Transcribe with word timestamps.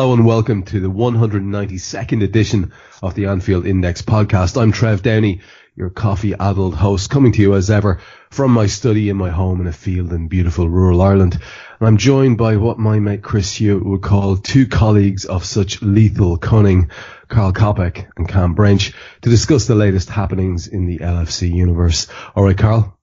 Hello 0.00 0.14
and 0.14 0.24
welcome 0.24 0.62
to 0.62 0.80
the 0.80 0.90
192nd 0.90 2.24
edition 2.24 2.72
of 3.02 3.14
the 3.14 3.26
Anfield 3.26 3.66
Index 3.66 4.00
podcast. 4.00 4.58
I'm 4.58 4.72
Trev 4.72 5.02
Downey, 5.02 5.42
your 5.76 5.90
coffee 5.90 6.32
addled 6.32 6.74
host, 6.74 7.10
coming 7.10 7.32
to 7.32 7.42
you 7.42 7.54
as 7.54 7.70
ever 7.70 8.00
from 8.30 8.50
my 8.50 8.64
study 8.64 9.10
in 9.10 9.18
my 9.18 9.28
home 9.28 9.60
in 9.60 9.66
a 9.66 9.74
field 9.74 10.14
in 10.14 10.28
beautiful 10.28 10.70
rural 10.70 11.02
Ireland. 11.02 11.34
And 11.78 11.86
I'm 11.86 11.98
joined 11.98 12.38
by 12.38 12.56
what 12.56 12.78
my 12.78 12.98
mate 12.98 13.22
Chris 13.22 13.54
Hewitt 13.56 13.84
would 13.84 14.00
call 14.00 14.38
two 14.38 14.66
colleagues 14.66 15.26
of 15.26 15.44
such 15.44 15.82
lethal 15.82 16.38
cunning, 16.38 16.90
Karl 17.28 17.52
Coppack 17.52 18.10
and 18.16 18.26
Kam 18.26 18.54
Brainch, 18.54 18.94
to 19.20 19.28
discuss 19.28 19.66
the 19.66 19.74
latest 19.74 20.08
happenings 20.08 20.66
in 20.66 20.86
the 20.86 21.00
LFC 21.00 21.52
universe. 21.52 22.06
All 22.34 22.44
right, 22.44 22.56
Karl. 22.56 22.98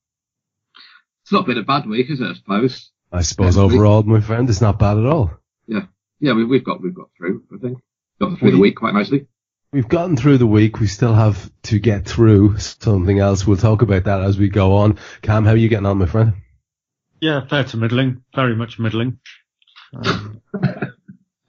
It's 1.21 1.31
not 1.31 1.45
been 1.45 1.59
a 1.59 1.63
bad 1.63 1.85
week, 1.85 2.09
is 2.09 2.21
it, 2.21 2.25
I 2.25 2.33
suppose? 2.33 2.91
I 3.11 3.21
suppose 3.21 3.55
overall, 3.55 4.01
my 4.01 4.19
friend, 4.19 4.49
it's 4.49 4.61
not 4.61 4.79
bad 4.79 4.97
at 4.97 5.05
all. 5.05 5.29
Yeah 5.67 5.83
yeah, 6.19 6.33
we, 6.33 6.45
we've 6.45 6.63
got 6.63 6.81
we've 6.81 6.95
got 6.95 7.09
through. 7.17 7.43
I 7.53 7.57
think 7.57 7.79
got 8.19 8.37
through 8.39 8.47
we, 8.47 8.51
the 8.51 8.61
week 8.61 8.75
quite 8.77 8.93
nicely. 8.93 9.27
We've 9.71 9.87
gotten 9.87 10.15
through 10.15 10.37
the 10.37 10.47
week. 10.47 10.79
We 10.79 10.87
still 10.87 11.13
have 11.13 11.51
to 11.63 11.79
get 11.79 12.05
through 12.05 12.57
something 12.57 13.19
else. 13.19 13.45
We'll 13.45 13.57
talk 13.57 13.81
about 13.81 14.05
that 14.05 14.21
as 14.21 14.37
we 14.37 14.49
go 14.49 14.75
on. 14.75 14.97
Kam, 15.21 15.45
how 15.45 15.51
are 15.51 15.57
you 15.57 15.69
getting 15.69 15.85
on, 15.85 15.97
my 15.97 16.05
friend? 16.05 16.33
Yeah, 17.19 17.45
fair 17.47 17.63
to 17.65 17.77
middling. 17.77 18.23
Very 18.33 18.55
much 18.55 18.79
middling. 18.79 19.19
Um, 19.93 20.41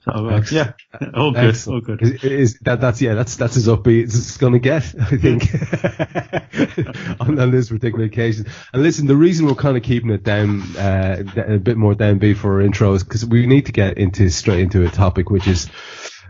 so 0.01 0.11
uh, 0.11 0.43
yeah, 0.49 0.71
all 1.13 1.31
good, 1.31 1.49
Excellent. 1.49 1.89
all 1.89 1.95
good. 1.95 2.01
Is, 2.01 2.23
is, 2.23 2.59
that 2.61 2.79
that's 2.79 3.01
yeah, 3.01 3.15
that's 3.15 3.35
that's 3.35 3.57
as 3.57 3.67
upbeat 3.67 4.05
as 4.05 4.15
it's 4.15 4.37
going 4.37 4.53
to 4.53 4.59
get, 4.59 4.95
I 4.97 5.17
think, 5.17 5.49
on, 7.19 7.37
on, 7.37 7.51
this 7.51 7.67
particular 7.69 8.05
occasion. 8.05 8.45
And 8.71 8.81
listen, 8.81 9.07
the 9.07 9.17
reason 9.17 9.45
we're 9.45 9.55
kind 9.55 9.75
of 9.75 9.83
keeping 9.83 10.09
it 10.11 10.23
down 10.23 10.61
uh, 10.77 11.23
a 11.35 11.57
bit 11.57 11.75
more 11.75 11.95
downbeat 11.95 12.37
for 12.37 12.53
our 12.53 12.61
intro 12.61 12.93
is 12.93 13.03
because 13.03 13.25
we 13.25 13.45
need 13.45 13.65
to 13.65 13.73
get 13.73 13.97
into 13.97 14.29
straight 14.29 14.61
into 14.61 14.85
a 14.85 14.89
topic 14.89 15.29
which 15.29 15.47
is, 15.47 15.69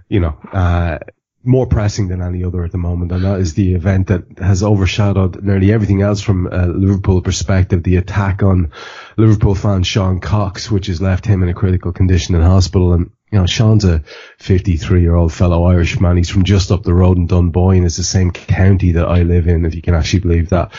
you 0.07 0.19
know, 0.19 0.35
uh, 0.51 0.97
more 1.43 1.67
pressing 1.67 2.07
than 2.07 2.23
any 2.23 2.43
other 2.43 2.63
at 2.63 2.71
the 2.71 2.77
moment, 2.79 3.11
and 3.11 3.23
that 3.23 3.39
is 3.39 3.53
the 3.53 3.75
event 3.75 4.07
that 4.07 4.39
has 4.39 4.63
overshadowed 4.63 5.43
nearly 5.43 5.71
everything 5.71 6.01
else 6.01 6.21
from 6.21 6.47
a 6.47 6.65
Liverpool 6.65 7.21
perspective. 7.21 7.83
The 7.83 7.97
attack 7.97 8.41
on 8.41 8.71
Liverpool 9.15 9.53
fan 9.53 9.83
Sean 9.83 10.19
Cox, 10.19 10.71
which 10.71 10.87
has 10.87 11.01
left 11.01 11.25
him 11.25 11.43
in 11.43 11.49
a 11.49 11.53
critical 11.53 11.93
condition 11.93 12.33
in 12.33 12.41
hospital, 12.41 12.93
and 12.93 13.11
you 13.31 13.37
know 13.37 13.45
Sean's 13.45 13.85
a 13.85 14.03
53 14.39 15.01
year 15.01 15.15
old 15.15 15.33
fellow 15.33 15.65
Irishman. 15.65 16.17
He's 16.17 16.29
from 16.29 16.43
just 16.43 16.71
up 16.71 16.83
the 16.83 16.93
road 16.93 17.17
in 17.17 17.27
Dunboyne. 17.27 17.85
It's 17.85 17.97
the 17.97 18.03
same 18.03 18.31
county 18.31 18.93
that 18.93 19.07
I 19.07 19.23
live 19.23 19.47
in, 19.47 19.65
if 19.65 19.75
you 19.75 19.81
can 19.81 19.95
actually 19.95 20.21
believe 20.21 20.49
that. 20.49 20.73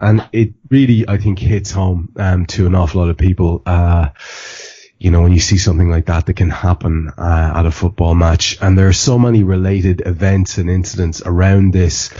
And 0.00 0.28
it 0.32 0.54
really, 0.68 1.08
I 1.08 1.18
think, 1.18 1.38
hits 1.38 1.70
home 1.70 2.12
um, 2.16 2.46
to 2.46 2.66
an 2.66 2.74
awful 2.74 3.00
lot 3.00 3.10
of 3.10 3.16
people. 3.16 3.62
Uh, 3.64 4.08
you 4.98 5.10
know, 5.10 5.22
when 5.22 5.32
you 5.32 5.40
see 5.40 5.58
something 5.58 5.90
like 5.90 6.06
that 6.06 6.26
that 6.26 6.34
can 6.34 6.50
happen 6.50 7.10
uh, 7.18 7.52
at 7.56 7.66
a 7.66 7.72
football 7.72 8.14
match, 8.14 8.56
and 8.60 8.78
there 8.78 8.88
are 8.88 8.92
so 8.92 9.18
many 9.18 9.42
related 9.42 10.02
events 10.06 10.58
and 10.58 10.70
incidents 10.70 11.22
around 11.24 11.72
this 11.72 12.10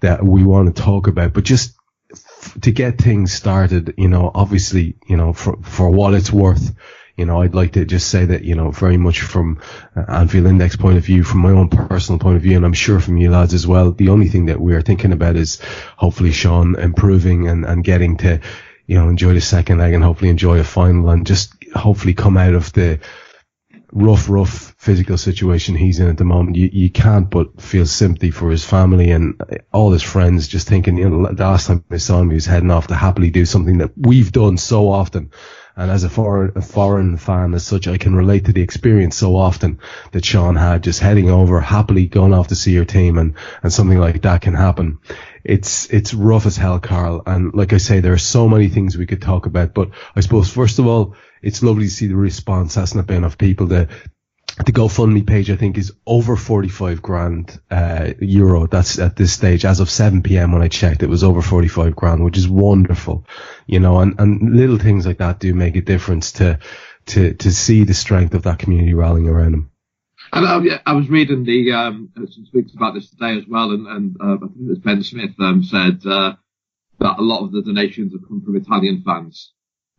that 0.00 0.24
we 0.24 0.42
want 0.42 0.74
to 0.74 0.82
talk 0.82 1.06
about, 1.06 1.34
but 1.34 1.44
just 1.44 1.76
f- 2.10 2.58
to 2.62 2.72
get 2.72 2.98
things 2.98 3.32
started, 3.32 3.94
you 3.98 4.08
know, 4.08 4.30
obviously, 4.34 4.96
you 5.06 5.18
know, 5.18 5.34
for 5.34 5.58
for 5.62 5.90
what 5.90 6.14
it's 6.14 6.32
worth, 6.32 6.74
you 7.20 7.26
know, 7.26 7.42
I'd 7.42 7.54
like 7.54 7.72
to 7.72 7.84
just 7.84 8.08
say 8.08 8.24
that, 8.24 8.44
you 8.44 8.54
know, 8.54 8.70
very 8.70 8.96
much 8.96 9.20
from 9.20 9.60
uh, 9.94 10.04
Anfield 10.08 10.46
Index 10.46 10.74
point 10.76 10.96
of 10.96 11.04
view, 11.04 11.22
from 11.22 11.40
my 11.40 11.50
own 11.50 11.68
personal 11.68 12.18
point 12.18 12.36
of 12.36 12.42
view, 12.42 12.56
and 12.56 12.64
I'm 12.64 12.72
sure 12.72 12.98
from 12.98 13.18
you 13.18 13.30
lads 13.30 13.52
as 13.52 13.66
well, 13.66 13.92
the 13.92 14.08
only 14.08 14.28
thing 14.28 14.46
that 14.46 14.58
we're 14.58 14.80
thinking 14.80 15.12
about 15.12 15.36
is 15.36 15.60
hopefully 15.98 16.32
Sean 16.32 16.76
improving 16.76 17.46
and, 17.46 17.66
and 17.66 17.84
getting 17.84 18.16
to, 18.18 18.40
you 18.86 18.96
know, 18.96 19.10
enjoy 19.10 19.34
the 19.34 19.40
second 19.42 19.76
leg 19.76 19.92
and 19.92 20.02
hopefully 20.02 20.30
enjoy 20.30 20.60
a 20.60 20.64
final 20.64 21.10
and 21.10 21.26
just 21.26 21.52
hopefully 21.74 22.14
come 22.14 22.38
out 22.38 22.54
of 22.54 22.72
the 22.72 23.00
rough, 23.92 24.30
rough 24.30 24.74
physical 24.78 25.18
situation 25.18 25.74
he's 25.74 26.00
in 26.00 26.08
at 26.08 26.16
the 26.16 26.24
moment. 26.24 26.56
You, 26.56 26.70
you 26.72 26.88
can't 26.88 27.28
but 27.28 27.60
feel 27.60 27.84
sympathy 27.84 28.30
for 28.30 28.50
his 28.50 28.64
family 28.64 29.10
and 29.10 29.38
all 29.74 29.92
his 29.92 30.02
friends 30.02 30.48
just 30.48 30.68
thinking, 30.68 30.96
you 30.96 31.10
know, 31.10 31.30
the 31.30 31.44
last 31.44 31.66
time 31.66 31.84
I 31.90 31.98
saw 31.98 32.20
him, 32.20 32.30
he 32.30 32.36
was 32.36 32.46
heading 32.46 32.70
off 32.70 32.86
to 32.86 32.94
happily 32.94 33.30
do 33.30 33.44
something 33.44 33.76
that 33.78 33.90
we've 33.94 34.32
done 34.32 34.56
so 34.56 34.88
often. 34.88 35.32
And 35.80 35.90
as 35.90 36.04
a 36.04 36.10
foreign, 36.10 36.52
a 36.56 36.62
foreign 36.62 37.16
fan 37.16 37.54
as 37.54 37.66
such, 37.66 37.88
I 37.88 37.96
can 37.96 38.14
relate 38.14 38.44
to 38.44 38.52
the 38.52 38.62
experience 38.62 39.16
so 39.16 39.34
often 39.34 39.80
that 40.12 40.24
Sean 40.24 40.54
had 40.54 40.82
just 40.82 41.00
heading 41.00 41.30
over, 41.30 41.60
happily 41.60 42.06
going 42.06 42.34
off 42.34 42.48
to 42.48 42.54
see 42.54 42.72
your 42.72 42.84
team 42.84 43.18
and, 43.18 43.34
and 43.62 43.72
something 43.72 43.98
like 43.98 44.22
that 44.22 44.42
can 44.42 44.54
happen 44.54 44.98
it's 45.44 45.88
it's 45.90 46.12
rough 46.14 46.46
as 46.46 46.56
hell, 46.56 46.78
Karl. 46.80 47.22
And 47.26 47.54
like 47.54 47.72
I 47.72 47.78
say, 47.78 48.00
there 48.00 48.12
are 48.12 48.18
so 48.18 48.48
many 48.48 48.68
things 48.68 48.96
we 48.96 49.06
could 49.06 49.22
talk 49.22 49.46
about. 49.46 49.74
But 49.74 49.90
I 50.14 50.20
suppose 50.20 50.50
first 50.50 50.78
of 50.78 50.86
all, 50.86 51.16
it's 51.42 51.62
lovely 51.62 51.84
to 51.84 51.90
see 51.90 52.06
the 52.06 52.16
response, 52.16 52.74
hasn't 52.74 53.00
it 53.00 53.06
been, 53.06 53.24
of 53.24 53.38
people 53.38 53.68
that 53.68 53.88
the 54.66 54.72
GoFundMe 54.72 55.26
page, 55.26 55.50
I 55.50 55.56
think, 55.56 55.78
is 55.78 55.92
over 56.06 56.36
45 56.36 57.02
grand, 57.02 57.60
uh, 57.70 58.12
euro. 58.20 58.66
That's 58.66 58.98
at 58.98 59.16
this 59.16 59.32
stage. 59.32 59.64
As 59.64 59.80
of 59.80 59.90
7 59.90 60.22
p.m. 60.22 60.52
when 60.52 60.62
I 60.62 60.68
checked, 60.68 61.02
it 61.02 61.08
was 61.08 61.24
over 61.24 61.42
45 61.42 61.94
grand, 61.96 62.24
which 62.24 62.38
is 62.38 62.48
wonderful, 62.48 63.26
you 63.66 63.80
know, 63.80 64.00
and, 64.00 64.18
and 64.18 64.56
little 64.56 64.78
things 64.78 65.06
like 65.06 65.18
that 65.18 65.40
do 65.40 65.54
make 65.54 65.76
a 65.76 65.80
difference 65.80 66.32
to, 66.32 66.58
to, 67.06 67.34
to 67.34 67.52
see 67.52 67.84
the 67.84 67.94
strength 67.94 68.34
of 68.34 68.42
that 68.44 68.58
community 68.58 68.94
rallying 68.94 69.28
around 69.28 69.52
them. 69.52 69.70
And 70.32 70.46
uh, 70.46 70.78
I 70.86 70.92
was 70.92 71.08
reading 71.08 71.44
the 71.44 71.72
um, 71.72 72.10
some 72.14 72.46
speaks 72.46 72.72
about 72.74 72.94
this 72.94 73.10
today 73.10 73.36
as 73.36 73.44
well, 73.48 73.72
and, 73.72 73.86
and 73.86 74.16
uh, 74.20 74.34
I 74.34 74.38
think 74.38 74.60
it 74.60 74.68
was 74.68 74.78
Ben 74.78 75.02
Smith 75.02 75.34
um, 75.40 75.64
said 75.64 76.06
uh, 76.06 76.34
that 77.00 77.18
a 77.18 77.22
lot 77.22 77.44
of 77.44 77.50
the 77.50 77.62
donations 77.62 78.12
have 78.12 78.28
come 78.28 78.40
from 78.44 78.56
Italian 78.56 79.02
fans 79.04 79.52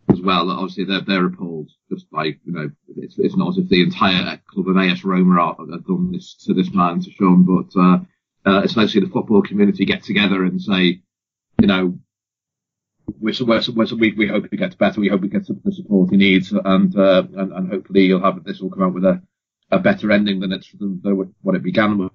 as 0.10 0.22
well. 0.22 0.50
Obviously, 0.50 0.86
they're 0.86 1.02
they're 1.02 1.26
appalled 1.26 1.70
just 1.90 2.10
by 2.12 2.26
you 2.26 2.38
know 2.46 2.70
it's 2.98 3.18
it's 3.18 3.36
not 3.36 3.50
as 3.50 3.58
if 3.58 3.70
the 3.70 3.84
entire 3.84 4.40
club 4.48 4.68
of 4.68 4.78
AS 4.78 5.04
Roma 5.04 5.40
are, 5.40 5.56
have 5.72 5.86
done 5.86 6.12
this 6.12 6.36
to 6.46 6.54
this 6.54 6.74
man 6.74 7.02
to 7.02 7.12
Sean, 7.12 7.44
but 7.44 7.80
uh, 7.80 8.00
uh, 8.46 8.62
especially 8.64 9.02
the 9.02 9.10
football 9.10 9.42
community 9.42 9.86
get 9.86 10.04
together 10.04 10.44
and 10.44 10.62
say, 10.62 11.02
you 11.60 11.68
know, 11.68 11.98
we're, 13.20 13.34
we're, 13.42 13.62
we're, 13.74 13.96
we, 13.96 14.14
we 14.14 14.28
hope 14.28 14.48
he 14.50 14.58
gets 14.58 14.76
better. 14.76 15.00
We 15.00 15.10
hope 15.10 15.24
he 15.24 15.30
gets 15.30 15.48
the 15.48 15.72
support 15.72 16.12
he 16.12 16.18
needs, 16.18 16.52
and 16.52 16.96
uh, 16.96 17.24
and, 17.36 17.54
and 17.54 17.72
hopefully 17.72 18.08
he'll 18.08 18.22
have 18.22 18.44
this 18.44 18.60
will 18.60 18.72
come 18.72 18.84
out 18.84 18.94
with 18.94 19.06
a 19.06 19.22
a 19.72 19.80
better 19.80 20.12
ending 20.12 20.40
than 20.42 20.52
it's 20.52 20.70
than 20.80 21.34
what 21.42 21.56
it 21.56 21.64
began 21.64 21.98
with. 21.98 22.12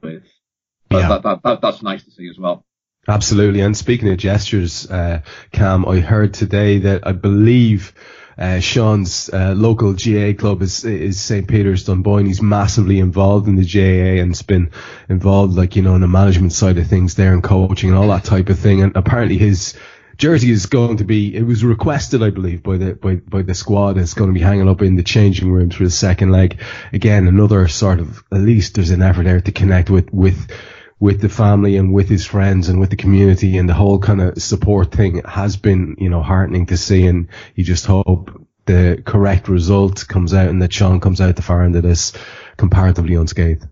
But 0.89 0.99
yeah. 0.99 1.09
that, 1.09 1.23
that, 1.23 1.43
that, 1.43 1.61
that's 1.61 1.83
nice 1.83 2.05
to 2.05 2.11
see 2.11 2.29
as 2.29 2.39
well. 2.39 2.66
Absolutely. 3.09 3.61
And 3.61 3.77
speaking 3.77 4.09
of 4.11 4.19
gestures, 4.19 4.91
uh, 4.91 5.21
Kam, 5.53 5.87
I 5.87 6.01
heard 6.01 6.35
today 6.35 6.79
that 6.79 7.07
I 7.07 7.13
believe 7.13 7.93
uh, 8.39 8.61
Sean's 8.61 9.31
uh, 9.33 9.55
local 9.57 9.93
GAA 9.95 10.33
club 10.39 10.61
is 10.61 10.85
is 10.85 11.21
St 11.21 11.49
Peter's 11.49 11.85
Dunboyne. 11.85 12.27
He's 12.27 12.43
massively 12.43 12.99
involved 12.99 13.49
in 13.49 13.57
the 13.57 13.65
GAA 13.65 14.21
and 14.21 14.31
has 14.31 14.43
been 14.43 14.71
involved, 15.09 15.57
like 15.57 15.77
you 15.77 15.83
know, 15.83 15.95
in 15.95 16.01
the 16.03 16.09
management 16.09 16.53
side 16.53 16.79
of 16.79 16.87
things 16.87 17.15
there 17.15 17.33
and 17.33 17.43
coaching 17.43 17.91
and 17.91 17.99
all 17.99 18.09
that 18.09 18.25
type 18.25 18.49
of 18.49 18.59
thing. 18.59 18.83
And 18.83 18.95
apparently 18.97 19.39
his 19.39 19.75
jersey 20.19 20.51
is 20.51 20.67
going 20.67 20.97
to 20.97 21.05
be 21.05 21.35
it 21.35 21.43
was 21.43 21.63
requested 21.63 22.23
I 22.23 22.31
believe 22.31 22.63
by 22.63 22.79
the 22.79 22.95
by, 22.95 23.17
by 23.17 23.43
the 23.43 23.55
squad 23.55 23.99
it's 23.99 24.15
going 24.15 24.31
to 24.31 24.39
be 24.39 24.43
hanging 24.43 24.67
up 24.67 24.81
in 24.81 24.97
the 24.97 25.03
changing 25.03 25.53
rooms 25.53 25.75
for 25.75 25.85
the 25.85 25.91
second 25.91 26.33
leg 26.33 26.59
again 26.95 27.27
another 27.27 27.69
sort 27.69 28.01
of 28.01 28.25
at 28.33 28.41
least 28.41 28.77
there's 28.77 28.89
an 28.89 29.03
effort 29.03 29.25
there 29.25 29.43
to 29.43 29.53
connect 29.53 29.91
with 29.91 30.11
with 30.15 30.51
with 30.99 31.21
the 31.21 31.29
family 31.29 31.77
and 31.77 31.93
with 31.93 32.09
his 32.09 32.25
friends 32.25 32.69
and 32.69 32.81
with 32.81 32.91
the 32.91 32.97
community 32.97 33.59
and 33.59 33.69
the 33.69 33.75
whole 33.75 33.99
kind 33.99 34.21
of 34.21 34.41
support 34.43 34.93
thing 34.93 35.23
has 35.25 35.57
been 35.57 35.97
you 35.99 36.09
know 36.09 36.23
heartening 36.23 36.67
to 36.67 36.77
see 36.77 37.07
and 37.07 37.29
you 37.55 37.65
just 37.65 37.87
hope 37.87 38.31
the 38.65 39.03
correct 39.05 39.49
result 39.49 40.07
comes 40.09 40.35
out 40.35 40.49
and 40.49 40.63
that 40.63 40.73
Sean 40.73 41.01
comes 41.01 41.21
out 41.21 41.37
the 41.37 41.43
far 41.43 41.63
end 41.63 41.77
of 41.77 41.83
this 41.83 42.13
comparatively 42.57 43.15
unscathed 43.15 43.67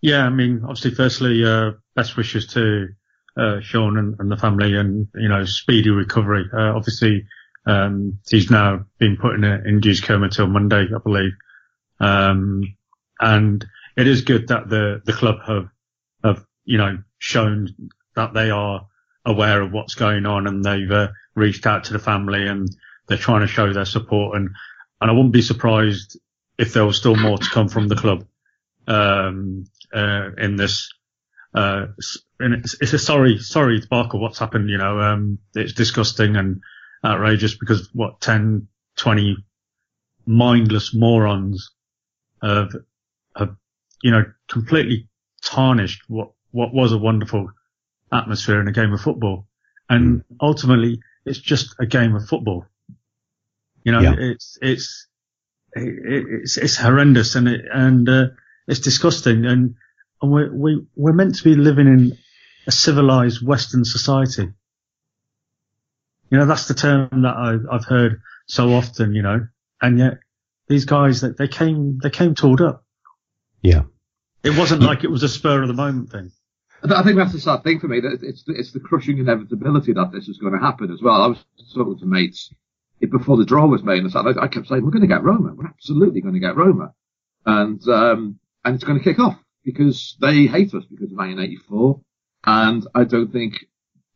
yeah 0.00 0.24
I 0.24 0.30
mean 0.30 0.60
obviously 0.62 0.92
firstly 0.92 1.44
uh, 1.44 1.72
best 1.96 2.16
wishes 2.16 2.46
to 2.48 2.88
uh, 3.36 3.60
Sean 3.60 3.96
and, 3.96 4.16
and, 4.18 4.30
the 4.30 4.36
family 4.36 4.74
and, 4.74 5.08
you 5.14 5.28
know, 5.28 5.44
speedy 5.44 5.90
recovery. 5.90 6.44
Uh, 6.52 6.74
obviously, 6.74 7.26
um, 7.66 8.18
he's 8.28 8.50
now 8.50 8.84
been 8.98 9.16
put 9.16 9.34
in 9.34 9.44
an 9.44 9.66
induced 9.66 10.04
coma 10.04 10.28
till 10.28 10.46
Monday, 10.46 10.86
I 10.94 10.98
believe. 10.98 11.32
Um, 12.00 12.76
and 13.20 13.64
it 13.96 14.06
is 14.06 14.22
good 14.22 14.48
that 14.48 14.68
the, 14.68 15.02
the 15.04 15.12
club 15.12 15.36
have, 15.46 15.56
have, 15.56 15.68
you 16.70 16.78
know, 16.78 16.98
shown 17.18 17.68
that 18.14 18.32
they 18.32 18.50
are 18.50 18.86
aware 19.24 19.60
of 19.60 19.72
what's 19.72 19.96
going 19.96 20.24
on 20.24 20.46
and 20.46 20.64
they've 20.64 20.90
uh, 20.90 21.08
reached 21.34 21.66
out 21.66 21.82
to 21.84 21.92
the 21.92 21.98
family 21.98 22.46
and 22.46 22.68
they're 23.08 23.18
trying 23.18 23.40
to 23.40 23.48
show 23.48 23.72
their 23.72 23.84
support. 23.84 24.36
And, 24.36 24.50
and 25.00 25.10
I 25.10 25.12
wouldn't 25.12 25.32
be 25.32 25.42
surprised 25.42 26.16
if 26.58 26.72
there 26.72 26.86
was 26.86 26.96
still 26.96 27.16
more 27.16 27.38
to 27.38 27.50
come 27.50 27.68
from 27.68 27.88
the 27.88 27.96
club, 27.96 28.24
um, 28.86 29.64
uh, 29.92 30.30
in 30.38 30.54
this 30.54 30.92
uh, 31.54 31.86
and 32.38 32.54
it's, 32.54 32.76
it's 32.80 32.92
a 32.92 32.98
sorry, 33.00 33.38
sorry 33.38 33.80
debacle 33.80 34.20
what's 34.20 34.38
happened, 34.38 34.70
you 34.70 34.78
know, 34.78 35.00
um, 35.00 35.40
it's 35.56 35.72
disgusting 35.72 36.36
and 36.36 36.62
outrageous 37.04 37.56
because 37.56 37.90
what 37.92 38.20
10, 38.20 38.68
20 38.96 39.36
mindless 40.24 40.94
morons 40.94 41.72
have, 42.40 42.72
have, 43.36 43.56
you 44.04 44.12
know, 44.12 44.24
completely 44.48 45.08
tarnished 45.42 46.02
what, 46.06 46.30
what 46.52 46.74
was 46.74 46.92
a 46.92 46.98
wonderful 46.98 47.50
atmosphere 48.12 48.60
in 48.60 48.68
a 48.68 48.72
game 48.72 48.92
of 48.92 49.00
football. 49.00 49.46
And 49.88 50.20
mm. 50.20 50.24
ultimately 50.40 51.00
it's 51.24 51.38
just 51.38 51.74
a 51.78 51.86
game 51.86 52.14
of 52.14 52.26
football. 52.26 52.66
You 53.84 53.92
know, 53.92 54.00
yeah. 54.00 54.14
it's, 54.18 54.58
it's, 54.60 55.06
it's, 55.72 56.56
it's 56.56 56.76
horrendous 56.76 57.34
and 57.34 57.48
it, 57.48 57.64
and, 57.72 58.08
uh, 58.08 58.26
it's 58.66 58.80
disgusting. 58.80 59.46
And, 59.46 59.74
and 60.20 60.32
we're, 60.32 60.52
we, 60.52 60.86
we're 60.96 61.12
meant 61.12 61.36
to 61.36 61.44
be 61.44 61.54
living 61.54 61.86
in 61.86 62.18
a 62.66 62.72
civilized 62.72 63.46
Western 63.46 63.84
society. 63.84 64.48
You 66.30 66.38
know, 66.38 66.46
that's 66.46 66.68
the 66.68 66.74
term 66.74 67.22
that 67.22 67.34
I, 67.34 67.56
I've 67.74 67.84
heard 67.84 68.20
so 68.46 68.72
often, 68.72 69.14
you 69.14 69.22
know, 69.22 69.46
and 69.80 69.98
yet 69.98 70.18
these 70.68 70.84
guys 70.84 71.22
that 71.22 71.38
they 71.38 71.48
came, 71.48 71.98
they 72.02 72.10
came 72.10 72.34
tooled 72.34 72.60
up. 72.60 72.84
Yeah. 73.62 73.82
It 74.42 74.56
wasn't 74.56 74.82
like 74.82 75.04
it 75.04 75.10
was 75.10 75.22
a 75.22 75.28
spur 75.28 75.62
of 75.62 75.68
the 75.68 75.74
moment 75.74 76.10
thing. 76.10 76.32
I 76.82 77.02
think 77.02 77.16
that's 77.16 77.32
the 77.32 77.40
sad 77.40 77.62
thing 77.62 77.78
for 77.78 77.88
me. 77.88 78.00
That 78.00 78.20
it's 78.22 78.44
the, 78.44 78.54
it's 78.54 78.72
the 78.72 78.80
crushing 78.80 79.18
inevitability 79.18 79.92
that 79.92 80.12
this 80.12 80.28
is 80.28 80.38
going 80.38 80.54
to 80.54 80.58
happen 80.58 80.90
as 80.92 81.02
well. 81.02 81.22
I 81.22 81.26
was 81.26 81.44
talking 81.74 81.98
to 81.98 82.06
mates 82.06 82.52
before 83.00 83.36
the 83.36 83.44
draw 83.44 83.66
was 83.66 83.82
made, 83.82 84.02
and 84.02 84.38
I 84.40 84.48
kept 84.48 84.68
saying, 84.68 84.84
"We're 84.84 84.90
going 84.90 85.02
to 85.02 85.08
get 85.08 85.22
Roma. 85.22 85.54
We're 85.54 85.66
absolutely 85.66 86.20
going 86.20 86.34
to 86.34 86.40
get 86.40 86.56
Roma," 86.56 86.94
and 87.44 87.86
um, 87.88 88.38
and 88.64 88.74
it's 88.74 88.84
going 88.84 88.98
to 88.98 89.04
kick 89.04 89.18
off 89.18 89.38
because 89.64 90.16
they 90.20 90.46
hate 90.46 90.74
us 90.74 90.84
because 90.84 91.12
of 91.12 91.18
1984, 91.18 92.00
and 92.46 92.86
I 92.94 93.04
don't 93.04 93.32
think 93.32 93.66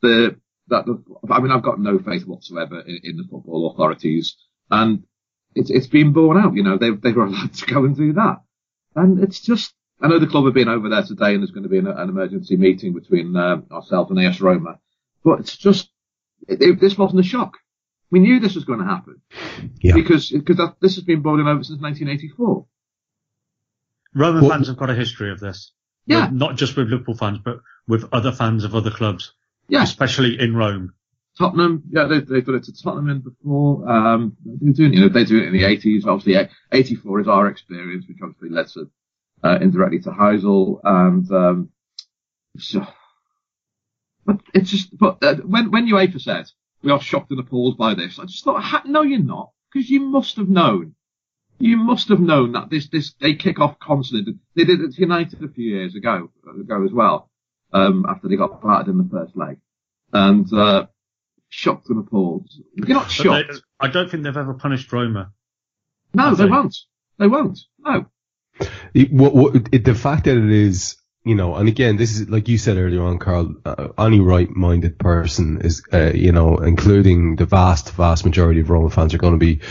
the 0.02 0.36
that 0.68 0.86
the, 0.86 1.02
I 1.30 1.40
mean 1.40 1.50
I've 1.50 1.62
got 1.62 1.80
no 1.80 1.98
faith 1.98 2.26
whatsoever 2.26 2.80
in, 2.80 3.00
in 3.02 3.16
the 3.16 3.24
football 3.24 3.70
authorities, 3.72 4.36
and 4.70 5.04
it's 5.54 5.70
it's 5.70 5.86
been 5.86 6.12
borne 6.12 6.38
out. 6.38 6.54
You 6.54 6.62
know 6.62 6.78
they 6.78 6.90
they 6.90 7.12
were 7.12 7.26
allowed 7.26 7.54
to 7.54 7.66
go 7.66 7.84
and 7.84 7.96
do 7.96 8.14
that, 8.14 8.42
and 8.94 9.22
it's 9.22 9.40
just 9.40 9.74
I 10.04 10.08
know 10.08 10.18
the 10.18 10.26
club 10.26 10.44
have 10.44 10.52
been 10.52 10.68
over 10.68 10.90
there 10.90 11.02
today, 11.02 11.32
and 11.32 11.42
there's 11.42 11.50
going 11.50 11.62
to 11.62 11.70
be 11.70 11.78
an, 11.78 11.86
an 11.86 12.10
emergency 12.10 12.56
meeting 12.56 12.92
between 12.92 13.34
uh, 13.34 13.62
ourselves 13.72 14.10
and 14.10 14.20
AS 14.20 14.38
Roma, 14.38 14.78
but 15.24 15.40
it's 15.40 15.56
just 15.56 15.88
it, 16.46 16.60
it, 16.60 16.80
this 16.80 16.98
wasn't 16.98 17.20
a 17.20 17.24
shock. 17.24 17.56
We 18.10 18.18
knew 18.20 18.38
this 18.38 18.54
was 18.54 18.64
going 18.64 18.80
to 18.80 18.84
happen 18.84 19.22
yeah. 19.80 19.94
because 19.94 20.28
because 20.28 20.58
this 20.82 20.96
has 20.96 21.04
been 21.04 21.22
boiling 21.22 21.48
over 21.48 21.64
since 21.64 21.80
1984. 21.80 22.66
Roman 24.14 24.42
well, 24.42 24.50
fans 24.50 24.68
have 24.68 24.76
got 24.76 24.90
a 24.90 24.94
history 24.94 25.32
of 25.32 25.40
this. 25.40 25.72
Yeah. 26.04 26.26
With, 26.26 26.34
not 26.34 26.56
just 26.56 26.76
with 26.76 26.88
Liverpool 26.88 27.16
fans, 27.16 27.38
but 27.42 27.60
with 27.88 28.04
other 28.12 28.30
fans 28.30 28.64
of 28.64 28.74
other 28.74 28.90
clubs. 28.90 29.32
Yeah. 29.68 29.82
Especially 29.82 30.38
in 30.38 30.54
Rome. 30.54 30.92
Tottenham, 31.36 31.82
yeah, 31.90 32.04
they, 32.04 32.20
they've 32.20 32.46
done 32.46 32.54
it 32.56 32.64
to 32.64 32.82
Tottenham 32.82 33.08
in 33.08 33.20
before. 33.20 33.90
Um, 33.90 34.36
they're 34.44 34.72
doing, 34.72 34.92
you 34.92 35.00
know, 35.00 35.08
they 35.08 35.24
do 35.24 35.38
it 35.38 35.46
in 35.46 35.52
the 35.52 35.62
80s. 35.62 36.06
Obviously, 36.06 36.48
84 36.70 37.20
is 37.22 37.28
our 37.28 37.48
experience, 37.48 38.04
which 38.06 38.18
obviously 38.22 38.50
led 38.50 38.68
to, 38.68 38.88
uh, 39.44 39.58
indirectly 39.60 40.00
to 40.00 40.10
Heysel. 40.10 40.80
And, 40.82 41.30
um, 41.30 41.70
so, 42.58 42.86
but 44.24 44.40
it's 44.54 44.70
just, 44.70 44.96
but 44.96 45.22
uh, 45.22 45.36
when, 45.36 45.70
when 45.70 45.86
UEFA 45.86 46.20
said, 46.20 46.46
we 46.82 46.90
are 46.90 47.00
shocked 47.00 47.30
and 47.30 47.40
appalled 47.40 47.78
by 47.78 47.94
this, 47.94 48.18
I 48.18 48.24
just 48.24 48.44
thought, 48.44 48.86
no, 48.86 49.02
you're 49.02 49.18
not, 49.20 49.50
because 49.72 49.88
you 49.88 50.00
must 50.00 50.36
have 50.36 50.48
known 50.48 50.94
you 51.58 51.76
must 51.76 52.08
have 52.08 52.20
known 52.20 52.52
that 52.52 52.70
this 52.70 52.88
this 52.88 53.14
they 53.20 53.34
kick 53.34 53.60
off 53.60 53.78
constantly. 53.78 54.34
They 54.56 54.64
did 54.64 54.80
it 54.80 54.94
to 54.94 55.00
United 55.00 55.42
a 55.42 55.48
few 55.48 55.76
years 55.76 55.94
ago 55.94 56.30
ago 56.60 56.84
as 56.84 56.92
well. 56.92 57.30
Um, 57.72 58.06
after 58.08 58.28
they 58.28 58.36
got 58.36 58.62
battered 58.62 58.88
in 58.88 58.98
the 58.98 59.08
first 59.10 59.36
leg, 59.36 59.58
and 60.12 60.52
uh, 60.52 60.86
shocked 61.48 61.88
and 61.88 61.98
appalled. 61.98 62.48
You're 62.74 62.88
not 62.88 63.10
shocked. 63.10 63.52
They, 63.52 63.58
I 63.80 63.88
don't 63.88 64.10
think 64.10 64.22
they've 64.22 64.36
ever 64.36 64.54
punished 64.54 64.92
Roma. 64.92 65.32
No, 66.12 66.34
they 66.34 66.46
won't. 66.46 66.76
They 67.18 67.26
won't. 67.26 67.58
No. 67.78 68.06
What, 69.10 69.34
what, 69.34 69.72
the 69.72 69.94
fact 69.94 70.24
that 70.24 70.36
it 70.36 70.50
is 70.50 70.96
you 71.24 71.34
know, 71.34 71.54
and 71.54 71.68
again, 71.68 71.96
this 71.96 72.20
is 72.20 72.28
like 72.28 72.48
you 72.48 72.58
said 72.58 72.76
earlier 72.76 73.02
on, 73.02 73.18
Karl. 73.18 73.54
Uh, 73.64 73.88
any 73.98 74.20
right-minded 74.20 74.98
person 74.98 75.62
is, 75.62 75.82
uh, 75.92 76.12
you 76.14 76.32
know, 76.32 76.58
including 76.58 77.36
the 77.36 77.46
vast, 77.46 77.92
vast 77.92 78.26
majority 78.26 78.60
of 78.60 78.68
Roma 78.68 78.90
fans, 78.90 79.14
are 79.14 79.18
going 79.18 79.32
to 79.32 79.38
be 79.38 79.62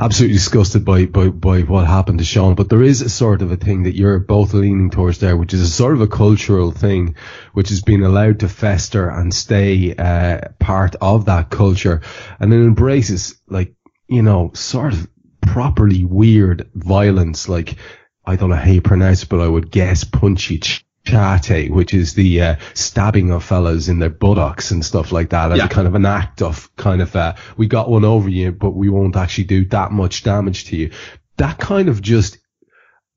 absolutely 0.00 0.34
disgusted 0.34 0.84
by, 0.84 1.04
by, 1.04 1.28
by 1.28 1.60
what 1.60 1.86
happened 1.86 2.18
to 2.18 2.24
Sean, 2.24 2.54
but 2.54 2.70
there 2.70 2.82
is 2.82 3.02
a 3.02 3.08
sort 3.10 3.42
of 3.42 3.52
a 3.52 3.56
thing 3.56 3.82
that 3.82 3.94
you're 3.94 4.18
both 4.18 4.54
leaning 4.54 4.90
towards 4.90 5.18
there, 5.18 5.36
which 5.36 5.52
is 5.52 5.60
a 5.60 5.68
sort 5.68 5.94
of 5.94 6.00
a 6.00 6.08
cultural 6.08 6.72
thing, 6.72 7.14
which 7.52 7.68
has 7.68 7.82
been 7.82 8.02
allowed 8.02 8.40
to 8.40 8.48
fester 8.48 9.10
and 9.10 9.32
stay, 9.32 9.94
uh, 9.94 10.40
part 10.58 10.96
of 11.02 11.26
that 11.26 11.50
culture. 11.50 12.00
And 12.40 12.52
it 12.52 12.56
embraces, 12.56 13.38
like, 13.46 13.74
you 14.08 14.22
know, 14.22 14.52
sort 14.54 14.94
of 14.94 15.06
properly 15.42 16.04
weird 16.04 16.70
violence, 16.74 17.48
like, 17.48 17.76
I 18.30 18.36
don't 18.36 18.50
know 18.50 18.56
how 18.56 18.70
you 18.70 18.80
pronounce 18.80 19.24
it, 19.24 19.28
but 19.28 19.40
I 19.40 19.48
would 19.48 19.70
guess 19.70 20.04
punchy 20.04 20.60
chate, 21.04 21.72
which 21.72 21.94
is 21.94 22.14
the 22.14 22.42
uh, 22.42 22.56
stabbing 22.74 23.32
of 23.32 23.42
fellas 23.42 23.88
in 23.88 23.98
their 23.98 24.10
buttocks 24.10 24.70
and 24.70 24.84
stuff 24.84 25.10
like 25.10 25.30
that, 25.30 25.50
as 25.50 25.58
yeah. 25.58 25.64
a 25.64 25.68
kind 25.68 25.88
of 25.88 25.96
an 25.96 26.06
act 26.06 26.40
of 26.40 26.74
kind 26.76 27.02
of 27.02 27.16
uh, 27.16 27.34
we 27.56 27.66
got 27.66 27.90
one 27.90 28.04
over 28.04 28.28
you, 28.28 28.52
but 28.52 28.70
we 28.70 28.88
won't 28.88 29.16
actually 29.16 29.44
do 29.44 29.64
that 29.66 29.90
much 29.90 30.22
damage 30.22 30.66
to 30.66 30.76
you. 30.76 30.92
That 31.38 31.58
kind 31.58 31.88
of 31.88 32.00
just 32.00 32.38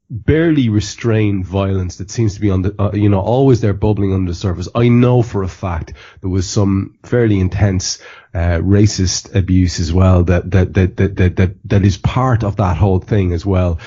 barely 0.09 0.69
restrained 0.69 1.45
violence 1.45 1.97
that 1.97 2.11
seems 2.11 2.35
to 2.35 2.41
be 2.41 2.49
on 2.49 2.61
the, 2.61 2.75
uh, 2.81 2.91
you 2.93 3.09
know, 3.09 3.19
always 3.19 3.61
there 3.61 3.73
bubbling 3.73 4.13
under 4.13 4.31
the 4.31 4.35
surface. 4.35 4.67
I 4.73 4.87
know 4.89 5.21
for 5.21 5.43
a 5.43 5.47
fact 5.47 5.93
there 6.21 6.29
was 6.29 6.47
some 6.47 6.97
fairly 7.03 7.39
intense, 7.39 7.99
uh, 8.33 8.59
racist 8.59 9.35
abuse 9.35 9.79
as 9.79 9.93
well 9.93 10.23
that, 10.25 10.49
that, 10.51 10.73
that, 10.73 10.97
that, 10.97 11.15
that, 11.15 11.35
that, 11.35 11.55
that 11.65 11.85
is 11.85 11.97
part 11.97 12.43
of 12.43 12.57
that 12.57 12.77
whole 12.77 12.99
thing 12.99 13.33
as 13.33 13.45
well. 13.45 13.79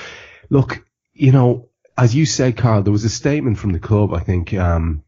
Look, 0.49 0.86
you 1.17 1.31
know, 1.31 1.69
as 1.97 2.15
you 2.15 2.25
said, 2.25 2.57
Karl, 2.57 2.83
there 2.83 2.91
was 2.91 3.03
a 3.03 3.09
statement 3.09 3.57
from 3.57 3.71
the 3.71 3.79
club, 3.79 4.13
I 4.13 4.19
think, 4.19 4.53
um, 4.53 5.03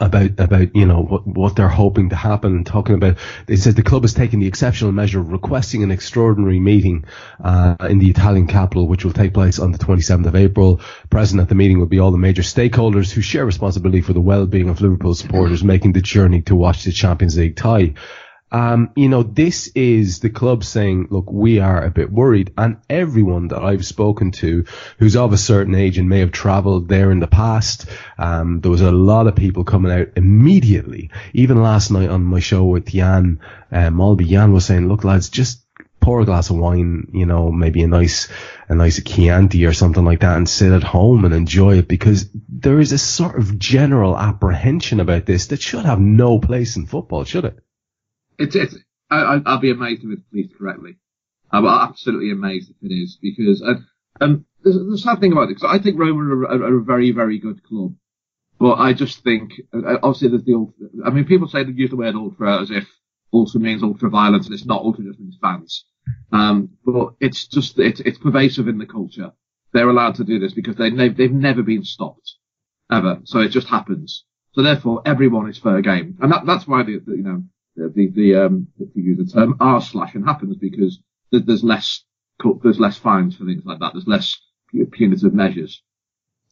about 0.00 0.40
about 0.40 0.74
you 0.74 0.86
know 0.86 1.02
what 1.02 1.26
what 1.26 1.56
they're 1.56 1.68
hoping 1.68 2.08
to 2.08 2.16
happen 2.16 2.56
and 2.56 2.66
talking 2.66 2.94
about. 2.94 3.18
They 3.46 3.56
said 3.56 3.76
the 3.76 3.82
club 3.82 4.02
has 4.02 4.14
taken 4.14 4.40
the 4.40 4.46
exceptional 4.46 4.92
measure 4.92 5.20
of 5.20 5.30
requesting 5.30 5.82
an 5.82 5.90
extraordinary 5.90 6.58
meeting 6.58 7.04
uh, 7.42 7.76
in 7.88 7.98
the 7.98 8.10
Italian 8.10 8.46
capital 8.46 8.88
which 8.88 9.04
will 9.04 9.12
take 9.12 9.34
place 9.34 9.58
on 9.58 9.72
the 9.72 9.78
27th 9.78 10.26
of 10.26 10.34
April. 10.34 10.80
Present 11.10 11.40
at 11.40 11.48
the 11.48 11.54
meeting 11.54 11.78
will 11.78 11.86
be 11.86 11.98
all 11.98 12.10
the 12.10 12.18
major 12.18 12.42
stakeholders 12.42 13.12
who 13.12 13.20
share 13.20 13.46
responsibility 13.46 14.00
for 14.00 14.14
the 14.14 14.20
well-being 14.20 14.68
of 14.68 14.80
Liverpool 14.80 15.14
supporters 15.14 15.62
making 15.62 15.92
the 15.92 16.02
journey 16.02 16.42
to 16.42 16.56
watch 16.56 16.84
the 16.84 16.92
Champions 16.92 17.36
League 17.36 17.56
tie 17.56 17.94
um, 18.54 18.92
you 18.94 19.08
know, 19.08 19.24
this 19.24 19.66
is 19.74 20.20
the 20.20 20.30
club 20.30 20.62
saying, 20.62 21.08
look, 21.10 21.28
we 21.28 21.58
are 21.58 21.84
a 21.84 21.90
bit 21.90 22.12
worried. 22.12 22.52
And 22.56 22.76
everyone 22.88 23.48
that 23.48 23.64
I've 23.64 23.84
spoken 23.84 24.30
to 24.30 24.64
who's 25.00 25.16
of 25.16 25.32
a 25.32 25.36
certain 25.36 25.74
age 25.74 25.98
and 25.98 26.08
may 26.08 26.20
have 26.20 26.30
traveled 26.30 26.88
there 26.88 27.10
in 27.10 27.18
the 27.18 27.26
past, 27.26 27.86
um, 28.16 28.60
there 28.60 28.70
was 28.70 28.80
a 28.80 28.92
lot 28.92 29.26
of 29.26 29.34
people 29.34 29.64
coming 29.64 29.90
out 29.90 30.10
immediately. 30.14 31.10
Even 31.32 31.64
last 31.64 31.90
night 31.90 32.08
on 32.10 32.22
my 32.22 32.38
show 32.38 32.62
with 32.62 32.86
Jan 32.86 33.40
uh, 33.72 33.90
Molby, 33.90 34.28
Jan 34.28 34.52
was 34.52 34.64
saying, 34.64 34.86
look, 34.86 35.02
lads, 35.02 35.30
just 35.30 35.66
pour 35.98 36.20
a 36.20 36.24
glass 36.24 36.48
of 36.48 36.56
wine, 36.56 37.08
you 37.12 37.26
know, 37.26 37.50
maybe 37.50 37.82
a 37.82 37.88
nice, 37.88 38.28
a 38.68 38.76
nice 38.76 39.02
Chianti 39.02 39.66
or 39.66 39.72
something 39.72 40.04
like 40.04 40.20
that 40.20 40.36
and 40.36 40.48
sit 40.48 40.70
at 40.70 40.84
home 40.84 41.24
and 41.24 41.34
enjoy 41.34 41.78
it 41.78 41.88
because 41.88 42.30
there 42.48 42.78
is 42.78 42.92
a 42.92 42.98
sort 42.98 43.36
of 43.36 43.58
general 43.58 44.16
apprehension 44.16 45.00
about 45.00 45.26
this 45.26 45.48
that 45.48 45.60
should 45.60 45.86
have 45.86 45.98
no 45.98 46.38
place 46.38 46.76
in 46.76 46.86
football, 46.86 47.24
should 47.24 47.46
it? 47.46 47.63
It's, 48.38 48.56
it's, 48.56 48.76
I, 49.10 49.36
will 49.36 49.58
be 49.58 49.70
amazed 49.70 50.02
if 50.04 50.10
it's 50.10 50.22
policed 50.30 50.58
correctly. 50.58 50.96
I'm 51.50 51.66
absolutely 51.66 52.30
amazed 52.30 52.70
if 52.70 52.90
it 52.90 52.94
is 52.94 53.18
because, 53.20 53.62
uh, 53.62 53.74
um, 54.20 54.44
there's, 54.62 54.76
the 54.76 54.98
sad 54.98 55.20
thing 55.20 55.32
about 55.32 55.44
it, 55.44 55.56
because 55.56 55.70
I 55.70 55.82
think 55.82 55.98
Roma 55.98 56.22
are, 56.22 56.44
are, 56.46 56.62
are, 56.64 56.78
a 56.78 56.84
very, 56.84 57.12
very 57.12 57.38
good 57.38 57.62
club. 57.64 57.94
But 58.58 58.74
I 58.74 58.92
just 58.92 59.22
think, 59.22 59.52
uh, 59.72 59.98
obviously 60.02 60.28
there's 60.28 60.44
the, 60.44 60.54
ultra, 60.54 60.86
I 61.04 61.10
mean, 61.10 61.26
people 61.26 61.48
say 61.48 61.64
they 61.64 61.72
use 61.72 61.90
the 61.90 61.96
word 61.96 62.14
ultra 62.14 62.60
as 62.62 62.70
if 62.70 62.88
ultra 63.32 63.60
means 63.60 63.82
ultra 63.82 64.10
violence 64.10 64.46
and 64.46 64.54
it's 64.54 64.64
not 64.64 64.82
ultra 64.82 65.04
just 65.04 65.20
means 65.20 65.38
fans. 65.40 65.84
Um, 66.32 66.70
but 66.84 67.14
it's 67.20 67.46
just, 67.46 67.78
it's, 67.78 68.00
it's 68.00 68.18
pervasive 68.18 68.68
in 68.68 68.78
the 68.78 68.86
culture. 68.86 69.32
They're 69.72 69.88
allowed 69.88 70.16
to 70.16 70.24
do 70.24 70.38
this 70.38 70.52
because 70.52 70.76
they, 70.76 70.90
they've, 70.90 71.16
they've 71.16 71.32
never 71.32 71.62
been 71.62 71.84
stopped. 71.84 72.34
Ever. 72.90 73.20
So 73.24 73.40
it 73.40 73.48
just 73.48 73.66
happens. 73.66 74.24
So 74.52 74.62
therefore 74.62 75.02
everyone 75.06 75.48
is 75.48 75.58
fair 75.58 75.80
game. 75.80 76.18
And 76.20 76.30
that, 76.30 76.46
that's 76.46 76.66
why 76.68 76.82
the, 76.82 77.00
the 77.04 77.16
you 77.16 77.22
know, 77.22 77.44
the, 77.76 78.10
the, 78.14 78.36
um, 78.36 78.68
you 78.78 79.02
use 79.02 79.18
the 79.18 79.32
term, 79.32 79.56
R 79.60 79.80
slashing 79.80 80.24
happens 80.24 80.56
because 80.56 81.00
there's 81.30 81.64
less, 81.64 82.04
there's 82.62 82.78
less 82.78 82.96
fines 82.96 83.36
for 83.36 83.44
things 83.44 83.64
like 83.64 83.80
that. 83.80 83.92
There's 83.92 84.06
less 84.06 84.38
punitive 84.92 85.34
measures. 85.34 85.82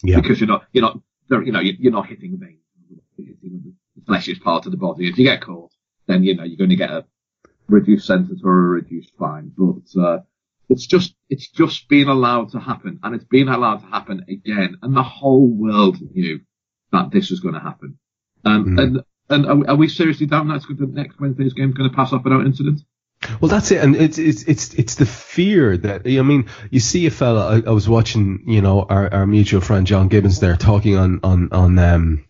Yeah. 0.02 0.20
Because 0.20 0.40
you're 0.40 0.48
not, 0.48 0.64
you're 0.72 0.82
not, 0.82 1.00
you 1.30 1.52
know, 1.52 1.60
you're 1.60 1.92
not 1.92 2.06
hitting 2.06 2.38
veins. 2.38 2.58
Hitting 3.16 3.74
the 3.96 4.02
fleshiest 4.06 4.42
part 4.42 4.66
of 4.66 4.72
the 4.72 4.78
body. 4.78 5.08
If 5.08 5.18
you 5.18 5.24
get 5.24 5.42
caught, 5.42 5.70
then, 6.06 6.24
you 6.24 6.34
know, 6.34 6.44
you're 6.44 6.56
going 6.56 6.70
to 6.70 6.76
get 6.76 6.90
a 6.90 7.04
reduced 7.68 8.06
sentence 8.06 8.40
or 8.44 8.50
a 8.50 8.68
reduced 8.70 9.12
fine. 9.18 9.52
But, 9.56 10.00
uh, 10.00 10.18
it's 10.68 10.86
just, 10.86 11.14
it's 11.28 11.48
just 11.48 11.88
been 11.88 12.08
allowed 12.08 12.50
to 12.52 12.58
happen 12.58 12.98
and 13.02 13.14
it's 13.14 13.24
been 13.24 13.48
allowed 13.48 13.78
to 13.78 13.86
happen 13.86 14.24
again. 14.28 14.78
And 14.82 14.96
the 14.96 15.02
whole 15.02 15.46
world 15.46 15.98
knew 16.00 16.40
that 16.90 17.10
this 17.10 17.30
was 17.30 17.40
going 17.40 17.54
to 17.54 17.60
happen. 17.60 17.98
Um, 18.44 18.64
mm-hmm. 18.64 18.78
And 18.78 19.02
and 19.32 19.46
are, 19.46 19.70
are, 19.70 19.76
we 19.76 19.88
seriously 19.88 20.26
doubting 20.26 20.48
that 20.48 20.62
the 20.62 20.86
next 20.86 21.20
Wednesday's 21.20 21.52
game 21.54 21.72
going 21.72 21.88
to 21.88 21.96
pass 21.96 22.12
off 22.12 22.24
without 22.24 22.46
incident? 22.46 22.82
Well, 23.40 23.48
that's 23.48 23.70
it, 23.70 23.82
and 23.82 23.94
it's 23.94 24.18
it's 24.18 24.42
it's 24.44 24.74
it's 24.74 24.94
the 24.96 25.06
fear 25.06 25.76
that 25.76 26.02
I 26.06 26.22
mean. 26.22 26.48
You 26.70 26.80
see 26.80 27.06
a 27.06 27.10
fella. 27.10 27.60
I, 27.60 27.68
I 27.68 27.72
was 27.72 27.88
watching, 27.88 28.42
you 28.46 28.60
know, 28.60 28.82
our, 28.82 29.12
our 29.12 29.26
mutual 29.26 29.60
friend 29.60 29.86
John 29.86 30.08
Gibbons 30.08 30.40
there 30.40 30.56
talking 30.56 30.96
on 30.96 31.20
on 31.22 31.48
on 31.52 31.78
um, 31.78 32.24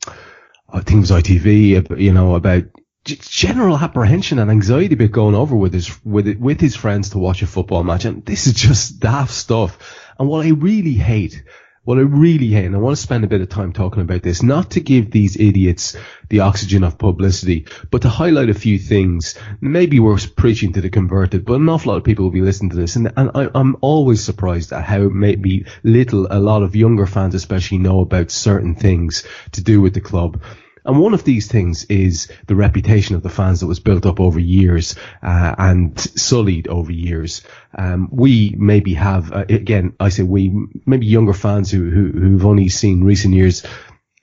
I 0.69 0.81
think 0.81 0.99
it 0.99 1.11
was 1.11 1.11
ITV, 1.11 1.99
you 1.99 2.13
know, 2.13 2.35
about 2.35 2.65
general 3.05 3.77
apprehension 3.77 4.39
and 4.39 4.51
anxiety 4.51 4.95
about 4.95 5.11
going 5.11 5.35
over 5.35 5.57
with 5.57 5.73
his 5.73 6.05
with 6.05 6.37
with 6.39 6.61
his 6.61 6.77
friends 6.77 7.11
to 7.11 7.19
watch 7.19 7.43
a 7.43 7.47
football 7.47 7.85
match, 7.85 8.05
and 8.05 8.25
this 8.25 8.47
is 8.47 8.53
just 8.53 9.01
daft 9.01 9.33
stuff. 9.33 9.79
And 10.19 10.29
what 10.29 10.47
I 10.47 10.51
really 10.51 10.95
hate 10.95 11.43
what 11.85 11.99
I 11.99 12.03
really 12.03 12.49
hate, 12.49 12.67
and 12.67 12.77
I 12.77 12.79
want 12.79 12.97
to 12.97 13.03
spend 13.03 13.25
a 13.25 13.29
bit 13.29 13.41
of 13.41 13.49
time 13.49 13.73
talking 13.73 14.03
about 14.03 14.23
this, 14.23 14.43
not 14.43 14.71
to 14.73 14.81
give 14.81 15.11
these 15.11 15.37
idiots 15.37 15.97
the 16.29 16.41
oxygen 16.41 16.85
of 16.85 16.97
publicity, 16.97 17.67
but 17.91 18.03
to 18.03 18.09
highlight 18.09 18.51
a 18.51 18.55
few 18.55 18.79
things. 18.79 19.37
Maybe 19.61 19.99
we're 19.99 20.19
preaching 20.37 20.73
to 20.75 20.81
the 20.81 20.91
converted, 20.91 21.45
but 21.45 21.55
an 21.55 21.69
awful 21.69 21.93
lot 21.93 21.99
of 21.99 22.05
people 22.05 22.25
will 22.25 22.31
be 22.31 22.41
listening 22.41 22.71
to 22.71 22.77
this, 22.77 22.95
and, 22.95 23.13
and 23.17 23.31
I, 23.35 23.49
am 23.59 23.77
always 23.81 24.23
surprised 24.23 24.73
at 24.73 24.85
how 24.85 25.09
maybe 25.09 25.67
little 25.83 26.29
a 26.31 26.39
lot 26.39 26.63
of 26.63 26.77
younger 26.77 27.07
fans 27.07 27.35
especially 27.35 27.79
know 27.79 28.01
about 28.01 28.31
certain 28.31 28.77
things 28.77 29.27
to 29.53 29.61
do 29.61 29.81
with 29.81 29.95
the 29.95 30.01
club. 30.01 30.41
And 30.85 30.99
one 30.99 31.15
of 31.15 31.25
these 31.25 31.47
things 31.47 31.85
is 31.85 32.31
the 32.47 32.57
reputation 32.57 33.15
of 33.15 33.23
the 33.23 33.31
fans 33.31 33.61
that 33.61 33.67
was 33.67 33.81
built 33.81 34.05
up 34.07 34.21
over 34.21 34.41
years 34.41 34.97
uh, 35.23 35.55
and 35.59 35.99
sullied 35.99 36.69
over 36.69 36.93
years. 36.93 37.43
Um, 37.77 38.09
we 38.11 38.55
maybe 38.59 38.95
have, 38.95 39.33
uh, 39.33 39.45
again, 39.49 39.95
I 40.01 40.09
say 40.09 40.25
we, 40.25 40.53
maybe 40.87 41.07
younger 41.07 41.35
fans 41.35 41.71
who, 41.71 41.89
who 41.91 42.11
who've 42.13 42.47
only 42.47 42.69
seen 42.69 43.05
recent 43.05 43.35
years 43.35 43.65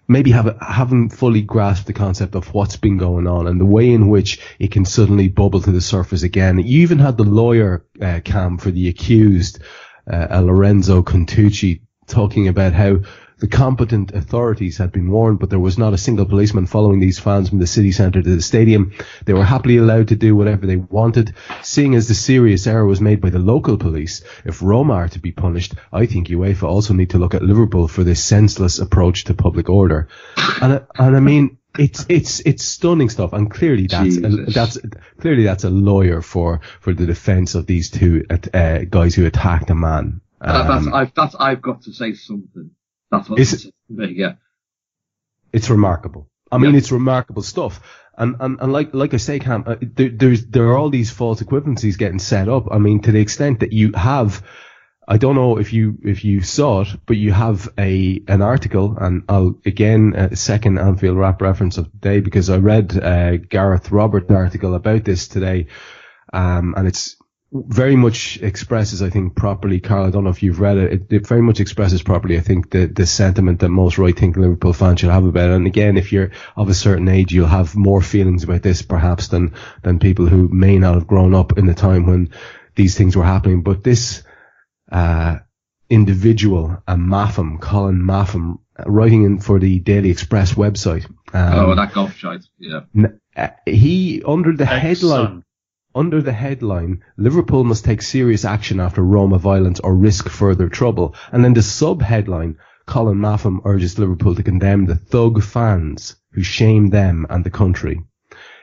maybe 0.09 0.31
have, 0.31 0.57
haven't 0.59 1.11
fully 1.11 1.41
grasped 1.41 1.87
the 1.87 1.93
concept 1.93 2.35
of 2.35 2.53
what's 2.53 2.75
been 2.75 2.97
going 2.97 3.27
on 3.27 3.47
and 3.47 3.61
the 3.61 3.65
way 3.65 3.89
in 3.91 4.09
which 4.09 4.41
it 4.57 4.71
can 4.71 4.83
suddenly 4.83 5.29
bubble 5.29 5.61
to 5.61 5.71
the 5.71 5.79
surface 5.79 6.23
again. 6.23 6.57
You 6.57 6.81
even 6.81 6.99
had 6.99 7.15
the 7.15 7.23
lawyer 7.23 7.85
uh, 8.01 8.19
cam 8.25 8.57
for 8.57 8.71
the 8.71 8.89
accused, 8.89 9.59
uh, 10.11 10.41
Lorenzo 10.41 11.03
Contucci, 11.03 11.81
talking 12.07 12.47
about 12.47 12.73
how 12.73 13.01
the 13.39 13.47
competent 13.47 14.11
authorities 14.11 14.77
had 14.77 14.91
been 14.91 15.09
warned, 15.09 15.39
but 15.39 15.49
there 15.49 15.59
was 15.59 15.77
not 15.77 15.93
a 15.93 15.97
single 15.97 16.25
policeman 16.25 16.65
following 16.65 16.99
these 16.99 17.19
fans 17.19 17.49
from 17.49 17.59
the 17.59 17.67
city 17.67 17.91
centre 17.91 18.21
to 18.21 18.35
the 18.35 18.41
stadium. 18.41 18.93
They 19.25 19.33
were 19.33 19.45
happily 19.45 19.77
allowed 19.77 20.09
to 20.09 20.15
do 20.15 20.35
whatever 20.35 20.67
they 20.67 20.75
wanted. 20.75 21.33
Seeing 21.63 21.95
as 21.95 22.07
the 22.07 22.15
serious 22.15 22.67
error 22.67 22.85
was 22.85 23.01
made 23.01 23.21
by 23.21 23.29
the 23.29 23.39
local 23.39 23.77
police, 23.77 24.23
if 24.45 24.61
Roma 24.61 24.93
are 24.93 25.09
to 25.09 25.19
be 25.19 25.31
punished, 25.31 25.73
I 25.91 26.05
think 26.05 26.27
UEFA 26.27 26.63
also 26.63 26.93
need 26.93 27.11
to 27.11 27.17
look 27.17 27.33
at 27.33 27.41
Liverpool 27.41 27.87
for 27.87 28.03
this 28.03 28.23
senseless 28.23 28.79
approach 28.79 29.25
to 29.25 29.33
public 29.33 29.69
order. 29.69 30.09
And, 30.61 30.85
and 30.97 31.15
I 31.15 31.19
mean, 31.19 31.57
it's 31.77 32.05
it's 32.09 32.39
it's 32.41 32.65
stunning 32.65 33.09
stuff, 33.09 33.31
and 33.31 33.49
clearly 33.49 33.87
that's 33.87 34.17
a, 34.17 34.29
that's 34.51 34.77
clearly 35.19 35.43
that's 35.43 35.63
a 35.63 35.69
lawyer 35.69 36.21
for 36.21 36.61
for 36.79 36.93
the 36.93 37.05
defence 37.05 37.53
of 37.55 37.67
these 37.67 37.91
two 37.91 38.25
uh, 38.53 38.79
guys 38.89 39.15
who 39.15 39.25
attacked 39.25 39.69
a 39.69 39.75
man. 39.75 40.21
Um, 40.41 40.67
that's 40.67 40.87
I've 40.87 41.13
that's 41.13 41.35
I've 41.35 41.61
got 41.61 41.83
to 41.83 41.93
say 41.93 42.15
something. 42.15 42.71
That's 43.11 43.29
what 43.29 43.39
it's, 43.39 43.67
yeah. 43.89 44.33
It's 45.51 45.69
remarkable. 45.69 46.29
I 46.51 46.57
mean, 46.57 46.75
it's 46.75 46.91
remarkable 46.91 47.43
stuff. 47.43 47.79
And, 48.17 48.35
and, 48.39 48.59
and 48.59 48.73
like, 48.73 48.93
like 48.93 49.13
I 49.13 49.17
say, 49.17 49.39
Kam, 49.39 49.63
uh, 49.65 49.75
there, 49.81 50.09
there's, 50.09 50.45
there 50.45 50.67
are 50.69 50.77
all 50.77 50.89
these 50.89 51.11
false 51.11 51.41
equivalencies 51.41 51.97
getting 51.97 52.19
set 52.19 52.49
up. 52.49 52.67
I 52.71 52.77
mean, 52.77 53.01
to 53.03 53.11
the 53.11 53.19
extent 53.19 53.61
that 53.61 53.71
you 53.71 53.93
have, 53.93 54.45
I 55.07 55.17
don't 55.17 55.35
know 55.35 55.57
if 55.57 55.73
you, 55.73 55.97
if 56.03 56.25
you 56.25 56.41
saw 56.41 56.81
it, 56.81 56.89
but 57.05 57.17
you 57.17 57.31
have 57.31 57.69
a, 57.77 58.21
an 58.27 58.41
article 58.41 58.97
and 58.99 59.23
I'll 59.29 59.55
again, 59.65 60.15
uh, 60.15 60.35
second 60.35 60.79
Anfield 60.79 61.17
Wrap 61.17 61.41
reference 61.41 61.77
of 61.77 61.91
the 61.91 61.97
day 61.97 62.19
because 62.19 62.49
I 62.49 62.57
read, 62.57 62.97
uh, 63.01 63.37
Gareth 63.37 63.91
Roberts' 63.91 64.29
article 64.31 64.75
about 64.75 65.05
this 65.05 65.27
today. 65.27 65.67
Um, 66.33 66.73
and 66.77 66.87
it's, 66.87 67.15
very 67.51 67.95
much 67.95 68.37
expresses, 68.41 69.01
I 69.01 69.09
think, 69.09 69.35
properly, 69.35 69.79
Karl. 69.79 70.05
I 70.05 70.11
don't 70.11 70.23
know 70.23 70.29
if 70.29 70.43
you've 70.43 70.59
read 70.59 70.77
it. 70.77 70.93
It, 70.93 71.13
it 71.13 71.27
very 71.27 71.41
much 71.41 71.59
expresses 71.59 72.03
properly, 72.03 72.37
I 72.37 72.41
think, 72.41 72.69
the, 72.69 72.85
the 72.85 73.07
sentiment 73.07 73.59
that 73.61 73.69
most 73.69 73.97
right 73.97 74.15
thinking 74.15 74.41
Liverpool 74.41 74.73
fans 74.73 74.99
should 74.99 75.09
have 75.09 75.25
about 75.25 75.49
it. 75.49 75.55
And 75.55 75.65
again, 75.65 75.97
if 75.97 76.11
you're 76.11 76.31
of 76.55 76.69
a 76.69 76.75
certain 76.75 77.07
age, 77.07 77.31
you'll 77.31 77.47
have 77.47 77.75
more 77.75 78.01
feelings 78.01 78.43
about 78.43 78.61
this 78.61 78.83
perhaps 78.83 79.29
than, 79.29 79.55
than 79.81 79.97
people 79.97 80.27
who 80.27 80.47
may 80.49 80.77
not 80.77 80.93
have 80.93 81.07
grown 81.07 81.33
up 81.33 81.57
in 81.57 81.65
the 81.65 81.73
time 81.73 82.05
when 82.05 82.31
these 82.75 82.95
things 82.95 83.15
were 83.15 83.23
happening. 83.23 83.63
But 83.63 83.83
this, 83.83 84.21
uh, 84.91 85.39
individual, 85.89 86.83
a 86.87 86.95
Mafham, 86.95 87.59
Colin 87.59 87.99
Mafham, 87.99 88.59
writing 88.85 89.23
in 89.23 89.39
for 89.39 89.59
the 89.59 89.79
Daily 89.79 90.11
Express 90.11 90.53
website. 90.53 91.05
Um, 91.33 91.53
oh, 91.53 91.75
that 91.75 91.93
golf 91.93 92.15
shite. 92.15 92.45
Yeah. 92.59 92.81
Uh, 93.35 93.47
he, 93.65 94.21
under 94.25 94.55
the 94.55 94.65
headline, 94.65 95.43
under 95.95 96.21
the 96.21 96.33
headline, 96.33 97.03
Liverpool 97.17 97.63
must 97.63 97.83
take 97.83 98.01
serious 98.01 98.45
action 98.45 98.79
after 98.79 99.01
Roma 99.01 99.39
violence 99.39 99.79
or 99.79 99.95
risk 99.95 100.29
further 100.29 100.69
trouble. 100.69 101.15
And 101.31 101.43
then 101.43 101.53
the 101.53 101.63
sub 101.63 102.01
headline, 102.01 102.57
Colin 102.85 103.17
Mafham 103.17 103.61
urges 103.65 103.97
Liverpool 103.97 104.35
to 104.35 104.43
condemn 104.43 104.85
the 104.85 104.95
thug 104.95 105.41
fans 105.41 106.15
who 106.33 106.43
shame 106.43 106.89
them 106.89 107.25
and 107.29 107.43
the 107.43 107.49
country. 107.49 108.01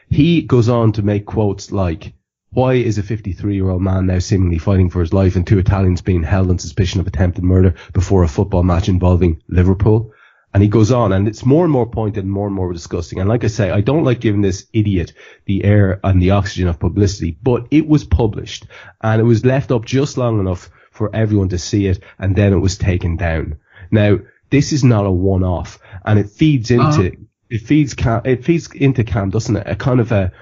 He 0.09 0.43
goes 0.43 0.69
on 0.69 0.93
to 0.93 1.03
make 1.03 1.27
quotes 1.27 1.73
like, 1.73 2.15
why 2.51 2.75
is 2.75 2.97
a 2.97 3.03
53 3.03 3.55
year 3.55 3.71
old 3.71 3.83
man 3.83 4.07
now 4.07 4.21
seemingly 4.21 4.59
fighting 4.59 4.89
for 4.89 5.01
his 5.01 5.13
life 5.13 5.35
and 5.35 5.45
two 5.45 5.59
Italians 5.59 6.01
being 6.03 6.23
held 6.23 6.49
on 6.49 6.59
suspicion 6.59 7.01
of 7.01 7.07
attempted 7.09 7.43
murder 7.43 7.75
before 7.93 8.23
a 8.23 8.29
football 8.29 8.63
match 8.63 8.89
involving 8.89 9.43
Liverpool? 9.49 10.13
And 10.57 10.63
he 10.63 10.71
goes 10.71 10.91
on, 10.91 11.13
and 11.13 11.29
it's 11.29 11.45
more 11.45 11.65
and 11.65 11.71
more 11.71 11.85
pointed 11.85 12.25
and 12.25 12.33
more 12.33 12.47
and 12.47 12.57
more 12.57 12.73
disgusting. 12.73 13.21
And 13.21 13.29
like 13.29 13.45
I 13.45 13.49
say, 13.49 13.71
I 13.71 13.83
don't 13.83 14.05
like 14.05 14.21
giving 14.21 14.41
this 14.41 14.65
idiot 14.73 15.13
the 15.45 15.63
air 15.63 16.01
and 16.03 16.23
the 16.23 16.31
oxygen 16.31 16.67
of 16.67 16.81
publicity, 16.81 17.37
but 17.43 17.67
it 17.71 17.87
was 17.87 18.05
published 18.05 18.67
and 19.03 19.21
it 19.21 19.25
was 19.25 19.45
left 19.45 19.71
up 19.71 19.85
just 19.85 20.17
long 20.17 20.41
enough 20.41 20.71
for 20.93 21.15
everyone 21.15 21.51
to 21.51 21.59
see 21.59 21.89
it, 21.89 22.03
and 22.19 22.35
then 22.35 22.55
it 22.55 22.59
was 22.59 22.79
taken 22.79 23.19
down. 23.19 23.59
Now, 23.91 24.21
this 24.49 24.73
is 24.73 24.83
not 24.83 25.05
a 25.05 25.11
one-off, 25.11 25.79
and 26.07 26.19
it 26.19 26.31
feeds 26.31 26.71
into 26.71 27.09
uh-huh. 27.09 27.25
it 27.51 27.59
feeds 27.59 27.93
Kam, 27.93 28.23
it 28.25 28.43
feeds 28.43 28.73
into 28.73 29.05
Kam, 29.05 29.29
doesn't 29.29 29.57
it? 29.57 29.67
A 29.67 29.77
kind 29.77 30.01
of 30.01 30.11
a 30.11 30.33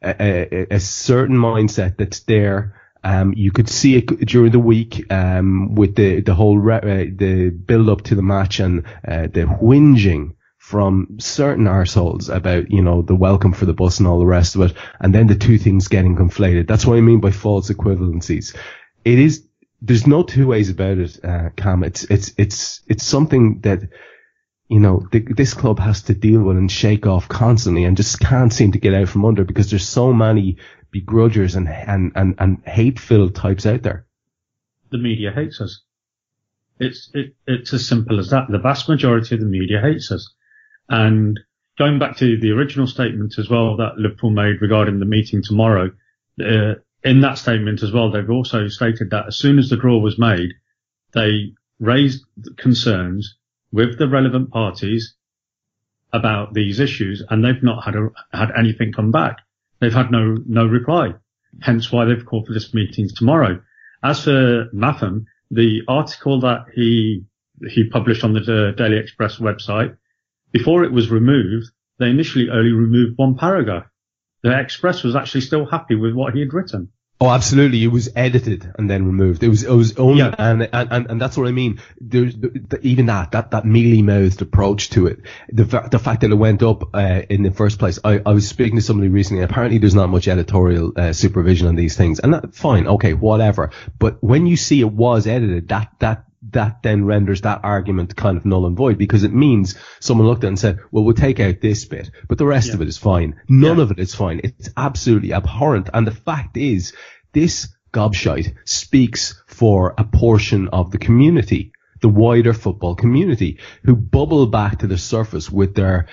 a, 0.00 0.14
a, 0.20 0.66
a 0.76 0.78
certain 0.78 1.36
mindset 1.36 1.96
that's 1.96 2.20
there 2.20 2.79
um, 3.02 3.32
you 3.36 3.50
could 3.50 3.68
see 3.68 3.96
it 3.96 4.06
during 4.26 4.52
the 4.52 4.58
week 4.58 5.10
um, 5.12 5.74
with 5.74 5.94
the 5.96 6.20
the 6.20 6.34
whole 6.34 6.58
re- 6.58 6.76
uh, 6.76 7.10
the 7.14 7.50
build 7.50 7.88
up 7.88 8.02
to 8.02 8.14
the 8.14 8.22
match 8.22 8.60
and 8.60 8.84
uh, 9.06 9.22
the 9.22 9.46
whinging 9.60 10.34
from 10.58 11.16
certain 11.18 11.64
arseholes 11.64 12.34
about 12.34 12.70
you 12.70 12.82
know 12.82 13.02
the 13.02 13.14
welcome 13.14 13.52
for 13.52 13.64
the 13.64 13.72
bus 13.72 13.98
and 13.98 14.06
all 14.06 14.18
the 14.18 14.26
rest 14.26 14.54
of 14.54 14.62
it, 14.62 14.76
and 15.00 15.14
then 15.14 15.26
the 15.26 15.34
two 15.34 15.58
things 15.58 15.88
getting 15.88 16.16
conflated. 16.16 16.66
That's 16.66 16.86
what 16.86 16.98
I 16.98 17.00
mean 17.00 17.20
by 17.20 17.30
false 17.30 17.70
equivalencies. 17.70 18.54
It 19.04 19.18
is 19.18 19.46
there's 19.80 20.06
no 20.06 20.22
two 20.22 20.46
ways 20.46 20.68
about 20.68 20.98
it, 20.98 21.24
uh, 21.24 21.50
Kam. 21.56 21.84
It's 21.84 22.04
it's 22.04 22.32
it's 22.36 22.82
it's 22.86 23.04
something 23.04 23.60
that 23.60 23.80
you 24.70 24.78
know, 24.78 25.04
this 25.10 25.52
club 25.52 25.80
has 25.80 26.02
to 26.02 26.14
deal 26.14 26.42
with 26.42 26.56
and 26.56 26.70
shake 26.70 27.04
off 27.04 27.28
constantly 27.28 27.82
and 27.82 27.96
just 27.96 28.20
can't 28.20 28.52
seem 28.52 28.70
to 28.70 28.78
get 28.78 28.94
out 28.94 29.08
from 29.08 29.24
under 29.24 29.42
because 29.42 29.68
there's 29.68 29.88
so 29.88 30.12
many 30.12 30.58
begrudgers 30.92 31.56
and, 31.56 31.68
and, 31.68 32.12
and, 32.14 32.34
and 32.38 32.62
hate-filled 32.64 33.34
types 33.34 33.66
out 33.66 33.82
there. 33.82 34.06
The 34.90 34.98
media 34.98 35.32
hates 35.32 35.60
us. 35.60 35.82
It's, 36.78 37.10
it, 37.14 37.34
it's 37.46 37.72
as 37.72 37.86
simple 37.86 38.18
as 38.18 38.30
that. 38.30 38.46
The 38.48 38.58
vast 38.58 38.88
majority 38.88 39.34
of 39.34 39.40
the 39.40 39.46
media 39.46 39.80
hates 39.80 40.10
us. 40.10 40.32
And 40.88 41.38
going 41.78 41.98
back 41.98 42.16
to 42.18 42.38
the 42.38 42.50
original 42.50 42.86
statement 42.86 43.38
as 43.38 43.48
well 43.48 43.76
that 43.76 43.98
Liverpool 43.98 44.30
made 44.30 44.60
regarding 44.60 44.98
the 44.98 45.06
meeting 45.06 45.42
tomorrow, 45.42 45.90
uh, 46.40 46.74
in 47.04 47.20
that 47.20 47.38
statement 47.38 47.82
as 47.82 47.92
well, 47.92 48.10
they've 48.10 48.28
also 48.30 48.68
stated 48.68 49.10
that 49.10 49.28
as 49.28 49.36
soon 49.36 49.58
as 49.58 49.70
the 49.70 49.76
draw 49.76 49.98
was 49.98 50.18
made, 50.18 50.54
they 51.12 51.52
raised 51.78 52.24
concerns 52.56 53.36
with 53.72 53.98
the 53.98 54.08
relevant 54.08 54.50
parties 54.50 55.14
about 56.12 56.54
these 56.54 56.80
issues 56.80 57.22
and 57.28 57.44
they've 57.44 57.62
not 57.62 57.84
had 57.84 57.94
a, 57.94 58.08
had 58.32 58.50
anything 58.56 58.92
come 58.92 59.10
back. 59.10 59.38
They've 59.80 59.92
had 59.92 60.10
no, 60.10 60.36
no 60.46 60.66
reply. 60.66 61.14
Hence 61.60 61.90
why 61.90 62.04
they've 62.04 62.24
called 62.24 62.46
for 62.46 62.52
this 62.52 62.74
meeting 62.74 63.08
tomorrow. 63.08 63.60
As 64.02 64.24
for 64.24 64.66
Mafham, 64.74 65.24
the 65.50 65.82
article 65.88 66.40
that 66.40 66.66
he, 66.74 67.24
he 67.68 67.88
published 67.88 68.24
on 68.24 68.32
the 68.32 68.74
Daily 68.76 68.98
Express 68.98 69.38
website, 69.38 69.96
before 70.52 70.84
it 70.84 70.92
was 70.92 71.10
removed, 71.10 71.70
they 71.98 72.10
initially 72.10 72.48
only 72.50 72.72
removed 72.72 73.18
one 73.18 73.36
paragraph. 73.36 73.86
The 74.42 74.58
Express 74.58 75.02
was 75.02 75.16
actually 75.16 75.42
still 75.42 75.66
happy 75.66 75.94
with 75.94 76.14
what 76.14 76.34
he 76.34 76.40
had 76.40 76.54
written. 76.54 76.88
Oh, 77.22 77.28
absolutely. 77.28 77.84
It 77.84 77.88
was 77.88 78.08
edited 78.16 78.72
and 78.78 78.88
then 78.88 79.04
removed. 79.04 79.42
It 79.42 79.48
was, 79.48 79.62
it 79.62 79.70
was 79.70 79.98
only, 79.98 80.20
yeah. 80.20 80.34
and, 80.38 80.66
and, 80.72 81.10
and 81.10 81.20
that's 81.20 81.36
what 81.36 81.46
I 81.48 81.52
mean. 81.52 81.78
There's 82.00 82.34
the, 82.34 82.48
the, 82.48 82.80
even 82.80 83.06
that, 83.06 83.32
that, 83.32 83.50
that 83.50 83.66
mealy 83.66 84.00
mouthed 84.00 84.40
approach 84.40 84.88
to 84.90 85.06
it. 85.06 85.20
The, 85.50 85.64
the 85.64 85.98
fact 85.98 86.22
that 86.22 86.30
it 86.30 86.36
went 86.36 86.62
up, 86.62 86.94
uh, 86.94 87.22
in 87.28 87.42
the 87.42 87.50
first 87.50 87.78
place. 87.78 87.98
I, 88.02 88.22
I 88.24 88.32
was 88.32 88.48
speaking 88.48 88.76
to 88.76 88.82
somebody 88.82 89.08
recently. 89.08 89.42
Apparently 89.42 89.76
there's 89.76 89.94
not 89.94 90.08
much 90.08 90.28
editorial, 90.28 90.92
uh, 90.96 91.12
supervision 91.12 91.66
on 91.66 91.74
these 91.74 91.94
things 91.94 92.20
and 92.20 92.32
that, 92.32 92.54
fine. 92.54 92.86
Okay. 92.86 93.12
Whatever. 93.12 93.70
But 93.98 94.22
when 94.22 94.46
you 94.46 94.56
see 94.56 94.80
it 94.80 94.90
was 94.90 95.26
edited, 95.26 95.68
that, 95.68 95.92
that, 95.98 96.24
that 96.52 96.82
then 96.82 97.04
renders 97.04 97.40
that 97.42 97.60
argument 97.64 98.16
kind 98.16 98.36
of 98.36 98.44
null 98.44 98.66
and 98.66 98.76
void 98.76 98.98
because 98.98 99.24
it 99.24 99.32
means 99.32 99.76
someone 100.00 100.26
looked 100.26 100.44
at 100.44 100.46
it 100.46 100.48
and 100.48 100.58
said, 100.58 100.78
well, 100.90 101.04
we'll 101.04 101.14
take 101.14 101.40
out 101.40 101.60
this 101.60 101.84
bit, 101.84 102.10
but 102.28 102.38
the 102.38 102.46
rest 102.46 102.68
Yeah. 102.68 102.74
of 102.74 102.82
it 102.82 102.88
is 102.88 102.98
fine. 102.98 103.36
None 103.48 103.76
Yeah. 103.78 103.82
of 103.82 103.90
it 103.90 103.98
is 103.98 104.14
fine. 104.14 104.40
It's 104.44 104.70
absolutely 104.76 105.32
abhorrent. 105.32 105.90
And 105.92 106.06
the 106.06 106.10
fact 106.12 106.56
is, 106.56 106.92
this 107.32 107.68
gobshite 107.92 108.54
speaks 108.64 109.42
for 109.46 109.94
a 109.98 110.04
portion 110.04 110.68
of 110.68 110.90
the 110.90 110.98
community, 110.98 111.72
the 112.00 112.08
wider 112.08 112.52
football 112.52 112.94
community, 112.94 113.58
who 113.84 113.96
bubble 113.96 114.46
back 114.46 114.78
to 114.78 114.86
the 114.86 114.98
surface 114.98 115.50
with 115.50 115.74
their 115.74 116.06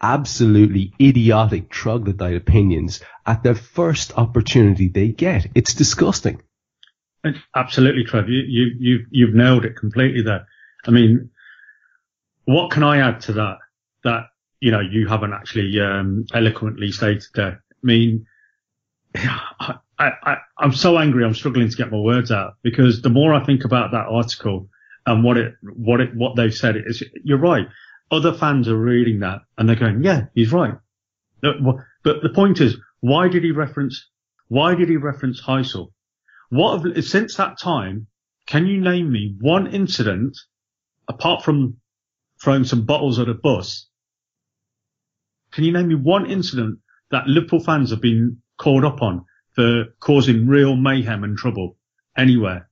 absolutely 0.00 0.92
idiotic 1.00 1.68
troglodyte 1.68 2.36
opinions 2.36 3.00
at 3.26 3.42
the 3.42 3.54
first 3.54 4.16
opportunity 4.16 4.88
they 4.88 5.08
get. 5.08 5.48
It's 5.54 5.74
disgusting. 5.74 6.40
Absolutely, 7.54 8.04
Trev. 8.04 8.28
You, 8.28 8.42
you, 8.46 8.66
you've, 8.78 9.06
you've 9.10 9.34
nailed 9.34 9.64
it 9.64 9.76
completely 9.76 10.22
there. 10.22 10.46
I 10.86 10.90
mean, 10.90 11.30
what 12.44 12.70
can 12.70 12.82
I 12.82 12.98
add 12.98 13.20
to 13.22 13.32
that? 13.34 13.58
That, 14.04 14.24
you 14.60 14.70
know, 14.70 14.80
you 14.80 15.06
haven't 15.08 15.32
actually, 15.32 15.80
um, 15.80 16.26
eloquently 16.32 16.92
stated 16.92 17.24
there. 17.34 17.62
I 17.70 17.86
mean, 17.86 18.26
I, 19.14 19.78
I, 19.98 20.36
I'm 20.58 20.72
so 20.72 20.98
angry. 20.98 21.24
I'm 21.24 21.34
struggling 21.34 21.68
to 21.68 21.76
get 21.76 21.90
my 21.90 21.98
words 21.98 22.30
out 22.30 22.54
because 22.62 23.02
the 23.02 23.10
more 23.10 23.34
I 23.34 23.44
think 23.44 23.64
about 23.64 23.90
that 23.90 24.06
article 24.06 24.68
and 25.06 25.24
what 25.24 25.36
it, 25.36 25.54
what 25.62 26.00
it, 26.00 26.14
what 26.14 26.36
they've 26.36 26.54
said 26.54 26.76
is, 26.76 27.02
you're 27.24 27.38
right. 27.38 27.66
Other 28.10 28.32
fans 28.32 28.68
are 28.68 28.76
reading 28.76 29.20
that 29.20 29.40
and 29.56 29.68
they're 29.68 29.76
going, 29.76 30.04
yeah, 30.04 30.26
he's 30.34 30.52
right. 30.52 30.74
But 31.40 32.22
the 32.22 32.30
point 32.34 32.60
is, 32.60 32.76
why 33.00 33.28
did 33.28 33.44
he 33.44 33.50
reference, 33.50 34.08
why 34.48 34.74
did 34.74 34.88
he 34.88 34.96
reference 34.96 35.42
Heysel? 35.42 35.92
What 36.50 36.82
have, 36.82 37.04
since 37.04 37.36
that 37.36 37.58
time, 37.58 38.06
can 38.46 38.66
you 38.66 38.80
name 38.80 39.12
me 39.12 39.36
one 39.40 39.66
incident 39.66 40.36
apart 41.06 41.44
from 41.44 41.76
throwing 42.42 42.64
some 42.64 42.86
bottles 42.86 43.18
at 43.18 43.28
a 43.28 43.34
bus? 43.34 43.88
Can 45.52 45.64
you 45.64 45.72
name 45.72 45.88
me 45.88 45.94
one 45.94 46.30
incident 46.30 46.78
that 47.10 47.26
Liverpool 47.26 47.60
fans 47.60 47.90
have 47.90 48.00
been 48.00 48.42
called 48.58 48.84
up 48.84 49.02
on 49.02 49.24
for 49.54 49.86
causing 50.00 50.46
real 50.46 50.76
mayhem 50.76 51.24
and 51.24 51.36
trouble 51.36 51.76
anywhere? 52.16 52.68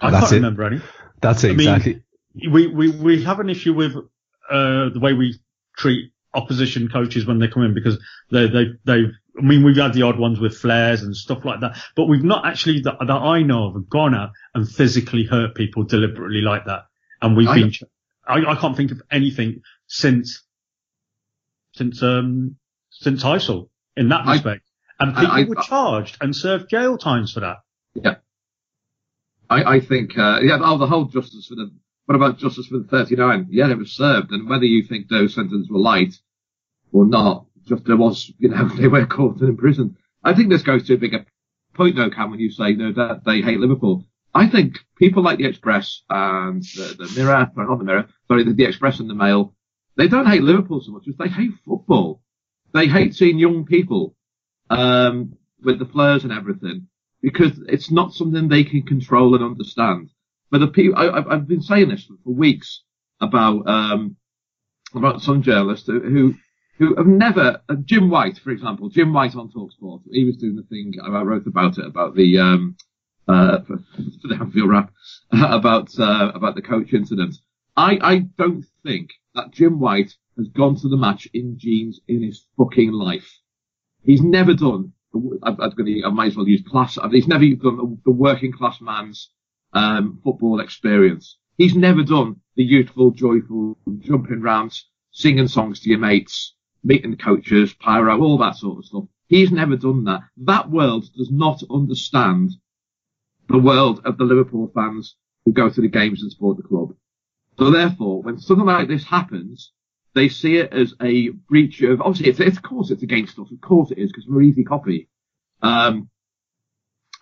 I 0.00 0.10
That's 0.10 0.24
can't 0.24 0.32
it. 0.32 0.36
remember 0.36 0.64
any. 0.64 0.80
That's 1.20 1.44
it, 1.44 1.50
I 1.50 1.54
mean, 1.54 1.68
exactly. 1.68 2.02
We, 2.50 2.66
we, 2.66 2.90
we 2.90 3.22
have 3.24 3.40
an 3.40 3.50
issue 3.50 3.74
with, 3.74 3.94
uh, 3.96 4.88
the 4.90 5.00
way 5.00 5.12
we 5.12 5.38
treat 5.76 6.11
opposition 6.34 6.88
coaches 6.88 7.26
when 7.26 7.38
they 7.38 7.48
come 7.48 7.62
in 7.62 7.74
because 7.74 7.98
they, 8.30 8.46
they, 8.48 8.64
they've, 8.84 9.12
I 9.38 9.42
mean, 9.42 9.64
we've 9.64 9.76
had 9.76 9.92
the 9.94 10.02
odd 10.02 10.18
ones 10.18 10.40
with 10.40 10.56
flares 10.56 11.02
and 11.02 11.16
stuff 11.16 11.44
like 11.44 11.60
that, 11.60 11.78
but 11.96 12.06
we've 12.06 12.24
not 12.24 12.46
actually, 12.46 12.80
that, 12.82 12.96
that 13.00 13.10
I 13.10 13.42
know 13.42 13.68
of, 13.68 13.88
gone 13.88 14.14
out 14.14 14.30
and 14.54 14.68
physically 14.68 15.24
hurt 15.24 15.54
people 15.54 15.84
deliberately 15.84 16.40
like 16.40 16.66
that. 16.66 16.84
And 17.20 17.36
we've 17.36 17.48
I- 17.48 17.54
been, 17.60 17.72
I, 18.26 18.52
I 18.52 18.54
can't 18.56 18.76
think 18.76 18.92
of 18.92 19.02
anything 19.10 19.62
since, 19.86 20.42
since, 21.74 22.02
um, 22.02 22.56
since 22.90 23.22
Heysel 23.22 23.68
in 23.96 24.08
that 24.10 24.26
I- 24.26 24.32
respect. 24.32 24.64
And 25.00 25.16
I- 25.16 25.20
people 25.20 25.36
I- 25.36 25.44
were 25.44 25.62
charged 25.62 26.18
and 26.20 26.34
served 26.36 26.68
jail 26.70 26.98
times 26.98 27.32
for 27.32 27.40
that. 27.40 27.58
Yeah. 27.94 28.14
I, 29.50 29.76
I 29.76 29.80
think, 29.80 30.16
uh, 30.16 30.40
yeah, 30.42 30.58
oh, 30.62 30.78
the 30.78 30.86
whole 30.86 31.04
justice 31.04 31.46
for 31.46 31.56
the, 31.56 31.70
what 32.06 32.16
about 32.16 32.38
justice 32.38 32.66
for 32.66 32.78
the 32.78 32.84
39? 32.84 33.48
Yeah, 33.50 33.70
it 33.70 33.78
was 33.78 33.92
served, 33.92 34.30
and 34.30 34.48
whether 34.48 34.64
you 34.64 34.82
think 34.82 35.08
those 35.08 35.34
sentences 35.34 35.70
were 35.70 35.78
light 35.78 36.14
or 36.92 37.06
not, 37.06 37.46
just 37.66 37.84
there 37.84 37.96
was, 37.96 38.30
you 38.38 38.48
know, 38.48 38.68
they 38.76 38.88
were 38.88 39.06
caught 39.06 39.40
and 39.40 39.48
imprisoned. 39.48 39.96
I 40.24 40.34
think 40.34 40.50
this 40.50 40.62
goes 40.62 40.86
to 40.86 40.94
a 40.94 40.98
bigger 40.98 41.24
point 41.74 41.96
though, 41.96 42.10
Kam, 42.10 42.30
when 42.30 42.40
you 42.40 42.50
say, 42.50 42.74
no, 42.74 42.92
that 42.92 43.24
they 43.24 43.40
hate 43.40 43.58
Liverpool. 43.58 44.04
I 44.34 44.48
think 44.48 44.78
people 44.96 45.22
like 45.22 45.38
the 45.38 45.46
Express 45.46 46.02
and 46.08 46.62
the, 46.62 46.96
the 46.98 47.12
Mirror, 47.16 47.50
not 47.56 47.78
the 47.78 47.84
Mirror, 47.84 48.08
sorry, 48.28 48.44
the, 48.44 48.52
the 48.52 48.64
Express 48.64 49.00
and 49.00 49.08
the 49.08 49.14
Mail, 49.14 49.54
they 49.96 50.08
don't 50.08 50.26
hate 50.26 50.42
Liverpool 50.42 50.80
so 50.80 50.92
much 50.92 51.06
as 51.08 51.16
they 51.16 51.28
hate 51.28 51.52
football. 51.66 52.22
They 52.72 52.86
hate 52.86 53.14
seeing 53.14 53.38
young 53.38 53.66
people, 53.66 54.16
um, 54.70 55.36
with 55.62 55.78
the 55.78 55.84
flares 55.84 56.24
and 56.24 56.32
everything 56.32 56.88
because 57.22 57.52
it's 57.68 57.90
not 57.90 58.12
something 58.12 58.48
they 58.48 58.64
can 58.64 58.82
control 58.82 59.34
and 59.34 59.44
understand. 59.44 60.10
But 60.52 60.58
the 60.58 60.68
people, 60.68 60.98
I, 60.98 61.08
I've- 61.08 61.30
I've 61.30 61.48
been 61.48 61.62
saying 61.62 61.88
this 61.88 62.04
for 62.04 62.30
weeks 62.30 62.82
about, 63.20 63.66
um, 63.66 64.16
about 64.94 65.22
some 65.22 65.40
journalists 65.42 65.86
who, 65.86 66.34
who, 66.76 66.94
have 66.96 67.06
never, 67.06 67.62
uh, 67.70 67.76
Jim 67.86 68.10
White, 68.10 68.38
for 68.38 68.50
example, 68.50 68.90
Jim 68.90 69.14
White 69.14 69.34
on 69.34 69.50
Talksport, 69.50 70.02
he 70.10 70.24
was 70.26 70.36
doing 70.36 70.56
the 70.56 70.62
thing, 70.64 70.92
I 71.02 71.22
wrote 71.22 71.46
about 71.46 71.78
it, 71.78 71.86
about 71.86 72.14
the, 72.16 72.38
um, 72.38 72.76
uh, 73.26 73.60
for, 73.62 73.78
the 74.24 74.36
Anfield 74.38 74.68
Wrap, 74.68 74.92
about, 75.32 75.98
uh, 75.98 76.30
about 76.34 76.54
the 76.54 76.62
coach 76.62 76.92
incident. 76.92 77.34
I, 77.74 77.98
I 78.02 78.18
don't 78.36 78.66
think 78.82 79.08
that 79.34 79.52
Jim 79.52 79.80
White 79.80 80.14
has 80.36 80.48
gone 80.48 80.76
to 80.76 80.88
the 80.88 80.98
match 80.98 81.26
in 81.32 81.56
jeans 81.58 81.98
in 82.08 82.22
his 82.22 82.46
fucking 82.58 82.92
life. 82.92 83.38
He's 84.04 84.20
never 84.22 84.52
done. 84.52 84.92
To. 85.14 85.38
I 85.44 86.10
might 86.10 86.26
as 86.28 86.36
well 86.36 86.48
use 86.48 86.62
class. 86.68 86.98
He's 87.10 87.28
never 87.28 87.46
done 87.54 87.98
the 88.04 88.10
working 88.10 88.52
class 88.52 88.80
man's 88.82 89.30
um, 89.72 90.20
football 90.24 90.60
experience. 90.60 91.38
He's 91.58 91.74
never 91.74 92.02
done 92.02 92.36
the 92.56 92.64
youthful, 92.64 93.10
joyful, 93.10 93.78
jumping 94.00 94.42
round, 94.42 94.78
singing 95.10 95.48
songs 95.48 95.80
to 95.80 95.90
your 95.90 95.98
mates, 95.98 96.54
meeting 96.82 97.16
coaches, 97.16 97.74
pyro, 97.74 98.20
all 98.20 98.38
that 98.38 98.56
sort 98.56 98.78
of 98.78 98.84
stuff. 98.84 99.04
He's 99.28 99.52
never 99.52 99.76
done 99.76 100.04
that. 100.04 100.20
That 100.36 100.70
world 100.70 101.06
does 101.16 101.30
not 101.30 101.62
understand 101.70 102.52
the 103.48 103.58
world 103.58 104.02
of 104.04 104.18
the 104.18 104.24
Liverpool 104.24 104.70
fans 104.74 105.16
who 105.44 105.52
go 105.52 105.70
to 105.70 105.80
the 105.80 105.88
games 105.88 106.22
and 106.22 106.30
support 106.30 106.56
the 106.56 106.62
club. 106.62 106.94
So 107.58 107.70
therefore, 107.70 108.22
when 108.22 108.38
something 108.38 108.66
like 108.66 108.88
this 108.88 109.04
happens, 109.04 109.72
they 110.14 110.28
see 110.28 110.56
it 110.56 110.72
as 110.72 110.94
a 111.00 111.30
breach 111.30 111.80
of, 111.82 112.00
obviously, 112.00 112.28
it's, 112.30 112.40
it's 112.40 112.56
of 112.56 112.62
course 112.62 112.90
it's 112.90 113.02
against 113.02 113.38
us. 113.38 113.50
Of 113.50 113.60
course 113.60 113.90
it 113.90 113.98
is, 113.98 114.10
because 114.10 114.26
we're 114.26 114.42
easy 114.42 114.64
copy. 114.64 115.08
Um, 115.62 116.10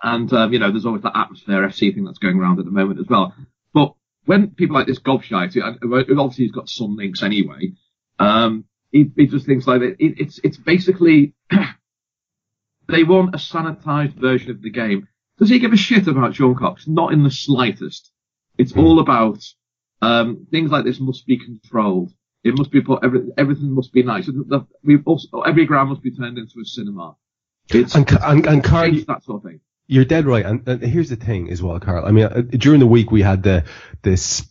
and, 0.03 0.33
um, 0.33 0.53
you 0.53 0.59
know, 0.59 0.71
there's 0.71 0.87
always 0.87 1.03
that 1.03 1.17
atmosphere 1.17 1.63
FC 1.63 1.95
thing 1.95 2.05
that's 2.05 2.19
going 2.19 2.39
around 2.39 2.59
at 2.59 2.65
the 2.65 2.71
moment 2.71 3.01
as 3.01 3.07
well. 3.09 3.35
But 3.73 3.95
when 4.25 4.51
people 4.51 4.77
like 4.77 4.87
this 4.87 4.99
gobshite, 4.99 5.57
obviously 5.57 6.45
he's 6.45 6.53
got 6.53 6.69
some 6.69 6.97
links 6.97 7.23
anyway, 7.23 7.73
um, 8.19 8.65
he, 8.91 9.11
he 9.17 9.27
does 9.27 9.45
things 9.45 9.67
like. 9.67 9.83
It, 9.83 9.97
it's, 9.99 10.41
it's 10.43 10.57
basically, 10.57 11.35
they 12.89 13.05
want 13.05 13.35
a 13.35 13.39
sanitized 13.39 14.15
version 14.15 14.51
of 14.51 14.63
the 14.63 14.71
game. 14.71 15.09
Does 15.39 15.49
he 15.49 15.59
give 15.59 15.73
a 15.73 15.77
shit 15.77 16.07
about 16.07 16.35
Sean 16.35 16.55
Cox? 16.55 16.87
Not 16.87 17.13
in 17.13 17.23
the 17.23 17.31
slightest. 17.31 18.11
It's 18.59 18.77
all 18.77 19.01
about, 19.01 19.43
um, 20.03 20.47
things 20.51 20.71
like 20.71 20.85
this 20.85 21.01
must 21.01 21.27
be 21.27 21.39
controlled. 21.39 22.13
It 22.43 22.57
must 22.57 22.71
be 22.71 22.81
put, 22.81 23.05
every, 23.05 23.21
everything 23.39 23.75
must 23.75 23.93
be 23.93 24.03
nice. 24.03 24.27
The, 24.27 24.33
the, 24.33 24.67
we 24.83 24.99
also, 25.05 25.41
every 25.43 25.67
ground 25.67 25.91
must 25.91 26.03
be 26.03 26.11
turned 26.11 26.37
into 26.39 26.61
a 26.61 26.65
cinema. 26.65 27.17
It's, 27.71 27.95
And, 27.95 28.11
and, 28.11 28.47
and 28.47 28.65
Karl, 28.65 28.93
that 29.07 29.25
sort 29.25 29.45
of 29.45 29.51
thing. 29.51 29.61
You're 29.91 30.05
dead 30.05 30.27
right. 30.27 30.47
And, 30.47 30.67
and 30.69 30.83
here's 30.83 31.11
the 31.11 31.17
thing 31.17 31.51
as 31.51 31.63
well, 31.63 31.81
Karl. 31.81 32.05
I 32.05 32.13
mean, 32.13 32.25
uh, 32.25 32.43
during 32.43 32.81
the 32.81 32.87
week 32.87 33.11
we 33.11 33.23
had 33.23 33.43
the 33.43 33.65
this 34.03 34.47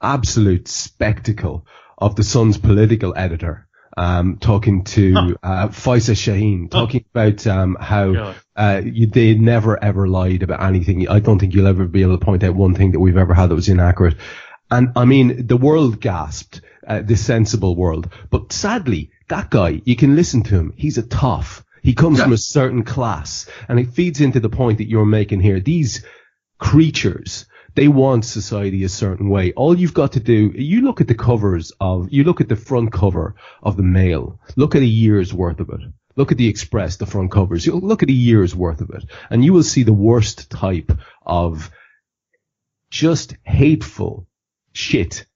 absolute 0.00 0.68
spectacle 0.68 1.66
of 1.98 2.16
the 2.16 2.22
Sun's 2.22 2.58
political 2.58 3.12
editor 3.16 3.66
um, 3.96 4.38
talking 4.38 4.84
to 4.84 5.36
uh, 5.42 5.68
Faisal 5.68 6.14
Shaheen, 6.14 6.70
talking 6.70 7.04
about 7.14 7.46
um, 7.46 7.76
how 7.80 8.34
uh, 8.56 8.82
you, 8.84 9.06
they 9.06 9.34
never 9.34 9.82
ever 9.82 10.08
lied 10.08 10.42
about 10.42 10.62
anything. 10.62 11.08
I 11.08 11.20
don't 11.20 11.38
think 11.38 11.54
you'll 11.54 11.66
ever 11.66 11.86
be 11.86 12.02
able 12.02 12.18
to 12.18 12.24
point 12.24 12.42
out 12.42 12.54
one 12.54 12.74
thing 12.74 12.92
that 12.92 13.00
we've 13.00 13.16
ever 13.16 13.34
had 13.34 13.50
that 13.50 13.54
was 13.54 13.68
inaccurate. 13.68 14.16
And 14.70 14.92
I 14.96 15.04
mean, 15.04 15.46
the 15.46 15.56
world 15.56 16.00
gasped, 16.00 16.60
uh, 16.86 17.02
the 17.02 17.16
sensible 17.16 17.76
world. 17.76 18.10
But 18.30 18.52
sadly, 18.52 19.10
that 19.28 19.50
guy, 19.50 19.82
you 19.84 19.96
can 19.96 20.16
listen 20.16 20.42
to 20.44 20.54
him. 20.54 20.72
He's 20.76 20.98
a 20.98 21.06
tough. 21.06 21.63
He 21.84 21.92
comes 21.94 22.18
Yeah. 22.18 22.24
from 22.24 22.32
a 22.32 22.38
certain 22.38 22.82
class 22.82 23.46
and 23.68 23.78
it 23.78 23.90
feeds 23.92 24.20
into 24.20 24.40
the 24.40 24.48
point 24.48 24.78
that 24.78 24.88
you're 24.88 25.04
making 25.04 25.40
here. 25.40 25.60
These 25.60 26.02
creatures, 26.58 27.44
they 27.74 27.88
want 27.88 28.24
society 28.24 28.84
a 28.84 28.88
certain 28.88 29.28
way. 29.28 29.52
All 29.52 29.78
you've 29.78 29.92
got 29.94 30.12
to 30.12 30.20
do, 30.20 30.52
you 30.56 30.80
look 30.80 31.02
at 31.02 31.08
the 31.08 31.14
covers 31.14 31.72
of, 31.80 32.08
you 32.10 32.24
look 32.24 32.40
at 32.40 32.48
the 32.48 32.56
front 32.56 32.90
cover 32.90 33.34
of 33.62 33.76
the 33.76 33.82
Mail, 33.82 34.40
look 34.56 34.74
at 34.74 34.82
a 34.82 34.86
year's 34.86 35.34
worth 35.34 35.60
of 35.60 35.68
it. 35.68 35.80
Look 36.16 36.32
at 36.32 36.38
the 36.38 36.48
Express, 36.48 36.96
the 36.96 37.06
front 37.06 37.30
covers. 37.30 37.66
You 37.66 37.74
look 37.74 38.02
at 38.02 38.08
a 38.08 38.12
year's 38.12 38.54
worth 38.56 38.80
of 38.80 38.90
it 38.90 39.04
and 39.28 39.44
you 39.44 39.52
will 39.52 39.62
see 39.62 39.82
the 39.82 39.92
worst 39.92 40.48
type 40.50 40.90
of 41.26 41.70
just 42.90 43.36
hateful 43.44 44.26
shit 44.72 45.26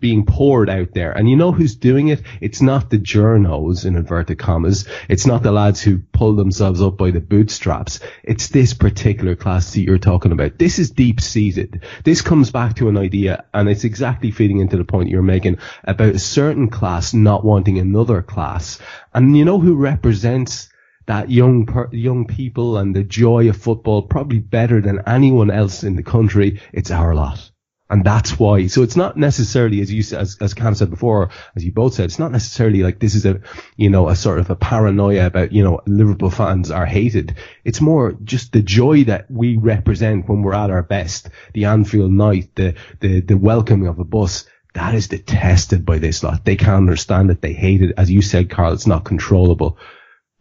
being 0.00 0.24
poured 0.24 0.70
out 0.70 0.92
there. 0.92 1.12
And 1.12 1.28
you 1.28 1.36
know 1.36 1.52
who's 1.52 1.74
doing 1.74 2.08
it? 2.08 2.22
It's 2.40 2.62
not 2.62 2.90
the 2.90 2.98
journos 2.98 3.84
in 3.84 3.96
inverted 3.96 4.38
commas. 4.38 4.86
It's 5.08 5.26
not 5.26 5.42
the 5.42 5.52
lads 5.52 5.82
who 5.82 5.98
pull 5.98 6.36
themselves 6.36 6.80
up 6.80 6.96
by 6.96 7.10
the 7.10 7.20
bootstraps. 7.20 8.00
It's 8.22 8.48
this 8.48 8.74
particular 8.74 9.34
class 9.34 9.72
that 9.72 9.80
you're 9.80 9.98
talking 9.98 10.32
about. 10.32 10.58
This 10.58 10.78
is 10.78 10.90
deep 10.90 11.20
seated. 11.20 11.84
This 12.04 12.22
comes 12.22 12.50
back 12.50 12.76
to 12.76 12.88
an 12.88 12.96
idea 12.96 13.44
and 13.52 13.68
it's 13.68 13.84
exactly 13.84 14.30
feeding 14.30 14.60
into 14.60 14.76
the 14.76 14.84
point 14.84 15.10
you're 15.10 15.22
making 15.22 15.58
about 15.84 16.14
a 16.14 16.18
certain 16.18 16.68
class 16.68 17.14
not 17.14 17.44
wanting 17.44 17.78
another 17.78 18.22
class. 18.22 18.78
And 19.12 19.36
you 19.36 19.44
know 19.44 19.58
who 19.58 19.74
represents 19.74 20.68
that 21.06 21.30
young 21.30 21.66
per, 21.66 21.88
young 21.90 22.26
people 22.26 22.76
and 22.76 22.94
the 22.94 23.02
joy 23.02 23.48
of 23.48 23.56
football 23.56 24.02
probably 24.02 24.38
better 24.38 24.80
than 24.80 25.02
anyone 25.06 25.50
else 25.50 25.82
in 25.82 25.96
the 25.96 26.02
country. 26.02 26.60
It's 26.72 26.90
our 26.90 27.14
lot. 27.14 27.50
And 27.90 28.04
that's 28.04 28.38
why. 28.38 28.66
So 28.66 28.82
it's 28.82 28.96
not 28.96 29.16
necessarily, 29.16 29.80
as 29.80 29.90
you 29.90 30.00
as 30.16 30.36
as 30.42 30.52
Kam 30.52 30.74
said 30.74 30.90
before, 30.90 31.30
as 31.56 31.64
you 31.64 31.72
both 31.72 31.94
said, 31.94 32.04
it's 32.04 32.18
not 32.18 32.32
necessarily 32.32 32.82
like 32.82 32.98
this 32.98 33.14
is 33.14 33.24
a, 33.24 33.40
you 33.76 33.88
know, 33.88 34.08
a 34.08 34.16
sort 34.16 34.40
of 34.40 34.50
a 34.50 34.56
paranoia 34.56 35.26
about, 35.26 35.52
you 35.52 35.64
know, 35.64 35.80
Liverpool 35.86 36.30
fans 36.30 36.70
are 36.70 36.84
hated. 36.84 37.36
It's 37.64 37.80
more 37.80 38.12
just 38.24 38.52
the 38.52 38.60
joy 38.60 39.04
that 39.04 39.30
we 39.30 39.56
represent 39.56 40.28
when 40.28 40.42
we're 40.42 40.52
at 40.52 40.70
our 40.70 40.82
best. 40.82 41.30
The 41.54 41.64
Anfield 41.64 42.12
night, 42.12 42.54
the 42.56 42.74
the 43.00 43.20
the 43.20 43.38
welcoming 43.38 43.88
of 43.88 43.98
a 43.98 44.04
bus. 44.04 44.44
That 44.74 44.94
is 44.94 45.08
detested 45.08 45.86
by 45.86 45.98
this 45.98 46.22
lot. 46.22 46.44
They 46.44 46.56
can't 46.56 46.76
understand 46.76 47.30
it. 47.30 47.40
They 47.40 47.54
hate 47.54 47.80
it. 47.80 47.94
As 47.96 48.10
you 48.10 48.20
said, 48.20 48.50
Karl, 48.50 48.74
it's 48.74 48.86
not 48.86 49.04
controllable. 49.04 49.78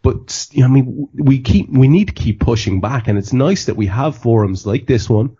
But 0.03 0.47
you 0.51 0.62
know, 0.62 0.67
I 0.67 0.69
mean, 0.69 1.07
we 1.13 1.39
keep 1.39 1.69
we 1.69 1.88
need 1.88 2.07
to 2.07 2.13
keep 2.13 2.41
pushing 2.41 2.81
back, 2.81 3.07
and 3.07 3.17
it's 3.17 3.31
nice 3.31 3.65
that 3.65 3.77
we 3.77 3.86
have 3.88 4.17
forums 4.17 4.65
like 4.65 4.86
this 4.86 5.10
one 5.10 5.38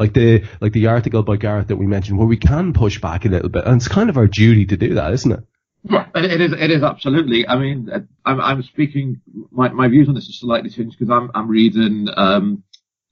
like 0.00 0.14
the 0.14 0.44
like 0.60 0.72
the 0.72 0.86
article 0.86 1.22
by 1.22 1.36
Gareth 1.36 1.68
that 1.68 1.76
we 1.76 1.86
mentioned, 1.86 2.18
where 2.18 2.26
we 2.26 2.38
can 2.38 2.72
push 2.72 3.00
back 3.00 3.26
a 3.26 3.28
little 3.28 3.50
bit, 3.50 3.66
and 3.66 3.76
it's 3.76 3.86
kind 3.86 4.08
of 4.08 4.16
our 4.16 4.26
duty 4.26 4.66
to 4.66 4.76
do 4.76 4.94
that, 4.94 5.12
isn't 5.12 5.32
it? 5.32 5.40
Yeah, 5.84 6.08
it 6.14 6.40
is. 6.40 6.52
It 6.52 6.70
is 6.70 6.82
absolutely. 6.82 7.46
I 7.46 7.56
mean, 7.56 7.88
I'm, 8.24 8.40
I'm 8.40 8.62
speaking. 8.62 9.20
My, 9.50 9.68
my 9.68 9.88
views 9.88 10.08
on 10.08 10.14
this 10.14 10.28
are 10.28 10.32
slightly 10.32 10.70
changed 10.70 10.98
because 10.98 11.12
I'm 11.12 11.30
I'm 11.34 11.48
reading 11.48 12.08
um, 12.16 12.64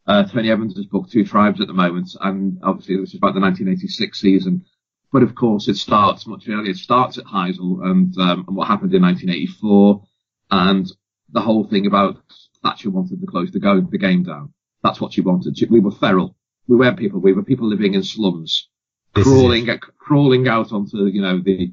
uh, 0.07 0.25
Tony 0.25 0.51
Evans' 0.51 0.85
book 0.87 1.11
Two 1.11 1.25
Tribes 1.25 1.61
at 1.61 1.67
the 1.67 1.75
moment, 1.75 2.11
and 2.21 2.59
obviously 2.63 2.97
this 2.97 3.11
is 3.11 3.17
about 3.17 3.35
the 3.35 3.41
1986 3.41 4.19
season. 4.19 4.65
But 5.13 5.23
of 5.23 5.35
course, 5.35 5.69
it 5.69 5.77
starts 5.77 6.27
much 6.27 6.49
earlier. 6.49 6.71
It 6.71 6.77
starts 6.77 7.17
at 7.17 7.25
Heysel 7.25 7.83
and, 7.83 8.15
um, 8.19 8.45
and 8.47 8.55
what 8.55 8.69
happened 8.69 8.93
in 8.93 9.01
1984, 9.01 10.03
and 10.51 10.87
the 11.31 11.41
whole 11.41 11.65
thing 11.65 11.87
about 11.87 12.19
Thatcher 12.63 12.91
wanted 12.91 13.21
to 13.23 13.27
close 13.27 13.51
the, 13.51 13.59
go, 13.59 13.81
the 13.81 13.97
game 13.97 14.25
down. 14.25 14.53
That's 14.83 15.01
what 15.01 15.15
she 15.15 15.23
wanted. 15.23 15.59
We 15.71 15.81
were 15.81 15.93
feral 15.93 16.37
we 16.69 16.77
weren't 16.77 16.99
people. 16.99 17.19
We 17.19 17.33
were 17.33 17.43
people 17.43 17.67
living 17.67 17.95
in 17.95 18.05
slums, 18.05 18.69
this 19.15 19.25
crawling 19.25 19.67
crawling 19.99 20.47
out 20.47 20.71
onto 20.71 21.07
you 21.07 21.23
know 21.23 21.41
the 21.41 21.73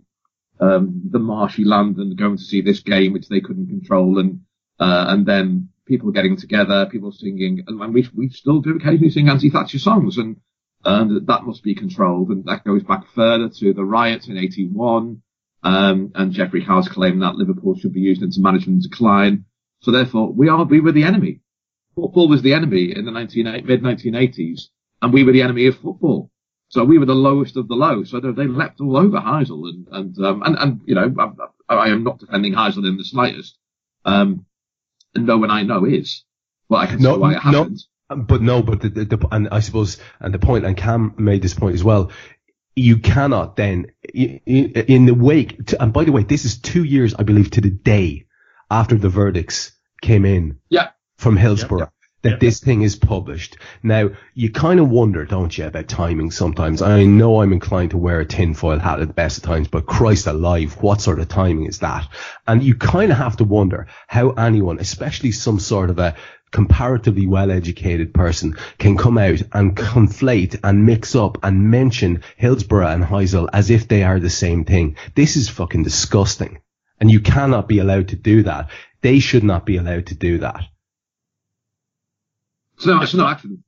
um, 0.59 1.01
the 1.11 1.19
marshy 1.19 1.65
land 1.65 1.97
and 1.97 2.17
going 2.17 2.37
to 2.37 2.43
see 2.43 2.61
this 2.61 2.79
game 2.79 3.11
which 3.13 3.27
they 3.27 3.41
couldn't 3.41 3.67
control, 3.67 4.17
and 4.19 4.41
uh, 4.79 5.05
and 5.09 5.25
then 5.25 5.69
people 5.85 6.11
getting 6.11 6.37
together, 6.37 6.87
people 6.87 7.11
singing, 7.11 7.63
and, 7.67 7.93
we 7.93 8.07
we 8.15 8.29
still 8.29 8.61
do 8.61 8.75
occasionally 8.75 9.11
sing 9.11 9.29
anti-Thatcher 9.29 9.79
songs, 9.79 10.17
and 10.17 10.37
and 10.85 11.27
that 11.27 11.43
must 11.43 11.61
be 11.61 11.75
controlled, 11.75 12.29
and 12.29 12.45
that 12.45 12.63
goes 12.63 12.83
back 12.83 13.05
further 13.13 13.49
to 13.49 13.73
the 13.73 13.83
riots 13.83 14.27
in 14.27 14.37
'81. 14.37 15.21
Um, 15.63 16.11
and 16.13 16.31
Geoffrey 16.31 16.61
Howe 16.61 16.83
claimed 16.83 17.23
that 17.23 17.35
Liverpool 17.35 17.75
should 17.75 17.91
be 17.91 17.99
used 17.99 18.21
into 18.21 18.39
management 18.39 18.83
decline. 18.83 19.45
So 19.81 19.91
therefore, 19.91 20.31
we 20.31 20.47
are, 20.47 20.63
we 20.63 20.79
were 20.79 20.91
the 20.91 21.05
enemy. 21.05 21.39
Football 21.95 22.29
was 22.29 22.43
the 22.43 22.53
enemy 22.53 22.95
in 22.95 23.05
the 23.05 23.11
19, 23.11 23.45
mid 23.65 23.81
1980s 23.81 24.67
and 25.01 25.13
we 25.13 25.23
were 25.23 25.31
the 25.31 25.41
enemy 25.41 25.67
of 25.67 25.77
football. 25.77 26.31
So 26.69 26.83
we 26.83 26.97
were 26.97 27.05
the 27.05 27.15
lowest 27.15 27.57
of 27.57 27.67
the 27.67 27.75
low. 27.75 28.03
So 28.03 28.19
they 28.19 28.47
leapt 28.47 28.81
all 28.81 28.97
over 28.97 29.17
Heysel, 29.17 29.69
and 29.69 29.87
and 29.91 30.25
um, 30.25 30.43
and, 30.43 30.55
and 30.57 30.81
you 30.85 30.95
know 30.95 31.13
I, 31.69 31.75
I, 31.75 31.89
am 31.89 32.03
not 32.03 32.19
defending 32.19 32.53
Heysel 32.53 32.87
in 32.87 32.97
the 32.97 33.03
slightest. 33.03 33.57
Um, 34.03 34.45
and 35.13 35.25
no 35.25 35.37
one 35.37 35.51
I 35.51 35.63
know 35.63 35.85
is, 35.85 36.23
but 36.67 36.75
I 36.77 36.85
can 36.87 37.01
no, 37.01 37.13
see 37.13 37.19
why 37.19 37.33
it 37.33 37.39
happened. 37.39 37.81
No, 38.09 38.15
but 38.17 38.41
no, 38.41 38.61
but 38.61 38.81
the, 38.81 38.89
the, 38.89 39.05
the, 39.05 39.27
and 39.31 39.49
I 39.51 39.61
suppose 39.61 39.97
and 40.19 40.33
the 40.33 40.39
point 40.39 40.65
and 40.65 40.75
Kam 40.75 41.15
made 41.17 41.41
this 41.41 41.53
point 41.53 41.75
as 41.75 41.83
well. 41.83 42.11
You 42.75 42.97
cannot 42.97 43.55
then 43.55 43.85
in 44.13 45.05
the 45.05 45.13
wake. 45.13 45.67
To, 45.67 45.81
and 45.81 45.93
by 45.93 46.03
the 46.03 46.11
way, 46.11 46.23
this 46.23 46.43
is 46.43 46.57
two 46.57 46.83
years, 46.83 47.15
I 47.15 47.23
believe, 47.23 47.51
to 47.51 47.61
the 47.61 47.69
day 47.69 48.25
after 48.69 48.95
the 48.97 49.07
verdicts 49.07 49.71
came 50.01 50.25
in. 50.25 50.59
Yeah. 50.69 50.89
From 51.17 51.37
Hillsborough. 51.37 51.79
Yeah, 51.79 51.85
yeah 51.85 51.94
that 52.25 52.31
yeah. 52.31 52.37
this 52.39 52.59
thing 52.59 52.81
is 52.81 52.95
published. 52.95 53.57
Now, 53.83 54.09
you 54.33 54.51
kind 54.51 54.79
of 54.79 54.89
wonder, 54.89 55.25
don't 55.25 55.55
you, 55.55 55.65
about 55.65 55.87
timing 55.87 56.31
sometimes. 56.31 56.81
I 56.81 57.03
know 57.05 57.41
I'm 57.41 57.53
inclined 57.53 57.91
to 57.91 57.97
wear 57.97 58.19
a 58.19 58.25
tinfoil 58.25 58.79
hat 58.79 58.99
at 58.99 59.07
the 59.07 59.13
best 59.13 59.37
of 59.37 59.43
times, 59.43 59.67
but 59.67 59.85
Christ 59.85 60.25
alive, 60.25 60.81
what 60.81 61.01
sort 61.01 61.19
of 61.19 61.27
timing 61.27 61.67
is 61.67 61.79
that? 61.79 62.07
And 62.47 62.63
you 62.63 62.73
kind 62.73 63.11
of 63.11 63.19
have 63.19 63.37
to 63.37 63.43
wonder 63.43 63.85
how 64.07 64.31
anyone, 64.31 64.79
especially 64.79 65.31
some 65.31 65.59
sort 65.59 65.91
of 65.91 65.99
a 65.99 66.15
comparatively 66.51 67.27
well-educated 67.27 68.11
person 68.11 68.55
can 68.79 68.97
come 68.97 69.19
out 69.19 69.43
and 69.53 69.77
conflate 69.77 70.59
and 70.63 70.85
mix 70.85 71.15
up 71.15 71.37
and 71.43 71.69
mention 71.69 72.23
Hillsborough 72.37 72.87
and 72.87 73.03
Heysel 73.03 73.49
as 73.53 73.69
if 73.69 73.87
they 73.87 74.03
are 74.03 74.19
the 74.19 74.31
same 74.31 74.65
thing. 74.65 74.95
This 75.13 75.37
is 75.37 75.47
fucking 75.47 75.83
disgusting. 75.83 76.59
And 76.99 77.11
you 77.11 77.19
cannot 77.19 77.67
be 77.67 77.77
allowed 77.77 78.07
to 78.07 78.15
do 78.15 78.41
that. 78.43 78.71
They 79.01 79.19
should 79.19 79.43
not 79.43 79.67
be 79.67 79.77
allowed 79.77 80.07
to 80.07 80.15
do 80.15 80.39
that. 80.39 80.63
It's 82.77 82.85
no, 82.85 83.01
it's 83.01 83.13
no 83.13 83.27
accident. 83.27 83.59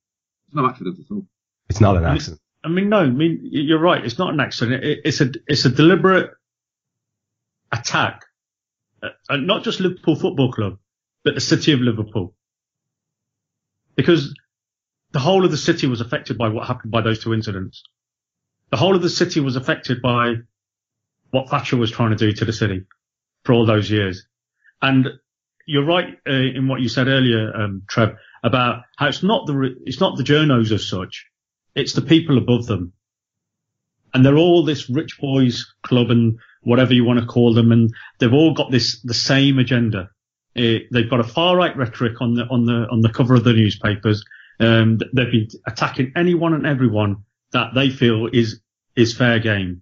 It's 0.48 0.56
no 0.56 0.68
accident 0.68 1.00
at 1.00 1.14
all. 1.14 1.26
It's 1.70 1.82
not 1.82 1.98
an 1.98 2.06
accident. 2.06 2.42
I 2.64 2.70
mean, 2.70 2.90
no, 2.90 3.00
I 3.00 3.08
mean, 3.08 3.40
you're 3.44 3.80
right. 3.80 4.04
It's 4.04 4.18
not 4.18 4.34
an 4.34 4.40
accident. 4.40 4.84
it's 4.84 5.22
a, 5.22 5.32
it's 5.48 5.66
a 5.66 5.70
deliberate 5.70 6.32
attack, 7.72 8.26
uh, 9.02 9.10
not 9.38 9.64
just 9.64 9.80
Liverpool 9.80 10.16
Football 10.16 10.52
Club, 10.52 10.78
but 11.24 11.36
the 11.36 11.42
city 11.42 11.72
of 11.74 11.80
Liverpool. 11.80 12.34
Because 13.96 14.34
the 15.12 15.20
whole 15.20 15.46
of 15.46 15.52
the 15.52 15.58
city 15.58 15.88
was 15.88 16.02
affected 16.02 16.38
by 16.38 16.50
what 16.50 16.68
happened 16.68 16.92
by 16.92 17.02
those 17.02 17.24
two 17.24 17.34
incidents. 17.34 17.84
The 18.70 18.78
whole 18.78 18.96
of 18.96 19.02
the 19.02 19.10
city 19.10 19.40
was 19.40 19.56
affected 19.56 20.02
by 20.02 20.36
what 21.32 21.50
Thatcher 21.50 21.78
was 21.78 21.92
trying 21.92 22.12
to 22.12 22.16
do 22.16 22.34
to 22.34 22.46
the 22.46 22.54
city 22.54 22.86
for 23.44 23.54
all 23.54 23.66
those 23.66 23.90
years. 23.90 24.26
And 24.82 25.08
you're 25.66 25.86
right 25.86 26.18
uh, 26.28 26.32
in 26.32 26.68
what 26.68 26.82
you 26.82 26.90
said 26.90 27.08
earlier, 27.08 27.56
um, 27.56 27.84
Trev 27.88 28.18
about 28.44 28.84
how 28.98 29.08
it's 29.08 29.24
not 29.24 29.48
the 29.48 29.76
it's 29.86 30.00
not 30.00 30.18
the 30.18 30.24
journos 30.24 30.72
as 30.72 30.88
such, 30.88 31.26
it's 31.76 31.94
the 31.94 32.02
people 32.02 32.38
above 32.38 32.66
them, 32.66 32.94
and 34.14 34.26
they're 34.26 34.38
all 34.38 34.64
this 34.64 34.90
rich 34.90 35.18
boys 35.20 35.66
club 35.84 36.10
and 36.10 36.40
whatever 36.62 36.94
you 36.94 37.06
want 37.06 37.20
to 37.20 37.26
call 37.26 37.54
them, 37.54 37.72
and 37.72 37.94
they've 38.20 38.34
all 38.34 38.54
got 38.54 38.72
this 38.72 39.02
the 39.02 39.14
same 39.14 39.60
agenda. 39.60 40.10
Uh, 40.56 40.80
they've 40.92 41.10
got 41.10 41.20
a 41.20 41.24
far 41.24 41.56
right 41.56 41.76
rhetoric 41.78 42.20
on 42.22 42.34
the 42.34 42.44
on 42.46 42.66
the 42.66 42.88
on 42.92 43.02
the 43.02 43.10
cover 43.10 43.36
of 43.36 43.44
the 43.44 43.54
newspapers. 43.54 44.24
Um, 44.60 45.00
they've 45.14 45.32
been 45.32 45.48
attacking 45.68 46.14
anyone 46.16 46.54
and 46.54 46.66
everyone 46.66 47.18
that 47.52 47.74
they 47.76 47.90
feel 47.90 48.28
is 48.28 48.60
is 48.96 49.16
fair 49.16 49.40
game, 49.40 49.82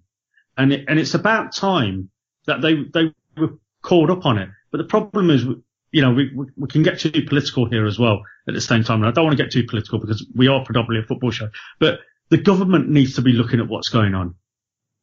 and 0.56 0.72
it, 0.72 0.84
and 0.88 0.98
it's 0.98 1.14
about 1.14 1.54
time 1.54 2.10
that 2.46 2.60
they 2.60 2.84
they 2.92 3.12
were 3.36 3.58
called 3.82 4.10
up 4.10 4.26
on 4.26 4.38
it. 4.38 4.48
But 4.70 4.78
the 4.78 4.84
problem 4.84 5.30
is 5.30 5.46
you 5.96 6.02
know, 6.02 6.12
we, 6.12 6.30
we 6.58 6.68
can 6.68 6.82
get 6.82 7.00
too 7.00 7.24
political 7.26 7.64
here 7.64 7.86
as 7.86 7.98
well 7.98 8.20
at 8.46 8.52
the 8.52 8.60
same 8.60 8.84
time. 8.84 8.98
And 8.98 9.06
I 9.06 9.12
don't 9.12 9.24
want 9.24 9.38
to 9.38 9.42
get 9.42 9.50
too 9.50 9.64
political 9.64 9.98
because 9.98 10.26
we 10.34 10.46
are 10.46 10.62
predominantly 10.62 11.02
a 11.02 11.06
football 11.06 11.30
show, 11.30 11.48
but 11.78 12.00
the 12.28 12.36
government 12.36 12.90
needs 12.90 13.14
to 13.14 13.22
be 13.22 13.32
looking 13.32 13.60
at 13.60 13.68
what's 13.68 13.88
going 13.88 14.14
on, 14.14 14.34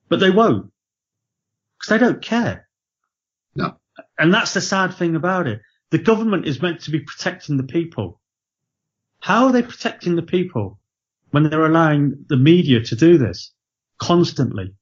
but 0.07 0.19
they 0.19 0.29
won't 0.29 0.71
because 1.79 1.89
they 1.89 1.97
don't 1.97 2.21
care. 2.21 2.67
No. 3.55 3.77
And 4.19 4.31
that's 4.31 4.53
the 4.53 4.61
sad 4.61 4.93
thing 4.93 5.15
about 5.15 5.47
it. 5.47 5.61
The 5.89 5.97
government 5.97 6.45
is 6.45 6.61
meant 6.61 6.81
to 6.81 6.91
be 6.91 6.99
protecting 6.99 7.57
the 7.57 7.63
people. 7.63 8.21
How 9.19 9.47
are 9.47 9.51
they 9.51 9.63
protecting 9.63 10.15
the 10.15 10.21
people 10.21 10.77
when 11.31 11.49
they're 11.49 11.65
allowing 11.65 12.25
the 12.27 12.37
media 12.37 12.81
to 12.81 12.95
do 12.95 13.17
this 13.17 13.51
constantly? 13.97 14.75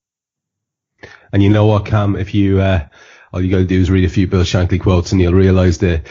And 1.32 1.42
you 1.42 1.50
know 1.50 1.68
what, 1.68 1.86
Kam, 1.86 2.18
if 2.18 2.34
you, 2.34 2.60
uh, 2.60 2.90
all 3.34 3.42
you 3.42 3.50
got 3.52 3.58
to 3.58 3.66
do 3.66 3.80
is 3.80 3.90
read 3.90 4.06
a 4.06 4.10
few 4.10 4.28
Bill 4.28 4.44
Shankly 4.44 4.80
quotes 4.80 5.12
and 5.12 5.22
you'll 5.22 5.34
realize 5.34 5.78
that 5.80 6.08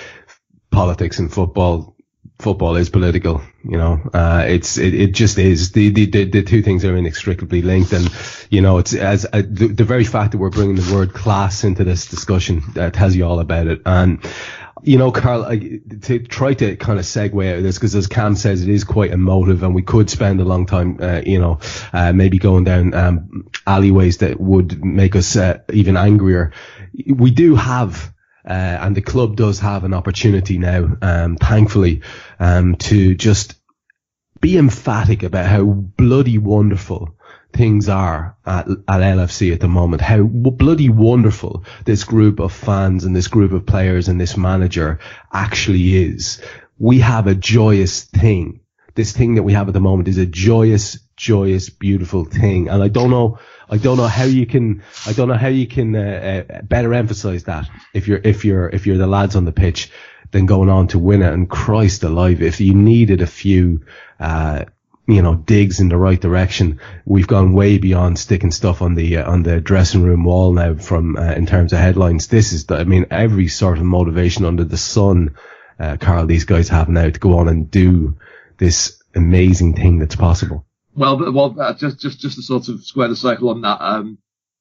politics 0.71 1.19
and 1.19 1.33
football 1.33 1.97
football 2.41 2.77
is 2.77 2.91
political. 2.91 3.43
You 3.63 3.77
know, 3.77 4.01
uh, 4.15 4.45
it's 4.49 4.79
it, 4.79 4.95
it 4.95 5.13
just 5.13 5.39
is. 5.39 5.73
The, 5.73 5.91
the 5.91 6.07
the 6.07 6.25
the 6.25 6.43
two 6.43 6.63
things 6.63 6.85
are 6.85 6.97
inextricably 6.97 7.63
linked, 7.63 7.93
and 7.93 8.09
you 8.49 8.63
know, 8.63 8.79
it's 8.79 8.95
as 8.95 9.27
uh, 9.27 9.43
the, 9.47 9.69
the 9.69 9.85
very 9.85 10.05
fact 10.05 10.33
that 10.33 10.39
we're 10.39 10.51
bringing 10.51 10.77
the 10.77 10.95
word 10.95 11.13
class 11.13 11.65
into 11.65 11.85
this 11.85 12.07
discussion 12.07 12.63
uh, 12.77 12.91
tells 12.91 13.15
you 13.15 13.27
all 13.27 13.41
about 13.41 13.67
it. 13.67 13.83
And 13.85 14.25
you 14.83 14.99
know, 14.99 15.13
Karl, 15.13 15.45
I, 15.45 15.81
to 16.03 16.19
try 16.21 16.55
to 16.55 16.77
kind 16.77 16.99
of 16.99 17.05
segue 17.05 17.51
out 17.51 17.59
of 17.59 17.63
this, 17.63 17.77
because 17.77 17.95
as 17.95 18.07
Kam 18.07 18.35
says, 18.35 18.63
it 18.63 18.69
is 18.69 18.85
quite 18.85 19.11
emotive, 19.11 19.63
and 19.63 19.75
we 19.75 19.83
could 19.83 20.11
spend 20.11 20.41
a 20.41 20.45
long 20.45 20.67
time, 20.67 20.99
uh, 21.01 21.23
you 21.25 21.39
know, 21.39 21.61
uh, 21.93 22.13
maybe 22.13 22.39
going 22.39 22.65
down 22.65 22.95
um, 22.95 23.49
alleyways 23.67 24.19
that 24.19 24.41
would 24.41 24.85
make 24.85 25.17
us 25.17 25.37
uh, 25.37 25.59
even 25.73 25.97
angrier. 25.97 26.53
We 27.07 27.31
do 27.31 27.55
have. 27.57 28.13
Uh, 28.43 28.79
and 28.81 28.97
the 28.97 29.03
club 29.03 29.37
does 29.37 29.59
have 29.59 29.85
an 29.85 29.93
opportunity 29.93 30.57
now, 30.57 30.97
um, 31.03 31.37
thankfully, 31.37 32.01
um, 32.39 32.75
to 32.75 33.15
just 33.15 33.55
be 34.41 34.57
emphatic 34.57 35.23
about 35.23 35.45
how 35.47 35.63
bloody 35.63 36.39
wonderful 36.39 37.15
things 37.53 37.89
are 37.89 38.37
at, 38.47 38.69
at 38.69 39.01
LFC 39.01 39.53
at 39.53 39.61
the 39.61 39.69
moment, 39.69 40.03
how 40.03 40.23
bloody 40.23 40.89
wonderful 40.89 41.65
this 41.85 42.05
group 42.05 42.41
of 42.41 42.53
fans 42.53 43.05
and 43.05 43.15
this 43.15 43.29
group 43.29 43.53
of 43.53 43.67
players 43.67 44.09
and 44.09 44.21
this 44.21 44.37
manager 44.37 44.99
actually 45.33 45.97
is. 45.97 46.43
We 46.79 47.01
have 47.01 47.27
a 47.27 47.35
joyous 47.35 48.05
thing. 48.05 48.61
This 48.95 49.13
thing 49.13 49.37
that 49.37 49.43
we 49.43 49.53
have 49.53 49.69
at 49.69 49.75
the 49.75 49.81
moment 49.81 50.09
is 50.09 50.19
a 50.19 50.27
joyous, 50.27 50.99
joyous, 51.17 51.71
beautiful 51.71 52.25
thing. 52.25 52.69
And 52.69 52.83
I 52.83 52.89
don't 52.89 53.11
know, 53.11 53.39
I 53.69 53.77
don't 53.77 53.97
know 53.97 54.07
how 54.07 54.25
you 54.25 54.47
can, 54.47 54.83
I 55.07 55.13
don't 55.13 55.29
know 55.29 55.35
how 55.35 55.49
you 55.49 55.67
can 55.67 55.95
uh, 55.95 56.45
uh, 56.49 56.63
better 56.63 56.93
emphasize 56.95 57.45
that 57.45 57.69
if 57.95 58.09
you're, 58.09 58.21
if 58.25 58.45
you're, 58.45 58.69
if 58.69 58.87
you're 58.87 58.99
the 58.99 59.07
lads 59.07 59.37
on 59.37 59.45
the 59.45 59.53
pitch 59.53 59.91
than 60.33 60.47
going 60.47 60.71
on 60.71 60.89
to 60.89 60.99
win 60.99 61.23
it. 61.23 61.33
And 61.33 61.49
Christ 61.49 62.03
alive, 62.03 62.43
if 62.43 62.61
you 62.61 62.75
needed 62.75 63.21
a 63.21 63.27
few, 63.27 63.85
uh, 64.19 64.65
you 65.11 65.23
know, 65.23 65.35
digs 65.35 65.81
in 65.81 65.89
the 65.89 65.97
right 65.97 66.21
direction. 66.21 66.81
We've 67.05 67.27
gone 67.27 67.53
way 67.53 67.79
beyond 67.79 68.19
sticking 68.19 68.53
stuff 68.53 68.83
on 68.83 68.95
the 68.95 69.19
uh, 69.19 69.31
on 69.31 69.43
the 69.43 69.61
dressing 69.61 70.03
room 70.03 70.25
wall 70.25 70.53
now. 70.53 70.75
From 70.75 71.17
uh, 71.17 71.33
in 71.33 71.47
terms 71.47 71.73
of 71.73 71.79
headlines, 71.79 72.29
this 72.29 72.53
is 72.53 72.67
the, 72.67 72.77
I 72.77 72.85
mean, 72.85 73.07
every 73.11 73.49
sort 73.49 73.79
of 73.79 73.85
motivation 73.85 74.45
under 74.45 74.65
the 74.65 74.77
sun, 74.77 75.37
uh, 75.79 75.97
Karl, 75.99 76.27
these 76.27 76.45
guys 76.45 76.69
have 76.69 76.89
now 76.89 77.11
to 77.11 77.21
go 77.21 77.39
on 77.39 77.49
and 77.49 77.71
do 77.71 78.17
this 78.59 79.03
amazing 79.15 79.75
thing 79.75 79.99
that's 79.99 80.17
possible. 80.17 80.67
Well, 80.95 81.33
well, 81.33 81.57
uh, 81.61 81.75
just 81.75 82.01
just 82.01 82.21
just 82.21 82.37
to 82.37 82.43
sort 82.43 82.69
of 82.69 82.85
square 82.85 83.09
the 83.09 83.17
circle 83.17 83.51
on 83.51 83.63
that, 83.63 83.81
um, 83.81 84.19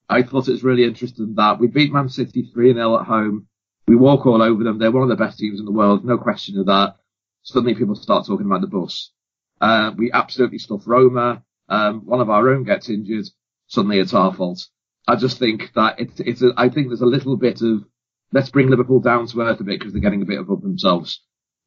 I 0.09 0.23
thought 0.23 0.47
it 0.47 0.53
was 0.53 0.63
really 0.63 0.83
interesting 0.83 1.35
that 1.35 1.59
we 1.59 1.67
beat 1.67 1.93
Man 1.93 2.09
City 2.09 2.49
three 2.53 2.73
0 2.73 2.99
at 2.99 3.05
home. 3.05 3.47
We 3.87 3.95
walk 3.95 4.25
all 4.25 4.41
over 4.41 4.63
them. 4.63 4.77
They're 4.77 4.91
one 4.91 5.03
of 5.03 5.09
the 5.09 5.23
best 5.23 5.39
teams 5.39 5.59
in 5.59 5.65
the 5.65 5.71
world, 5.71 6.05
no 6.05 6.17
question 6.17 6.59
of 6.59 6.67
that. 6.67 6.95
Suddenly, 7.43 7.75
people 7.75 7.95
start 7.95 8.27
talking 8.27 8.45
about 8.45 8.61
the 8.61 8.67
bus. 8.67 9.11
Uh, 9.61 9.91
we 9.97 10.11
absolutely 10.11 10.59
stuff 10.59 10.83
Roma. 10.85 11.43
Um, 11.67 12.05
one 12.05 12.21
of 12.21 12.29
our 12.29 12.49
own 12.49 12.63
gets 12.63 12.89
injured. 12.89 13.25
Suddenly 13.67 13.99
it's 13.99 14.13
our 14.13 14.33
fault. 14.33 14.67
I 15.07 15.15
just 15.15 15.39
think 15.39 15.71
that 15.75 15.99
it's, 15.99 16.19
it's 16.19 16.41
a, 16.41 16.51
I 16.57 16.69
think 16.69 16.87
there's 16.87 17.01
a 17.01 17.05
little 17.05 17.37
bit 17.37 17.61
of, 17.61 17.83
let's 18.31 18.49
bring 18.49 18.69
Liverpool 18.69 18.99
down 18.99 19.27
to 19.27 19.41
earth 19.41 19.59
a 19.59 19.63
bit 19.63 19.79
because 19.79 19.93
they're 19.93 20.01
getting 20.01 20.21
a 20.21 20.25
bit 20.25 20.39
above 20.39 20.61
themselves. 20.61 21.21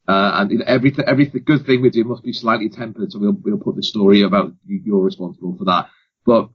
Uh, 0.07 0.46
and 0.50 0.62
every, 0.62 0.94
every 1.07 1.26
good 1.26 1.64
thing 1.64 1.81
we 1.81 1.90
do 1.90 2.05
must 2.05 2.24
be 2.24 2.33
slightly 2.33 2.68
tempered. 2.68 3.12
So 3.12 3.18
we'll, 3.18 3.37
we'll 3.40 3.59
put 3.59 3.76
the 3.76 3.83
story 3.83 4.22
about 4.22 4.52
you're 4.66 5.02
responsible 5.02 5.57
for 5.57 5.64
that. 5.66 5.88
But 6.24 6.50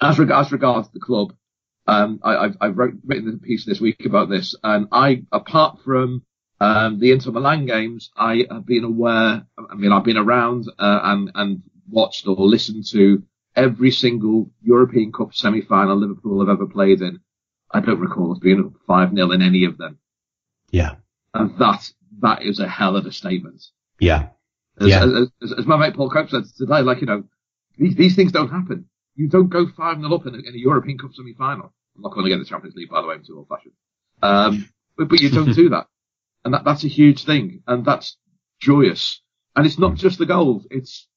as 0.00 0.18
regards, 0.18 0.48
as 0.48 0.52
regards 0.52 0.88
the 0.90 1.00
club, 1.00 1.32
um, 1.88 2.20
I, 2.22 2.50
have 2.60 2.76
written 2.76 3.40
a 3.40 3.44
piece 3.44 3.64
this 3.64 3.80
week 3.80 4.04
about 4.04 4.28
this 4.28 4.56
and 4.62 4.88
I, 4.90 5.22
apart 5.30 5.78
from 5.84 6.22
um, 6.60 6.98
the 6.98 7.12
Inter 7.12 7.32
Milan 7.32 7.66
games, 7.66 8.10
I 8.16 8.46
have 8.50 8.64
been 8.64 8.84
aware. 8.84 9.46
I 9.58 9.74
mean, 9.74 9.92
I've 9.92 10.04
been 10.04 10.16
around 10.16 10.66
uh, 10.78 11.00
and 11.02 11.30
and 11.34 11.62
watched 11.90 12.26
or 12.26 12.36
listened 12.36 12.86
to 12.92 13.22
every 13.54 13.90
single 13.90 14.50
European 14.62 15.12
Cup 15.12 15.34
semi-final 15.34 15.96
Liverpool 15.96 16.40
have 16.40 16.48
ever 16.48 16.66
played 16.66 17.00
in. 17.02 17.20
I 17.72 17.80
don't 17.80 18.00
recall 18.00 18.32
us 18.32 18.38
being 18.38 18.74
five 18.86 19.14
0 19.14 19.32
in 19.32 19.42
any 19.42 19.64
of 19.64 19.76
them. 19.76 19.98
Yeah, 20.70 20.96
and 21.34 21.58
that 21.58 21.90
that 22.20 22.42
is 22.42 22.58
a 22.58 22.68
hell 22.68 22.96
of 22.96 23.06
a 23.06 23.12
statement. 23.12 23.62
Yeah, 24.00 24.28
as, 24.80 24.88
yeah. 24.88 25.04
As, 25.04 25.28
as, 25.42 25.52
as, 25.58 25.66
my 25.66 25.76
mate 25.76 25.94
Paul 25.94 26.10
Cope 26.10 26.30
said 26.30 26.44
today, 26.56 26.80
like 26.80 27.00
you 27.00 27.06
know, 27.06 27.24
these 27.76 27.96
these 27.96 28.16
things 28.16 28.32
don't 28.32 28.50
happen. 28.50 28.88
You 29.14 29.28
don't 29.28 29.48
go 29.48 29.66
five 29.76 30.00
0 30.00 30.14
up 30.14 30.26
in 30.26 30.34
a, 30.34 30.38
in 30.38 30.54
a 30.54 30.58
European 30.58 30.96
Cup 30.96 31.12
semi-final. 31.12 31.72
I'm 31.96 32.02
not 32.02 32.12
going 32.12 32.24
to 32.24 32.30
get 32.30 32.38
the 32.38 32.44
Champions 32.44 32.76
League, 32.76 32.90
by 32.90 33.00
the 33.00 33.08
way. 33.08 33.14
I'm 33.14 33.24
too 33.24 33.38
old-fashioned. 33.38 33.72
Um, 34.22 34.68
but 34.96 35.08
but 35.08 35.20
you 35.20 35.30
don't 35.30 35.54
do 35.54 35.70
that. 35.70 35.86
And 36.46 36.54
that, 36.54 36.62
that's 36.64 36.84
a 36.84 36.88
huge 36.88 37.24
thing. 37.24 37.64
And 37.66 37.84
that's 37.84 38.16
joyous. 38.60 39.20
And 39.56 39.66
it's 39.66 39.80
not 39.80 39.90
hmm. 39.90 39.96
just 39.96 40.18
the 40.18 40.26
goals. 40.26 40.64
It's, 40.70 41.08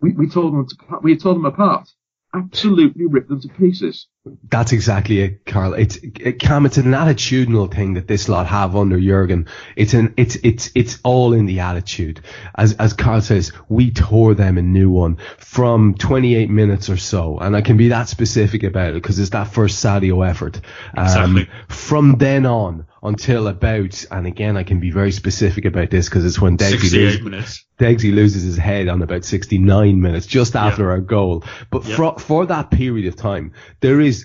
we, 0.00 0.10
we 0.14 0.28
tore 0.28 0.50
them, 0.50 0.66
to, 0.66 0.76
we 1.00 1.16
tore 1.16 1.34
them 1.34 1.46
apart. 1.46 1.88
Absolutely 2.34 3.06
ripped 3.06 3.28
them 3.28 3.40
to 3.40 3.48
pieces. 3.48 4.08
That's 4.50 4.72
exactly 4.72 5.20
it, 5.20 5.46
Karl. 5.46 5.74
It's 5.74 5.96
it, 5.96 6.40
Kam. 6.40 6.66
It's 6.66 6.78
an 6.78 6.92
attitudinal 6.92 7.72
thing 7.72 7.94
that 7.94 8.08
this 8.08 8.28
lot 8.28 8.46
have 8.46 8.76
under 8.76 9.00
Jurgen. 9.00 9.46
It's 9.76 9.94
an 9.94 10.14
it's 10.16 10.36
it's 10.36 10.70
it's 10.74 10.98
all 11.04 11.32
in 11.32 11.46
the 11.46 11.60
attitude. 11.60 12.20
As 12.54 12.74
as 12.74 12.92
Karl 12.92 13.20
says, 13.20 13.52
we 13.68 13.90
tore 13.90 14.34
them 14.34 14.58
a 14.58 14.62
new 14.62 14.90
one 14.90 15.18
from 15.38 15.94
28 15.94 16.50
minutes 16.50 16.88
or 16.90 16.96
so, 16.96 17.38
and 17.38 17.56
I 17.56 17.60
can 17.60 17.76
be 17.76 17.88
that 17.88 18.08
specific 18.08 18.62
about 18.62 18.90
it 18.90 18.94
because 18.94 19.18
it's 19.18 19.30
that 19.30 19.52
first 19.52 19.84
Sadio 19.84 20.28
effort. 20.28 20.60
Um, 20.96 21.04
exactly. 21.04 21.48
From 21.68 22.16
then 22.18 22.46
on 22.46 22.86
until 23.02 23.46
about, 23.46 24.04
and 24.10 24.26
again 24.26 24.56
I 24.56 24.64
can 24.64 24.80
be 24.80 24.90
very 24.90 25.12
specific 25.12 25.64
about 25.64 25.90
this 25.90 26.08
because 26.08 26.24
it's 26.24 26.40
when 26.40 26.56
Degsy 26.56 27.20
loses, 27.22 27.64
Degsy 27.78 28.12
loses 28.12 28.42
his 28.42 28.56
head 28.56 28.88
on 28.88 29.02
about 29.02 29.24
69 29.24 30.00
minutes 30.00 30.26
just 30.26 30.56
after 30.56 30.84
yeah. 30.84 30.90
our 30.90 31.00
goal. 31.00 31.44
But 31.70 31.84
yeah. 31.84 31.96
for 31.96 32.18
for 32.18 32.46
that 32.46 32.70
period 32.70 33.06
of 33.06 33.16
time, 33.16 33.52
there 33.80 34.00
is 34.00 34.17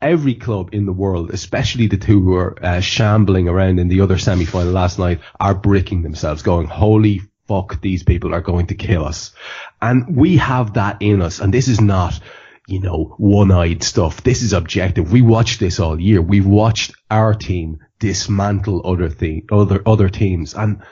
every 0.00 0.34
club 0.34 0.70
in 0.72 0.86
the 0.86 0.92
world, 0.92 1.30
especially 1.30 1.86
the 1.86 1.96
two 1.96 2.20
who 2.20 2.34
are 2.34 2.64
uh, 2.64 2.80
shambling 2.80 3.48
around 3.48 3.78
in 3.78 3.88
the 3.88 4.00
other 4.00 4.18
semi-final 4.18 4.72
last 4.72 4.98
night, 4.98 5.20
are 5.38 5.54
bricking 5.54 6.02
themselves, 6.02 6.42
going, 6.42 6.66
"Holy 6.66 7.22
fuck, 7.46 7.80
these 7.80 8.02
people 8.02 8.34
are 8.34 8.40
going 8.40 8.66
to 8.66 8.74
kill 8.74 9.04
us," 9.04 9.32
and 9.80 10.16
we 10.16 10.36
have 10.38 10.74
that 10.74 11.00
in 11.00 11.22
us. 11.22 11.40
And 11.40 11.54
this 11.54 11.68
is 11.68 11.80
not, 11.80 12.18
you 12.66 12.80
know, 12.80 13.14
one-eyed 13.18 13.82
stuff. 13.82 14.22
This 14.22 14.42
is 14.42 14.52
objective. 14.52 15.12
We 15.12 15.22
watched 15.22 15.60
this 15.60 15.78
all 15.78 16.00
year. 16.00 16.20
We've 16.20 16.46
watched 16.46 16.92
our 17.10 17.34
team 17.34 17.78
dismantle 18.00 18.82
other 18.84 19.08
the 19.08 19.44
other 19.50 19.82
other 19.86 20.08
teams, 20.08 20.54
and 20.54 20.82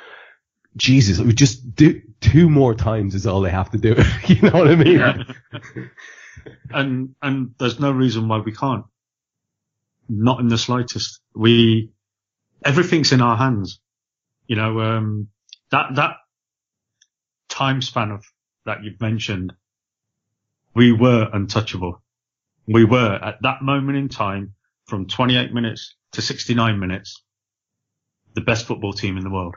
Jesus, 0.76 1.18
we 1.18 1.32
just 1.32 1.74
do 1.74 2.02
two 2.20 2.48
more 2.48 2.74
times 2.74 3.14
is 3.14 3.26
all 3.26 3.40
they 3.40 3.50
have 3.50 3.70
to 3.70 3.78
do. 3.78 3.96
you 4.26 4.42
know 4.42 4.52
what 4.52 4.68
I 4.68 4.76
mean? 4.76 5.26
And 6.70 7.14
and 7.22 7.54
there's 7.58 7.80
no 7.80 7.90
reason 7.90 8.28
why 8.28 8.38
we 8.38 8.52
can't. 8.52 8.84
Not 10.08 10.40
in 10.40 10.48
the 10.48 10.58
slightest. 10.58 11.20
We 11.34 11.90
everything's 12.64 13.12
in 13.12 13.20
our 13.20 13.36
hands. 13.36 13.80
You 14.46 14.56
know, 14.56 14.80
um, 14.80 15.28
that 15.70 15.94
that 15.94 16.16
time 17.48 17.82
span 17.82 18.10
of 18.10 18.24
that 18.64 18.84
you've 18.84 19.00
mentioned, 19.00 19.52
we 20.74 20.92
were 20.92 21.28
untouchable. 21.32 22.02
We 22.66 22.84
were 22.84 23.14
at 23.22 23.42
that 23.42 23.62
moment 23.62 23.96
in 23.96 24.08
time 24.08 24.54
from 24.86 25.06
28 25.06 25.52
minutes 25.52 25.94
to 26.12 26.22
69 26.22 26.78
minutes, 26.78 27.22
the 28.34 28.40
best 28.40 28.66
football 28.66 28.92
team 28.92 29.16
in 29.16 29.24
the 29.24 29.30
world. 29.30 29.54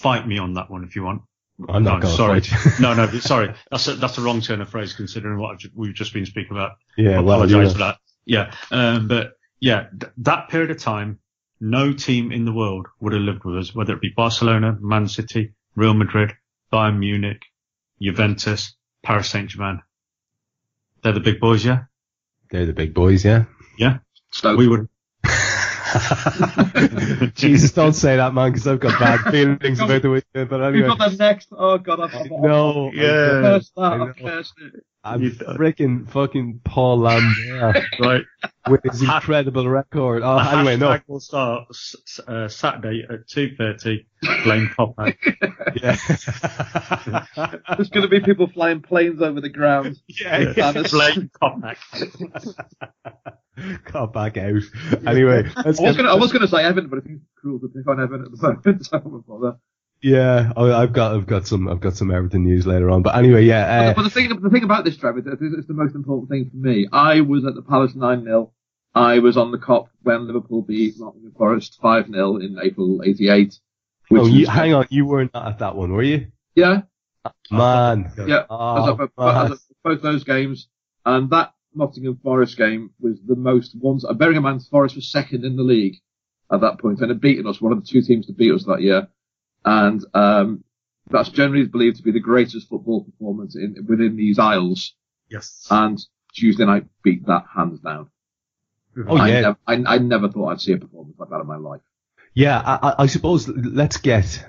Fight 0.00 0.26
me 0.26 0.38
on 0.38 0.54
that 0.54 0.70
one 0.70 0.84
if 0.84 0.96
you 0.96 1.02
want. 1.02 1.22
I'm 1.68 1.84
not 1.84 2.02
no, 2.02 2.08
sorry. 2.08 2.42
no, 2.80 2.94
no, 2.94 3.06
sorry. 3.20 3.54
That's 3.70 3.86
a, 3.88 3.94
that's 3.94 4.18
a 4.18 4.20
wrong 4.20 4.40
turn 4.40 4.60
of 4.60 4.68
phrase 4.68 4.92
considering 4.92 5.38
what 5.38 5.54
I've, 5.54 5.70
we've 5.74 5.94
just 5.94 6.12
been 6.12 6.26
speaking 6.26 6.52
about. 6.52 6.72
Yeah, 6.96 7.18
I 7.18 7.20
well, 7.20 7.42
apologize 7.42 7.72
for 7.72 7.78
that. 7.78 7.98
Yeah. 8.24 8.52
Um, 8.70 9.08
but 9.08 9.34
yeah, 9.60 9.86
th- 9.98 10.12
that 10.18 10.48
period 10.48 10.70
of 10.70 10.78
time, 10.78 11.18
no 11.60 11.92
team 11.92 12.32
in 12.32 12.44
the 12.44 12.52
world 12.52 12.86
would 13.00 13.12
have 13.12 13.22
lived 13.22 13.44
with 13.44 13.56
us, 13.56 13.74
whether 13.74 13.94
it 13.94 14.00
be 14.00 14.12
Barcelona, 14.14 14.76
Man 14.80 15.08
City, 15.08 15.54
Real 15.76 15.94
Madrid, 15.94 16.32
Bayern 16.72 16.98
Munich, 16.98 17.42
Juventus, 18.00 18.74
Paris 19.02 19.28
Saint-Germain. 19.28 19.80
They're 21.02 21.12
the 21.12 21.20
big 21.20 21.40
boys, 21.40 21.64
yeah? 21.64 21.84
They're 22.50 22.66
the 22.66 22.72
big 22.72 22.94
boys, 22.94 23.24
yeah? 23.24 23.44
Yeah. 23.78 23.98
So 24.32 24.56
we 24.56 24.66
would, 24.66 24.88
Jesus, 27.34 27.72
don't 27.72 27.92
say 27.92 28.16
that, 28.16 28.34
man, 28.34 28.50
because 28.50 28.66
I've 28.66 28.80
got 28.80 28.98
bad 28.98 29.20
feelings 29.30 29.80
about 29.80 30.02
the 30.02 30.10
weekend. 30.10 30.48
But 30.48 30.60
anyway, 30.62 30.88
we've 30.88 30.98
got 30.98 31.10
the 31.10 31.16
next. 31.16 31.48
Oh 31.52 31.78
God, 31.78 32.00
I've 32.00 32.30
no, 32.30 32.90
yeah, 32.92 33.40
cursed 33.40 33.74
that. 33.76 34.00
I've 34.00 34.16
cursed 34.16 34.54
it. 34.60 34.84
I'm 35.06 35.20
freaking 35.20 36.08
fucking 36.08 36.62
Paul 36.64 37.00
Lambert, 37.00 37.84
right, 38.00 38.22
with 38.70 38.80
his 38.84 39.02
incredible 39.02 39.68
record. 39.68 40.22
Oh, 40.24 40.38
anyway, 40.38 40.78
no. 40.78 40.98
We'll 41.06 41.20
start 41.20 41.68
uh, 42.26 42.48
Saturday 42.48 43.04
at 43.08 43.28
two 43.28 43.54
thirty. 43.58 44.06
Blame 44.44 44.70
Coppack. 44.76 45.18
yeah. 45.76 45.96
There's 47.76 47.90
going 47.90 48.02
to 48.02 48.08
be 48.08 48.20
people 48.20 48.48
flying 48.48 48.80
planes 48.80 49.20
over 49.20 49.42
the 49.42 49.50
ground. 49.50 49.98
Yeah, 50.08 50.54
yeah. 50.56 50.72
Blame 50.72 51.30
Coppack. 51.42 51.76
Got 53.92 54.12
back 54.14 54.38
out. 54.38 54.62
Anyway, 55.06 55.50
I 55.54 55.66
was 55.66 55.78
going 55.78 56.06
I 56.06 56.14
was 56.14 56.32
going 56.32 56.42
to 56.42 56.48
say 56.48 56.64
Evan, 56.64 56.88
but 56.88 57.00
I 57.00 57.02
think 57.02 57.16
it's 57.16 57.30
cruel 57.36 57.60
to 57.60 57.68
pick 57.68 57.86
on 57.86 58.00
Evan 58.00 58.24
at 58.24 58.30
the 58.30 58.38
moment, 58.40 58.86
so 58.86 58.96
I 58.96 59.00
won't 59.06 59.26
bother. 59.26 59.58
Yeah, 60.04 60.52
I've 60.54 60.92
got 60.92 61.14
I've 61.14 61.26
got 61.26 61.46
some 61.46 61.66
I've 61.66 61.80
got 61.80 61.96
some 61.96 62.10
Everton 62.10 62.44
news 62.44 62.66
later 62.66 62.90
on, 62.90 63.00
but 63.00 63.16
anyway, 63.16 63.46
yeah. 63.46 63.64
Uh, 63.64 63.86
but, 63.86 63.96
but, 63.96 64.02
the 64.02 64.10
thing 64.10 64.38
the 64.38 64.50
thing 64.50 64.62
about 64.62 64.84
this, 64.84 64.98
Trevor, 64.98 65.20
is 65.20 65.66
the 65.66 65.72
most 65.72 65.94
important 65.94 66.28
thing 66.28 66.50
for 66.50 66.56
me. 66.58 66.86
I 66.92 67.22
was 67.22 67.46
at 67.46 67.54
the 67.54 67.62
Palace 67.62 67.94
nine 67.94 68.22
0 68.24 68.52
I 68.94 69.20
was 69.20 69.38
on 69.38 69.50
the 69.50 69.56
Kop 69.56 69.88
when 70.02 70.26
Liverpool 70.26 70.60
beat 70.60 70.96
Nottingham 70.98 71.32
Forest 71.32 71.78
five 71.80 72.06
0 72.06 72.36
in 72.36 72.58
April 72.62 73.00
'88. 73.02 73.58
Oh, 74.12 74.26
you, 74.26 74.46
hang 74.46 74.74
on, 74.74 74.86
you 74.90 75.06
were 75.06 75.26
not 75.32 75.48
at 75.48 75.58
that 75.60 75.74
one, 75.74 75.94
were 75.94 76.02
you? 76.02 76.26
Yeah. 76.54 76.82
Man. 77.50 78.12
Yeah. 78.26 78.44
Oh, 78.50 78.56
I 78.56 78.90
was 78.90 79.00
at, 79.00 79.10
I 79.16 79.48
was 79.48 79.66
both 79.82 80.02
those 80.02 80.24
games, 80.24 80.68
and 81.06 81.30
that 81.30 81.54
Nottingham 81.74 82.20
Forest 82.22 82.58
game 82.58 82.90
was 83.00 83.18
the 83.26 83.36
most 83.36 83.74
once. 83.74 84.04
Bearing 84.16 84.36
in 84.36 84.42
mind 84.42 84.66
Forest 84.66 84.96
was 84.96 85.10
second 85.10 85.46
in 85.46 85.56
the 85.56 85.62
league 85.62 85.96
at 86.52 86.60
that 86.60 86.78
point 86.78 87.00
and 87.00 87.08
had 87.08 87.22
beaten 87.22 87.46
us, 87.46 87.58
one 87.58 87.72
of 87.72 87.80
the 87.80 87.90
two 87.90 88.02
teams 88.02 88.26
to 88.26 88.34
beat 88.34 88.52
us 88.52 88.64
that 88.66 88.82
year, 88.82 89.08
and 89.64 90.04
um, 90.14 90.64
that's 91.10 91.28
generally 91.28 91.66
believed 91.66 91.96
to 91.96 92.02
be 92.02 92.12
the 92.12 92.20
greatest 92.20 92.68
football 92.68 93.04
performance 93.04 93.56
in 93.56 93.86
within 93.88 94.16
these 94.16 94.38
Isles. 94.38 94.94
Yes. 95.30 95.66
And 95.70 96.00
Tuesday 96.34 96.64
night 96.64 96.86
beat 97.02 97.26
that 97.26 97.44
hands 97.54 97.80
down. 97.80 98.10
Oh 99.08 99.16
I 99.16 99.28
yeah. 99.28 99.40
Nev- 99.40 99.56
I, 99.66 99.94
I, 99.94 99.98
never 99.98 100.28
thought 100.28 100.50
I'd 100.50 100.60
see 100.60 100.72
a 100.72 100.78
performance 100.78 101.16
like 101.18 101.30
that 101.30 101.40
in 101.40 101.46
my 101.46 101.56
life. 101.56 101.80
Yeah, 102.32 102.60
I, 102.60 102.94
I 102.98 103.06
suppose 103.06 103.48
let's 103.48 103.96
get 103.96 104.44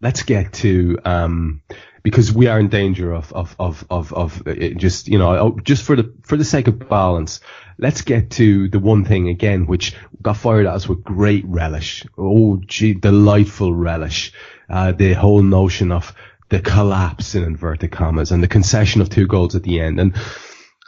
let's 0.00 0.22
get 0.22 0.52
to 0.54 0.98
um, 1.04 1.62
because 2.04 2.30
we 2.30 2.46
are 2.46 2.60
in 2.60 2.68
danger 2.68 3.12
of 3.12 3.32
of 3.32 3.56
of 3.58 3.84
of, 3.90 4.12
of 4.12 4.44
just 4.76 5.08
you 5.08 5.18
know 5.18 5.58
just 5.64 5.82
for 5.82 5.96
the 5.96 6.14
for 6.22 6.36
the 6.36 6.44
sake 6.44 6.68
of 6.68 6.88
balance. 6.88 7.40
Let's 7.76 8.02
get 8.02 8.30
to 8.32 8.68
the 8.68 8.78
one 8.78 9.04
thing 9.04 9.28
again, 9.28 9.66
which 9.66 9.96
got 10.22 10.36
fired 10.36 10.66
at 10.66 10.74
us 10.74 10.88
with 10.88 11.02
great 11.02 11.44
relish. 11.44 12.06
Oh, 12.16 12.60
gee, 12.64 12.94
delightful 12.94 13.74
relish. 13.74 14.32
Uh, 14.70 14.92
the 14.92 15.14
whole 15.14 15.42
notion 15.42 15.90
of 15.90 16.14
the 16.50 16.60
collapse 16.60 17.34
in 17.34 17.42
inverted 17.42 17.90
commas 17.90 18.30
and 18.30 18.44
the 18.44 18.48
concession 18.48 19.00
of 19.00 19.10
two 19.10 19.26
goals 19.26 19.56
at 19.56 19.64
the 19.64 19.80
end. 19.80 19.98
And 19.98 20.14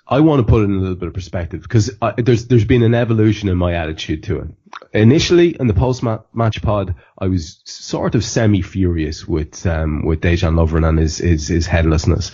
I 0.08 0.20
want 0.20 0.46
to 0.46 0.50
put 0.50 0.62
it 0.62 0.66
in 0.66 0.76
a 0.76 0.78
little 0.78 0.94
bit 0.94 1.08
of 1.08 1.14
perspective 1.14 1.62
because 1.62 1.90
I, 2.00 2.12
there's 2.16 2.46
there's 2.46 2.64
been 2.64 2.82
an 2.82 2.94
evolution 2.94 3.48
in 3.48 3.58
my 3.58 3.74
attitude 3.74 4.22
to 4.24 4.38
it. 4.40 4.48
Initially, 4.92 5.56
in 5.58 5.66
the 5.66 5.74
post 5.74 6.02
match 6.02 6.62
pod, 6.62 6.94
I 7.18 7.26
was 7.26 7.60
sort 7.64 8.14
of 8.14 8.24
semi 8.24 8.62
furious 8.62 9.26
with 9.26 9.66
um, 9.66 10.04
with 10.04 10.20
Dejan 10.20 10.54
Lovren 10.54 10.88
and 10.88 10.98
his, 10.98 11.18
his 11.18 11.48
his 11.48 11.66
headlessness. 11.66 12.30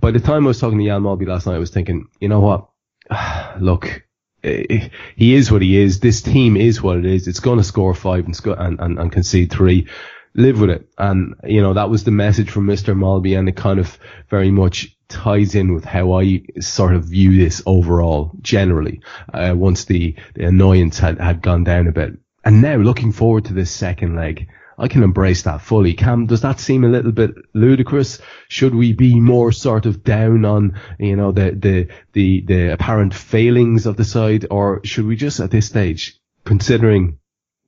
By 0.00 0.10
the 0.10 0.20
time 0.20 0.44
I 0.44 0.48
was 0.48 0.60
talking 0.60 0.78
to 0.78 0.84
Jan 0.84 1.02
Molby 1.02 1.26
last 1.26 1.46
night, 1.46 1.54
I 1.54 1.58
was 1.58 1.70
thinking, 1.70 2.08
you 2.20 2.28
know 2.28 2.40
what? 2.40 2.68
Look, 3.60 4.04
eh, 4.42 4.88
he 5.16 5.34
is 5.34 5.50
what 5.50 5.62
he 5.62 5.78
is. 5.78 6.00
This 6.00 6.20
team 6.20 6.58
is 6.58 6.82
what 6.82 6.98
it 6.98 7.06
is. 7.06 7.26
It's 7.26 7.40
going 7.40 7.58
to 7.58 7.64
score 7.64 7.94
five 7.94 8.26
and, 8.26 8.36
sco- 8.36 8.54
and, 8.54 8.78
and, 8.80 8.98
and 8.98 9.10
concede 9.10 9.50
three 9.50 9.88
live 10.34 10.60
with 10.60 10.70
it. 10.70 10.88
And, 10.98 11.34
you 11.44 11.62
know, 11.62 11.74
that 11.74 11.90
was 11.90 12.04
the 12.04 12.10
message 12.10 12.50
from 12.50 12.66
Mr. 12.66 12.94
Molby 12.96 13.38
and 13.38 13.48
it 13.48 13.56
kind 13.56 13.78
of 13.78 13.98
very 14.28 14.50
much 14.50 14.93
ties 15.08 15.54
in 15.54 15.74
with 15.74 15.84
how 15.84 16.12
I 16.12 16.42
sort 16.60 16.94
of 16.94 17.04
view 17.04 17.36
this 17.36 17.62
overall, 17.66 18.32
generally, 18.40 19.00
uh, 19.32 19.54
once 19.56 19.84
the, 19.84 20.14
the 20.34 20.46
annoyance 20.46 20.98
had, 20.98 21.20
had 21.20 21.42
gone 21.42 21.64
down 21.64 21.86
a 21.86 21.92
bit. 21.92 22.14
And 22.44 22.60
now 22.60 22.76
looking 22.76 23.12
forward 23.12 23.46
to 23.46 23.54
this 23.54 23.70
second 23.70 24.16
leg, 24.16 24.48
I 24.76 24.88
can 24.88 25.02
embrace 25.02 25.42
that 25.42 25.60
fully. 25.60 25.94
Kam, 25.94 26.26
does 26.26 26.40
that 26.40 26.58
seem 26.58 26.84
a 26.84 26.88
little 26.88 27.12
bit 27.12 27.30
ludicrous? 27.54 28.20
Should 28.48 28.74
we 28.74 28.92
be 28.92 29.20
more 29.20 29.52
sort 29.52 29.86
of 29.86 30.02
down 30.02 30.44
on, 30.44 30.80
you 30.98 31.16
know, 31.16 31.32
the, 31.32 31.52
the, 31.52 31.88
the, 32.12 32.40
the 32.40 32.72
apparent 32.72 33.14
failings 33.14 33.86
of 33.86 33.96
the 33.96 34.04
side 34.04 34.46
or 34.50 34.80
should 34.84 35.06
we 35.06 35.16
just 35.16 35.40
at 35.40 35.50
this 35.50 35.66
stage, 35.66 36.18
considering 36.44 37.18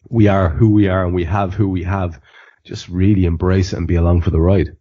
we 0.08 0.28
are 0.28 0.48
who 0.48 0.70
we 0.70 0.88
are 0.88 1.04
and 1.04 1.14
we 1.14 1.24
have 1.24 1.54
who 1.54 1.68
we 1.68 1.84
have, 1.84 2.20
just 2.64 2.88
really 2.88 3.24
embrace 3.24 3.72
it 3.72 3.76
and 3.76 3.88
be 3.88 3.94
along 3.94 4.22
for 4.22 4.30
the 4.30 4.40
ride. 4.40 4.76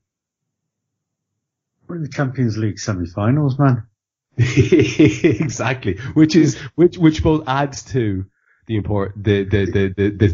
We're 1.88 1.98
in 1.98 2.04
the 2.04 2.10
Champions 2.10 2.58
League 2.58 2.80
semi-finals, 2.80 3.60
man. 3.60 3.88
exactly, 4.38 5.98
which 6.14 6.36
is 6.36 6.58
which 6.76 6.98
which 6.98 7.24
both 7.24 7.48
adds 7.48 7.84
to 7.84 8.26
the 8.68 8.76
import 8.76 9.14
the 9.16 9.44
the, 9.44 9.66
the 9.66 9.94
the 9.96 10.10
the 10.10 10.28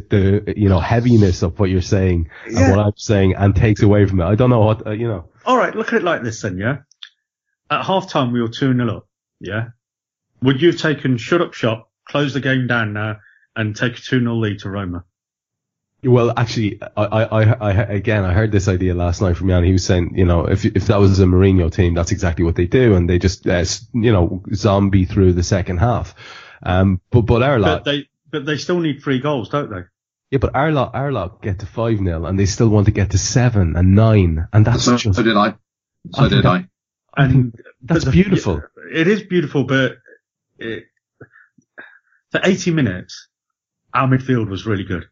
the, 0.46 0.54
you 0.58 0.70
know 0.70 0.80
heaviness 0.80 1.44
of 1.44 1.60
what 1.60 1.70
you're 1.70 1.82
saying 1.82 2.30
yeah. 2.50 2.62
and 2.62 2.76
what 2.76 2.86
I'm 2.86 2.98
saying, 2.98 3.36
and 3.36 3.56
takes 3.56 3.84
away 3.84 4.06
from 4.06 4.22
it. 4.22 4.26
I 4.26 4.36
don't 4.36 4.50
know 4.50 4.62
what 4.62 4.88
uh, 4.88 4.92
you 4.92 5.08
know. 5.08 5.30
All 5.46 5.58
right, 5.58 5.76
look 5.76 5.88
at 5.90 5.96
it 5.96 6.04
like 6.04 6.24
this 6.24 6.42
then, 6.42 6.58
yeah. 6.58 6.80
At 7.70 7.86
half 7.86 8.10
time, 8.10 8.32
we 8.32 8.42
were 8.42 8.50
two 8.50 8.74
0 8.74 8.98
up. 8.98 9.08
Yeah. 9.40 9.70
Would 10.42 10.62
you 10.62 10.72
have 10.72 10.80
taken 10.80 11.18
shut 11.18 11.42
up 11.42 11.54
shop, 11.54 11.90
close 12.06 12.34
the 12.34 12.40
game 12.40 12.68
down 12.68 12.94
now, 12.94 13.18
and 13.56 13.76
take 13.76 13.98
a 13.98 14.02
two 14.02 14.20
0 14.20 14.36
lead 14.36 14.60
to 14.60 14.70
Roma? 14.70 15.06
Well, 16.04 16.34
actually, 16.36 16.82
I, 16.98 17.04
I, 17.04 17.44
I, 17.44 17.72
again, 17.72 18.26
I 18.26 18.34
heard 18.34 18.52
this 18.52 18.68
idea 18.68 18.96
last 18.96 19.22
night 19.22 19.38
from 19.38 19.50
Jan. 19.50 19.64
He 19.64 19.72
was 19.72 19.86
saying, 19.86 20.18
you 20.18 20.26
know, 20.26 20.48
if 20.48 20.66
if 20.66 20.88
that 20.88 21.00
was 21.00 21.20
a 21.20 21.26
Mourinho 21.26 21.72
team, 21.72 21.94
that's 21.94 22.12
exactly 22.12 22.44
what 22.44 22.56
they 22.56 22.66
do, 22.66 22.96
and 22.96 23.08
they 23.08 23.20
just, 23.20 23.46
uh, 23.46 23.64
you 23.94 24.12
know, 24.12 24.44
zombie 24.54 25.06
through 25.06 25.34
the 25.34 25.44
second 25.44 25.78
half. 25.78 26.16
Um, 26.64 27.02
but 27.12 27.22
but 27.22 27.44
our 27.44 27.60
lot, 27.60 27.84
but 27.84 27.92
they 27.92 28.10
but 28.32 28.46
they 28.48 28.58
still 28.58 28.80
need 28.80 29.04
three 29.04 29.20
goals, 29.20 29.50
don't 29.50 29.70
they? 29.70 29.82
Yeah, 30.32 30.40
but 30.40 30.56
our 30.56 30.72
lot, 30.72 30.96
our 30.96 31.12
lot 31.12 31.42
get 31.44 31.60
to 31.60 31.68
five 31.68 32.00
0 32.00 32.26
and 32.26 32.40
they 32.40 32.46
still 32.48 32.70
want 32.70 32.86
to 32.86 32.92
get 32.92 33.12
to 33.12 33.20
seven 33.20 33.76
and 33.76 33.94
nine, 33.94 34.48
and 34.52 34.66
that's 34.66 34.86
so, 34.86 34.98
just. 34.98 35.16
So 35.16 35.24
did 35.24 35.38
I. 35.38 35.54
So 36.14 36.24
I 36.24 36.30
did 36.30 36.46
I. 36.46 36.66
And 37.16 37.54
that's 37.84 38.06
the, 38.06 38.12
beautiful. 38.12 38.64
It 38.92 39.08
is 39.08 39.22
beautiful, 39.22 39.66
but 39.66 39.98
it, 40.58 40.86
for 42.32 42.40
80 42.44 42.72
minutes, 42.72 43.28
our 43.94 44.08
midfield 44.08 44.50
was 44.50 44.66
really 44.66 44.86
good 44.86 45.06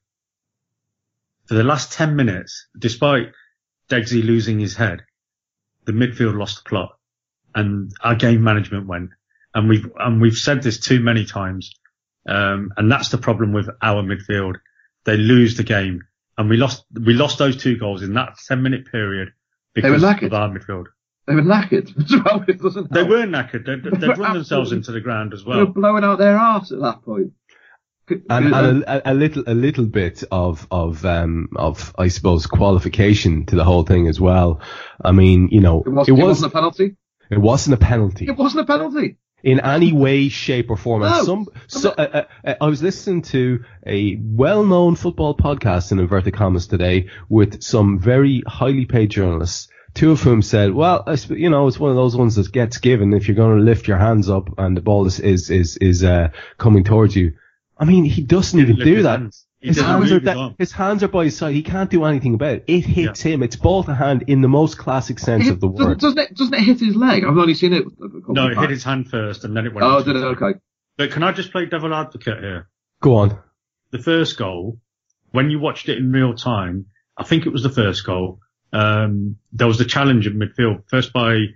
for 1.50 1.56
the 1.56 1.64
last 1.64 1.92
10 1.94 2.16
minutes, 2.16 2.68
despite 2.78 3.32
Degsy 3.90 4.24
losing 4.24 4.60
his 4.60 4.76
head, 4.76 5.02
the 5.86 5.92
midfield 5.94 6.38
lost 6.38 6.64
the 6.64 6.70
plot 6.70 6.92
and 7.56 7.92
our 8.04 8.14
game 8.14 8.44
management 8.44 8.86
went. 8.86 9.10
And 9.56 9.68
we've, 9.68 9.92
and 9.98 10.22
we've 10.22 10.38
said 10.38 10.62
this 10.62 10.80
too 10.80 11.00
many 11.00 11.26
times. 11.26 11.74
Um, 12.28 12.72
and 12.78 12.92
that's 12.92 13.10
the 13.10 13.18
problem 13.18 13.52
with 13.52 13.68
our 13.82 14.04
midfield. 14.04 14.58
They 15.06 15.18
lose 15.18 15.58
the 15.58 15.64
game 15.64 16.04
and 16.38 16.52
we 16.52 16.58
lost, 16.58 16.86
we 16.94 17.16
lost 17.16 17.40
those 17.40 17.58
two 17.58 17.80
goals 17.80 18.04
in 18.04 18.14
that 18.14 18.38
10 18.48 18.62
minute 18.62 18.86
period 18.92 19.34
because 19.74 20.04
of 20.04 20.34
our 20.34 20.50
midfield. 20.50 20.86
They 21.26 21.34
were 21.34 21.42
knackered. 21.42 21.96
They 22.92 23.04
were 23.04 23.26
knackered. 23.26 23.66
They'd, 23.66 24.00
they'd 24.00 24.18
run 24.20 24.34
themselves 24.34 24.72
into 24.72 24.92
the 24.92 25.02
ground 25.02 25.34
as 25.34 25.44
well. 25.44 25.58
They 25.58 25.64
were 25.64 25.74
blowing 25.74 26.04
out 26.04 26.20
their 26.20 26.38
arse 26.38 26.72
at 26.72 26.80
that 26.82 27.02
point 27.02 27.34
and, 28.30 28.54
and 28.54 28.84
a, 28.84 29.12
a, 29.12 29.14
little 29.14 29.44
a 29.48 29.54
little 29.54 29.86
bit 29.86 30.24
of 30.32 30.68
of 30.72 31.06
um 31.06 31.50
of 31.56 31.94
I 31.98 32.08
suppose 32.08 32.46
qualification 32.48 33.46
to 33.48 33.56
the 33.56 33.64
whole 33.64 33.84
thing 33.84 34.08
as 34.08 34.20
well. 34.20 34.62
I 35.04 35.12
mean, 35.12 35.50
you 35.52 35.62
know, 35.62 35.84
it, 35.86 35.90
was, 35.90 36.12
wasn't 36.12 36.52
a 36.52 36.56
penalty. 36.56 36.96
It 37.30 37.40
wasn't 37.40 37.76
a 37.76 37.86
penalty. 37.86 38.26
It 38.26 38.38
wasn't 38.38 38.64
a 38.64 38.68
penalty 38.68 39.18
in 39.44 39.60
any 39.62 39.94
way, 39.94 40.30
shape, 40.30 40.70
or 40.70 40.78
form. 40.78 41.02
No. 41.02 41.24
some, 41.24 41.48
so, 41.68 41.92
uh, 41.92 42.26
uh, 42.44 42.56
I 42.60 42.68
was 42.68 42.84
listening 42.84 43.22
to 43.24 43.64
a 43.86 44.18
well-known 44.22 44.96
football 44.96 45.36
podcast 45.36 45.92
in 45.92 46.00
inverted 46.00 46.34
commas 46.34 46.68
today 46.68 47.10
with 47.30 47.64
some 47.64 48.00
very 48.00 48.44
highly 48.48 48.86
paid 48.86 49.12
journalists. 49.12 49.70
Two 49.96 50.12
of 50.12 50.22
whom 50.22 50.44
said, 50.44 50.74
"Well, 50.74 51.04
you 51.30 51.50
know, 51.50 51.68
it's 51.68 51.80
one 51.80 51.90
of 51.90 51.96
those 51.96 52.16
ones 52.16 52.36
that 52.36 52.52
gets 52.52 52.78
given 52.78 53.12
if 53.14 53.28
you're 53.28 53.36
going 53.36 53.58
to 53.58 53.64
lift 53.64 53.88
your 53.88 53.98
hands 53.98 54.30
up 54.30 54.50
and 54.58 54.78
the 54.78 54.82
ball 54.82 55.08
is 55.08 55.20
is 55.20 55.50
is, 55.50 55.78
is 55.78 56.04
uh, 56.04 56.30
coming 56.58 56.84
towards 56.84 57.16
you." 57.16 57.34
I 57.80 57.86
mean, 57.86 58.04
he 58.04 58.22
doesn't 58.22 58.60
even 58.60 58.76
do 58.76 59.04
that. 59.04 59.20
Hands. 59.20 59.46
His 59.62 59.80
hands, 59.80 60.12
are 60.14 60.20
that, 60.22 60.56
his 60.58 60.72
hands 60.72 61.04
are 61.04 61.10
by 61.10 61.26
his 61.26 61.36
side. 61.36 61.54
He 61.54 61.64
can't 61.64 61.90
do 61.90 62.06
anything 62.06 62.34
about 62.34 62.54
it. 62.54 62.64
It 62.68 62.86
hits 62.86 63.26
yeah. 63.26 63.34
him. 63.34 63.44
It's 63.44 63.58
ball 63.58 63.84
to 63.84 63.94
hand 63.94 64.24
in 64.28 64.42
the 64.42 64.48
most 64.48 64.78
classic 64.78 65.20
sense 65.20 65.46
hit, 65.46 65.54
of 65.54 65.60
the 65.60 65.68
word. 65.68 66.00
Doesn't 66.00 66.18
it, 66.18 66.34
doesn't 66.34 66.54
it 66.54 66.62
hit 66.62 66.80
his 66.80 66.96
leg? 66.96 67.26
I've 67.26 67.38
only 67.38 67.56
seen 67.56 67.74
it. 67.74 67.84
No, 68.28 68.48
it 68.48 68.58
hit 68.58 68.70
his 68.70 68.86
hand 68.86 69.10
first 69.10 69.44
and 69.44 69.56
then 69.56 69.66
it 69.66 69.74
went. 69.74 69.86
Oh, 69.86 70.02
did 70.02 70.16
it? 70.16 70.24
Okay. 70.24 70.60
But 70.98 71.12
can 71.12 71.24
I 71.24 71.34
just 71.34 71.52
play 71.52 71.66
devil 71.66 71.94
advocate 71.94 72.40
here? 72.40 72.70
Go 73.02 73.16
on. 73.16 73.38
The 73.92 74.00
first 74.00 74.38
goal, 74.38 74.80
when 75.32 75.50
you 75.50 75.60
watched 75.60 75.90
it 75.90 75.98
in 75.98 76.12
real 76.12 76.36
time, 76.36 76.86
I 77.18 77.24
think 77.24 77.46
it 77.46 77.52
was 77.52 77.64
the 77.64 77.70
first 77.70 78.06
goal. 78.06 78.40
Um, 78.72 79.38
there 79.52 79.68
was 79.68 79.78
the 79.78 79.86
challenge 79.86 80.26
in 80.26 80.40
midfield, 80.40 80.84
first 80.90 81.12
by, 81.12 81.48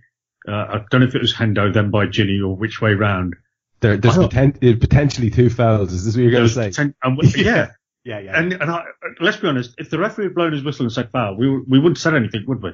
uh, 0.48 0.52
I 0.52 0.82
don't 0.90 1.02
know 1.02 1.08
if 1.08 1.16
it 1.16 1.22
was 1.22 1.34
Hendo, 1.34 1.74
then 1.74 1.90
by 1.90 2.08
Ginny, 2.08 2.42
or 2.42 2.56
which 2.56 2.82
way 2.82 2.96
round. 2.96 3.36
There, 3.84 3.98
there's 3.98 4.16
poten- 4.16 4.80
potentially 4.80 5.30
two 5.30 5.50
fouls. 5.50 5.92
Is 5.92 6.06
this 6.06 6.16
what 6.16 6.22
you're 6.22 6.32
going 6.32 6.48
to 6.48 6.50
say? 6.50 6.70
Poten- 6.70 7.36
yeah. 7.36 7.72
yeah, 8.06 8.20
yeah. 8.20 8.40
And, 8.40 8.54
and 8.54 8.72
I, 8.72 8.86
let's 9.20 9.36
be 9.36 9.50
honest, 9.50 9.76
if 9.78 9.90
the 9.90 10.00
referee 10.00 10.24
had 10.24 10.36
blown 10.36 10.54
his 10.54 10.64
whistle 10.64 10.86
and 10.86 10.92
said 10.94 11.12
foul, 11.12 11.36
we, 11.36 11.50
we 11.50 11.80
wouldn't 11.80 11.98
have 11.98 12.02
said 12.02 12.16
anything, 12.16 12.46
would 12.48 12.64
we? 12.64 12.72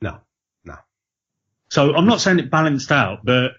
No, 0.00 0.18
no. 0.64 0.76
So 1.70 1.92
I'm 1.92 2.06
not 2.06 2.20
saying 2.20 2.38
it 2.38 2.52
balanced 2.52 2.92
out, 2.92 3.24
but 3.24 3.50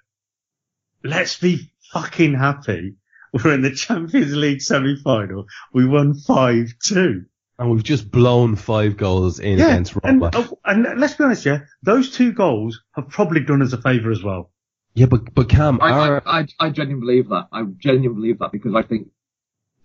let's 1.03 1.37
be 1.37 1.73
fucking 1.91 2.33
happy. 2.33 2.95
We're 3.33 3.53
in 3.53 3.61
the 3.61 3.71
Champions 3.71 4.33
League 4.33 4.61
semi-final. 4.61 5.47
We 5.73 5.85
won 5.85 6.13
5-2. 6.13 7.25
And 7.59 7.71
we've 7.71 7.83
just 7.83 8.09
blown 8.09 8.55
five 8.55 8.95
goals 8.95 9.39
in 9.39 9.59
yeah, 9.59 9.67
against 9.67 9.97
Roma. 10.01 10.27
And, 10.27 10.35
oh, 10.35 10.59
and 10.63 10.99
let's 10.99 11.15
be 11.15 11.25
honest, 11.25 11.45
yeah, 11.45 11.59
those 11.83 12.11
two 12.11 12.31
goals 12.31 12.81
have 12.93 13.09
probably 13.09 13.41
done 13.41 13.61
us 13.61 13.73
a 13.73 13.81
favour 13.81 14.11
as 14.11 14.23
well. 14.23 14.49
Yeah, 14.93 15.05
but 15.05 15.33
but 15.33 15.49
Kam, 15.49 15.79
I, 15.81 15.91
our... 15.91 16.23
I, 16.25 16.39
I, 16.39 16.47
I 16.59 16.69
genuinely 16.69 16.99
believe 16.99 17.29
that. 17.29 17.47
I 17.51 17.63
genuinely 17.77 18.21
believe 18.21 18.39
that 18.39 18.51
because 18.51 18.75
I 18.75 18.83
think 18.83 19.07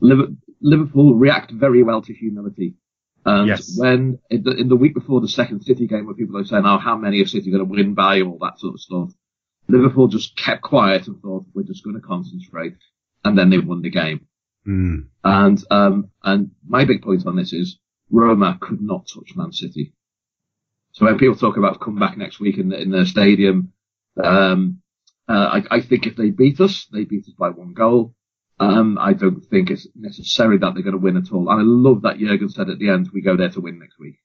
Liverpool 0.01 1.15
react 1.15 1.53
very 1.53 1.83
well 1.83 2.03
to 2.03 2.13
humility. 2.13 2.75
And 3.25 3.49
yes. 3.49 3.77
when 3.77 4.21
in 4.31 4.45
the, 4.45 4.53
in 4.53 4.69
the, 4.69 4.77
week 4.77 4.95
before 4.95 5.21
the 5.21 5.29
second 5.29 5.63
City 5.63 5.89
game, 5.89 6.07
where 6.07 6.15
people 6.15 6.39
are 6.39 6.45
saying, 6.45 6.65
"Oh, 6.65 6.79
how 6.79 6.97
many 6.97 7.21
are 7.23 7.27
City 7.27 7.51
going 7.51 7.65
to 7.65 7.71
win 7.71 7.95
by?" 7.95 8.21
all 8.21 8.39
that 8.41 8.61
sort 8.61 8.75
of 8.75 8.81
stuff, 8.81 9.11
Liverpool 9.69 10.07
just 10.09 10.37
kept 10.37 10.63
quiet 10.63 11.09
and 11.09 11.21
thought, 11.21 11.45
"We're 11.53 11.65
just 11.65 11.83
going 11.83 11.97
to 11.97 12.03
concentrate," 12.07 12.77
and 13.25 13.37
then 13.37 13.51
they 13.51 13.59
won 13.59 13.83
the 13.83 13.91
game. 13.91 14.27
Mm. 14.67 15.09
And 15.25 15.65
um, 15.71 16.11
and 16.23 16.53
my 16.67 16.85
big 16.85 17.03
point 17.03 17.27
on 17.27 17.37
this 17.37 17.53
is 17.53 17.79
Roma 18.11 18.59
could 18.61 18.81
not 18.81 19.09
touch 19.13 19.35
Man 19.35 19.53
City. 19.53 19.93
So 20.93 21.05
when 21.05 21.19
people 21.19 21.37
talk 21.37 21.57
about 21.57 21.81
coming 21.81 22.01
back 22.01 22.17
next 22.17 22.41
week 22.41 22.59
in 22.59 22.69
the, 22.69 22.81
in 22.81 22.91
their 22.91 23.07
stadium, 23.07 23.73
um, 24.23 24.81
uh, 25.29 25.61
I, 25.71 25.77
I, 25.77 25.81
think 25.81 26.07
if 26.07 26.17
they 26.17 26.31
beat 26.31 26.61
us, 26.61 26.87
they 26.93 27.05
beat 27.05 27.25
us 27.25 27.35
by 27.39 27.49
one 27.51 27.73
goal. 27.73 28.15
Um, 28.59 28.97
I 28.99 29.13
don't 29.13 29.41
think 29.41 29.71
it's 29.71 29.87
necessary 29.95 30.59
that 30.59 30.75
they're 30.75 30.83
going 30.83 30.93
to 30.93 30.99
win 30.99 31.17
at 31.17 31.33
all. 31.33 31.51
And 31.51 31.61
I 31.61 31.65
love 31.65 32.03
that 32.03 32.19
Jurgen 32.19 32.49
said 32.49 32.71
at 32.71 32.79
the 32.79 32.89
end, 32.89 33.11
we 33.13 33.21
go 33.21 33.37
there 33.37 33.51
to 33.51 33.61
win 33.61 33.79
next 33.79 33.99
week. 33.99 34.17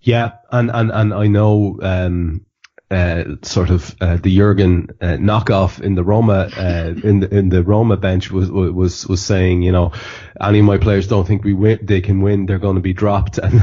Yeah, 0.00 0.32
and 0.52 0.70
and 0.70 0.92
and 0.92 1.12
I 1.12 1.26
know 1.26 1.78
um, 1.82 2.46
uh, 2.90 3.24
sort 3.42 3.68
of 3.68 3.94
uh, 4.00 4.16
the 4.16 4.34
Jurgen 4.34 4.88
uh, 5.00 5.18
knockoff 5.18 5.80
in 5.80 5.94
the 5.94 6.02
Roma 6.02 6.48
uh, 6.56 6.94
in 7.02 7.20
the 7.20 7.34
in 7.34 7.48
the 7.50 7.62
Roma 7.62 7.96
bench 7.96 8.30
was 8.30 8.50
was 8.50 9.06
was 9.06 9.20
saying, 9.22 9.62
you 9.62 9.72
know, 9.72 9.92
any 10.40 10.60
of 10.60 10.64
my 10.64 10.78
players 10.78 11.06
don't 11.06 11.26
think 11.26 11.44
we 11.44 11.52
win, 11.52 11.80
they 11.82 12.00
can 12.00 12.22
win, 12.22 12.46
they're 12.46 12.58
going 12.58 12.76
to 12.76 12.82
be 12.82 12.94
dropped. 12.94 13.38
And 13.48 13.54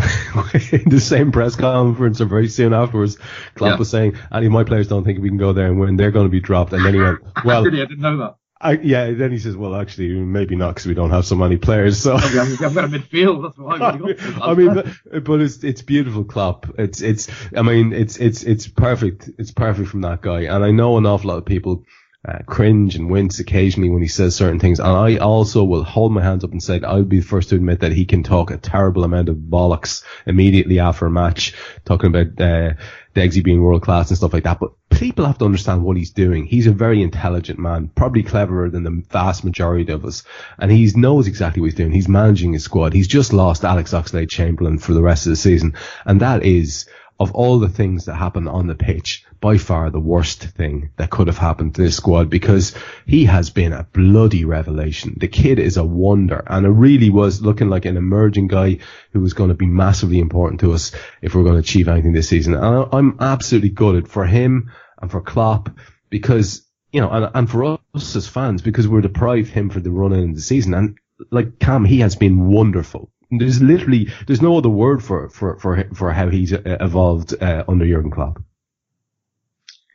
in 0.72 0.90
the 0.90 1.00
same 1.00 1.32
press 1.32 1.56
conference 1.56 2.20
or 2.22 2.26
very 2.26 2.50
soon 2.50 2.74
afterwards, 2.74 3.18
Klopp 3.56 3.72
yeah. 3.72 3.78
was 3.78 3.90
saying, 3.90 4.18
any 4.32 4.48
of 4.48 4.52
my 4.52 4.64
players 4.64 4.88
don't 4.88 5.04
think 5.04 5.20
we 5.20 5.30
can 5.30 5.38
go 5.38 5.54
there 5.54 5.68
and 5.68 5.80
win, 5.80 5.96
they're 5.96 6.12
going 6.12 6.26
to 6.26 6.32
be 6.32 6.40
dropped. 6.40 6.74
And 6.74 6.84
then 6.84 6.94
he 6.94 7.00
went, 7.00 7.20
well, 7.46 7.64
really, 7.64 7.82
I 7.82 7.86
didn't 7.86 8.02
know 8.02 8.18
that. 8.18 8.36
I, 8.66 8.80
yeah, 8.82 9.12
then 9.12 9.32
he 9.32 9.38
says, 9.38 9.56
well, 9.56 9.76
actually, 9.76 10.10
maybe 10.10 10.56
not 10.56 10.74
because 10.74 10.88
we 10.88 10.96
don't 10.96 11.12
have 11.12 11.26
so 11.26 11.36
many 11.36 11.58
players. 11.58 12.00
So 12.02 12.16
I've 12.16 12.34
got 12.34 12.86
a 12.86 12.88
midfield. 12.88 13.44
That's 13.44 13.58
why. 13.58 13.78
I 14.42 14.54
mean, 14.56 14.74
but, 14.74 15.24
but, 15.24 15.42
it's 15.42 15.64
it's 15.64 15.84
beautiful, 15.84 16.24
Klopp. 16.24 16.66
It's 16.80 17.02
it's. 17.02 17.30
I 17.56 17.62
mean, 17.62 17.94
it's 17.94 18.18
it's 18.18 18.42
it's 18.42 18.68
perfect. 18.68 19.30
It's 19.38 19.52
perfect 19.52 19.90
from 19.90 20.02
that 20.02 20.22
guy. 20.22 20.42
And 20.42 20.64
I 20.64 20.72
know 20.72 20.98
an 20.98 21.06
awful 21.06 21.30
lot 21.30 21.38
of 21.38 21.46
people 21.46 21.86
uh, 22.28 22.40
cringe 22.46 22.96
and 22.96 23.10
wince 23.10 23.40
occasionally 23.40 23.90
when 23.90 24.02
he 24.02 24.08
says 24.08 24.36
certain 24.36 24.60
things. 24.60 24.80
And 24.80 24.90
I 24.90 25.18
also 25.18 25.64
will 25.64 25.84
hold 25.84 26.12
my 26.12 26.24
hands 26.24 26.44
up 26.44 26.52
and 26.52 26.64
say 26.64 26.82
I'll 26.82 27.04
be 27.04 27.20
the 27.20 27.26
first 27.26 27.50
to 27.50 27.56
admit 27.56 27.82
that 27.82 27.92
he 27.92 28.06
can 28.06 28.24
talk 28.24 28.52
a 28.52 28.58
terrible 28.58 29.04
amount 29.04 29.30
of 29.30 29.36
bollocks 29.36 30.04
immediately 30.26 30.80
after 30.80 31.06
a 31.06 31.12
match, 31.12 31.54
talking 31.86 32.08
about 32.08 32.42
uh, 32.42 32.74
Degsy 33.14 33.44
being 33.44 33.62
world 33.62 33.84
class 33.84 34.10
and 34.10 34.18
stuff 34.18 34.34
like 34.34 34.44
that. 34.44 34.60
But 34.60 34.72
people 34.90 35.26
have 35.26 35.38
to 35.38 35.46
understand 35.46 35.84
what 35.84 35.98
he's 35.98 36.12
doing. 36.12 36.46
He's 36.46 36.68
a 36.68 36.72
very 36.72 37.04
intelligent 37.04 37.60
man, 37.60 37.90
probably 37.90 38.24
cleverer 38.24 38.70
than 38.70 38.84
the 38.84 39.04
vast 39.12 39.44
majority 39.44 39.92
of 39.92 40.04
us. 40.06 40.24
And 40.58 40.72
he 40.72 40.90
knows 40.96 41.28
exactly 41.28 41.62
what 41.62 41.68
he's 41.68 41.76
doing. 41.76 41.92
He's 41.92 42.08
managing 42.08 42.54
his 42.54 42.64
squad. 42.64 42.94
He's 42.94 43.08
just 43.08 43.34
lost 43.34 43.64
Alex 43.64 43.94
Oxlade-Chamberlain 43.94 44.80
for 44.80 44.94
the 44.94 45.04
rest 45.04 45.28
of 45.28 45.32
the 45.32 45.36
season. 45.36 45.76
And 46.06 46.22
that 46.22 46.44
is, 46.44 46.88
of 47.20 47.34
all 47.34 47.60
the 47.60 47.70
things 47.70 48.06
that 48.06 48.16
happen 48.16 48.48
on 48.48 48.68
the 48.68 48.76
pitch, 48.76 49.26
by 49.46 49.60
far 49.60 49.92
the 49.92 50.00
worst 50.00 50.42
thing 50.42 50.90
that 50.96 51.12
could 51.12 51.28
have 51.28 51.38
happened 51.38 51.76
to 51.76 51.84
this 51.84 51.96
squad 51.96 52.32
because 52.32 52.74
he 53.06 53.26
has 53.26 53.52
been 53.52 53.74
a 53.74 53.88
bloody 53.94 54.44
revelation. 54.44 55.14
The 55.18 55.28
kid 55.28 55.60
is 55.60 55.78
a 55.78 55.84
wonder 55.84 56.44
and 56.48 56.66
it 56.66 56.72
really 56.72 57.12
was 57.12 57.44
looking 57.44 57.70
like 57.70 57.86
an 57.86 57.96
emerging 57.96 58.48
guy 58.48 58.80
who 59.12 59.20
was 59.20 59.34
going 59.34 59.50
to 59.50 59.54
be 59.54 59.68
massively 59.68 60.18
important 60.18 60.62
to 60.62 60.74
us 60.74 60.94
if 61.22 61.36
we're 61.36 61.44
going 61.44 61.54
to 61.54 61.60
achieve 61.60 61.88
anything 61.88 62.12
this 62.12 62.28
season. 62.28 62.56
And 62.56 62.90
I'm 62.92 63.18
absolutely 63.20 63.70
gutted 63.70 64.08
for 64.08 64.26
him 64.26 64.72
and 65.00 65.12
for 65.12 65.22
Klopp 65.22 65.70
because, 66.10 66.68
you 66.92 67.00
know, 67.00 67.12
and, 67.12 67.30
and 67.36 67.48
for 67.48 67.78
us 67.94 68.16
as 68.16 68.28
fans 68.28 68.64
because 68.64 68.88
we're 68.88 69.02
deprived 69.02 69.52
him 69.52 69.70
for 69.70 69.80
the 69.80 69.92
run 69.92 70.12
in 70.14 70.34
the 70.34 70.42
season. 70.42 70.74
And 70.74 70.98
like 71.30 71.60
Kam, 71.60 71.86
he 71.86 72.00
has 72.00 72.16
been 72.16 72.48
wonderful. 72.48 73.12
There's 73.30 73.62
literally, 73.62 74.12
there's 74.26 74.42
no 74.42 74.58
other 74.58 74.70
word 74.70 75.04
for, 75.04 75.30
for, 75.30 75.60
for, 75.60 75.88
for 75.94 76.12
how 76.14 76.30
he's 76.30 76.52
uh, 76.52 76.62
evolved 76.66 77.40
uh, 77.40 77.64
under 77.68 77.86
Jurgen 77.86 78.10
Klopp 78.10 78.42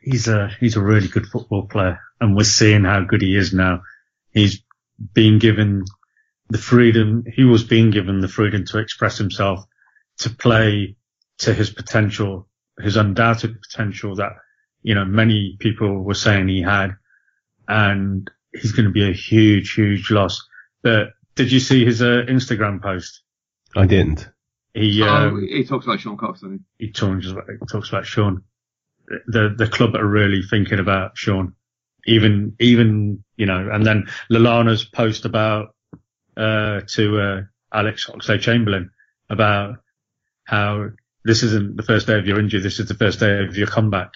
he's 0.01 0.27
a 0.27 0.49
he's 0.59 0.75
a 0.75 0.81
really 0.81 1.07
good 1.07 1.27
football 1.27 1.67
player, 1.67 1.99
and 2.19 2.35
we're 2.35 2.43
seeing 2.43 2.83
how 2.83 3.01
good 3.01 3.21
he 3.21 3.35
is 3.35 3.53
now. 3.53 3.83
He's 4.31 4.63
being 5.13 5.39
given 5.39 5.85
the 6.49 6.57
freedom. 6.57 7.23
He 7.31 7.43
was 7.43 7.63
being 7.63 7.91
given 7.91 8.19
the 8.19 8.27
freedom 8.27 8.65
to 8.65 8.79
express 8.79 9.17
himself, 9.17 9.65
to 10.19 10.29
play 10.29 10.95
to 11.39 11.53
his 11.53 11.69
potential, 11.69 12.47
his 12.79 12.97
undoubted 12.97 13.61
potential 13.61 14.15
that 14.15 14.33
you 14.81 14.95
know 14.95 15.05
many 15.05 15.55
people 15.59 16.03
were 16.03 16.15
saying 16.15 16.47
he 16.47 16.61
had, 16.61 16.95
and 17.67 18.29
he's 18.53 18.73
going 18.73 18.85
to 18.85 18.91
be 18.91 19.09
a 19.09 19.13
huge, 19.13 19.73
huge 19.73 20.11
loss. 20.11 20.47
But 20.81 21.09
did 21.35 21.51
you 21.51 21.59
see 21.59 21.85
his 21.85 22.01
uh, 22.01 22.23
Instagram 22.27 22.81
post? 22.81 23.21
I 23.75 23.85
didn't. 23.85 24.27
He 24.73 25.03
um, 25.03 25.35
oh, 25.35 25.39
he 25.39 25.63
talks 25.65 25.85
about 25.85 25.99
Sean 25.99 26.17
Cox, 26.17 26.41
doesn't 26.41 26.65
he? 26.77 26.87
He 26.87 26.91
talks 26.91 27.27
about, 27.27 27.45
he 27.49 27.65
talks 27.65 27.89
about 27.89 28.05
Sean 28.05 28.43
the 29.27 29.53
the 29.57 29.67
club 29.67 29.95
are 29.95 30.05
really 30.05 30.41
thinking 30.41 30.79
about 30.79 31.17
Sean. 31.17 31.53
Even 32.05 32.55
even 32.59 33.23
you 33.35 33.45
know, 33.45 33.69
and 33.71 33.85
then 33.85 34.07
Lallana's 34.29 34.83
post 34.83 35.25
about 35.25 35.75
uh, 36.35 36.81
to 36.87 37.19
uh, 37.19 37.41
Alex 37.71 38.07
Oxlade-Chamberlain 38.07 38.89
about 39.29 39.77
how 40.45 40.89
this 41.23 41.43
isn't 41.43 41.77
the 41.77 41.83
first 41.83 42.07
day 42.07 42.17
of 42.17 42.25
your 42.25 42.39
injury, 42.39 42.59
this 42.59 42.79
is 42.79 42.87
the 42.87 42.95
first 42.95 43.19
day 43.19 43.43
of 43.43 43.55
your 43.55 43.67
comeback. 43.67 44.13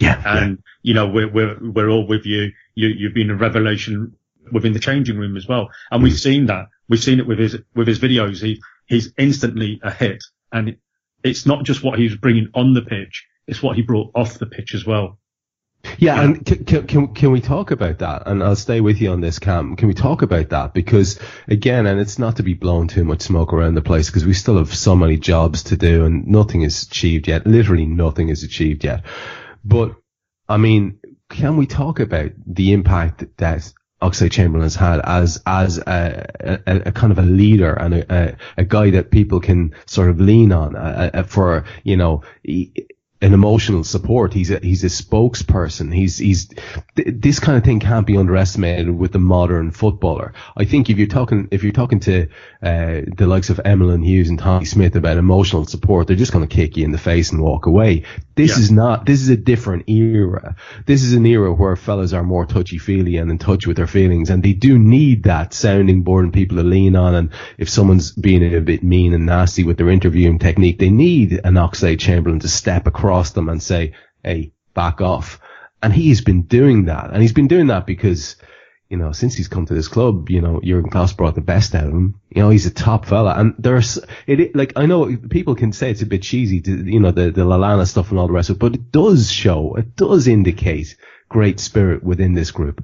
Yeah, 0.00 0.20
and 0.26 0.50
yeah. 0.50 0.62
you 0.82 0.94
know 0.94 1.08
we're 1.08 1.30
we're 1.30 1.56
we're 1.60 1.88
all 1.88 2.06
with 2.06 2.26
you. 2.26 2.52
You 2.74 2.88
you've 2.88 3.14
been 3.14 3.30
a 3.30 3.36
revelation 3.36 4.16
within 4.50 4.72
the 4.72 4.80
changing 4.80 5.16
room 5.16 5.36
as 5.36 5.46
well, 5.46 5.70
and 5.90 6.02
we've 6.02 6.18
seen 6.18 6.46
that. 6.46 6.66
We've 6.88 7.02
seen 7.02 7.20
it 7.20 7.26
with 7.26 7.38
his 7.38 7.56
with 7.74 7.86
his 7.86 8.00
videos. 8.00 8.42
He 8.42 8.60
he's 8.86 9.12
instantly 9.16 9.80
a 9.84 9.92
hit, 9.92 10.22
and 10.50 10.76
it's 11.22 11.46
not 11.46 11.64
just 11.64 11.84
what 11.84 11.98
he's 11.98 12.16
bringing 12.16 12.48
on 12.54 12.74
the 12.74 12.82
pitch 12.82 13.24
it's 13.46 13.62
what 13.62 13.76
he 13.76 13.82
brought 13.82 14.10
off 14.14 14.38
the 14.38 14.46
pitch 14.46 14.74
as 14.74 14.84
well. 14.84 15.18
Yeah, 15.98 16.22
and 16.22 16.44
can, 16.44 16.86
can, 16.86 17.14
can 17.14 17.30
we 17.30 17.40
talk 17.40 17.70
about 17.70 17.98
that? 17.98 18.26
And 18.26 18.42
I'll 18.42 18.56
stay 18.56 18.80
with 18.80 19.00
you 19.00 19.10
on 19.10 19.20
this, 19.20 19.38
Kam. 19.38 19.76
Can 19.76 19.88
we 19.88 19.94
talk 19.94 20.22
about 20.22 20.48
that? 20.48 20.72
Because 20.72 21.18
again, 21.46 21.86
and 21.86 22.00
it's 22.00 22.18
not 22.18 22.36
to 22.36 22.42
be 22.42 22.54
blown 22.54 22.88
too 22.88 23.04
much 23.04 23.20
smoke 23.20 23.52
around 23.52 23.74
the 23.74 23.82
place 23.82 24.08
because 24.08 24.24
we 24.24 24.32
still 24.32 24.56
have 24.56 24.74
so 24.74 24.96
many 24.96 25.18
jobs 25.18 25.64
to 25.64 25.76
do 25.76 26.04
and 26.04 26.26
nothing 26.26 26.62
is 26.62 26.84
achieved 26.84 27.28
yet. 27.28 27.46
Literally 27.46 27.86
nothing 27.86 28.28
is 28.30 28.42
achieved 28.42 28.84
yet. 28.84 29.04
But 29.64 29.94
I 30.48 30.56
mean, 30.56 30.98
can 31.28 31.56
we 31.56 31.66
talk 31.66 32.00
about 32.00 32.32
the 32.46 32.72
impact 32.72 33.24
that 33.38 33.72
Oxlade-Chamberlain 34.02 34.64
has 34.64 34.76
had 34.76 35.00
as 35.00 35.40
as 35.46 35.78
a, 35.78 36.60
a, 36.66 36.82
a, 36.88 36.92
kind 36.92 37.10
of 37.10 37.18
a 37.18 37.22
leader 37.22 37.72
and 37.72 37.94
a, 37.94 38.36
a, 38.58 38.64
guy 38.64 38.90
that 38.90 39.10
people 39.10 39.40
can 39.40 39.74
sort 39.86 40.10
of 40.10 40.20
lean 40.20 40.52
on 40.52 40.76
uh, 40.76 41.24
for 41.26 41.64
you 41.84 41.96
know 41.96 42.22
an 43.22 43.32
emotional 43.32 43.84
support. 43.84 44.34
He's 44.34 44.50
a, 44.50 44.58
he's 44.58 44.84
a 44.84 44.88
spokesperson. 44.88 45.94
He's, 45.94 46.18
he's, 46.18 46.48
th- 46.96 47.08
this 47.08 47.40
kind 47.40 47.56
of 47.56 47.64
thing 47.64 47.80
can't 47.80 48.06
be 48.06 48.18
underestimated 48.18 48.90
with 48.90 49.12
the 49.12 49.18
modern 49.18 49.70
footballer. 49.70 50.34
I 50.56 50.64
think 50.66 50.90
if 50.90 50.98
you're 50.98 51.06
talking, 51.06 51.48
if 51.50 51.62
you're 51.62 51.72
talking 51.72 52.00
to, 52.00 52.28
uh, 52.62 53.00
the 53.16 53.26
likes 53.26 53.48
of 53.48 53.60
Emlyn 53.64 54.02
Hughes 54.02 54.28
and 54.28 54.38
Tommy 54.38 54.66
Smith 54.66 54.94
about 54.96 55.16
emotional 55.16 55.64
support, 55.64 56.06
they're 56.06 56.16
just 56.16 56.32
going 56.32 56.46
to 56.46 56.54
kick 56.54 56.76
you 56.76 56.84
in 56.84 56.92
the 56.92 56.98
face 56.98 57.32
and 57.32 57.40
walk 57.40 57.64
away. 57.64 58.04
This 58.34 58.50
yeah. 58.50 58.62
is 58.64 58.70
not, 58.70 59.06
this 59.06 59.22
is 59.22 59.30
a 59.30 59.36
different 59.36 59.88
era. 59.88 60.56
This 60.84 61.02
is 61.02 61.14
an 61.14 61.24
era 61.24 61.54
where 61.54 61.76
fellas 61.76 62.12
are 62.12 62.24
more 62.24 62.44
touchy 62.44 62.78
feely 62.78 63.16
and 63.16 63.30
in 63.30 63.38
touch 63.38 63.66
with 63.66 63.78
their 63.78 63.86
feelings 63.86 64.28
and 64.28 64.42
they 64.42 64.52
do 64.52 64.78
need 64.78 65.22
that 65.22 65.54
sounding 65.54 66.02
board 66.02 66.24
and 66.24 66.32
people 66.32 66.58
to 66.58 66.62
lean 66.62 66.94
on. 66.94 67.14
And 67.14 67.30
if 67.56 67.70
someone's 67.70 68.12
being 68.12 68.54
a 68.54 68.60
bit 68.60 68.82
mean 68.82 69.14
and 69.14 69.24
nasty 69.24 69.64
with 69.64 69.78
their 69.78 69.88
interviewing 69.88 70.38
technique, 70.38 70.78
they 70.78 70.90
need 70.90 71.40
an 71.44 71.54
Oxlade-Chamberlain 71.54 72.40
to 72.40 72.48
step 72.48 72.86
across 72.86 73.03
across 73.04 73.32
them 73.32 73.50
and 73.50 73.62
say, 73.62 73.92
hey, 74.22 74.52
back 74.72 75.02
off. 75.02 75.38
And 75.82 75.92
he's 75.92 76.22
been 76.22 76.42
doing 76.42 76.86
that. 76.86 77.10
And 77.12 77.20
he's 77.20 77.34
been 77.34 77.48
doing 77.48 77.66
that 77.66 77.86
because, 77.86 78.36
you 78.88 78.96
know, 78.96 79.12
since 79.12 79.34
he's 79.34 79.48
come 79.48 79.66
to 79.66 79.74
this 79.74 79.88
club, 79.88 80.30
you 80.30 80.40
know, 80.40 80.58
Jurgen 80.64 80.88
Klopp 80.88 81.14
brought 81.14 81.34
the 81.34 81.42
best 81.42 81.74
out 81.74 81.84
of 81.84 81.92
him. 81.92 82.18
You 82.30 82.42
know, 82.42 82.48
he's 82.48 82.64
a 82.64 82.70
top 82.70 83.04
fella. 83.04 83.34
And 83.36 83.54
there's, 83.58 83.98
it, 84.26 84.56
like, 84.56 84.72
I 84.76 84.86
know 84.86 85.14
people 85.28 85.54
can 85.54 85.72
say 85.72 85.90
it's 85.90 86.00
a 86.00 86.06
bit 86.06 86.22
cheesy, 86.22 86.62
to, 86.62 86.70
you 86.70 86.98
know, 86.98 87.10
the, 87.10 87.30
the 87.30 87.44
Lallana 87.44 87.86
stuff 87.86 88.10
and 88.10 88.18
all 88.18 88.26
the 88.26 88.32
rest 88.32 88.48
of 88.48 88.56
it, 88.56 88.60
but 88.60 88.74
it 88.74 88.90
does 88.90 89.30
show, 89.30 89.74
it 89.74 89.94
does 89.96 90.26
indicate 90.26 90.96
great 91.28 91.60
spirit 91.60 92.02
within 92.02 92.32
this 92.32 92.50
group. 92.50 92.82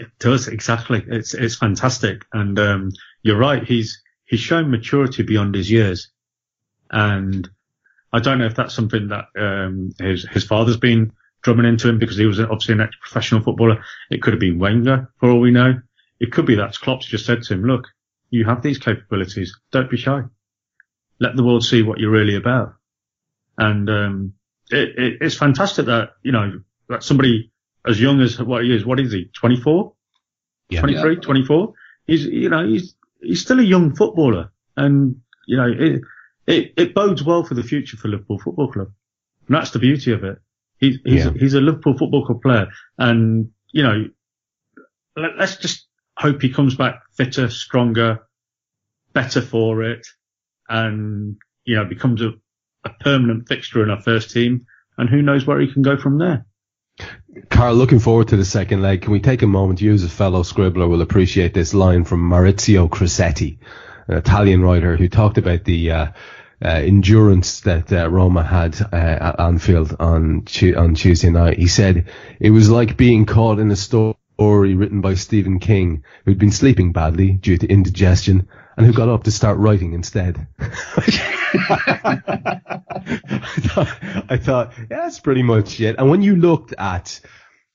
It 0.00 0.10
does, 0.18 0.48
exactly. 0.48 1.04
It's, 1.06 1.34
it's 1.34 1.56
fantastic. 1.56 2.24
And, 2.32 2.58
um, 2.58 2.90
you're 3.22 3.38
right. 3.38 3.62
He's, 3.62 4.02
he's 4.24 4.40
shown 4.40 4.72
maturity 4.72 5.22
beyond 5.22 5.54
his 5.54 5.70
years. 5.70 6.10
And 6.90 7.48
I 8.12 8.20
don't 8.20 8.38
know 8.38 8.46
if 8.46 8.54
that's 8.54 8.74
something 8.74 9.08
that 9.08 9.26
um, 9.38 9.92
his 9.98 10.26
his 10.28 10.44
father's 10.44 10.76
been 10.76 11.12
drumming 11.42 11.66
into 11.66 11.88
him 11.88 11.98
because 11.98 12.16
he 12.16 12.26
was 12.26 12.40
obviously 12.40 12.74
an 12.74 12.80
ex-professional 12.80 13.42
footballer. 13.42 13.84
It 14.10 14.22
could 14.22 14.32
have 14.32 14.40
been 14.40 14.58
Wenger, 14.58 15.12
for 15.18 15.30
all 15.30 15.40
we 15.40 15.50
know. 15.50 15.74
It 16.18 16.32
could 16.32 16.46
be 16.46 16.56
that 16.56 16.74
Klopp's 16.74 17.06
just 17.06 17.26
said 17.26 17.42
to 17.42 17.54
him, 17.54 17.64
"Look, 17.64 17.86
you 18.30 18.44
have 18.46 18.62
these 18.62 18.78
capabilities. 18.78 19.56
Don't 19.70 19.90
be 19.90 19.96
shy. 19.96 20.22
Let 21.20 21.36
the 21.36 21.44
world 21.44 21.64
see 21.64 21.82
what 21.82 21.98
you're 21.98 22.10
really 22.10 22.36
about." 22.36 22.74
And 23.58 23.88
um, 23.90 24.32
it, 24.70 24.98
it, 24.98 25.18
it's 25.20 25.36
fantastic 25.36 25.86
that 25.86 26.10
you 26.22 26.32
know 26.32 26.60
that 26.88 27.02
somebody 27.02 27.52
as 27.86 28.00
young 28.00 28.20
as 28.20 28.40
what 28.40 28.64
he 28.64 28.74
is, 28.74 28.84
what 28.84 29.00
is 29.00 29.12
he, 29.12 29.30
24, 29.34 29.92
yeah, 30.70 30.80
23, 30.80 31.14
yeah. 31.14 31.20
24? 31.20 31.72
He's 32.06 32.24
you 32.24 32.48
know 32.48 32.66
he's 32.66 32.94
he's 33.20 33.42
still 33.42 33.60
a 33.60 33.64
young 33.64 33.94
footballer, 33.94 34.50
and 34.78 35.20
you 35.46 35.58
know. 35.58 35.66
It, 35.66 36.00
it, 36.48 36.72
it 36.78 36.94
bodes 36.94 37.22
well 37.22 37.44
for 37.44 37.54
the 37.54 37.62
future 37.62 37.98
for 37.98 38.08
Liverpool 38.08 38.38
Football 38.38 38.72
Club. 38.72 38.88
And 39.46 39.56
that's 39.56 39.70
the 39.70 39.78
beauty 39.78 40.12
of 40.12 40.24
it. 40.24 40.38
He's, 40.78 40.96
he's, 41.04 41.24
yeah. 41.26 41.32
he's 41.38 41.54
a 41.54 41.60
Liverpool 41.60 41.96
Football 41.96 42.24
Club 42.24 42.40
player. 42.40 42.68
And, 42.96 43.50
you 43.70 43.82
know, 43.82 44.06
let, 45.14 45.36
let's 45.38 45.56
just 45.56 45.86
hope 46.16 46.40
he 46.40 46.48
comes 46.50 46.74
back 46.74 47.02
fitter, 47.14 47.50
stronger, 47.50 48.26
better 49.12 49.42
for 49.42 49.82
it 49.82 50.06
and, 50.68 51.36
you 51.64 51.76
know, 51.76 51.84
becomes 51.84 52.22
a, 52.22 52.30
a 52.84 52.90
permanent 53.00 53.46
fixture 53.46 53.82
in 53.82 53.90
our 53.90 54.00
first 54.00 54.30
team. 54.30 54.66
And 54.96 55.08
who 55.08 55.20
knows 55.20 55.46
where 55.46 55.60
he 55.60 55.70
can 55.70 55.82
go 55.82 55.98
from 55.98 56.18
there. 56.18 56.46
Karl, 57.50 57.74
looking 57.74 58.00
forward 58.00 58.28
to 58.28 58.36
the 58.36 58.44
second 58.44 58.80
leg. 58.80 59.02
Can 59.02 59.12
we 59.12 59.20
take 59.20 59.42
a 59.42 59.46
moment? 59.46 59.82
You 59.82 59.92
as 59.92 60.02
a 60.02 60.08
fellow 60.08 60.42
scribbler 60.42 60.88
will 60.88 61.02
appreciate 61.02 61.52
this 61.52 61.74
line 61.74 62.04
from 62.04 62.28
Maurizio 62.28 62.88
Crosetti, 62.88 63.58
an 64.08 64.16
Italian 64.16 64.62
writer 64.62 64.96
who 64.96 65.08
talked 65.08 65.36
about 65.36 65.64
the, 65.64 65.90
uh, 65.92 66.06
uh, 66.64 66.68
endurance 66.68 67.60
that 67.60 67.92
uh, 67.92 68.08
Roma 68.08 68.42
had 68.42 68.80
uh, 68.80 68.96
at 68.96 69.40
Anfield 69.40 69.96
on 70.00 70.44
on 70.76 70.94
Tuesday 70.94 71.30
night. 71.30 71.58
He 71.58 71.68
said 71.68 72.06
it 72.40 72.50
was 72.50 72.68
like 72.68 72.96
being 72.96 73.26
caught 73.26 73.58
in 73.58 73.70
a 73.70 73.76
story 73.76 74.16
written 74.38 75.00
by 75.00 75.14
Stephen 75.14 75.58
King, 75.58 76.04
who'd 76.24 76.38
been 76.38 76.52
sleeping 76.52 76.92
badly 76.92 77.32
due 77.32 77.58
to 77.58 77.66
indigestion 77.66 78.48
and 78.76 78.86
who 78.86 78.92
got 78.92 79.08
up 79.08 79.24
to 79.24 79.30
start 79.30 79.58
writing 79.58 79.92
instead. 79.92 80.46
I, 80.60 80.70
thought, 83.60 83.98
I 84.30 84.36
thought, 84.36 84.72
yeah, 84.78 84.84
that's 84.88 85.18
pretty 85.18 85.42
much 85.42 85.80
it. 85.80 85.96
And 85.98 86.08
when 86.08 86.22
you 86.22 86.36
looked 86.36 86.74
at 86.78 87.20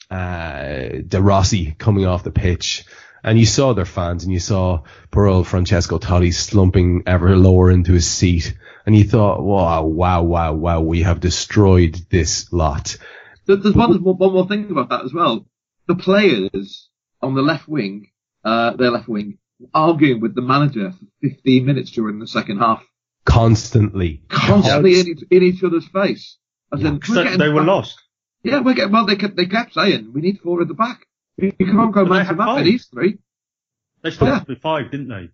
uh, 0.09 1.01
De 1.05 1.21
Rossi 1.21 1.75
coming 1.77 2.05
off 2.05 2.23
the 2.23 2.31
pitch, 2.31 2.85
and 3.23 3.39
you 3.39 3.45
saw 3.45 3.73
their 3.73 3.85
fans, 3.85 4.23
and 4.23 4.33
you 4.33 4.39
saw 4.39 4.83
poor 5.11 5.27
old 5.27 5.47
Francesco 5.47 5.97
Totti 5.97 6.33
slumping 6.33 7.03
ever 7.05 7.37
lower 7.37 7.71
into 7.71 7.93
his 7.93 8.07
seat, 8.07 8.53
and 8.85 8.95
you 8.95 9.03
thought, 9.03 9.41
wow, 9.41 9.83
wow, 9.85 10.23
wow, 10.23 10.53
wow, 10.53 10.81
we 10.81 11.03
have 11.03 11.19
destroyed 11.19 11.97
this 12.09 12.51
lot. 12.51 12.95
There's 13.45 13.75
one, 13.75 14.03
one 14.03 14.33
more 14.33 14.47
thing 14.47 14.69
about 14.71 14.89
that 14.89 15.05
as 15.05 15.13
well. 15.13 15.45
The 15.87 15.95
players 15.95 16.89
on 17.21 17.33
the 17.33 17.41
left 17.41 17.67
wing, 17.67 18.11
uh, 18.43 18.75
their 18.75 18.91
left 18.91 19.07
wing, 19.07 19.37
arguing 19.73 20.21
with 20.21 20.35
the 20.35 20.41
manager 20.41 20.91
for 20.91 21.29
15 21.29 21.65
minutes 21.65 21.91
during 21.91 22.19
the 22.19 22.27
second 22.27 22.59
half. 22.59 22.83
Constantly. 23.25 24.21
Constantly 24.29 24.99
in, 24.99 25.17
in 25.29 25.43
each 25.43 25.63
other's 25.63 25.87
face. 25.87 26.37
As 26.73 26.81
yeah, 26.81 26.89
in, 26.89 26.99
they, 27.13 27.37
they 27.37 27.49
were 27.49 27.63
lost. 27.63 28.01
Yeah, 28.43 28.59
we're 28.59 28.73
getting, 28.73 28.91
well, 28.91 29.05
they 29.05 29.15
kept, 29.15 29.35
they 29.35 29.45
kept 29.45 29.73
saying, 29.73 30.11
we 30.13 30.21
need 30.21 30.39
four 30.41 30.61
at 30.61 30.67
the 30.67 30.73
back. 30.73 31.05
You 31.37 31.51
can't 31.51 31.93
go 31.93 32.05
man 32.05 32.25
to 32.25 32.35
man 32.35 32.57
for 32.57 32.63
these 32.63 32.85
three. 32.87 33.17
They 34.01 34.11
started 34.11 34.35
yeah. 34.35 34.43
with 34.47 34.61
five, 34.61 34.91
didn't 34.91 35.07
they? 35.07 35.29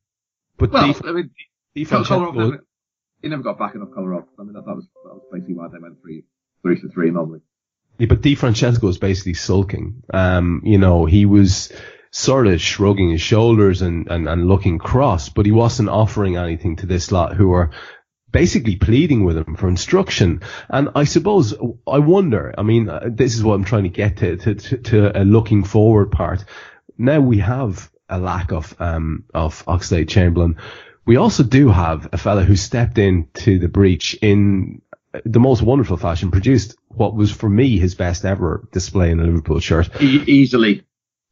But 0.57 0.71
well, 0.71 0.87
def- 0.87 1.05
I 1.05 1.11
mean, 1.11 1.31
defense 1.75 2.07
Kolarov, 2.07 2.59
he 3.21 3.29
never 3.29 3.43
got 3.43 3.59
back 3.59 3.75
enough 3.75 3.89
Kolarov. 3.89 4.25
I 4.39 4.43
mean, 4.43 4.53
that, 4.53 4.65
that, 4.65 4.75
was, 4.75 4.87
that 5.03 5.13
was 5.13 5.23
basically 5.31 5.55
why 5.55 5.67
they 5.71 5.79
went 5.79 6.01
three, 6.01 6.23
three 6.61 6.79
for 6.79 6.87
three 6.89 7.11
normally. 7.11 7.41
Yeah, 7.97 8.07
but 8.07 8.21
Di 8.21 8.35
Francesco 8.35 8.87
was 8.87 8.97
basically 8.97 9.33
sulking. 9.33 10.03
Um, 10.13 10.61
you 10.63 10.77
know, 10.77 11.05
he 11.05 11.25
was, 11.25 11.71
sort 12.11 12.47
of 12.47 12.59
shrugging 12.59 13.11
his 13.11 13.21
shoulders 13.21 13.81
and, 13.81 14.07
and, 14.09 14.27
and 14.27 14.47
looking 14.47 14.79
cross, 14.79 15.29
but 15.29 15.45
he 15.45 15.51
wasn't 15.51 15.89
offering 15.89 16.37
anything 16.37 16.75
to 16.77 16.85
this 16.85 17.11
lot 17.11 17.35
who 17.35 17.49
were 17.49 17.69
basically 18.31 18.75
pleading 18.75 19.23
with 19.23 19.37
him 19.37 19.55
for 19.55 19.67
instruction. 19.67 20.41
And 20.69 20.89
I 20.95 21.03
suppose, 21.03 21.53
I 21.87 21.99
wonder, 21.99 22.53
I 22.57 22.63
mean, 22.63 22.89
uh, 22.89 23.09
this 23.11 23.35
is 23.35 23.43
what 23.43 23.55
I'm 23.55 23.63
trying 23.63 23.83
to 23.83 23.89
get 23.89 24.17
to, 24.17 24.37
to, 24.37 24.55
to, 24.55 24.77
to 24.77 25.21
a 25.21 25.23
looking 25.23 25.63
forward 25.63 26.11
part. 26.11 26.45
Now 26.97 27.19
we 27.19 27.39
have 27.39 27.89
a 28.07 28.19
lack 28.19 28.51
of, 28.51 28.75
um, 28.79 29.25
of 29.33 29.63
Oxlade 29.65 30.09
Chamberlain. 30.09 30.57
We 31.09 31.17
also 31.17 31.41
do 31.41 31.69
have 31.69 32.07
a 32.13 32.19
fella 32.19 32.43
who 32.43 32.55
stepped 32.55 32.99
into 32.99 33.57
the 33.57 33.67
breach 33.67 34.15
in 34.21 34.83
the 35.25 35.39
most 35.39 35.63
wonderful 35.63 35.97
fashion, 35.97 36.29
produced 36.29 36.75
what 36.89 37.15
was 37.15 37.31
for 37.31 37.49
me 37.49 37.79
his 37.79 37.95
best 37.95 38.25
ever 38.25 38.69
display 38.71 39.09
in 39.09 39.19
a 39.19 39.23
Liverpool 39.23 39.59
shirt. 39.59 39.89
E- 39.99 40.23
easily. 40.27 40.83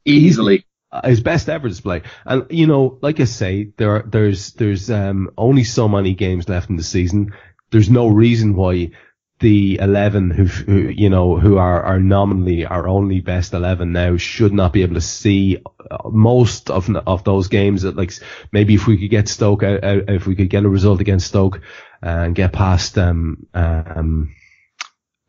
Easily 0.03 0.65
his 1.03 1.19
best 1.19 1.47
ever 1.47 1.67
display. 1.67 2.01
And 2.25 2.47
you 2.49 2.65
know, 2.65 2.97
like 3.03 3.19
I 3.19 3.25
say, 3.25 3.71
there 3.77 3.97
are, 3.97 4.03
there's 4.07 4.53
there's 4.53 4.89
um, 4.89 5.29
only 5.37 5.63
so 5.63 5.87
many 5.87 6.15
games 6.15 6.49
left 6.49 6.71
in 6.71 6.75
the 6.77 6.81
season. 6.81 7.35
There's 7.69 7.91
no 7.91 8.07
reason 8.07 8.55
why 8.55 8.93
the 9.39 9.77
11 9.79 10.31
who, 10.31 10.45
who 10.45 10.89
you 10.89 11.09
know 11.09 11.37
who 11.37 11.57
are 11.57 11.83
are 11.83 11.99
nominally 11.99 12.65
our 12.65 12.87
only 12.87 13.21
best 13.21 13.53
11 13.53 13.91
now 13.91 14.17
should 14.17 14.53
not 14.53 14.73
be 14.73 14.81
able 14.81 14.95
to 14.95 15.01
see 15.01 15.57
uh, 15.91 16.09
most 16.09 16.69
of 16.71 16.89
of 16.95 17.23
those 17.23 17.47
games 17.47 17.83
that 17.83 17.95
like 17.95 18.13
maybe 18.51 18.73
if 18.73 18.87
we 18.87 18.97
could 18.97 19.11
get 19.11 19.29
Stoke 19.29 19.63
out, 19.63 19.83
out 19.83 20.09
if 20.09 20.25
we 20.25 20.35
could 20.35 20.49
get 20.49 20.65
a 20.65 20.69
result 20.69 21.01
against 21.01 21.27
Stoke 21.27 21.61
and 22.01 22.35
get 22.35 22.53
past 22.53 22.97
um 22.97 23.45
um 23.53 24.33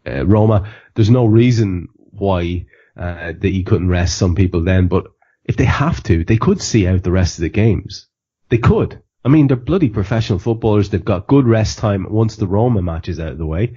uh, 0.07 0.25
Roma 0.27 0.73
there's 0.95 1.11
no 1.11 1.27
reason 1.27 1.89
why 1.95 2.67
uh, 2.97 3.33
that 3.39 3.43
he 3.43 3.63
couldn't 3.63 3.89
rest 3.89 4.17
some 4.17 4.35
people 4.35 4.63
then 4.63 4.89
but 4.89 5.07
if 5.49 5.57
they 5.57 5.65
have 5.65 6.03
to, 6.05 6.25
they 6.25 6.37
could 6.37 6.61
see 6.61 6.87
out 6.87 7.03
the 7.03 7.11
rest 7.11 7.39
of 7.39 7.43
the 7.43 7.49
games. 7.49 8.07
They 8.51 8.59
could. 8.59 9.03
I 9.29 9.31
mean, 9.31 9.47
they're 9.47 9.59
bloody 9.59 9.91
professional 9.91 10.39
footballers. 10.39 10.89
They've 10.89 11.05
got 11.05 11.27
good 11.27 11.47
rest 11.47 11.77
time 11.77 12.07
once 12.09 12.37
the 12.37 12.47
Roma 12.47 12.81
match 12.81 13.11
is 13.11 13.21
out 13.21 13.33
of 13.33 13.37
the 13.37 13.45
way. 13.45 13.77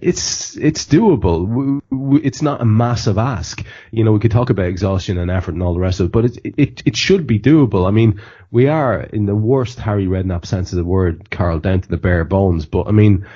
It's 0.00 0.56
it's 0.56 0.86
doable. 0.86 1.80
It's 2.22 2.40
not 2.40 2.60
a 2.60 2.64
massive 2.64 3.18
ask. 3.18 3.64
You 3.90 4.04
know, 4.04 4.12
we 4.12 4.20
could 4.20 4.30
talk 4.30 4.48
about 4.48 4.66
exhaustion 4.66 5.18
and 5.18 5.28
effort 5.28 5.54
and 5.54 5.62
all 5.64 5.74
the 5.74 5.80
rest 5.80 5.98
of 5.98 6.06
it, 6.06 6.12
but 6.12 6.24
it 6.26 6.38
it 6.56 6.82
it 6.86 6.96
should 6.96 7.26
be 7.26 7.40
doable. 7.40 7.88
I 7.88 7.90
mean, 7.90 8.20
we 8.52 8.68
are 8.68 9.00
in 9.00 9.26
the 9.26 9.34
worst 9.34 9.80
Harry 9.80 10.06
Redknapp 10.06 10.46
sense 10.46 10.70
of 10.70 10.76
the 10.76 10.84
word, 10.84 11.32
Karl, 11.32 11.58
down 11.58 11.80
to 11.80 11.88
the 11.88 11.96
bare 11.96 12.24
bones. 12.24 12.64
But 12.64 12.86
I 12.86 12.92
mean, 12.92 13.26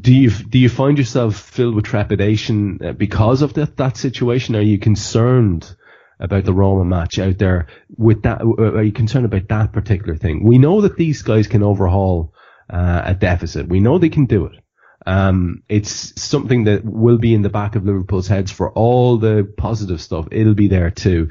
do 0.00 0.14
you 0.14 0.30
do 0.30 0.60
you 0.60 0.68
find 0.68 0.98
yourself 0.98 1.34
filled 1.34 1.74
with 1.74 1.84
trepidation 1.84 2.78
uh, 2.80 2.92
because 2.92 3.42
of 3.42 3.54
that 3.54 3.76
that 3.78 3.96
situation? 3.96 4.54
Are 4.54 4.60
you 4.60 4.78
concerned? 4.78 5.74
About 6.22 6.44
the 6.44 6.54
Roma 6.54 6.84
match 6.84 7.18
out 7.18 7.38
there 7.38 7.66
with 7.96 8.22
that? 8.22 8.40
Uh, 8.40 8.72
are 8.72 8.82
you 8.82 8.92
concerned 8.92 9.26
about 9.26 9.48
that 9.48 9.72
particular 9.72 10.16
thing? 10.16 10.46
We 10.46 10.58
know 10.58 10.80
that 10.82 10.96
these 10.96 11.20
guys 11.22 11.48
can 11.48 11.62
overhaul 11.62 12.32
uh, 12.70 13.02
a 13.04 13.14
deficit. 13.14 13.68
We 13.68 13.80
know 13.80 13.98
they 13.98 14.08
can 14.08 14.26
do 14.26 14.46
it. 14.46 14.58
Um, 15.04 15.64
it's 15.68 16.22
something 16.22 16.64
that 16.64 16.84
will 16.84 17.18
be 17.18 17.34
in 17.34 17.42
the 17.42 17.50
back 17.50 17.74
of 17.74 17.84
Liverpool's 17.84 18.28
heads 18.28 18.52
for 18.52 18.70
all 18.70 19.18
the 19.18 19.52
positive 19.56 20.00
stuff. 20.00 20.28
It'll 20.30 20.54
be 20.54 20.68
there 20.68 20.90
too. 20.90 21.30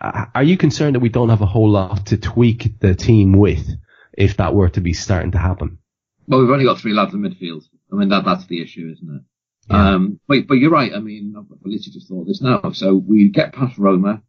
Uh, 0.00 0.26
are 0.34 0.42
you 0.42 0.56
concerned 0.56 0.96
that 0.96 1.00
we 1.00 1.08
don't 1.08 1.28
have 1.28 1.40
a 1.40 1.46
whole 1.46 1.70
lot 1.70 2.06
to 2.06 2.16
tweak 2.16 2.80
the 2.80 2.94
team 2.94 3.32
with 3.32 3.66
if 4.16 4.36
that 4.38 4.54
were 4.54 4.68
to 4.70 4.80
be 4.80 4.92
starting 4.92 5.30
to 5.32 5.38
happen? 5.38 5.78
Well, 6.26 6.40
we've 6.40 6.50
only 6.50 6.64
got 6.64 6.80
three 6.80 6.92
lads 6.92 7.14
in 7.14 7.20
midfield. 7.20 7.62
I 7.92 7.96
mean, 7.96 8.08
that, 8.08 8.24
that's 8.24 8.46
the 8.46 8.60
issue, 8.60 8.92
isn't 8.92 9.16
it? 9.16 9.22
Yeah. 9.70 9.94
Um, 9.94 10.20
but, 10.26 10.46
but 10.46 10.54
you're 10.54 10.70
right. 10.70 10.92
I 10.94 11.00
mean, 11.00 11.34
I've 11.36 11.46
literally 11.62 11.78
just 11.78 12.08
thought 12.08 12.26
this 12.26 12.40
now. 12.40 12.72
So 12.72 12.94
we 12.94 13.28
get 13.28 13.52
past 13.52 13.78
Roma. 13.78 14.22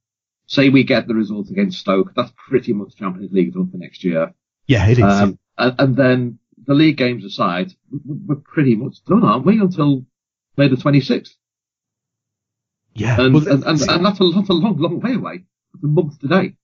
Say 0.47 0.69
we 0.69 0.83
get 0.83 1.07
the 1.07 1.13
result 1.13 1.49
against 1.49 1.79
Stoke. 1.79 2.13
That's 2.15 2.31
pretty 2.49 2.73
much 2.73 2.95
Champions 2.95 3.31
League 3.31 3.53
done 3.53 3.69
for 3.69 3.77
next 3.77 4.03
year. 4.03 4.33
Yeah, 4.65 4.87
it 4.87 4.97
is. 4.97 5.03
Um, 5.03 5.39
and, 5.57 5.75
and, 5.77 5.95
then 5.95 6.39
the 6.65 6.73
league 6.73 6.97
games 6.97 7.23
aside, 7.23 7.71
we're 8.05 8.35
pretty 8.35 8.75
much 8.75 9.03
done, 9.05 9.23
aren't 9.23 9.45
we? 9.45 9.59
Until 9.59 10.05
May 10.57 10.67
the 10.67 10.75
26th. 10.75 11.29
Yeah. 12.95 13.21
And, 13.21 13.33
well, 13.35 13.47
and, 13.47 13.63
and, 13.63 13.81
and, 13.81 14.05
that's, 14.05 14.19
a, 14.19 14.29
that's 14.29 14.49
a 14.49 14.53
long, 14.53 14.77
long 14.77 14.99
way 14.99 15.13
away. 15.13 15.43
It's 15.75 15.83
a 15.83 15.87
month 15.87 16.19
today. 16.19 16.55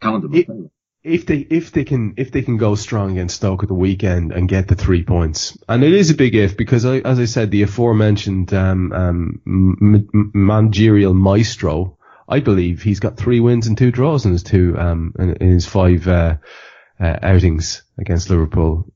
Calendar 0.00 0.28
month 0.28 0.48
it, 0.48 0.48
anyway 0.48 0.68
if 1.04 1.26
they 1.26 1.38
if 1.38 1.72
they 1.72 1.84
can 1.84 2.14
if 2.16 2.30
they 2.30 2.42
can 2.42 2.56
go 2.56 2.74
strong 2.74 3.12
against 3.12 3.36
Stoke 3.36 3.62
at 3.62 3.68
the 3.68 3.74
weekend 3.74 4.32
and 4.32 4.48
get 4.48 4.68
the 4.68 4.74
three 4.74 5.02
points, 5.02 5.58
and 5.68 5.82
it 5.82 5.92
is 5.92 6.10
a 6.10 6.14
big 6.14 6.34
if 6.34 6.56
because 6.56 6.84
I, 6.84 6.98
as 6.98 7.18
I 7.18 7.24
said, 7.24 7.50
the 7.50 7.62
aforementioned 7.62 8.54
um, 8.54 8.92
um, 8.92 10.30
managerial 10.34 11.14
maestro, 11.14 11.98
I 12.28 12.40
believe 12.40 12.82
he's 12.82 13.00
got 13.00 13.16
three 13.16 13.40
wins 13.40 13.66
and 13.66 13.76
two 13.76 13.90
draws 13.90 14.24
in 14.24 14.32
his 14.32 14.44
two 14.44 14.76
um, 14.78 15.14
in, 15.18 15.36
in 15.36 15.50
his 15.50 15.66
five 15.66 16.06
uh, 16.06 16.36
uh, 17.00 17.16
outings 17.22 17.82
against 17.98 18.30
Liverpool. 18.30 18.92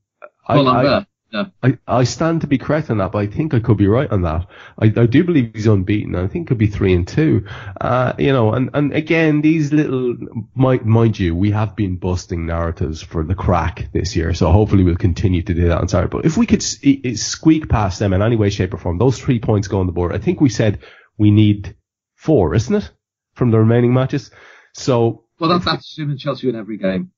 Well, 0.47 0.67
I, 0.69 1.05
I. 1.33 1.51
I, 1.61 1.77
I 1.87 2.03
stand 2.05 2.41
to 2.41 2.47
be 2.47 2.57
correct 2.57 2.89
on 2.89 2.99
that, 2.99 3.11
but 3.11 3.19
I 3.19 3.27
think 3.27 3.53
I 3.53 3.59
could 3.59 3.77
be 3.77 3.87
right 3.87 4.09
on 4.09 4.21
that. 4.21 4.47
I, 4.81 4.85
I 4.85 5.05
do 5.05 5.23
believe 5.23 5.51
he's 5.53 5.67
unbeaten. 5.67 6.15
I 6.15 6.27
think 6.27 6.45
it 6.45 6.47
could 6.47 6.57
be 6.57 6.67
three 6.67 6.93
and 6.93 7.07
two. 7.07 7.45
Uh, 7.81 8.13
you 8.17 8.31
know, 8.31 8.53
and, 8.53 8.69
and 8.73 8.93
again, 8.93 9.41
these 9.41 9.73
little, 9.73 10.15
mind, 10.55 10.85
mind 10.85 11.19
you, 11.19 11.35
we 11.35 11.51
have 11.51 11.75
been 11.75 11.97
busting 11.97 12.45
narratives 12.45 13.01
for 13.01 13.23
the 13.23 13.35
crack 13.35 13.89
this 13.91 14.15
year, 14.15 14.33
so 14.33 14.51
hopefully 14.51 14.83
we'll 14.83 14.95
continue 14.95 15.41
to 15.41 15.53
do 15.53 15.67
that 15.67 15.79
on 15.79 15.87
Saturday. 15.87 16.09
But 16.09 16.25
if 16.25 16.37
we 16.37 16.45
could 16.45 16.63
squeak 16.63 17.67
past 17.67 17.99
them 17.99 18.13
in 18.13 18.21
any 18.21 18.37
way, 18.37 18.49
shape 18.49 18.73
or 18.73 18.77
form, 18.77 18.97
those 18.97 19.19
three 19.19 19.39
points 19.39 19.67
go 19.67 19.79
on 19.79 19.85
the 19.85 19.91
board. 19.91 20.15
I 20.15 20.19
think 20.19 20.39
we 20.39 20.49
said 20.49 20.79
we 21.17 21.31
need 21.31 21.75
four, 22.15 22.55
isn't 22.55 22.75
it? 22.75 22.89
From 23.33 23.51
the 23.51 23.59
remaining 23.59 23.93
matches. 23.93 24.31
So. 24.73 25.25
Well, 25.39 25.49
that's, 25.49 25.65
that's 25.65 25.85
assuming 25.85 26.17
Chelsea 26.17 26.47
win 26.47 26.55
every 26.55 26.77
game. 26.77 27.11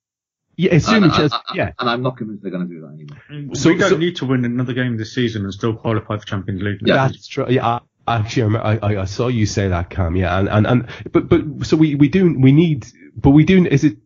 Yeah, 0.60 0.76
assuming 0.76 1.12
Chelsea, 1.12 1.38
yeah. 1.53 1.72
And 1.80 1.89
I'm 1.89 2.03
not 2.03 2.18
convinced 2.18 2.43
they're 2.43 2.51
going 2.51 2.68
to 2.68 2.74
do 2.74 2.82
that 2.82 3.32
anymore. 3.32 3.55
So 3.55 3.70
we 3.70 3.78
don't 3.78 3.91
so, 3.91 3.97
need 3.97 4.18
to 4.18 4.26
win 4.26 4.43
another 4.43 4.74
game 4.74 4.97
this 4.97 5.16
season 5.16 5.45
and 5.45 5.53
still 5.53 5.74
qualify 5.74 6.18
for 6.18 6.26
Champions 6.26 6.62
League. 6.62 6.80
Yeah, 6.84 7.07
that's 7.07 7.30
true. 7.30 7.45
Yeah, 7.47 7.80
I, 8.05 8.18
actually, 8.18 8.57
I, 8.57 9.01
I, 9.03 9.05
saw 9.05 9.30
you 9.30 9.45
say 9.45 9.70
that, 9.70 9.89
Kam. 9.89 10.18
Yeah, 10.18 10.38
and, 10.38 10.49
and, 10.49 10.68
and 10.68 10.88
but 11.14 11.30
but 11.30 11.66
so 11.66 11.78
we 11.78 11.95
we 11.95 12.10
do 12.10 12.38
we 12.38 12.51
need, 12.51 12.86
but 13.16 13.30
we 13.30 13.45
do 13.45 13.66
is 13.68 13.86
it. 13.86 13.99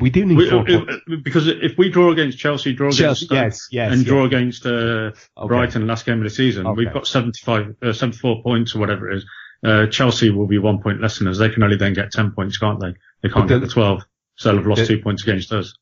We 0.00 0.10
do 0.10 0.26
need 0.26 0.36
we, 0.36 0.50
four 0.50 0.68
uh, 0.68 0.96
because 1.22 1.46
if 1.46 1.78
we 1.78 1.90
draw 1.90 2.10
against 2.10 2.38
Chelsea, 2.38 2.72
draw 2.72 2.90
Chelsea, 2.90 3.26
against 3.26 3.72
yes, 3.72 3.86
yes, 3.86 3.92
and 3.92 4.00
yes. 4.00 4.08
draw 4.08 4.24
against 4.24 4.66
uh, 4.66 4.70
okay. 4.70 5.46
Brighton 5.46 5.86
last 5.86 6.06
game 6.06 6.18
of 6.18 6.24
the 6.24 6.30
season, 6.30 6.66
okay. 6.66 6.76
we've 6.76 6.92
got 6.92 7.06
75, 7.06 7.76
uh, 7.80 7.92
74 7.92 8.42
points 8.42 8.74
or 8.74 8.80
whatever 8.80 9.12
it 9.12 9.18
is. 9.18 9.26
Uh, 9.64 9.86
Chelsea 9.86 10.30
will 10.30 10.48
be 10.48 10.58
one 10.58 10.82
point 10.82 11.00
less 11.00 11.20
than 11.20 11.28
us. 11.28 11.38
They 11.38 11.50
can 11.50 11.62
only 11.62 11.76
then 11.76 11.94
get 11.94 12.10
10 12.10 12.32
points, 12.32 12.58
can't 12.58 12.80
they? 12.80 12.94
They 13.22 13.28
can't 13.28 13.46
the, 13.46 13.60
get 13.60 13.66
the 13.68 13.72
12. 13.72 14.02
So 14.34 14.56
they've 14.56 14.66
lost 14.66 14.80
the, 14.80 14.86
two 14.88 14.98
points 15.00 15.22
against 15.22 15.52
us 15.52 15.78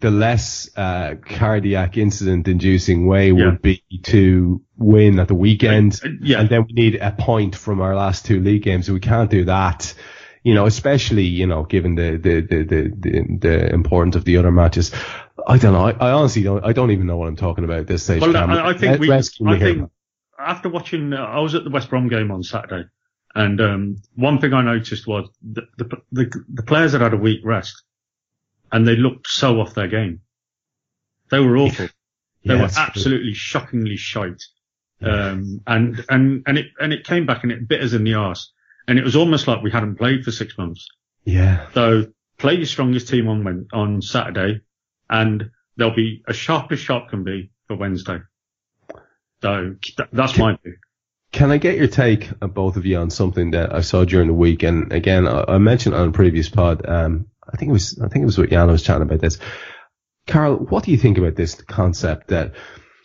the 0.00 0.10
less 0.10 0.68
uh, 0.76 1.14
cardiac 1.24 1.96
incident 1.96 2.48
inducing 2.48 3.06
way 3.06 3.30
yeah. 3.30 3.46
would 3.46 3.62
be 3.62 3.82
to 4.02 4.62
win 4.76 5.18
at 5.18 5.28
the 5.28 5.34
weekend. 5.34 6.00
Uh, 6.04 6.08
yeah. 6.20 6.40
And 6.40 6.48
then 6.48 6.66
we 6.66 6.72
need 6.72 6.96
a 6.96 7.12
point 7.12 7.56
from 7.56 7.80
our 7.80 7.94
last 7.94 8.26
two 8.26 8.40
league 8.40 8.62
games. 8.62 8.90
We 8.90 9.00
can't 9.00 9.30
do 9.30 9.46
that. 9.46 9.94
You 10.42 10.54
know, 10.54 10.66
especially, 10.66 11.24
you 11.24 11.46
know, 11.46 11.64
given 11.64 11.96
the, 11.96 12.18
the, 12.18 12.40
the, 12.40 12.62
the, 12.62 12.92
the, 12.96 13.38
the 13.40 13.74
importance 13.74 14.14
of 14.14 14.24
the 14.24 14.36
other 14.36 14.52
matches. 14.52 14.92
I 15.44 15.58
don't 15.58 15.72
know. 15.72 15.86
I, 15.86 15.90
I, 15.90 16.12
honestly 16.12 16.42
don't. 16.42 16.64
I 16.64 16.72
don't 16.72 16.92
even 16.92 17.06
know 17.06 17.16
what 17.16 17.28
I'm 17.28 17.36
talking 17.36 17.64
about 17.64 17.80
at 17.80 17.86
this 17.88 18.04
stage. 18.04 18.20
Well, 18.20 18.36
I, 18.36 18.68
I, 18.68 18.74
think 18.74 19.00
we. 19.00 19.10
I 19.10 19.22
think 19.58 19.90
after 20.38 20.68
watching, 20.68 21.12
uh, 21.12 21.16
I 21.16 21.40
was 21.40 21.54
at 21.54 21.64
the 21.64 21.70
West 21.70 21.90
Brom 21.90 22.08
game 22.08 22.30
on 22.30 22.42
Saturday, 22.42 22.88
and 23.34 23.60
um, 23.60 23.96
one 24.14 24.40
thing 24.40 24.54
I 24.54 24.62
noticed 24.62 25.06
was 25.06 25.28
the, 25.42 25.62
the, 25.78 26.00
the 26.12 26.44
the 26.48 26.62
players 26.62 26.92
had 26.92 27.00
had 27.00 27.12
a 27.12 27.16
week 27.16 27.40
rest, 27.44 27.82
and 28.72 28.86
they 28.86 28.96
looked 28.96 29.28
so 29.28 29.60
off 29.60 29.74
their 29.74 29.88
game. 29.88 30.20
They 31.30 31.40
were 31.40 31.56
awful. 31.56 31.88
They 32.44 32.54
were 32.54 32.68
absolutely 32.76 33.34
shockingly 33.34 33.96
shite. 33.96 34.42
Um, 35.02 35.60
and, 35.66 36.04
and, 36.08 36.42
and 36.46 36.58
it, 36.58 36.66
and 36.78 36.92
it 36.92 37.04
came 37.04 37.26
back 37.26 37.42
and 37.42 37.52
it 37.52 37.68
bit 37.68 37.82
us 37.82 37.92
in 37.92 38.04
the 38.04 38.14
arse. 38.14 38.52
And 38.88 38.98
it 38.98 39.04
was 39.04 39.16
almost 39.16 39.48
like 39.48 39.62
we 39.62 39.70
hadn't 39.70 39.96
played 39.96 40.24
for 40.24 40.30
six 40.30 40.56
months. 40.56 40.86
Yeah. 41.24 41.66
So 41.74 42.06
play 42.38 42.54
your 42.54 42.66
strongest 42.66 43.08
team 43.08 43.28
on, 43.28 43.66
on 43.72 44.00
Saturday 44.00 44.60
and 45.10 45.50
they'll 45.76 45.94
be 45.94 46.22
as 46.28 46.36
sharp 46.36 46.70
as 46.70 46.78
sharp 46.78 47.08
can 47.08 47.24
be 47.24 47.50
for 47.66 47.76
Wednesday. 47.76 48.18
So 49.42 49.74
that's 50.12 50.34
can, 50.34 50.40
my 50.40 50.58
view. 50.62 50.76
Can 51.32 51.50
I 51.50 51.58
get 51.58 51.76
your 51.76 51.88
take, 51.88 52.30
uh, 52.40 52.46
both 52.46 52.76
of 52.76 52.86
you, 52.86 52.96
on 52.98 53.10
something 53.10 53.50
that 53.50 53.74
I 53.74 53.80
saw 53.80 54.04
during 54.04 54.28
the 54.28 54.34
week? 54.34 54.62
And 54.62 54.92
again, 54.92 55.26
I, 55.26 55.44
I 55.48 55.58
mentioned 55.58 55.94
on 55.94 56.08
a 56.08 56.12
previous 56.12 56.48
pod, 56.48 56.88
um, 56.88 57.26
I 57.52 57.56
think 57.56 57.70
it 57.70 57.72
was, 57.72 57.98
I 58.00 58.08
think 58.08 58.22
it 58.22 58.26
was 58.26 58.38
what 58.38 58.50
Jan 58.50 58.70
was 58.70 58.82
chatting 58.82 59.02
about 59.02 59.20
this. 59.20 59.38
Karl, 60.26 60.56
what 60.56 60.84
do 60.84 60.90
you 60.90 60.98
think 60.98 61.18
about 61.18 61.36
this 61.36 61.54
concept 61.54 62.28
that 62.28 62.54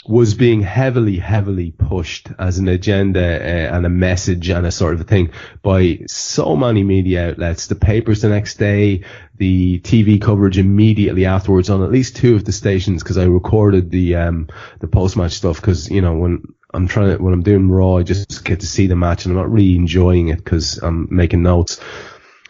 was 0.07 0.33
being 0.33 0.61
heavily, 0.61 1.17
heavily 1.17 1.71
pushed 1.71 2.29
as 2.39 2.57
an 2.57 2.67
agenda 2.67 3.19
uh, 3.21 3.75
and 3.75 3.85
a 3.85 3.89
message 3.89 4.49
and 4.49 4.65
a 4.65 4.71
sort 4.71 4.95
of 4.95 5.01
a 5.01 5.03
thing 5.03 5.29
by 5.61 5.99
so 6.07 6.55
many 6.55 6.83
media 6.83 7.29
outlets, 7.29 7.67
the 7.67 7.75
papers 7.75 8.21
the 8.21 8.29
next 8.29 8.55
day, 8.57 9.03
the 9.37 9.79
TV 9.81 10.19
coverage 10.19 10.57
immediately 10.57 11.25
afterwards 11.25 11.69
on 11.69 11.83
at 11.83 11.91
least 11.91 12.15
two 12.15 12.35
of 12.35 12.45
the 12.45 12.51
stations 12.51 13.03
because 13.03 13.19
I 13.19 13.25
recorded 13.25 13.91
the, 13.91 14.15
um, 14.15 14.47
the 14.79 14.87
post-match 14.87 15.33
stuff 15.33 15.57
because, 15.57 15.89
you 15.91 16.01
know, 16.01 16.15
when 16.15 16.41
I'm 16.73 16.87
trying 16.87 17.15
to, 17.15 17.23
when 17.23 17.33
I'm 17.33 17.43
doing 17.43 17.69
Raw, 17.69 17.97
I 17.97 18.03
just 18.03 18.43
get 18.43 18.61
to 18.61 18.67
see 18.67 18.87
the 18.87 18.95
match 18.95 19.25
and 19.25 19.33
I'm 19.33 19.37
not 19.37 19.51
really 19.51 19.75
enjoying 19.75 20.29
it 20.29 20.37
because 20.37 20.79
I'm 20.79 21.07
making 21.11 21.43
notes. 21.43 21.79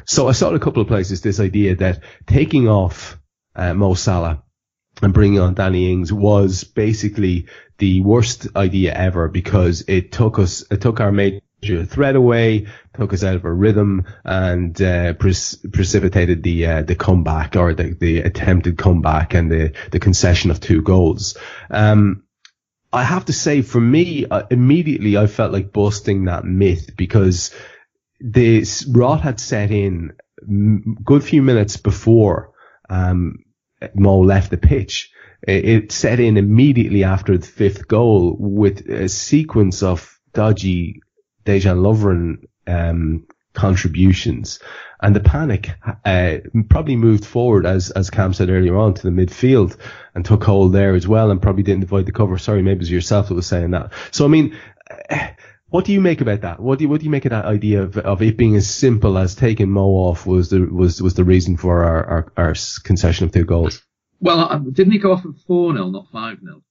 So 0.06 0.28
I 0.28 0.32
saw 0.34 0.49
in 0.49 0.56
a 0.56 0.60
couple 0.60 0.82
of 0.82 0.88
places 0.88 1.22
this 1.22 1.39
idea 1.39 1.76
that 1.78 2.04
taking 2.28 2.68
off 2.68 3.20
uh, 3.56 3.74
Mo 3.74 3.93
Salah 3.93 4.43
and 5.02 5.14
bringing 5.14 5.39
on 5.39 5.54
Danny 5.54 5.91
Ings 5.91 6.12
was 6.12 6.64
basically 6.64 7.47
the 7.78 8.02
worst 8.02 8.47
idea 8.56 8.93
ever 8.93 9.28
because 9.28 9.84
it 9.88 10.12
took 10.12 10.38
us, 10.38 10.64
it 10.70 10.82
took 10.82 10.99
our 10.99 11.12
major 11.12 11.41
threat 11.86 12.16
away, 12.16 12.68
took 12.93 13.14
us 13.14 13.24
out 13.24 13.36
of 13.36 13.45
our 13.45 13.54
rhythm, 13.54 14.06
and 14.24 14.80
uh, 14.82 15.14
pre- 15.14 15.34
precipitated 15.72 16.43
the 16.43 16.66
uh, 16.66 16.82
the 16.84 16.95
comeback 16.95 17.56
or 17.56 17.74
the, 17.74 17.95
the 17.99 18.20
attempted 18.20 18.78
comeback 18.78 19.34
and 19.34 19.52
the 19.52 19.74
the 19.91 19.99
concession 19.99 20.52
of 20.52 20.60
two 20.60 20.82
goals. 20.82 21.38
Um, 21.70 22.24
I 22.93 23.04
have 23.04 23.26
to 23.26 23.34
say, 23.34 23.62
for 23.62 23.80
me, 23.80 24.26
uh, 24.26 24.43
immediately 24.52 25.18
I 25.18 25.28
felt 25.28 25.54
like 25.54 25.72
busting 25.72 26.26
that 26.26 26.43
myth 26.43 26.91
because 26.97 27.52
the 28.22 28.65
rot 28.89 29.22
had 29.22 29.39
set 29.39 29.72
in 29.72 30.13
good 31.03 31.24
few 31.24 31.41
minutes 31.41 31.78
before 31.78 32.51
um, 32.89 33.43
Mo 33.95 34.19
left 34.19 34.51
the 34.51 34.57
pitch. 34.57 35.11
It 35.47 35.91
set 35.91 36.19
in 36.19 36.38
immediately 36.38 37.03
after 37.03 37.38
the 37.38 37.47
fifth 37.47 37.88
goal 37.88 38.36
with 38.38 38.88
a 38.88 39.09
sequence 39.09 39.82
of 39.82 40.19
dodgy 40.34 41.01
Dejan 41.45 41.82
Lovren 41.82 42.45
um, 42.67 43.26
contributions. 43.53 44.59
And 45.01 45.15
the 45.15 45.19
panic 45.19 45.72
uh, 46.05 46.38
probably 46.69 46.95
moved 46.95 47.26
forward, 47.26 47.65
as 47.65 47.89
as 47.89 48.11
Kam 48.11 48.34
said 48.34 48.51
earlier 48.51 48.78
on, 48.78 48.93
to 48.93 49.01
the 49.01 49.09
midfield 49.09 49.78
and 50.13 50.24
took 50.24 50.43
hold 50.43 50.74
there 50.74 50.93
as 50.93 51.07
well, 51.07 51.32
and 51.32 51.41
probably 51.41 51.63
didn't 51.63 51.84
avoid 51.84 52.05
the 52.05 52.11
cover. 52.11 52.38
Sorry, 52.38 52.61
maybe 52.61 52.76
it 52.76 52.80
was 52.80 52.91
yourself 52.91 53.30
that 53.30 53.34
was 53.34 53.47
saying 53.47 53.72
that. 53.72 53.93
So 54.11 54.26
I 54.26 54.28
mean, 54.28 54.55
what 55.72 55.86
do 55.86 55.93
you 55.93 56.01
make 56.01 56.19
about 56.19 56.41
that? 56.41 56.59
What 56.59 56.78
do 56.78 56.84
you, 56.84 56.89
what 56.89 56.99
do 56.99 57.05
you 57.05 57.09
make 57.09 57.26
of 57.26 57.32
that 57.32 57.45
idea 57.45 57.84
of, 57.84 57.97
of 57.97 58.22
it 58.22 58.36
being 58.36 58.57
as 58.57 58.69
simple 58.69 59.17
as 59.17 59.36
taking 59.36 59.72
Mo 59.72 59.88
off 59.88 60.26
was 60.28 60.49
the 60.49 60.59
was 60.59 61.01
was 61.01 61.13
the 61.13 61.24
reason 61.24 61.55
for 61.55 61.86
our, 61.86 62.05
our, 62.05 62.34
our 62.36 62.53
concession 62.84 63.26
of 63.26 63.32
two 63.32 63.45
goals? 63.45 63.82
Well, 64.19 64.59
didn't 64.59 64.91
he 64.91 64.99
go 64.99 65.13
off 65.13 65.26
at 65.26 65.32
four 65.47 65.74
0 65.74 65.89
not 65.89 66.11
five 66.11 66.39
0 66.41 66.61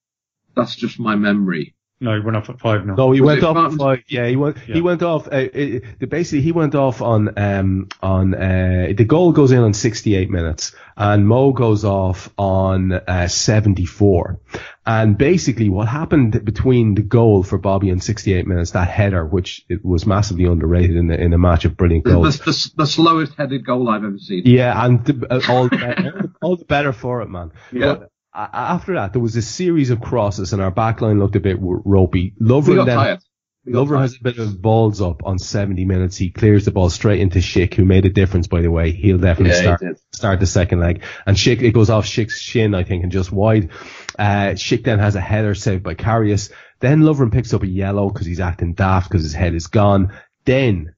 That's 0.54 0.76
just 0.76 1.00
my 1.00 1.16
memory. 1.16 1.74
No, 2.02 2.14
he 2.14 2.20
went 2.20 2.34
off 2.34 2.48
at 2.48 2.58
five 2.58 2.86
now. 2.86 2.94
No, 2.94 3.12
he 3.12 3.20
was 3.20 3.42
went 3.42 3.44
off 3.44 3.72
at 3.72 3.78
five. 3.78 4.04
Yeah, 4.08 4.26
he 4.26 4.34
went. 4.34 4.56
Yeah. 4.66 4.74
He 4.74 4.80
went 4.80 5.02
off. 5.02 5.26
Uh, 5.26 5.48
it, 5.52 6.08
basically, 6.08 6.40
he 6.40 6.50
went 6.50 6.74
off 6.74 7.02
on 7.02 7.38
um 7.38 7.88
on 8.02 8.34
uh 8.34 8.92
the 8.96 9.04
goal 9.04 9.32
goes 9.32 9.52
in 9.52 9.58
on 9.58 9.74
68 9.74 10.30
minutes, 10.30 10.74
and 10.96 11.28
Mo 11.28 11.52
goes 11.52 11.84
off 11.84 12.30
on 12.38 12.92
uh, 12.92 13.28
74. 13.28 14.40
And 14.86 15.18
basically, 15.18 15.68
what 15.68 15.88
happened 15.88 16.42
between 16.42 16.94
the 16.94 17.02
goal 17.02 17.42
for 17.42 17.58
Bobby 17.58 17.90
and 17.90 18.02
68 18.02 18.46
minutes, 18.46 18.70
that 18.70 18.88
header, 18.88 19.26
which 19.26 19.66
it 19.68 19.84
was 19.84 20.06
massively 20.06 20.46
underrated 20.46 20.96
in 20.96 21.08
the 21.08 21.20
in 21.20 21.34
a 21.34 21.38
match 21.38 21.66
of 21.66 21.76
brilliant 21.76 22.06
goals, 22.06 22.38
the, 22.38 22.44
the, 22.46 22.70
the 22.76 22.86
slowest 22.86 23.34
headed 23.34 23.66
goal 23.66 23.90
I've 23.90 24.04
ever 24.04 24.16
seen. 24.16 24.44
Yeah, 24.46 24.84
and 24.86 25.04
the, 25.04 25.26
uh, 25.30 25.40
all, 25.50 25.68
the, 25.68 26.30
all, 26.40 26.56
the 26.56 26.64
better 26.64 26.94
for 26.94 27.20
it, 27.20 27.28
man. 27.28 27.52
Yeah. 27.70 27.94
But, 27.96 28.10
after 28.34 28.94
that, 28.94 29.12
there 29.12 29.22
was 29.22 29.36
a 29.36 29.42
series 29.42 29.90
of 29.90 30.00
crosses 30.00 30.52
and 30.52 30.62
our 30.62 30.72
backline 30.72 31.18
looked 31.18 31.36
a 31.36 31.40
bit 31.40 31.58
ropey. 31.60 32.34
Lovren 32.40 32.86
then, 32.86 33.18
Lovren 33.66 34.00
has 34.00 34.16
a 34.16 34.22
bit 34.22 34.38
of 34.38 34.60
balls 34.60 35.02
up 35.02 35.22
on 35.24 35.38
70 35.38 35.84
minutes. 35.84 36.16
He 36.16 36.30
clears 36.30 36.64
the 36.64 36.70
ball 36.70 36.88
straight 36.88 37.20
into 37.20 37.40
Schick, 37.40 37.74
who 37.74 37.84
made 37.84 38.06
a 38.06 38.10
difference, 38.10 38.46
by 38.46 38.62
the 38.62 38.70
way. 38.70 38.92
He'll 38.92 39.18
definitely 39.18 39.54
yeah, 39.54 39.76
start, 39.76 39.80
he 39.82 39.88
start 40.12 40.40
the 40.40 40.46
second 40.46 40.80
leg. 40.80 41.02
And 41.26 41.36
Schick, 41.36 41.60
it 41.60 41.72
goes 41.72 41.90
off 41.90 42.06
Schick's 42.06 42.40
shin, 42.40 42.74
I 42.74 42.84
think, 42.84 43.02
and 43.02 43.12
just 43.12 43.30
wide. 43.30 43.70
Uh, 44.18 44.54
Schick 44.54 44.84
then 44.84 44.98
has 44.98 45.14
a 45.14 45.20
header 45.20 45.54
saved 45.54 45.82
by 45.82 45.94
Karius. 45.94 46.50
Then 46.80 47.00
Lovren 47.00 47.32
picks 47.32 47.52
up 47.52 47.62
a 47.62 47.68
yellow 47.68 48.08
because 48.08 48.26
he's 48.26 48.40
acting 48.40 48.72
daft 48.72 49.10
because 49.10 49.24
his 49.24 49.34
head 49.34 49.54
is 49.54 49.66
gone. 49.66 50.14
Then 50.46 50.94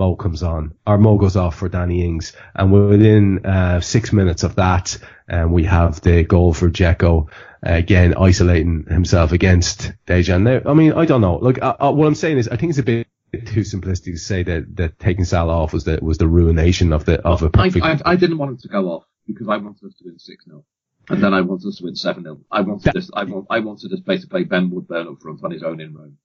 Mo 0.00 0.16
comes 0.16 0.42
on, 0.42 0.72
or 0.86 0.96
Mo 0.96 1.18
goes 1.18 1.36
off 1.36 1.56
for 1.56 1.68
Danny 1.68 2.02
Ings, 2.02 2.32
and 2.54 2.72
within 2.72 3.44
uh, 3.44 3.82
six 3.82 4.14
minutes 4.14 4.44
of 4.44 4.56
that, 4.56 4.96
um, 5.28 5.52
we 5.52 5.64
have 5.64 6.00
the 6.00 6.24
goal 6.24 6.54
for 6.54 6.70
Dzeko, 6.70 7.28
uh, 7.28 7.30
again 7.62 8.14
isolating 8.16 8.86
himself 8.86 9.32
against 9.32 9.92
Dejan. 10.06 10.42
Now, 10.42 10.70
I 10.70 10.72
mean, 10.72 10.94
I 10.94 11.04
don't 11.04 11.20
know. 11.20 11.38
Look, 11.38 11.60
uh, 11.60 11.76
uh, 11.78 11.92
what 11.92 12.06
I'm 12.06 12.14
saying 12.14 12.38
is, 12.38 12.48
I 12.48 12.56
think 12.56 12.70
it's 12.70 12.78
a 12.78 12.82
bit 12.82 13.08
too 13.30 13.60
simplistic 13.60 14.12
to 14.12 14.16
say 14.16 14.42
that, 14.42 14.74
that 14.76 14.98
taking 14.98 15.26
Salah 15.26 15.52
off 15.52 15.74
was 15.74 15.84
the 15.84 15.98
was 16.00 16.16
the 16.16 16.28
ruination 16.28 16.94
of 16.94 17.04
the 17.04 17.20
of 17.20 17.42
a 17.42 17.50
perfect. 17.50 17.84
I, 17.84 17.92
I, 17.92 18.00
I 18.12 18.16
didn't 18.16 18.38
want 18.38 18.52
him 18.52 18.58
to 18.58 18.68
go 18.68 18.86
off 18.86 19.04
because 19.26 19.48
I 19.48 19.58
wanted 19.58 19.84
us 19.84 19.94
to 19.96 20.04
win 20.06 20.18
six 20.18 20.46
0 20.46 20.64
and 21.10 21.22
then 21.22 21.34
I 21.34 21.42
wanted 21.42 21.68
us 21.68 21.76
to 21.76 21.84
win 21.84 21.94
seven 21.94 22.22
0 22.22 22.40
I 22.50 22.62
wanted 22.62 22.84
that, 22.84 22.94
this. 22.94 23.10
I, 23.12 23.24
want, 23.24 23.48
I 23.50 23.60
wanted 23.60 23.92
us 23.92 24.00
basically 24.00 24.44
Ben 24.44 24.70
Woodburn 24.70 25.08
up 25.08 25.20
front 25.20 25.44
on 25.44 25.50
his 25.50 25.62
own 25.62 25.80
in 25.80 25.94
Rome. 25.94 26.16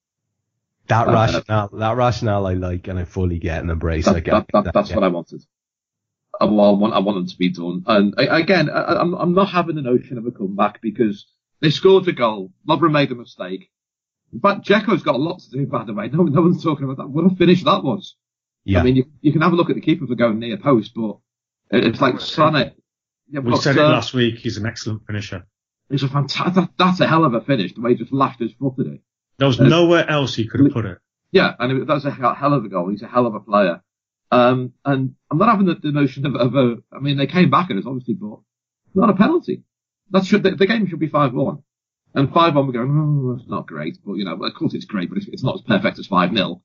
That 0.88 1.08
uh, 1.08 1.12
rationale, 1.12 1.68
that 1.72 1.96
rationale 1.96 2.46
I 2.46 2.54
like 2.54 2.88
and 2.88 2.98
I 2.98 3.04
fully 3.04 3.38
get 3.38 3.60
and 3.60 3.70
embrace. 3.70 4.04
That, 4.04 4.24
that, 4.24 4.46
that, 4.52 4.72
that's 4.74 4.90
yeah. 4.90 4.96
what 4.96 5.04
I 5.04 5.08
wanted. 5.08 5.42
I, 6.40 6.44
want, 6.44 6.94
I 6.94 6.98
want 6.98 7.16
them 7.16 7.26
to 7.26 7.36
be 7.36 7.50
done. 7.50 7.84
And 7.86 8.14
I, 8.18 8.40
again, 8.40 8.68
I, 8.70 9.00
am 9.00 9.14
I'm, 9.14 9.14
I'm 9.14 9.34
not 9.34 9.50
having 9.50 9.76
the 9.76 9.82
notion 9.82 10.18
of 10.18 10.26
a 10.26 10.30
comeback 10.30 10.80
because 10.82 11.26
they 11.60 11.70
scored 11.70 12.06
a 12.08 12.12
goal. 12.12 12.52
Lovren 12.68 12.92
made 12.92 13.10
a 13.10 13.14
mistake. 13.14 13.70
But 14.32 14.62
Dzeko's 14.62 15.02
got 15.02 15.14
a 15.14 15.18
lot 15.18 15.38
to 15.40 15.50
do, 15.50 15.66
by 15.66 15.84
the 15.84 15.94
way. 15.94 16.08
No, 16.08 16.24
no 16.24 16.42
one's 16.42 16.62
talking 16.62 16.84
about 16.84 16.98
that. 16.98 17.08
What 17.08 17.32
a 17.32 17.36
finish 17.36 17.64
that 17.64 17.82
was. 17.82 18.16
Yeah. 18.64 18.80
I 18.80 18.82
mean, 18.82 18.96
you, 18.96 19.06
you 19.20 19.32
can 19.32 19.42
have 19.42 19.52
a 19.52 19.56
look 19.56 19.70
at 19.70 19.76
the 19.76 19.80
keeper 19.80 20.06
for 20.06 20.14
going 20.14 20.40
near 20.40 20.58
post, 20.58 20.92
but 20.94 21.18
it's 21.70 22.00
like 22.00 22.20
Sonnet. 22.20 22.76
Yeah, 23.28 23.40
we 23.40 23.56
said 23.56 23.76
it 23.76 23.82
uh, 23.82 23.88
last 23.88 24.12
week. 24.12 24.38
He's 24.38 24.56
an 24.56 24.66
excellent 24.66 25.06
finisher. 25.06 25.46
He's 25.88 26.02
a 26.02 26.08
fantastic. 26.08 26.54
That, 26.54 26.70
that's 26.76 27.00
a 27.00 27.06
hell 27.06 27.24
of 27.24 27.34
a 27.34 27.40
finish. 27.40 27.74
The 27.74 27.80
way 27.80 27.92
he 27.92 27.96
just 27.96 28.12
lashed 28.12 28.40
his 28.40 28.52
foot 28.52 28.74
at 28.80 28.86
it. 28.86 29.00
There 29.38 29.48
was 29.48 29.60
nowhere 29.60 30.08
else 30.08 30.34
he 30.34 30.48
could 30.48 30.60
have 30.60 30.72
put 30.72 30.86
it. 30.86 30.98
Yeah, 31.30 31.52
and 31.58 31.82
it, 31.82 31.86
that's 31.86 32.04
a 32.04 32.10
hell 32.10 32.54
of 32.54 32.64
a 32.64 32.68
goal. 32.68 32.88
He's 32.88 33.02
a 33.02 33.08
hell 33.08 33.26
of 33.26 33.34
a 33.34 33.40
player. 33.40 33.82
Um, 34.30 34.72
and 34.84 35.14
I'm 35.30 35.38
not 35.38 35.50
having 35.50 35.66
the, 35.66 35.74
the 35.74 35.92
notion 35.92 36.26
of, 36.26 36.34
of, 36.34 36.54
a, 36.54 36.76
I 36.92 36.98
mean, 36.98 37.16
they 37.16 37.26
came 37.26 37.50
back 37.50 37.70
and 37.70 37.78
it's 37.78 37.86
obviously, 37.86 38.14
but 38.14 38.38
not 38.94 39.10
a 39.10 39.14
penalty. 39.14 39.62
That 40.10 40.24
should, 40.24 40.42
the, 40.42 40.52
the 40.52 40.66
game 40.66 40.86
should 40.86 40.98
be 40.98 41.08
5-1. 41.08 41.62
And 42.14 42.30
5-1 42.30 42.66
we're 42.66 42.72
going, 42.72 42.90
oh, 42.90 43.36
that's 43.36 43.48
not 43.48 43.66
great. 43.66 43.98
But, 44.04 44.14
you 44.14 44.24
know, 44.24 44.42
of 44.42 44.54
course 44.54 44.74
it's 44.74 44.84
great, 44.84 45.10
but 45.10 45.18
it's, 45.18 45.28
it's 45.28 45.44
not 45.44 45.56
as 45.56 45.62
perfect 45.62 45.98
as 45.98 46.08
5-0. 46.08 46.60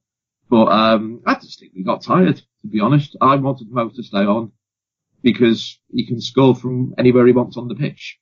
But, 0.49 0.65
um, 0.65 1.21
I 1.25 1.35
just 1.35 1.59
think 1.59 1.73
we 1.75 1.83
got 1.83 2.03
tired, 2.03 2.37
to 2.37 2.67
be 2.67 2.79
honest. 2.79 3.15
I 3.21 3.35
wanted 3.35 3.69
Mo 3.69 3.89
to 3.89 4.03
stay 4.03 4.19
on 4.19 4.53
because 5.21 5.79
he 5.91 6.05
can 6.05 6.21
score 6.21 6.55
from 6.55 6.95
anywhere 6.97 7.27
he 7.27 7.33
wants 7.33 7.57
on 7.57 7.67
the 7.67 7.75
pitch. 7.75 8.17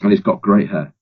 And 0.00 0.12
he's 0.12 0.20
got 0.20 0.40
great 0.40 0.68
hair. 0.68 0.92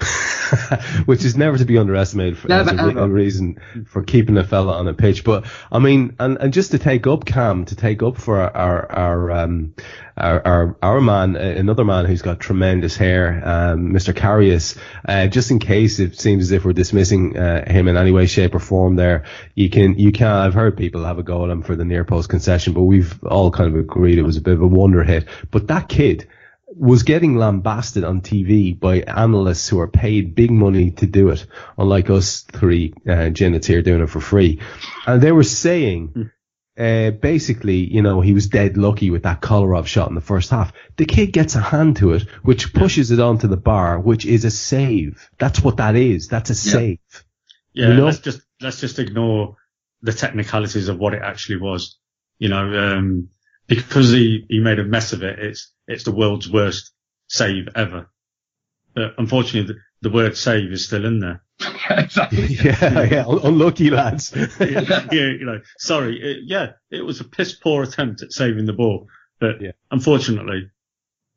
which 1.06 1.24
is 1.24 1.36
never 1.36 1.58
to 1.58 1.64
be 1.64 1.78
underestimated 1.78 2.38
for, 2.38 2.52
as 2.52 2.68
a, 2.68 2.76
a, 2.76 3.08
reason 3.08 3.58
for 3.86 4.02
keeping 4.02 4.36
a 4.36 4.44
fella 4.44 4.74
on 4.74 4.88
a 4.88 4.94
pitch. 4.94 5.24
But 5.24 5.46
I 5.70 5.78
mean, 5.78 6.16
and, 6.18 6.38
and 6.38 6.52
just 6.52 6.72
to 6.72 6.78
take 6.78 7.06
up 7.06 7.24
Kam, 7.24 7.64
to 7.66 7.76
take 7.76 8.02
up 8.02 8.16
for 8.16 8.40
our 8.40 8.56
our 8.56 8.92
our 8.92 9.30
um, 9.32 9.74
our, 10.16 10.46
our, 10.46 10.76
our 10.82 11.00
man, 11.00 11.36
another 11.36 11.84
man 11.84 12.06
who's 12.06 12.22
got 12.22 12.40
tremendous 12.40 12.96
hair, 12.96 13.42
um, 13.44 13.92
Mr. 13.92 14.14
Karius. 14.14 14.78
Uh, 15.06 15.26
just 15.26 15.50
in 15.50 15.58
case 15.58 15.98
it 15.98 16.18
seems 16.18 16.44
as 16.44 16.52
if 16.52 16.64
we're 16.64 16.72
dismissing 16.72 17.36
uh, 17.36 17.70
him 17.70 17.86
in 17.86 17.96
any 17.98 18.12
way, 18.12 18.26
shape, 18.26 18.54
or 18.54 18.58
form, 18.58 18.96
there 18.96 19.24
you 19.54 19.68
can 19.68 19.98
you 19.98 20.12
can. 20.12 20.28
I've 20.28 20.54
heard 20.54 20.76
people 20.76 21.04
have 21.04 21.18
a 21.18 21.22
go 21.22 21.44
at 21.44 21.50
him 21.50 21.62
for 21.62 21.76
the 21.76 21.84
near 21.84 22.04
post 22.04 22.28
concession, 22.28 22.72
but 22.72 22.82
we've 22.82 23.22
all 23.24 23.50
kind 23.50 23.72
of 23.72 23.78
agreed 23.78 24.18
it 24.18 24.22
was 24.22 24.36
a 24.36 24.42
bit 24.42 24.54
of 24.54 24.62
a 24.62 24.66
wonder 24.66 25.02
hit. 25.02 25.26
But 25.50 25.68
that 25.68 25.88
kid 25.88 26.26
was 26.78 27.04
getting 27.04 27.36
lambasted 27.36 28.04
on 28.04 28.20
TV 28.20 28.78
by 28.78 29.00
analysts 29.00 29.68
who 29.68 29.80
are 29.80 29.88
paid 29.88 30.34
big 30.34 30.50
money 30.50 30.90
to 30.90 31.06
do 31.06 31.30
it, 31.30 31.46
unlike 31.78 32.10
us 32.10 32.42
three 32.42 32.92
uh, 33.08 33.30
here 33.34 33.82
doing 33.82 34.02
it 34.02 34.10
for 34.10 34.20
free. 34.20 34.60
And 35.06 35.22
they 35.22 35.32
were 35.32 35.42
saying, 35.42 36.08
hmm. 36.08 36.82
uh, 36.82 37.12
basically, 37.12 37.76
you 37.76 38.02
know, 38.02 38.20
he 38.20 38.34
was 38.34 38.48
dead 38.48 38.76
lucky 38.76 39.10
with 39.10 39.22
that 39.22 39.40
Kolarov 39.40 39.86
shot 39.86 40.10
in 40.10 40.14
the 40.14 40.20
first 40.20 40.50
half. 40.50 40.74
The 40.96 41.06
kid 41.06 41.32
gets 41.32 41.54
a 41.54 41.60
hand 41.60 41.96
to 41.96 42.12
it, 42.12 42.28
which 42.42 42.74
pushes 42.74 43.10
it 43.10 43.20
onto 43.20 43.48
the 43.48 43.56
bar, 43.56 43.98
which 43.98 44.26
is 44.26 44.44
a 44.44 44.50
save. 44.50 45.30
That's 45.38 45.62
what 45.62 45.78
that 45.78 45.96
is. 45.96 46.28
That's 46.28 46.50
a 46.50 46.52
yeah. 46.52 46.72
save. 46.72 47.24
Yeah, 47.72 47.88
you 47.88 47.94
know? 47.94 48.04
let's 48.04 48.18
just 48.18 48.42
let's 48.60 48.80
just 48.80 48.98
ignore 48.98 49.56
the 50.02 50.12
technicalities 50.12 50.88
of 50.88 50.98
what 50.98 51.14
it 51.14 51.22
actually 51.22 51.58
was. 51.58 51.98
You 52.38 52.50
know, 52.50 52.78
um, 52.78 53.30
because 53.66 54.10
he, 54.10 54.44
he 54.48 54.60
made 54.60 54.78
a 54.78 54.84
mess 54.84 55.12
of 55.12 55.22
it, 55.22 55.38
it's, 55.38 55.72
it's 55.86 56.04
the 56.04 56.12
world's 56.12 56.50
worst 56.50 56.92
save 57.28 57.68
ever. 57.74 58.10
But 58.94 59.14
unfortunately, 59.18 59.74
the, 59.74 60.08
the 60.08 60.14
word 60.14 60.36
save 60.36 60.72
is 60.72 60.86
still 60.86 61.04
in 61.04 61.20
there. 61.20 61.42
exactly. 61.90 62.46
yeah, 62.64 63.02
yeah, 63.02 63.24
unlucky 63.26 63.90
lads. 63.90 64.32
yeah, 64.34 64.48
yeah, 64.60 65.06
you 65.12 65.44
know, 65.44 65.60
sorry. 65.78 66.20
It, 66.20 66.38
yeah, 66.44 66.72
it 66.90 67.04
was 67.04 67.20
a 67.20 67.24
piss 67.24 67.54
poor 67.54 67.82
attempt 67.82 68.22
at 68.22 68.32
saving 68.32 68.66
the 68.66 68.72
ball, 68.72 69.08
but 69.38 69.60
yeah. 69.60 69.72
unfortunately, 69.90 70.70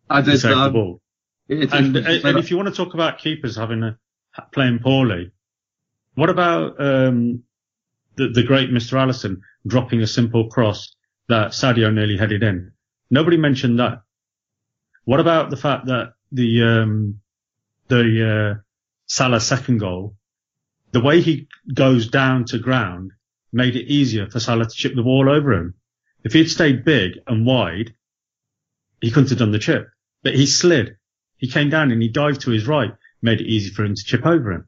I 0.10 0.22
did 0.22 0.40
save 0.40 0.58
um, 0.58 0.64
the 0.64 0.80
ball. 0.80 1.02
It, 1.48 1.74
and, 1.74 1.96
and, 1.96 2.26
and 2.26 2.38
if 2.38 2.52
you 2.52 2.58
want 2.58 2.70
to 2.70 2.76
talk 2.76 2.94
about 2.94 3.18
keepers 3.20 3.56
having 3.56 3.84
a 3.84 3.98
playing 4.52 4.80
poorly, 4.80 5.32
what 6.16 6.30
about 6.30 6.80
um, 6.80 7.44
the, 8.16 8.30
the 8.30 8.44
great 8.44 8.70
Mr. 8.70 8.98
Alisson 8.98 9.42
dropping 9.66 10.02
a 10.02 10.08
simple 10.08 10.50
cross 10.50 10.96
that 11.28 11.52
Sadio 11.52 11.94
nearly 11.94 12.18
headed 12.18 12.44
in. 12.44 12.72
Nobody 13.10 13.38
mentioned 13.38 13.80
that. 13.80 14.02
What 15.10 15.20
about 15.20 15.50
the 15.50 15.58
fact 15.58 15.88
that 15.88 16.14
the 16.32 16.62
um, 16.62 17.22
the 17.88 18.04
uh, 18.30 18.62
Salah 19.08 19.40
second 19.40 19.80
goal, 19.80 20.16
the 20.92 21.02
way 21.02 21.20
he 21.20 21.48
goes 21.74 22.10
down 22.10 22.46
to 22.46 22.60
ground 22.60 23.14
made 23.52 23.76
it 23.76 23.88
easier 23.88 24.30
for 24.30 24.40
Salah 24.40 24.66
to 24.66 24.70
chip 24.70 24.94
the 24.94 25.02
ball 25.02 25.28
over 25.28 25.52
him. 25.52 25.74
If 26.24 26.34
he'd 26.34 26.52
stayed 26.52 26.86
big 26.86 27.14
and 27.26 27.44
wide, 27.44 27.96
he 29.02 29.10
couldn't 29.10 29.30
have 29.30 29.40
done 29.40 29.52
the 29.52 29.58
chip. 29.58 29.90
But 30.22 30.36
he 30.36 30.46
slid. 30.46 30.98
He 31.38 31.48
came 31.50 31.72
down 31.72 31.90
and 31.92 32.04
he 32.04 32.10
dived 32.10 32.42
to 32.42 32.52
his 32.52 32.68
right, 32.68 32.94
made 33.20 33.42
it 33.42 33.48
easy 33.48 33.72
for 33.72 33.84
him 33.84 33.96
to 33.96 34.04
chip 34.04 34.28
over 34.28 34.52
him. 34.52 34.68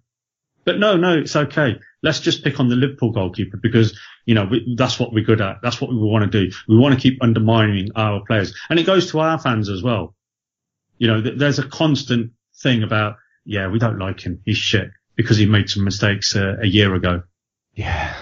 But 0.66 0.80
no, 0.80 0.98
no, 0.98 1.20
it's 1.20 1.36
okay. 1.36 1.80
Let's 2.02 2.20
just 2.20 2.44
pick 2.44 2.60
on 2.60 2.68
the 2.68 2.76
Liverpool 2.76 3.12
goalkeeper 3.12 3.58
because, 3.58 3.96
you 4.26 4.34
know, 4.34 4.46
we, 4.46 4.74
that's 4.76 5.00
what 5.00 5.14
we're 5.14 5.24
good 5.24 5.40
at. 5.40 5.58
That's 5.62 5.80
what 5.80 5.92
we 5.92 5.98
want 5.98 6.32
to 6.32 6.46
do. 6.46 6.52
We 6.68 6.80
want 6.80 6.96
to 6.96 7.00
keep 7.00 7.22
undermining 7.22 7.90
our 7.96 8.24
players. 8.26 8.56
And 8.72 8.80
it 8.80 8.88
goes 8.88 9.12
to 9.12 9.20
our 9.20 9.38
fans 9.38 9.70
as 9.70 9.84
well. 9.84 10.16
You 11.02 11.08
know, 11.08 11.20
th- 11.20 11.40
there's 11.40 11.58
a 11.58 11.68
constant 11.68 12.34
thing 12.62 12.84
about, 12.84 13.16
yeah, 13.44 13.68
we 13.70 13.80
don't 13.80 13.98
like 13.98 14.20
him. 14.20 14.40
He's 14.46 14.60
shit 14.60 14.92
because 15.16 15.36
he 15.36 15.48
made 15.48 15.68
some 15.68 15.84
mistakes 15.84 16.36
uh, 16.36 16.58
a 16.62 16.68
year 16.68 16.94
ago. 16.94 17.24
Yeah. 17.74 18.16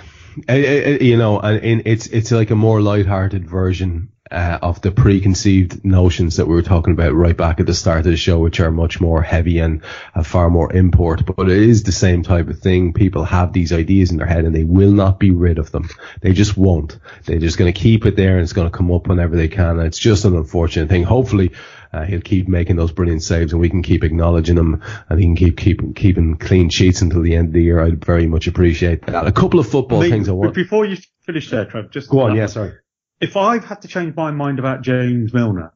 you 0.48 1.18
know, 1.18 1.42
and 1.42 1.82
it's, 1.86 2.08
it's 2.08 2.32
like 2.32 2.52
a 2.52 2.56
more 2.56 2.82
light-hearted 2.82 3.50
version 3.50 4.14
uh, 4.32 4.60
of 4.62 4.80
the 4.82 4.92
preconceived 4.92 5.84
notions 5.84 6.38
that 6.38 6.48
we 6.48 6.54
were 6.54 6.62
talking 6.62 6.94
about 6.94 7.14
right 7.14 7.36
back 7.36 7.60
at 7.60 7.66
the 7.66 7.74
start 7.74 8.00
of 8.00 8.06
the 8.06 8.16
show, 8.16 8.40
which 8.40 8.62
are 8.62 8.72
much 8.72 9.02
more 9.02 9.22
heavy 9.22 9.60
and 9.60 9.84
have 10.14 10.28
far 10.28 10.50
more 10.50 10.72
import. 10.72 11.26
But 11.26 11.50
it 11.50 11.58
is 11.58 11.84
the 11.84 11.92
same 11.92 12.24
type 12.24 12.48
of 12.48 12.60
thing. 12.60 12.94
People 12.94 13.26
have 13.26 13.52
these 13.52 13.74
ideas 13.74 14.12
in 14.12 14.18
their 14.18 14.28
head 14.28 14.46
and 14.46 14.56
they 14.56 14.64
will 14.64 14.94
not 14.94 15.20
be 15.20 15.32
rid 15.32 15.58
of 15.58 15.72
them. 15.72 15.90
They 16.22 16.32
just 16.32 16.56
won't. 16.56 16.98
They're 17.26 17.40
just 17.40 17.58
going 17.58 17.74
to 17.74 17.78
keep 17.78 18.06
it 18.06 18.16
there 18.16 18.36
and 18.36 18.44
it's 18.44 18.54
going 18.54 18.70
to 18.70 18.78
come 18.78 18.90
up 18.92 19.08
whenever 19.08 19.36
they 19.36 19.50
can. 19.50 19.80
And 19.80 19.88
it's 19.88 20.00
just 20.00 20.24
an 20.24 20.38
unfortunate 20.38 20.88
thing. 20.88 21.04
Hopefully, 21.04 21.52
uh, 21.92 22.06
he'll 22.06 22.22
keep 22.22 22.48
making 22.48 22.76
those 22.76 22.92
brilliant 22.92 23.24
saves 23.24 23.52
and 23.52 23.62
we 23.62 23.70
can 23.70 23.82
keep 23.82 24.04
acknowledging 24.04 24.58
him 24.58 24.84
and 25.10 25.20
he 25.20 25.26
can 25.26 25.36
keep, 25.36 25.58
keep 25.58 25.96
keeping 25.96 26.38
clean 26.38 26.70
sheets 26.70 27.02
until 27.02 27.22
the 27.22 27.36
end 27.36 27.48
of 27.48 27.54
the 27.54 27.64
year. 27.64 27.82
I'd 27.82 28.04
very 28.04 28.28
much 28.28 28.48
appreciate 28.48 29.06
that. 29.08 29.28
A 29.28 29.32
couple 29.32 29.60
of 29.60 29.68
football 29.68 30.02
things 30.02 30.30
I 30.30 30.34
want. 30.34 30.54
Before 30.54 30.86
you 30.86 30.98
finish 31.26 31.50
there, 31.50 31.66
Trev, 31.66 31.92
just 31.92 32.10
go 32.10 32.22
on. 32.22 32.36
Yeah, 32.36 32.48
sorry 32.48 32.74
if 33.20 33.36
I've 33.36 33.66
had 33.66 33.82
to 33.82 33.88
change 33.88 34.16
my 34.16 34.32
mind 34.32 34.60
about 34.60 34.82
James 34.82 35.34
Milner, 35.34 35.74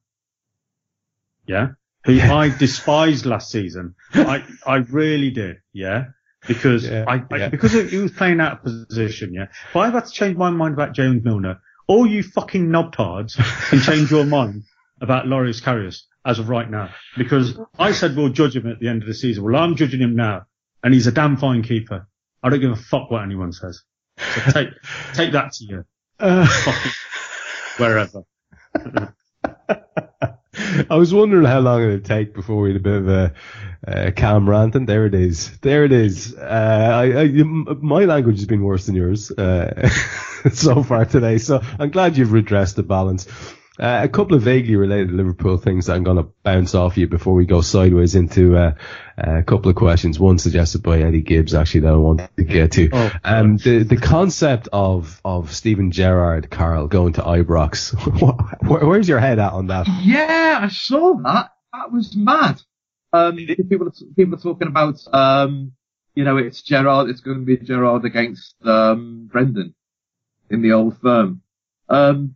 yeah, 1.45 1.69
who 2.05 2.19
I 2.19 2.49
despised 2.57 3.25
last 3.25 3.51
season, 3.51 3.95
I 4.13 4.43
I 4.65 4.77
really 4.77 5.31
did, 5.31 5.57
yeah, 5.73 6.05
because 6.47 6.87
yeah, 6.87 7.05
I, 7.07 7.23
I 7.31 7.49
because 7.49 7.73
he 7.73 7.97
was 7.97 8.11
playing 8.11 8.39
out 8.39 8.53
of 8.53 8.63
position, 8.63 9.33
yeah. 9.33 9.47
If 9.69 9.75
I've 9.75 9.93
had 9.93 10.05
to 10.05 10.11
change 10.11 10.37
my 10.37 10.49
mind 10.49 10.73
about 10.73 10.93
James 10.93 11.23
Milner, 11.23 11.61
all 11.87 12.05
you 12.05 12.23
fucking 12.23 12.67
knobtards 12.67 13.35
can 13.69 13.79
change 13.81 14.09
your 14.09 14.25
mind 14.25 14.63
about 15.03 15.27
Loris 15.27 15.61
Karius 15.61 16.03
as 16.25 16.39
of 16.39 16.49
right 16.49 16.69
now, 16.69 16.89
because 17.17 17.59
I 17.77 17.91
said 17.91 18.15
we'll 18.15 18.29
judge 18.29 18.55
him 18.55 18.65
at 18.67 18.79
the 18.79 18.87
end 18.87 19.03
of 19.03 19.07
the 19.07 19.13
season. 19.13 19.43
Well, 19.43 19.61
I'm 19.61 19.75
judging 19.75 19.99
him 19.99 20.15
now, 20.15 20.45
and 20.81 20.93
he's 20.93 21.05
a 21.05 21.11
damn 21.11 21.37
fine 21.37 21.61
keeper. 21.61 22.07
I 22.41 22.49
don't 22.49 22.61
give 22.61 22.71
a 22.71 22.75
fuck 22.75 23.11
what 23.11 23.23
anyone 23.23 23.51
says. 23.51 23.83
So 24.17 24.41
take 24.51 24.69
take 25.13 25.31
that 25.33 25.51
to 25.53 25.65
you. 25.65 25.85
Uh, 26.19 26.47
wherever. 27.77 28.23
I 30.89 30.95
was 30.95 31.13
wondering 31.13 31.45
how 31.45 31.59
long 31.59 31.83
it 31.83 31.87
would 31.87 32.05
take 32.05 32.33
before 32.33 32.61
we 32.61 32.69
had 32.69 32.77
a 32.77 32.83
bit 32.83 32.95
of 32.95 33.09
a, 33.09 33.33
a 33.85 34.11
calm 34.11 34.49
rant, 34.49 34.75
and 34.75 34.87
there 34.87 35.05
it 35.05 35.13
is. 35.13 35.57
There 35.59 35.83
it 35.83 35.91
is. 35.91 36.35
Uh, 36.35 36.89
I, 36.93 37.21
I, 37.21 37.27
my 37.81 38.05
language 38.05 38.37
has 38.37 38.45
been 38.45 38.63
worse 38.63 38.85
than 38.85 38.95
yours 38.95 39.31
uh, 39.31 39.89
so 40.53 40.83
far 40.83 41.05
today, 41.05 41.37
so 41.37 41.61
I'm 41.79 41.89
glad 41.89 42.17
you've 42.17 42.31
redressed 42.31 42.75
the 42.75 42.83
balance. 42.83 43.27
Uh, 43.79 44.01
a 44.03 44.07
couple 44.07 44.35
of 44.35 44.43
vaguely 44.43 44.75
related 44.75 45.11
Liverpool 45.11 45.57
things 45.57 45.87
that 45.87 45.95
I'm 45.95 46.03
going 46.03 46.17
to 46.17 46.29
bounce 46.43 46.75
off 46.75 46.95
you 46.95 47.07
before 47.07 47.33
we 47.33 47.47
go 47.47 47.61
sideways 47.61 48.13
into 48.13 48.55
uh, 48.55 48.75
a 49.17 49.41
couple 49.41 49.71
of 49.71 49.75
questions. 49.75 50.19
One 50.19 50.37
suggested 50.37 50.83
by 50.83 51.01
Eddie 51.01 51.21
Gibbs, 51.21 51.55
actually, 51.55 51.81
that 51.81 51.93
I 51.93 51.97
wanted 51.97 52.29
to 52.37 52.43
get 52.43 52.73
to. 52.73 52.89
Oh, 52.93 53.11
um, 53.23 53.57
the 53.57 53.83
the 53.83 53.97
concept 53.97 54.69
of 54.71 55.19
of 55.25 55.51
Steven 55.51 55.91
Gerrard, 55.91 56.51
Karl, 56.51 56.87
going 56.87 57.13
to 57.13 57.21
Ibrox. 57.21 57.93
Where, 58.67 58.85
where's 58.85 59.09
your 59.09 59.19
head 59.19 59.39
at 59.39 59.53
on 59.53 59.67
that? 59.67 59.87
Yeah, 60.03 60.59
I 60.61 60.67
saw 60.67 61.15
that. 61.23 61.49
That 61.73 61.91
was 61.91 62.15
mad. 62.15 62.61
Um, 63.11 63.37
people 63.37 63.91
people 64.15 64.35
are 64.35 64.41
talking 64.41 64.67
about, 64.67 64.99
um, 65.11 65.71
you 66.13 66.23
know, 66.23 66.37
it's 66.37 66.61
Gerrard. 66.61 67.09
It's 67.09 67.21
going 67.21 67.39
to 67.39 67.45
be 67.45 67.57
Gerrard 67.57 68.05
against 68.05 68.55
um, 68.65 69.29
Brendan 69.31 69.73
in 70.51 70.61
the 70.61 70.73
old 70.73 70.99
firm. 70.99 71.41
Um, 71.89 72.35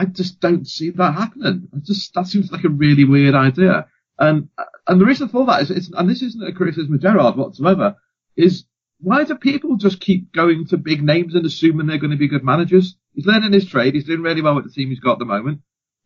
I 0.00 0.06
just 0.06 0.40
don't 0.40 0.66
see 0.66 0.88
that 0.88 1.12
happening. 1.12 1.68
I 1.74 1.78
just 1.80 2.14
that 2.14 2.26
seems 2.26 2.50
like 2.50 2.64
a 2.64 2.70
really 2.70 3.04
weird 3.04 3.34
idea. 3.34 3.86
And 4.18 4.48
and 4.86 4.98
the 4.98 5.04
reason 5.04 5.28
for 5.28 5.44
that 5.44 5.60
is, 5.60 5.70
it's, 5.70 5.90
and 5.92 6.08
this 6.08 6.22
isn't 6.22 6.42
a 6.42 6.54
criticism 6.54 6.94
of 6.94 7.02
Gerrard 7.02 7.36
whatsoever, 7.36 7.96
is 8.34 8.64
why 9.00 9.24
do 9.24 9.34
people 9.34 9.76
just 9.76 10.00
keep 10.00 10.32
going 10.32 10.66
to 10.68 10.78
big 10.78 11.02
names 11.02 11.34
and 11.34 11.44
assuming 11.44 11.86
they're 11.86 11.98
going 11.98 12.12
to 12.12 12.16
be 12.16 12.28
good 12.28 12.42
managers? 12.42 12.96
He's 13.12 13.26
learning 13.26 13.52
his 13.52 13.66
trade. 13.66 13.92
He's 13.92 14.06
doing 14.06 14.22
really 14.22 14.40
well 14.40 14.54
with 14.54 14.64
the 14.64 14.70
team 14.70 14.88
he's 14.88 15.00
got 15.00 15.12
at 15.12 15.18
the 15.18 15.26
moment. 15.26 15.60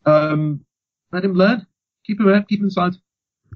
Um, 0.05 0.64
let 1.12 1.24
him 1.24 1.34
learn. 1.34 1.64
Keep 2.05 2.18
him 2.18 2.26
there. 2.26 2.42
keep 2.42 2.59
him 2.59 2.66
inside. 2.66 2.95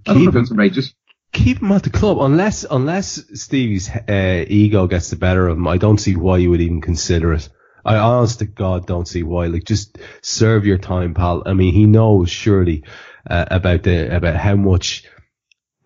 Keep 0.04 0.34
him 0.34 0.36
outrageous. 0.36 0.94
Keep 1.32 1.62
him 1.62 1.72
at 1.72 1.82
the 1.82 1.90
club 1.90 2.18
unless 2.20 2.64
unless 2.70 3.24
Stevie's 3.34 3.90
uh, 3.90 4.44
ego 4.46 4.86
gets 4.86 5.10
the 5.10 5.16
better 5.16 5.48
of 5.48 5.56
him. 5.56 5.66
I 5.66 5.78
don't 5.78 5.98
see 5.98 6.14
why 6.14 6.38
you 6.38 6.50
would 6.50 6.60
even 6.60 6.80
consider 6.80 7.32
it. 7.32 7.48
I 7.88 7.96
honest 7.96 8.40
to 8.40 8.44
God 8.44 8.86
don't 8.86 9.08
see 9.08 9.22
why. 9.22 9.46
Like, 9.46 9.64
just 9.64 9.98
serve 10.20 10.66
your 10.66 10.78
time, 10.78 11.14
pal. 11.14 11.42
I 11.46 11.54
mean, 11.54 11.72
he 11.72 11.86
knows 11.86 12.28
surely 12.28 12.84
uh, 13.28 13.46
about 13.50 13.82
the 13.82 14.14
about 14.14 14.36
how 14.36 14.56
much, 14.56 15.04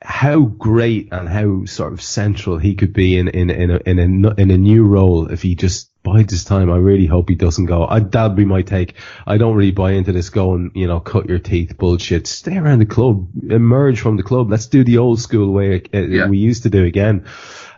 how 0.01 0.41
great 0.41 1.13
and 1.13 1.29
how 1.29 1.65
sort 1.67 1.93
of 1.93 2.03
central 2.03 2.59
he 2.59 2.75
could 2.75 2.93
be 2.93 3.17
in 3.17 3.29
in 3.29 3.51
in 3.51 3.71
a 3.71 3.81
in 3.87 4.25
a, 4.25 4.35
in 4.35 4.51
a 4.51 4.59
new 4.59 4.85
role 4.85 5.31
if 5.31 5.43
he 5.43 5.55
just 5.55 5.91
bides 6.03 6.33
his 6.33 6.45
time. 6.45 6.73
I 6.73 6.77
really 6.79 7.07
hope 7.07 7.29
he 7.29 7.37
doesn't 7.37 7.67
go. 7.67 7.87
I, 7.87 8.01
that'd 8.01 8.37
be 8.37 8.45
my 8.45 8.63
take. 8.63 8.95
I 9.25 9.39
don't 9.39 9.55
really 9.55 9.71
buy 9.71 9.93
into 9.93 10.11
this 10.11 10.31
going, 10.31 10.73
you 10.75 10.89
know, 10.89 10.99
cut 10.99 11.29
your 11.29 11.39
teeth 11.39 11.77
bullshit. 11.79 12.27
Stay 12.27 12.59
around 12.59 12.81
the 12.81 12.87
club, 12.87 13.29
emerge 13.49 14.01
from 14.01 14.17
the 14.17 14.25
club. 14.25 14.51
Let's 14.51 14.67
do 14.67 14.83
the 14.83 14.99
old 14.99 15.21
school 15.21 15.53
way 15.53 15.83
uh, 15.95 15.99
yeah. 15.99 16.27
we 16.27 16.39
used 16.39 16.65
to 16.65 16.71
do 16.71 16.85
again. 16.85 17.27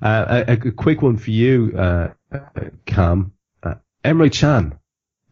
Uh, 0.00 0.44
a, 0.48 0.52
a, 0.52 0.72
quick 0.72 1.02
one 1.02 1.18
for 1.18 1.30
you, 1.30 1.74
uh, 1.76 2.08
Kam. 2.86 3.33
Emre 4.04 4.30
Can. 4.32 4.78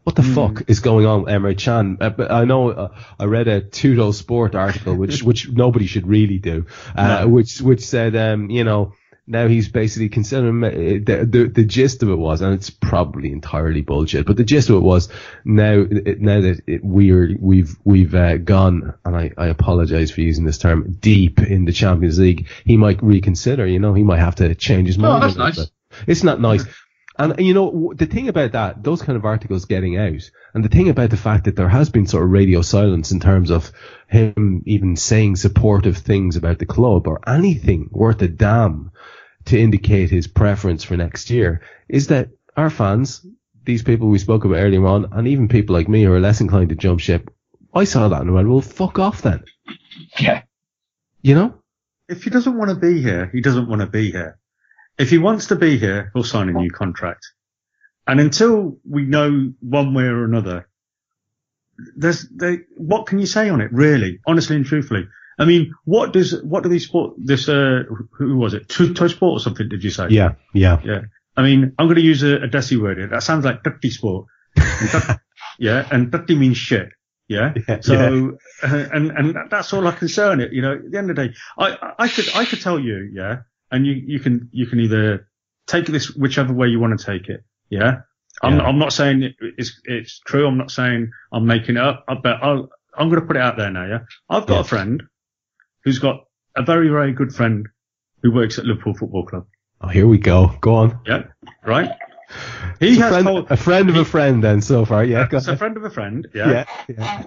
What 0.03 0.17
the 0.17 0.21
mm. 0.21 0.35
fuck 0.35 0.69
is 0.69 0.81
going 0.81 1.05
on 1.05 1.23
with 1.23 1.33
Emre 1.33 1.57
Can? 1.57 1.97
Uh, 2.01 2.11
I 2.29 2.43
know 2.43 2.71
uh, 2.71 2.95
I 3.17 3.25
read 3.25 3.47
a 3.47 3.61
Tuttosport 3.61 4.53
article, 4.53 4.95
which 4.95 5.23
which 5.29 5.49
nobody 5.49 5.85
should 5.85 6.07
really 6.07 6.39
do, 6.39 6.65
uh, 6.95 7.21
no. 7.21 7.27
which 7.29 7.61
which 7.61 7.85
said, 7.85 8.15
um, 8.15 8.49
you 8.49 8.65
know, 8.65 8.93
now 9.25 9.47
he's 9.47 9.69
basically 9.69 10.09
considering 10.09 10.61
uh, 10.63 10.69
the, 10.69 11.25
the, 11.25 11.47
the 11.47 11.63
gist 11.63 12.03
of 12.03 12.09
it 12.09 12.15
was, 12.15 12.41
and 12.41 12.53
it's 12.53 12.69
probably 12.69 13.31
entirely 13.31 13.81
bullshit, 13.81 14.25
but 14.25 14.35
the 14.35 14.43
gist 14.43 14.69
of 14.69 14.75
it 14.75 14.83
was 14.83 15.07
now 15.45 15.85
now 15.89 16.41
that 16.41 16.61
it, 16.67 16.83
we're 16.83 17.33
we've 17.39 17.77
we've 17.85 18.13
uh, 18.13 18.37
gone, 18.37 18.93
and 19.05 19.15
I, 19.15 19.31
I 19.37 19.47
apologize 19.47 20.11
for 20.11 20.19
using 20.19 20.43
this 20.43 20.57
term, 20.57 20.97
deep 20.99 21.39
in 21.39 21.63
the 21.63 21.71
Champions 21.71 22.19
League, 22.19 22.47
he 22.65 22.75
might 22.75 23.01
reconsider. 23.01 23.65
You 23.65 23.79
know, 23.79 23.93
he 23.93 24.03
might 24.03 24.19
have 24.19 24.35
to 24.35 24.53
change 24.55 24.87
his 24.87 24.97
mind. 24.97 25.23
Oh, 25.23 25.27
that's 25.27 25.37
nice. 25.37 25.71
It's 26.07 26.23
not 26.23 26.41
nice. 26.41 26.65
And 27.17 27.39
you 27.39 27.53
know 27.53 27.93
the 27.95 28.07
thing 28.07 28.27
about 28.27 28.53
that, 28.53 28.83
those 28.83 29.03
kind 29.03 29.15
of 29.15 29.25
articles 29.25 29.65
getting 29.65 29.97
out, 29.97 30.31
and 30.53 30.65
the 30.65 30.69
thing 30.69 30.89
about 30.89 31.11
the 31.11 31.17
fact 31.17 31.45
that 31.45 31.55
there 31.55 31.69
has 31.69 31.89
been 31.89 32.07
sort 32.07 32.23
of 32.23 32.31
radio 32.31 32.63
silence 32.63 33.11
in 33.11 33.19
terms 33.19 33.51
of 33.51 33.71
him 34.07 34.63
even 34.65 34.95
saying 34.95 35.35
supportive 35.35 35.97
things 35.97 36.35
about 36.35 36.57
the 36.57 36.65
club 36.65 37.07
or 37.07 37.19
anything 37.27 37.89
worth 37.91 38.21
a 38.23 38.27
damn 38.27 38.91
to 39.45 39.59
indicate 39.59 40.09
his 40.09 40.27
preference 40.27 40.83
for 40.83 40.97
next 40.97 41.29
year, 41.29 41.61
is 41.87 42.07
that 42.07 42.29
our 42.57 42.69
fans, 42.69 43.25
these 43.63 43.83
people 43.83 44.07
we 44.07 44.17
spoke 44.17 44.45
about 44.45 44.55
earlier 44.55 44.85
on, 44.87 45.09
and 45.11 45.27
even 45.27 45.47
people 45.47 45.75
like 45.75 45.87
me 45.87 46.03
who 46.03 46.13
are 46.13 46.19
less 46.19 46.41
inclined 46.41 46.69
to 46.69 46.75
jump 46.75 46.99
ship, 46.99 47.29
I 47.73 47.83
saw 47.83 48.07
that 48.07 48.21
and 48.21 48.29
I 48.29 48.33
went, 48.33 48.49
well, 48.49 48.61
fuck 48.61 48.99
off 48.99 49.21
then. 49.21 49.43
Yeah. 50.19 50.43
You 51.21 51.35
know? 51.35 51.55
If 52.09 52.23
he 52.23 52.29
doesn't 52.29 52.57
want 52.57 52.69
to 52.69 52.75
be 52.75 53.01
here, 53.01 53.29
he 53.33 53.41
doesn't 53.41 53.67
want 53.67 53.81
to 53.81 53.87
be 53.87 54.11
here. 54.11 54.37
If 54.97 55.09
he 55.09 55.17
wants 55.17 55.47
to 55.47 55.55
be 55.55 55.77
here, 55.77 56.11
he'll 56.13 56.23
sign 56.23 56.49
a 56.49 56.53
new 56.53 56.69
contract. 56.69 57.25
And 58.05 58.19
until 58.19 58.77
we 58.87 59.03
know 59.03 59.53
one 59.59 59.93
way 59.93 60.03
or 60.03 60.25
another, 60.25 60.67
there's, 61.95 62.27
they, 62.29 62.59
what 62.77 63.07
can 63.07 63.19
you 63.19 63.25
say 63.25 63.49
on 63.49 63.61
it, 63.61 63.71
really? 63.71 64.19
Honestly 64.27 64.55
and 64.55 64.65
truthfully. 64.65 65.07
I 65.39 65.45
mean, 65.45 65.73
what 65.85 66.13
does, 66.13 66.41
what 66.43 66.63
do 66.63 66.69
these 66.69 66.85
sport, 66.85 67.15
this, 67.17 67.49
uh, 67.49 67.83
who 68.11 68.37
was 68.37 68.53
it? 68.53 68.69
Toy 68.69 69.07
Sport 69.07 69.21
or 69.21 69.39
something, 69.39 69.67
did 69.67 69.83
you 69.83 69.89
say? 69.89 70.07
Yeah, 70.09 70.35
yeah. 70.53 70.79
Yeah. 70.83 71.01
I 71.35 71.41
mean, 71.41 71.73
I'm 71.79 71.87
going 71.87 71.95
to 71.95 72.01
use 72.01 72.21
a, 72.21 72.43
a 72.43 72.47
Desi 72.47 72.79
word 72.79 72.97
here. 72.97 73.07
That 73.07 73.23
sounds 73.23 73.45
like 73.45 73.63
dirty 73.63 73.89
sport. 73.89 74.27
And 74.55 75.19
yeah. 75.59 75.87
And 75.89 76.11
dirty 76.11 76.35
means 76.35 76.57
shit. 76.57 76.89
Yeah. 77.27 77.53
Yeah, 77.67 77.79
so, 77.81 78.37
uh, 78.61 78.67
and, 78.67 79.09
and 79.11 79.35
that's 79.49 79.73
all 79.73 79.87
I 79.87 79.91
can 79.93 80.07
say 80.07 80.23
on 80.23 80.41
it. 80.41 80.53
You 80.53 80.61
know, 80.61 80.73
at 80.73 80.91
the 80.91 80.97
end 80.97 81.09
of 81.09 81.15
the 81.15 81.29
day, 81.29 81.33
I, 81.57 81.93
I 81.97 82.07
could, 82.07 82.29
I 82.35 82.45
could 82.45 82.61
tell 82.61 82.77
you, 82.77 83.09
yeah, 83.11 83.39
and 83.73 83.85
you, 83.85 83.93
you 83.93 84.19
can, 84.19 84.47
you 84.53 84.65
can 84.67 84.79
either 84.79 85.27
take 85.67 85.85
this 85.87 86.11
whichever 86.15 86.53
way 86.53 86.67
you 86.67 86.79
want 86.79 86.97
to 86.97 87.05
take 87.05 87.27
it. 87.27 87.43
Yeah. 87.69 88.01
I'm, 88.41 88.57
Yeah. 88.57 88.63
I'm 88.67 88.79
not 88.79 88.93
saying 88.93 89.33
it's, 89.57 89.81
it's 89.83 90.19
true. 90.19 90.47
I'm 90.47 90.57
not 90.57 90.71
saying 90.71 91.11
I'm 91.33 91.45
making 91.45 91.75
it 91.77 91.83
up, 91.83 92.05
uh, 92.07 92.15
but 92.15 92.41
I'll, 92.41 92.69
I'm 92.97 93.09
going 93.09 93.19
to 93.21 93.27
put 93.27 93.35
it 93.35 93.41
out 93.41 93.57
there 93.57 93.71
now. 93.71 93.85
Yeah. 93.85 93.99
I've 94.29 94.45
got 94.45 94.55
Yeah. 94.55 94.61
a 94.61 94.63
friend 94.63 95.03
who's 95.83 95.99
got 95.99 96.25
a 96.55 96.63
very, 96.63 96.87
very 96.89 97.11
good 97.13 97.33
friend 97.35 97.67
who 98.21 98.31
works 98.31 98.57
at 98.59 98.65
Liverpool 98.65 98.93
Football 98.93 99.25
Club. 99.25 99.45
Oh, 99.81 99.87
here 99.89 100.07
we 100.07 100.17
go. 100.17 100.55
Go 100.61 100.75
on. 100.75 100.99
Yeah. 101.05 101.23
Right. 101.65 101.91
He 102.79 102.89
It's 102.93 102.97
a 102.99 103.01
has 103.01 103.11
friend, 103.11 103.27
told, 103.27 103.51
a 103.51 103.57
friend 103.57 103.89
of 103.89 103.95
a 103.97 104.05
friend 104.05 104.43
then 104.43 104.61
so 104.61 104.85
far. 104.85 105.03
Yeah, 105.03 105.27
it's 105.31 105.47
a 105.47 105.57
friend 105.57 105.75
of 105.77 105.83
a 105.83 105.89
friend. 105.89 106.27
Yeah. 106.33 106.51
Yeah, 106.51 106.65
yeah. 106.97 107.23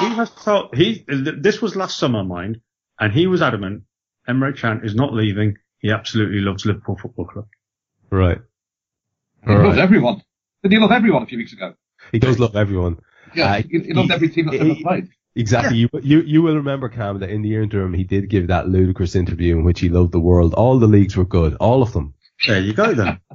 He 0.00 0.14
has 0.14 0.30
told, 0.30 0.74
he, 0.76 1.04
this 1.08 1.60
was 1.60 1.74
last 1.76 1.98
summer, 1.98 2.22
mind, 2.24 2.60
and 3.00 3.12
he 3.12 3.26
was 3.26 3.42
adamant 3.42 3.82
Emre 4.28 4.56
Can 4.56 4.84
is 4.84 4.94
not 4.94 5.12
leaving. 5.12 5.56
He 5.80 5.90
absolutely 5.92 6.40
loves 6.40 6.66
Liverpool 6.66 6.96
Football 7.00 7.26
Club. 7.26 7.46
Right. 8.10 8.40
He 9.46 9.52
All 9.52 9.62
loves 9.64 9.78
everyone. 9.78 10.22
Did 10.62 10.72
he 10.72 10.78
love 10.78 10.90
everyone 10.92 11.22
a 11.22 11.26
few 11.26 11.38
weeks 11.38 11.52
ago? 11.52 11.74
He 12.12 12.18
does 12.18 12.38
love 12.38 12.56
everyone. 12.56 12.98
Yeah, 13.34 13.52
Uh, 13.56 13.62
he, 13.62 13.78
he 13.80 13.92
loved 13.92 14.08
he- 14.08 14.14
every 14.14 14.28
team 14.30 14.46
that's 14.46 14.58
he- 14.58 14.70
ever 14.70 14.80
played. 14.82 15.08
Exactly. 15.36 15.76
You, 15.78 15.88
you 16.02 16.20
you 16.22 16.42
will 16.42 16.56
remember 16.56 16.88
Kam 16.88 17.20
that 17.20 17.30
in 17.30 17.42
the 17.42 17.54
interim 17.54 17.94
he 17.94 18.02
did 18.02 18.28
give 18.28 18.48
that 18.48 18.68
ludicrous 18.68 19.14
interview 19.14 19.56
in 19.56 19.62
which 19.62 19.78
he 19.78 19.88
loved 19.88 20.10
the 20.10 20.18
world. 20.18 20.52
All 20.54 20.80
the 20.80 20.88
leagues 20.88 21.16
were 21.16 21.24
good, 21.26 21.54
all 21.60 21.80
of 21.82 21.92
them. 21.92 22.14
There 22.46 22.60
you 22.60 22.72
go 22.72 22.94
then. 22.94 23.20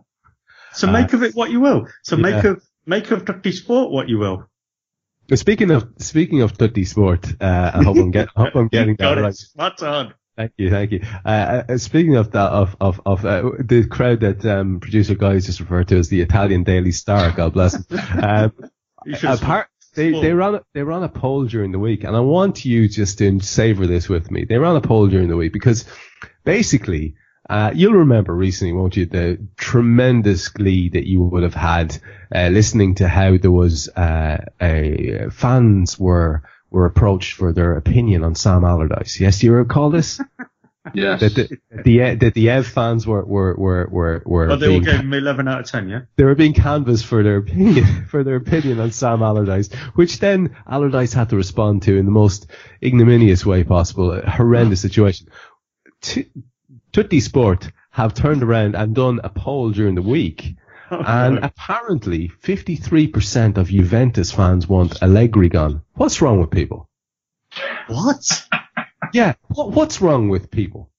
So 0.73 0.87
Uh, 0.89 0.91
make 0.93 1.13
of 1.13 1.21
it 1.21 1.35
what 1.35 1.51
you 1.51 1.59
will. 1.61 1.87
So 2.01 2.17
make 2.17 2.43
of, 2.43 2.61
make 2.87 3.11
of 3.11 3.25
Turkey 3.25 3.51
sport 3.51 3.91
what 3.91 4.09
you 4.09 4.17
will. 4.17 4.49
But 5.27 5.37
speaking 5.37 5.69
of 5.69 5.87
speaking 5.99 6.41
of 6.41 6.57
Tutti 6.57 6.83
Sport, 6.83 7.31
uh, 7.39 7.71
I 7.75 7.83
hope 7.83 7.95
I'm 7.95 8.09
get 8.09 8.27
I 8.35 8.45
hope 8.45 8.55
I'm 8.55 8.67
getting 8.71 8.95
that 8.97 9.21
right. 9.21 9.35
Spot 9.35 9.83
on. 9.83 10.13
Thank 10.35 10.53
you, 10.57 10.71
thank 10.71 10.91
you. 10.91 11.01
Uh, 11.23 11.63
uh, 11.69 11.77
speaking 11.77 12.15
of 12.15 12.31
that, 12.31 12.51
of 12.51 12.75
of 12.81 13.01
of 13.05 13.23
uh, 13.25 13.51
the 13.59 13.85
crowd 13.85 14.21
that 14.21 14.43
um, 14.45 14.79
producer 14.79 15.13
guys 15.13 15.45
just 15.45 15.59
referred 15.59 15.89
to 15.89 15.97
as 15.97 16.09
the 16.09 16.21
Italian 16.21 16.63
Daily 16.63 16.91
Star, 16.91 17.31
God 17.31 17.53
bless 17.53 17.73
them. 17.85 17.99
Um, 18.23 18.53
apart, 19.23 19.67
they 19.95 20.11
they 20.11 20.33
ran 20.33 20.55
a- 20.55 20.63
they 20.73 20.81
ran 20.81 21.03
a 21.03 21.09
poll 21.09 21.45
during 21.45 21.71
the 21.71 21.77
week, 21.79 22.03
and 22.03 22.15
I 22.15 22.21
want 22.21 22.65
you 22.65 22.87
just 22.89 23.19
to 23.19 23.39
savor 23.41 23.85
this 23.85 24.09
with 24.09 24.31
me. 24.31 24.45
They 24.45 24.57
ran 24.57 24.75
a 24.75 24.81
poll 24.81 25.07
during 25.07 25.27
the 25.27 25.37
week 25.37 25.53
because 25.53 25.85
basically. 26.43 27.15
Uh, 27.49 27.71
you'll 27.75 27.91
remember 27.91 28.33
recently, 28.33 28.71
won't 28.71 28.95
you, 28.95 29.05
the 29.05 29.37
tremendous 29.57 30.47
glee 30.47 30.87
that 30.87 31.05
you 31.05 31.21
would 31.21 31.43
have 31.43 31.53
had 31.53 31.95
uh, 32.33 32.47
listening 32.47 32.95
to 32.95 33.05
how 33.09 33.35
there 33.35 33.51
was 33.51 33.89
uh, 33.89 34.37
a 34.61 35.27
fans 35.29 35.99
were 35.99 36.43
were 36.73 36.85
approached 36.85 37.35
for 37.35 37.53
their 37.53 37.77
opinion 37.77 38.23
on 38.25 38.35
Sam 38.35 38.65
Allardyce. 38.65 39.19
Yes, 39.21 39.39
do 39.39 39.45
you 39.45 39.53
recall 39.53 39.89
this? 39.89 40.19
Yes. 40.93 41.21
that 41.21 41.33
the 41.35 41.57
the 41.85 42.15
that 42.15 42.33
the 42.33 42.49
Ev 42.49 42.67
fans 42.67 43.07
were 43.07 43.23
were 43.23 43.55
were 43.55 43.87
were, 43.89 44.21
were 44.25 44.51
Oh, 44.51 44.57
they 44.57 44.65
all 44.67 44.71
being, 44.73 44.83
gave 44.83 44.99
him 44.99 45.13
11 45.13 45.47
out 45.47 45.61
of 45.61 45.65
10, 45.65 45.87
yeah? 45.87 46.01
they 46.17 46.25
were 46.25 46.35
being 46.35 46.51
canvassed 46.53 47.05
for 47.05 47.23
their 47.23 47.37
opinion 47.37 48.05
for 48.09 48.25
their 48.25 48.35
opinion 48.35 48.81
on 48.81 48.91
Sam 48.91 49.23
Allardyce, 49.23 49.73
which 49.95 50.19
then 50.19 50.57
Allardyce 50.67 51.13
had 51.13 51.29
to 51.29 51.37
respond 51.37 51.83
to 51.83 51.95
in 51.95 52.03
the 52.03 52.11
most 52.11 52.47
ignominious 52.83 53.45
way 53.45 53.63
possible, 53.63 54.11
a 54.11 54.29
horrendous 54.29 54.81
situation. 54.81 55.29
T- 56.01 56.27
Tutti 56.91 57.21
Sport 57.21 57.71
have 57.91 58.13
turned 58.13 58.43
around 58.43 58.75
and 58.75 58.93
done 58.93 59.21
a 59.23 59.29
poll 59.29 59.69
during 59.71 59.95
the 59.95 60.01
week. 60.01 60.57
And 61.01 61.39
apparently, 61.43 62.29
53% 62.43 63.57
of 63.57 63.67
Juventus 63.69 64.31
fans 64.31 64.67
want 64.67 65.01
Allegri 65.01 65.49
gone. 65.49 65.81
What's 65.95 66.21
wrong 66.21 66.39
with 66.39 66.51
people? 66.51 66.89
what? 67.87 68.47
Yeah, 69.13 69.33
what, 69.49 69.71
what's 69.71 70.01
wrong 70.01 70.29
with 70.29 70.49
people? 70.49 70.89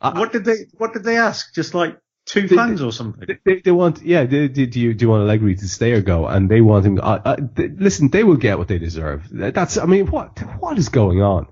I- 0.00 0.18
What 0.18 0.32
did 0.32 0.44
they, 0.44 0.66
what 0.76 0.92
did 0.92 1.04
they 1.04 1.18
ask? 1.18 1.54
Just 1.54 1.72
like 1.72 1.96
two 2.26 2.48
They- 2.48 2.56
fans 2.56 2.82
or 2.82 2.90
something? 2.90 3.28
They- 3.44 3.60
They, 3.60 3.70
want, 3.70 4.02
yeah. 4.02 4.24
They, 4.24 4.48
do 4.48 4.62
you 4.80 4.92
do 4.94 5.04
you 5.04 5.08
want 5.08 5.22
Allegri 5.22 5.54
to 5.54 5.68
stay 5.68 5.92
or 5.92 6.00
go? 6.00 6.26
And 6.26 6.48
they 6.48 6.60
want 6.60 6.84
him. 6.84 6.98
Uh, 7.00 7.20
uh, 7.24 7.36
listen, 7.56 8.08
they 8.10 8.24
will 8.24 8.36
get 8.38 8.58
what 8.58 8.66
they 8.66 8.78
deserve. 8.78 9.28
That's. 9.30 9.76
I 9.78 9.84
mean, 9.86 10.06
what 10.10 10.36
what 10.58 10.78
is 10.78 10.88
going 10.88 11.22
on? 11.22 11.46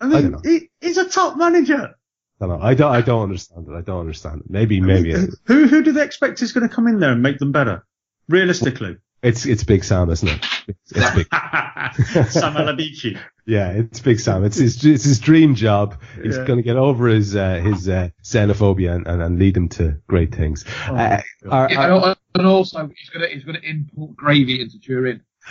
I 0.00 0.08
mean, 0.08 0.30
know. 0.32 0.40
he, 0.44 0.68
he's 0.80 0.98
a 0.98 1.08
top 1.08 1.38
manager. 1.38 1.94
I 2.40 2.46
don't 2.46 2.58
know. 2.58 2.64
I 2.64 2.74
don't. 2.74 2.92
I 2.94 3.00
don't 3.02 3.22
understand 3.22 3.66
it. 3.68 3.72
I 3.74 3.80
don't 3.82 4.00
understand 4.00 4.40
it. 4.40 4.50
Maybe. 4.50 4.80
Maybe 4.80 5.10
it- 5.12 5.30
Who, 5.46 5.66
who 5.66 5.82
do 5.82 5.92
they 5.92 6.04
expect 6.04 6.40
is 6.42 6.52
going 6.52 6.68
to 6.68 6.74
come 6.74 6.86
in 6.88 6.98
there 7.00 7.12
and 7.12 7.22
make 7.22 7.38
them 7.38 7.52
better? 7.52 7.84
Realistically. 8.28 8.96
it's 9.22 9.44
it's 9.44 9.64
Big 9.64 9.84
Sam, 9.84 10.08
isn't 10.10 10.28
it? 10.28 10.46
It's, 10.68 10.92
it's 10.92 11.14
big. 11.14 11.26
Sam 12.30 12.54
Aladici. 12.54 13.18
Yeah, 13.44 13.70
it's 13.72 14.00
Big 14.00 14.20
Sam. 14.20 14.44
It's 14.44 14.56
his 14.56 14.82
it's 14.84 15.04
his 15.04 15.18
dream 15.18 15.54
job. 15.54 16.00
He's 16.22 16.36
Yeah. 16.38 16.44
going 16.44 16.58
to 16.58 16.62
get 16.62 16.76
over 16.76 17.08
his 17.08 17.34
uh, 17.36 17.56
his 17.56 17.88
uh, 17.88 18.08
xenophobia 18.22 18.94
and, 18.94 19.06
and, 19.06 19.20
and 19.20 19.38
lead 19.38 19.56
him 19.56 19.68
to 19.70 20.00
great 20.06 20.34
things. 20.34 20.64
Oh, 20.88 20.94
Uh, 20.94 21.20
our- 21.50 21.70
Yeah, 21.70 21.80
our- 21.92 22.06
and, 22.08 22.16
and 22.36 22.46
also, 22.46 22.86
he's 22.96 23.10
gonna 23.10 23.26
he's 23.26 23.44
gonna 23.44 23.58
import 23.62 24.16
gravy 24.16 24.60
into 24.62 24.78
Turin. 24.78 25.20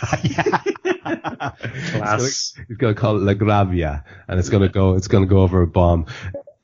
Class. 1.00 2.54
He's 2.68 2.76
going 2.76 2.94
to 2.94 3.00
call 3.00 3.16
it 3.16 3.22
La 3.22 3.34
Gravia, 3.34 4.04
and 4.28 4.38
it's 4.38 4.48
going 4.48 4.62
to 4.62 4.68
go. 4.68 4.94
It's 4.94 5.08
going 5.08 5.24
to 5.24 5.28
go 5.28 5.40
over 5.42 5.62
a 5.62 5.66
bomb. 5.66 6.06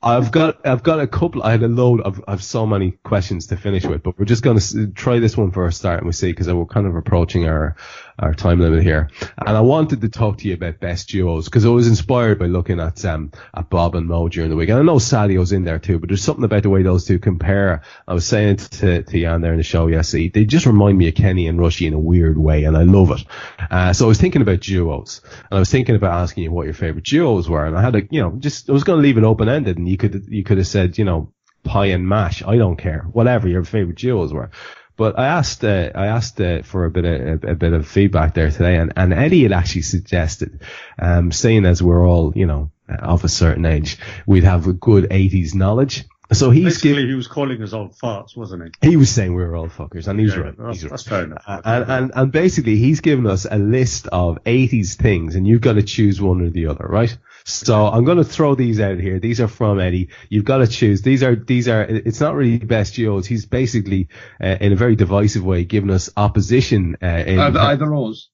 I've 0.02 0.30
got 0.30 0.64
I've 0.66 0.82
got 0.82 1.00
a 1.00 1.06
couple. 1.06 1.42
I 1.42 1.52
had 1.52 1.62
a 1.62 1.68
load 1.68 2.00
of 2.02 2.22
I've 2.28 2.42
so 2.42 2.66
many 2.66 2.92
questions 3.02 3.46
to 3.48 3.56
finish 3.56 3.84
with, 3.84 4.02
but 4.02 4.18
we're 4.18 4.26
just 4.26 4.42
going 4.42 4.58
to 4.58 4.86
try 4.88 5.18
this 5.18 5.36
one 5.36 5.50
for 5.50 5.66
a 5.66 5.72
start, 5.72 5.98
and 5.98 6.06
we 6.06 6.12
see 6.12 6.30
because 6.30 6.48
we're 6.48 6.66
kind 6.66 6.86
of 6.86 6.94
approaching 6.94 7.46
our 7.48 7.76
our 8.18 8.34
time 8.34 8.60
limit 8.60 8.82
here. 8.82 9.10
And 9.38 9.56
I 9.56 9.60
wanted 9.60 10.00
to 10.00 10.08
talk 10.08 10.38
to 10.38 10.48
you 10.48 10.54
about 10.54 10.80
best 10.80 11.08
duos 11.08 11.46
because 11.46 11.64
I 11.64 11.68
was 11.68 11.88
inspired 11.88 12.38
by 12.38 12.46
looking 12.46 12.80
at 12.80 13.04
um 13.04 13.32
at 13.54 13.68
Bob 13.68 13.94
and 13.94 14.06
Mo 14.06 14.28
during 14.28 14.50
the 14.50 14.56
week, 14.56 14.68
and 14.68 14.78
I 14.78 14.82
know 14.82 14.98
Sadio's 14.98 15.52
in 15.52 15.64
there 15.64 15.78
too. 15.78 15.98
But 15.98 16.08
there's 16.08 16.22
something 16.22 16.44
about 16.44 16.62
the 16.62 16.70
way 16.70 16.82
those 16.82 17.04
two 17.04 17.18
compare. 17.18 17.82
I 18.06 18.14
was 18.14 18.26
saying 18.26 18.56
to 18.56 19.02
to 19.02 19.20
Jan 19.20 19.40
there 19.40 19.52
in 19.52 19.58
the 19.58 19.62
show 19.62 19.86
yesterday, 19.86 20.28
they 20.28 20.44
just 20.44 20.66
remind 20.66 20.98
me 20.98 21.08
of 21.08 21.14
Kenny 21.14 21.46
and 21.46 21.58
Rushy 21.58 21.86
in 21.86 21.94
a 21.94 21.98
weird 21.98 22.38
way, 22.38 22.64
and 22.64 22.76
I 22.76 22.82
love 22.82 23.10
it. 23.10 23.24
Uh, 23.70 23.92
so 23.92 24.06
I 24.06 24.08
was 24.08 24.20
thinking 24.20 24.42
about 24.42 24.60
duos, 24.60 25.20
and 25.24 25.56
I 25.56 25.58
was 25.58 25.70
thinking 25.70 25.96
about 25.96 26.22
asking 26.22 26.44
you 26.44 26.52
what 26.52 26.64
your 26.64 26.74
favorite 26.74 27.04
duos 27.04 27.48
were, 27.48 27.66
and 27.66 27.76
I 27.76 27.82
had 27.82 27.96
a 27.96 28.02
you 28.10 28.20
know 28.20 28.32
just 28.38 28.70
I 28.70 28.72
was 28.72 28.84
going 28.84 28.98
to 28.98 29.02
leave 29.02 29.18
it 29.18 29.24
open 29.24 29.48
ended, 29.48 29.78
and 29.78 29.88
you 29.88 29.96
could 29.96 30.26
you 30.28 30.44
could 30.44 30.58
have 30.58 30.66
said 30.66 30.98
you 30.98 31.04
know 31.04 31.32
pie 31.64 31.86
and 31.86 32.08
mash. 32.08 32.42
I 32.42 32.56
don't 32.56 32.76
care, 32.76 33.06
whatever 33.12 33.48
your 33.48 33.64
favorite 33.64 33.98
duos 33.98 34.32
were. 34.32 34.50
But 34.96 35.18
I 35.18 35.26
asked, 35.26 35.62
uh, 35.64 35.90
I 35.94 36.06
asked 36.06 36.40
uh, 36.40 36.62
for 36.62 36.84
a 36.86 36.90
bit 36.90 37.04
of 37.04 37.44
a, 37.44 37.50
a 37.52 37.54
bit 37.54 37.72
of 37.72 37.86
feedback 37.86 38.34
there 38.34 38.50
today, 38.50 38.76
and, 38.76 38.92
and 38.96 39.12
Eddie 39.12 39.42
had 39.42 39.52
actually 39.52 39.82
suggested, 39.82 40.60
um, 40.98 41.32
saying 41.32 41.66
as 41.66 41.82
we're 41.82 42.06
all, 42.06 42.32
you 42.34 42.46
know, 42.46 42.70
of 42.88 43.24
a 43.24 43.28
certain 43.28 43.66
age, 43.66 43.98
we'd 44.26 44.44
have 44.44 44.66
a 44.66 44.72
good 44.72 45.10
'80s 45.10 45.54
knowledge. 45.54 46.04
So 46.32 46.50
he's 46.50 46.64
Basically, 46.64 46.90
given, 46.90 47.08
he 47.08 47.14
was 47.14 47.28
calling 47.28 47.62
us 47.62 47.72
old 47.72 47.92
farts, 47.92 48.36
wasn't 48.36 48.74
he? 48.82 48.88
he 48.90 48.96
was 48.96 49.10
saying 49.10 49.34
we 49.34 49.44
were 49.44 49.54
all 49.54 49.68
fuckers, 49.68 50.08
and 50.08 50.18
he's 50.18 50.34
Yeah, 50.34 50.40
right. 50.40 50.54
That's, 50.58 50.74
He's 50.78 50.82
right. 50.84 50.90
that's 50.90 51.02
fair 51.04 51.22
enough. 51.24 51.44
Uh, 51.46 51.60
and, 51.64 51.90
and, 51.90 52.12
and 52.16 52.32
basically 52.32 52.78
he's 52.78 53.00
given 53.00 53.28
us 53.28 53.46
a 53.48 53.58
list 53.58 54.08
of 54.08 54.42
80s 54.42 54.94
things 54.94 55.36
and 55.36 55.46
you've 55.46 55.60
got 55.60 55.74
to 55.74 55.84
choose 55.84 56.20
one 56.20 56.40
or 56.40 56.50
the 56.50 56.66
other, 56.66 56.84
right? 56.88 57.16
So 57.48 57.86
I'm 57.86 58.04
going 58.04 58.18
to 58.18 58.24
throw 58.24 58.56
these 58.56 58.80
out 58.80 58.98
here. 58.98 59.20
These 59.20 59.40
are 59.40 59.46
from 59.46 59.78
Eddie. 59.78 60.08
You've 60.28 60.44
got 60.44 60.58
to 60.58 60.66
choose. 60.66 61.02
These 61.02 61.22
are, 61.22 61.36
these 61.36 61.68
are, 61.68 61.82
it's 61.84 62.20
not 62.20 62.34
really 62.34 62.58
best 62.58 62.94
duos. 62.96 63.24
He's 63.24 63.46
basically, 63.46 64.08
uh, 64.42 64.56
in 64.60 64.72
a 64.72 64.76
very 64.76 64.96
divisive 64.96 65.44
way, 65.44 65.64
giving 65.64 65.90
us 65.90 66.10
opposition, 66.16 66.96
uh, 67.00 67.06
in 67.06 67.38
Either, 67.38 67.60
either 67.60 67.94
or's. 67.94 68.30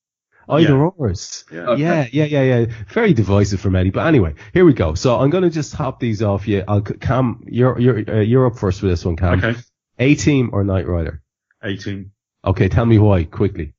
either 0.49 0.77
Yeah. 0.79 0.91
ors. 0.97 1.45
Yeah. 1.53 1.75
Yeah, 1.77 2.07
yeah, 2.11 2.25
yeah, 2.25 2.43
yeah. 2.61 2.67
Very 2.89 3.13
divisive 3.13 3.61
from 3.61 3.77
Eddie. 3.77 3.91
But 3.91 4.07
anyway, 4.07 4.35
here 4.55 4.65
we 4.65 4.73
go. 4.73 4.95
So 4.95 5.21
I'm 5.21 5.29
going 5.29 5.45
to 5.45 5.51
just 5.51 5.75
hop 5.75 6.01
these 6.01 6.23
off 6.23 6.49
you. 6.49 6.65
I'll, 6.67 6.81
Kam, 6.81 7.45
you're, 7.47 7.79
you're, 7.79 8.11
uh, 8.11 8.21
you're 8.21 8.47
up 8.47 8.57
first 8.59 8.81
for 8.81 8.87
this 8.87 9.05
one, 9.05 9.17
Kam. 9.17 9.45
okay. 9.45 9.61
A 9.99 10.15
team 10.15 10.49
or 10.55 10.65
Knight 10.65 10.89
Rider? 10.89 11.23
18 11.63 12.11
Okay, 12.47 12.69
tell 12.69 12.87
me 12.87 12.99
why 12.99 13.25
quickly. 13.25 13.75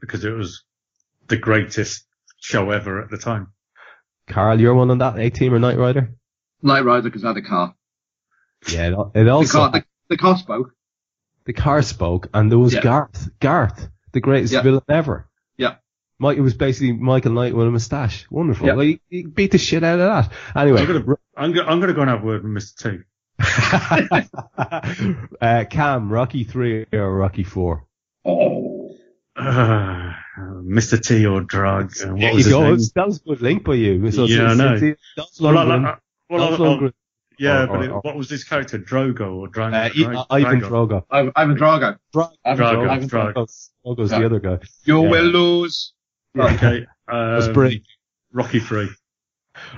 because 0.00 0.24
it 0.24 0.32
was 0.32 0.64
the 1.28 1.36
greatest 1.36 2.04
show 2.40 2.70
ever 2.72 3.00
at 3.00 3.10
the 3.10 3.16
time. 3.16 3.52
Karl, 4.30 4.60
you're 4.60 4.74
one 4.74 4.90
on 4.90 4.98
that 4.98 5.18
A-Team 5.18 5.52
or 5.54 5.58
Knight 5.58 5.76
Rider? 5.76 6.14
Knight 6.62 6.84
Rider 6.84 7.02
because 7.02 7.24
I 7.24 7.28
had 7.28 7.36
a 7.36 7.42
car. 7.42 7.74
Yeah, 8.70 8.88
it, 8.88 8.92
it 9.14 9.24
The 9.24 9.48
car, 9.50 9.70
the, 9.70 9.84
the 10.08 10.16
car 10.16 10.36
spoke. 10.38 10.74
the 11.44 11.52
car 11.52 11.82
spoke, 11.82 12.28
and 12.34 12.50
there 12.50 12.58
was 12.58 12.74
Yeah. 12.74 12.82
Garth, 12.82 13.30
Garth, 13.40 13.88
the 14.12 14.20
greatest 14.20 14.52
Yeah. 14.52 14.62
villain 14.62 14.82
ever. 14.88 15.28
Yeah. 15.56 15.76
Mike, 16.18 16.36
it 16.38 16.42
was 16.42 16.54
basically 16.54 16.92
Michael 16.92 17.32
Knight 17.32 17.54
with 17.54 17.66
a 17.66 17.70
moustache. 17.70 18.26
Wonderful. 18.30 18.66
Yeah. 18.66 18.74
Well, 18.74 18.84
you, 18.84 18.98
you 19.08 19.28
beat 19.28 19.52
the 19.52 19.58
shit 19.58 19.82
out 19.82 19.98
of 19.98 20.30
that. 20.30 20.32
Anyway, 20.60 20.80
I'm 20.82 20.86
gonna, 20.86 21.16
I'm 21.36 21.52
gonna, 21.52 21.68
I'm 21.70 21.80
gonna 21.80 21.94
go 21.94 22.02
and 22.02 22.10
have 22.10 22.22
a 22.22 22.26
word 22.26 22.42
with 22.44 22.52
Mr. 22.52 22.92
T. 22.92 22.98
uh, 25.40 25.64
Kam, 25.70 26.12
Rocky 26.12 26.44
three 26.44 26.84
or 26.92 27.16
Rocky 27.16 27.44
four? 27.44 27.86
Oh. 28.24 28.96
Uh, 29.36 30.12
Mr. 30.64 31.00
T 31.00 31.26
or 31.26 31.40
drug. 31.42 31.92
Uh, 32.02 32.08
what 32.10 32.20
There 32.20 32.32
was 32.32 32.32
you 32.32 32.36
his 32.36 32.48
go. 32.48 32.62
name? 32.62 32.78
That 32.94 33.06
was 33.06 33.20
a 33.20 33.28
good 33.28 33.42
link 33.42 33.64
by 33.64 33.74
you. 33.74 34.10
So 34.10 34.24
Yeah, 34.24 34.38
I 34.38 34.52
it's- 34.52 34.56
know. 34.58 34.74
it's- 34.74 34.82
it's- 35.16 35.40
Well, 35.40 35.58
I, 35.58 35.64
Lundgren- 35.64 35.86
I, 35.86 35.96
well, 36.28 36.42
I, 36.42 36.48
Dolph 36.56 36.60
I, 36.60 36.62
Lundgren, 36.64 36.92
yeah, 37.38 37.62
or- 37.62 37.66
but 37.66 37.76
or- 37.76 37.84
it, 37.84 37.88
or- 37.90 38.00
what 38.00 38.16
was 38.16 38.28
this 38.28 38.44
character? 38.44 38.78
Drogo 38.78 39.34
or 39.36 39.48
Dra- 39.48 39.66
uh, 39.66 39.88
Dra- 39.94 40.26
I- 40.30 40.36
Ivan 40.40 40.60
Drago? 40.60 40.68
Drogo. 40.88 41.04
Ivan, 41.10 41.32
Ivan 41.36 41.56
Drago. 41.56 41.96
Dra- 42.12 42.30
Ivan 42.44 42.64
Drago, 42.66 42.88
Ivan 42.90 43.08
Drago. 43.08 43.32
Drogo's, 43.34 43.70
Drogo's 43.86 44.10
Yeah. 44.12 44.18
the 44.20 44.26
other 44.26 44.40
guy. 44.40 44.58
You 44.84 45.02
Yeah. 45.04 45.10
will 45.10 45.24
lose. 45.24 45.92
Okay. 46.38 46.86
That's 47.08 47.46
Um, 47.46 47.52
brilliant. 47.52 47.84
Rocky 48.32 48.60
Three. 48.60 48.88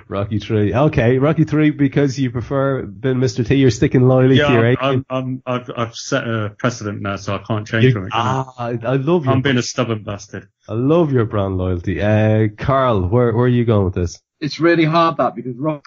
Rocky 0.06 0.38
three. 0.38 0.72
Okay, 0.74 1.18
Rocky 1.18 1.42
three 1.44 1.70
because 1.70 2.16
you 2.18 2.30
prefer 2.30 2.82
than 2.86 3.18
Mr. 3.18 3.44
T. 3.44 3.56
You're 3.56 3.70
sticking 3.70 4.06
loyally 4.06 4.36
Yeah, 4.36 4.48
to 4.48 4.52
your 4.52 4.66
I'm, 4.66 4.76
I'm, 4.80 5.04
I'm, 5.10 5.42
I've, 5.46 5.70
I've 5.76 5.94
set 5.96 6.28
a 6.28 6.54
precedent 6.56 7.00
now, 7.00 7.16
so 7.16 7.34
I 7.34 7.38
can't 7.38 7.66
change 7.66 7.84
You- 7.86 7.92
from 7.92 8.04
it. 8.06 8.10
I? 8.12 8.44
ah, 8.46 8.54
I, 8.58 8.68
I 8.84 8.96
love 8.96 9.24
you. 9.24 9.32
I'm 9.32 9.40
being 9.40 9.56
a 9.56 9.62
stubborn 9.62 10.04
bastard. 10.04 10.48
I 10.68 10.74
love 10.74 11.12
your 11.12 11.24
brand 11.24 11.58
loyalty. 11.58 12.00
Uh, 12.00 12.48
Karl, 12.56 13.06
where 13.08 13.32
where 13.32 13.44
are 13.46 13.48
you 13.48 13.64
going 13.64 13.84
with 13.84 13.94
this? 13.94 14.20
It's 14.40 14.60
really 14.60 14.84
hard 14.84 15.16
that 15.18 15.34
because 15.34 15.56
Rock 15.56 15.84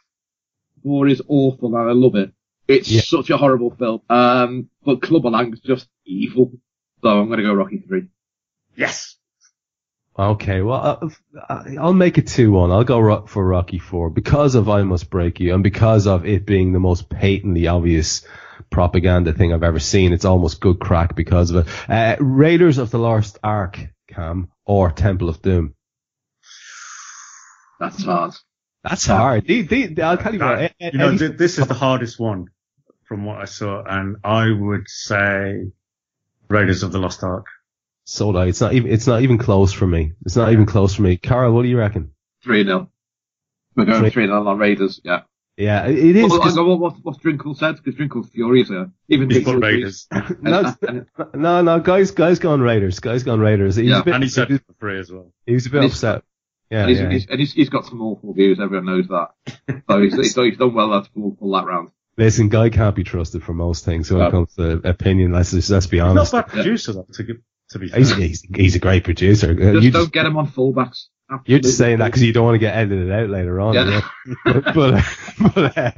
War 0.84 1.08
is 1.08 1.22
awful 1.28 1.76
and 1.76 1.90
I 1.90 1.94
love 1.94 2.16
it. 2.16 2.32
It's 2.68 2.90
Yeah. 2.92 3.02
such 3.02 3.30
a 3.30 3.38
horrible 3.38 3.72
film. 3.72 4.02
Um, 4.10 4.70
but 4.84 5.02
Clubber 5.02 5.30
Lang's 5.30 5.60
just 5.62 5.88
evil. 6.06 6.52
So 7.04 7.10
I'm 7.22 7.28
going 7.28 7.38
to 7.38 7.44
go 7.44 7.54
Rocky 7.54 7.78
3. 7.78 8.08
Yes. 8.76 9.16
Okay, 10.18 10.62
well, 10.62 11.12
uh, 11.50 11.64
I'll 11.80 11.94
make 11.94 12.18
it 12.18 12.26
2-1. 12.26 12.72
I'll 12.72 12.86
go 12.86 13.00
ro- 13.00 13.26
for 13.28 13.46
Rocky 13.46 13.80
4 13.80 14.10
because 14.10 14.56
of 14.56 14.70
I 14.70 14.82
Must 14.84 15.10
Break 15.10 15.40
You 15.42 15.54
and 15.54 15.62
because 15.62 16.08
of 16.08 16.26
it 16.26 16.46
being 16.46 16.72
the 16.72 16.80
most 16.80 17.10
patently 17.10 17.68
obvious 17.68 18.26
propaganda 18.70 19.34
thing 19.34 19.54
I've 19.54 19.64
ever 19.64 19.80
seen. 19.80 20.14
It's 20.14 20.24
almost 20.26 20.62
good 20.62 20.80
crack 20.80 21.16
because 21.16 21.52
of 21.52 21.68
it. 21.68 21.90
Uh, 21.90 22.16
Raiders 22.24 22.78
of 22.78 22.92
the 22.92 22.98
Lost 23.00 23.38
Ark, 23.44 23.78
Kam, 24.16 24.50
or 24.66 24.92
Temple 24.92 25.28
of 25.30 25.42
Doom. 25.42 25.76
That's 27.80 28.04
hard. 28.04 28.34
That's 28.84 29.06
hard. 29.06 29.46
The, 29.46 29.64
the, 29.64 29.88
the- 29.88 30.02
I'll 30.04 30.18
tell 30.18 30.34
you 30.34 30.40
what. 30.40 30.58
That- 30.58 30.74
a- 30.80 30.88
a- 30.88 30.92
you 30.92 30.98
know, 30.98 31.08
any- 31.10 31.18
thi- 31.18 31.28
this 31.28 31.60
is 31.60 31.68
the 31.68 31.74
hardest 31.74 32.20
one 32.20 32.46
from 33.04 33.26
what 33.26 33.40
I 33.40 33.46
saw, 33.46 33.84
and 33.84 34.18
I 34.24 34.50
would 34.52 34.88
say 34.88 35.72
Raiders 36.50 36.84
of 36.84 36.92
the 36.92 37.00
Lost 37.00 37.24
Ark. 37.24 37.46
so 38.06 38.32
do 38.32 38.38
It's 38.40 38.62
not 38.62 38.74
even, 38.74 38.92
it's 38.92 39.08
not 39.08 39.22
even 39.22 39.38
close 39.38 39.74
for 39.74 39.88
me. 39.88 40.14
It's 40.26 40.36
not 40.36 40.52
even 40.54 40.66
close 40.66 40.94
for 40.96 41.02
me. 41.02 41.18
Karl, 41.18 41.54
what 41.54 41.64
do 41.64 41.68
you 41.70 41.78
reckon? 41.78 42.12
3 42.44 42.64
0. 42.64 42.90
We're 43.76 43.86
going 43.86 44.00
Three- 44.02 44.10
3 44.12 44.26
0 44.28 44.48
on 44.48 44.58
Raiders, 44.58 45.02
yeah. 45.04 45.22
Yeah, 45.58 45.86
it 45.88 45.98
it 45.98 46.16
is. 46.18 46.30
Well, 46.30 46.40
'cause- 46.42 46.54
I 46.54 46.56
go, 46.56 46.76
what, 46.76 46.96
what's 47.04 47.20
Drinkle 47.20 47.56
said? 47.58 47.76
Because 47.78 47.96
Drinkle's 47.96 48.30
furious 48.30 48.68
here. 48.68 48.92
Even 49.08 49.30
He's 49.30 49.46
Drinkle. 49.46 49.62
Raiders, 49.62 50.08
no, 50.42 50.76
no, 51.34 51.62
no, 51.62 51.80
guys, 51.80 52.12
guys 52.12 52.40
gone 52.40 52.60
Raiders. 52.62 53.00
Guys 53.00 53.24
gone 53.24 53.40
Raiders. 53.40 53.78
He's 53.78 53.90
Yeah, 53.90 54.00
a 54.02 54.04
bit, 54.04 54.16
and 54.16 54.24
he 54.24 54.30
said 54.30 54.48
he 54.48 54.54
was, 54.56 54.62
for 54.68 54.74
free 54.80 55.00
as 55.00 55.12
well. 55.12 55.32
he 55.46 55.54
was 55.54 55.66
a 55.66 55.70
bit 55.70 55.84
and 55.84 55.92
upset. 55.92 56.24
Yeah, 56.70 56.82
And 56.82 56.90
he's, 56.90 57.00
yeah. 57.00 57.10
he's, 57.10 57.26
and 57.28 57.40
he's, 57.40 57.54
he's 57.54 57.70
got 57.70 57.86
some 57.86 58.02
awful 58.02 58.34
views, 58.34 58.60
everyone 58.60 58.86
knows 58.88 59.08
that. 59.08 59.30
So 59.90 60.02
he's, 60.02 60.16
he's, 60.16 60.36
he's 60.36 60.58
done 60.58 60.74
well 60.74 61.02
to 61.02 61.10
pull, 61.12 61.38
pull 61.40 61.52
that 61.54 61.66
round. 61.66 61.90
Listen, 62.18 62.50
Guy 62.50 62.70
can't 62.70 62.96
be 62.96 63.04
trusted 63.04 63.44
for 63.44 63.54
most 63.54 63.86
things 63.86 64.10
when 64.12 64.22
it 64.22 64.32
comes 64.32 64.56
to 64.56 64.82
opinion. 64.88 65.32
Let's 65.32 65.52
just, 65.52 65.70
let's 65.70 65.86
be 65.88 65.98
He's 65.98 66.04
not 66.04 66.10
honest. 66.12 66.34
a 66.34 66.38
bad 66.38 66.48
producer, 66.48 66.94
though, 66.94 67.08
to, 67.14 67.24
to 67.72 67.80
be 67.80 67.88
fair. 67.90 68.00
He's, 68.00 68.16
he's, 68.16 68.42
he's 68.56 68.76
a 68.76 68.80
great 68.80 69.04
producer. 69.04 69.54
Just 69.54 69.84
you 69.84 69.92
don't 69.92 70.04
just, 70.04 70.12
get 70.14 70.26
him 70.26 70.38
on 70.38 70.48
fullbacks. 70.48 71.06
You're 71.46 71.60
just 71.60 71.78
saying 71.78 72.00
that 72.00 72.06
because 72.06 72.22
you 72.24 72.34
don't 72.34 72.46
want 72.46 72.56
to 72.56 72.60
get 72.60 72.76
edited 72.76 73.12
out 73.12 73.30
later 73.30 73.60
on. 73.60 73.74
Yeah. 73.74 74.02
yeah. 74.26 74.36
but, 74.46 74.74
but, 74.74 74.94
uh, 74.94 75.02
but, 75.56 75.78
uh, 75.78 75.92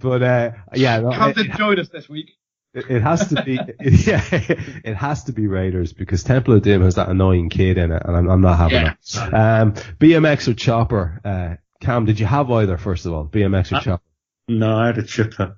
but, 0.00 0.22
uh, 0.22 0.50
yeah, 0.74 1.00
no, 1.00 1.12
Come 1.12 1.30
it, 1.36 1.52
to 1.56 1.80
us 1.80 1.88
this 1.90 2.08
week. 2.08 2.32
it, 2.74 2.90
it 2.90 3.02
has 3.02 3.28
to 3.28 3.42
be, 3.44 3.54
yeah, 3.80 4.22
it 4.30 4.94
has 4.96 5.24
to 5.24 5.32
be 5.32 5.46
Raiders 5.46 5.92
because 5.92 6.24
Temple 6.24 6.54
of 6.54 6.62
Doom 6.62 6.82
has 6.82 6.96
that 6.96 7.08
annoying 7.08 7.50
kid 7.50 7.78
in 7.78 7.92
it 7.92 8.02
and 8.04 8.16
I'm, 8.16 8.28
I'm 8.28 8.40
not 8.40 8.58
having 8.58 8.82
Yeah. 8.82 8.94
it. 9.00 9.34
Um, 9.34 9.72
BMX 10.00 10.48
or 10.48 10.54
Chopper, 10.54 11.20
uh, 11.24 11.54
Kam, 11.80 12.04
did 12.04 12.18
you 12.18 12.26
have 12.26 12.50
either, 12.50 12.76
first 12.76 13.06
of 13.06 13.12
all? 13.12 13.26
BMX 13.26 13.70
or 13.72 13.76
Uh, 13.76 13.80
Chopper? 13.80 14.02
No, 14.48 14.76
I 14.76 14.86
had 14.86 14.98
a 14.98 15.02
chipper. 15.04 15.56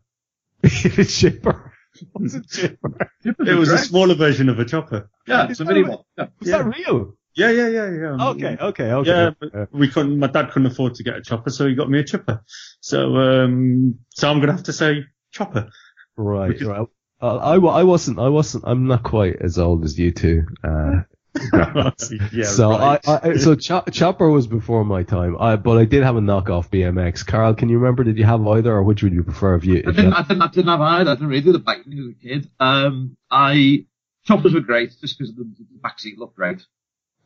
chipper. 0.69 1.73
What's 2.13 2.35
a 2.35 2.43
chipper? 2.43 3.11
It 3.25 3.59
was 3.59 3.71
a 3.71 3.79
smaller 3.79 4.15
version 4.15 4.49
of 4.51 4.59
a 4.59 4.65
chopper. 4.65 5.09
Yeah, 5.27 5.49
it's 5.49 5.61
a 5.61 5.65
mini 5.65 5.83
one. 5.83 5.99
Yeah. 6.19 6.27
Was 6.41 6.49
Yeah. 6.49 6.59
that 6.59 6.65
real? 6.77 7.16
Yeah, 7.37 7.51
yeah, 7.51 7.69
yeah, 7.69 7.91
yeah. 7.91 8.27
Okay, 8.31 8.57
okay, 8.61 8.93
okay. 8.93 9.11
Yeah, 9.11 9.31
but 9.39 9.73
we 9.73 9.89
couldn't. 9.89 10.19
My 10.19 10.27
dad 10.27 10.51
couldn't 10.53 10.67
afford 10.73 10.95
to 10.97 11.03
get 11.05 11.17
a 11.17 11.21
chopper, 11.23 11.51
so 11.51 11.67
he 11.67 11.75
got 11.75 11.91
me 11.91 11.99
a 12.01 12.05
chipper. 12.05 12.43
So, 12.81 13.17
um, 13.17 13.99
so 14.11 14.31
I'm 14.31 14.41
gonna 14.41 14.53
have 14.53 14.63
to 14.65 14.73
say 14.73 15.05
chopper. 15.33 15.69
right, 16.17 16.49
because- 16.49 16.67
right. 16.69 16.87
Uh, 17.21 17.37
I, 17.39 17.55
I 17.55 17.83
wasn't, 17.83 18.19
I 18.19 18.29
wasn't, 18.29 18.65
I'm 18.67 18.87
not 18.89 19.03
quite 19.03 19.37
as 19.41 19.59
old 19.59 19.85
as 19.85 19.99
you 19.99 20.11
two. 20.11 20.47
Uh, 20.63 21.01
yeah. 22.33 22.45
so 22.45 22.71
right. 22.71 23.01
I, 23.09 23.21
I, 23.23 23.37
so 23.37 23.55
Cho- 23.55 23.85
Chopper 23.91 24.29
was 24.31 24.47
before 24.47 24.85
my 24.85 25.03
time. 25.03 25.35
I, 25.41 25.57
but 25.57 25.79
I 25.79 25.85
did 25.87 26.03
have 26.03 26.17
a 26.17 26.21
knockoff 26.21 26.69
BMX. 26.69 27.27
Karl, 27.27 27.55
can 27.55 27.71
you 27.71 27.79
remember? 27.79 28.05
Did 28.05 28.19
you 28.19 28.25
have 28.25 28.47
either, 28.47 28.71
or 28.73 28.83
which 28.83 29.03
would 29.03 29.15
you 29.15 29.23
prefer? 29.23 29.55
If 29.55 29.65
you, 29.65 29.77
I 29.77 29.79
if 29.79 29.85
didn't, 29.97 30.05
you 30.05 30.13
I 30.15 30.23
didn't, 30.23 30.43
I 30.43 30.47
didn't 30.49 30.69
have 30.69 30.81
either. 30.81 31.11
I 31.11 31.15
didn't 31.15 31.29
really 31.29 31.43
do 31.43 31.53
the 31.53 31.59
back 31.59 31.85
thing 31.85 31.99
as 31.99 32.07
a 32.07 32.23
kid. 32.29 32.51
Um, 32.61 33.17
I, 33.31 33.87
choppers 34.27 34.53
were 34.55 34.61
great 34.61 34.91
just 35.01 35.19
because 35.19 35.35
the, 35.35 35.45
the 35.45 35.79
back 35.83 35.99
seat 35.99 36.19
looked 36.19 36.37
great. 36.37 36.65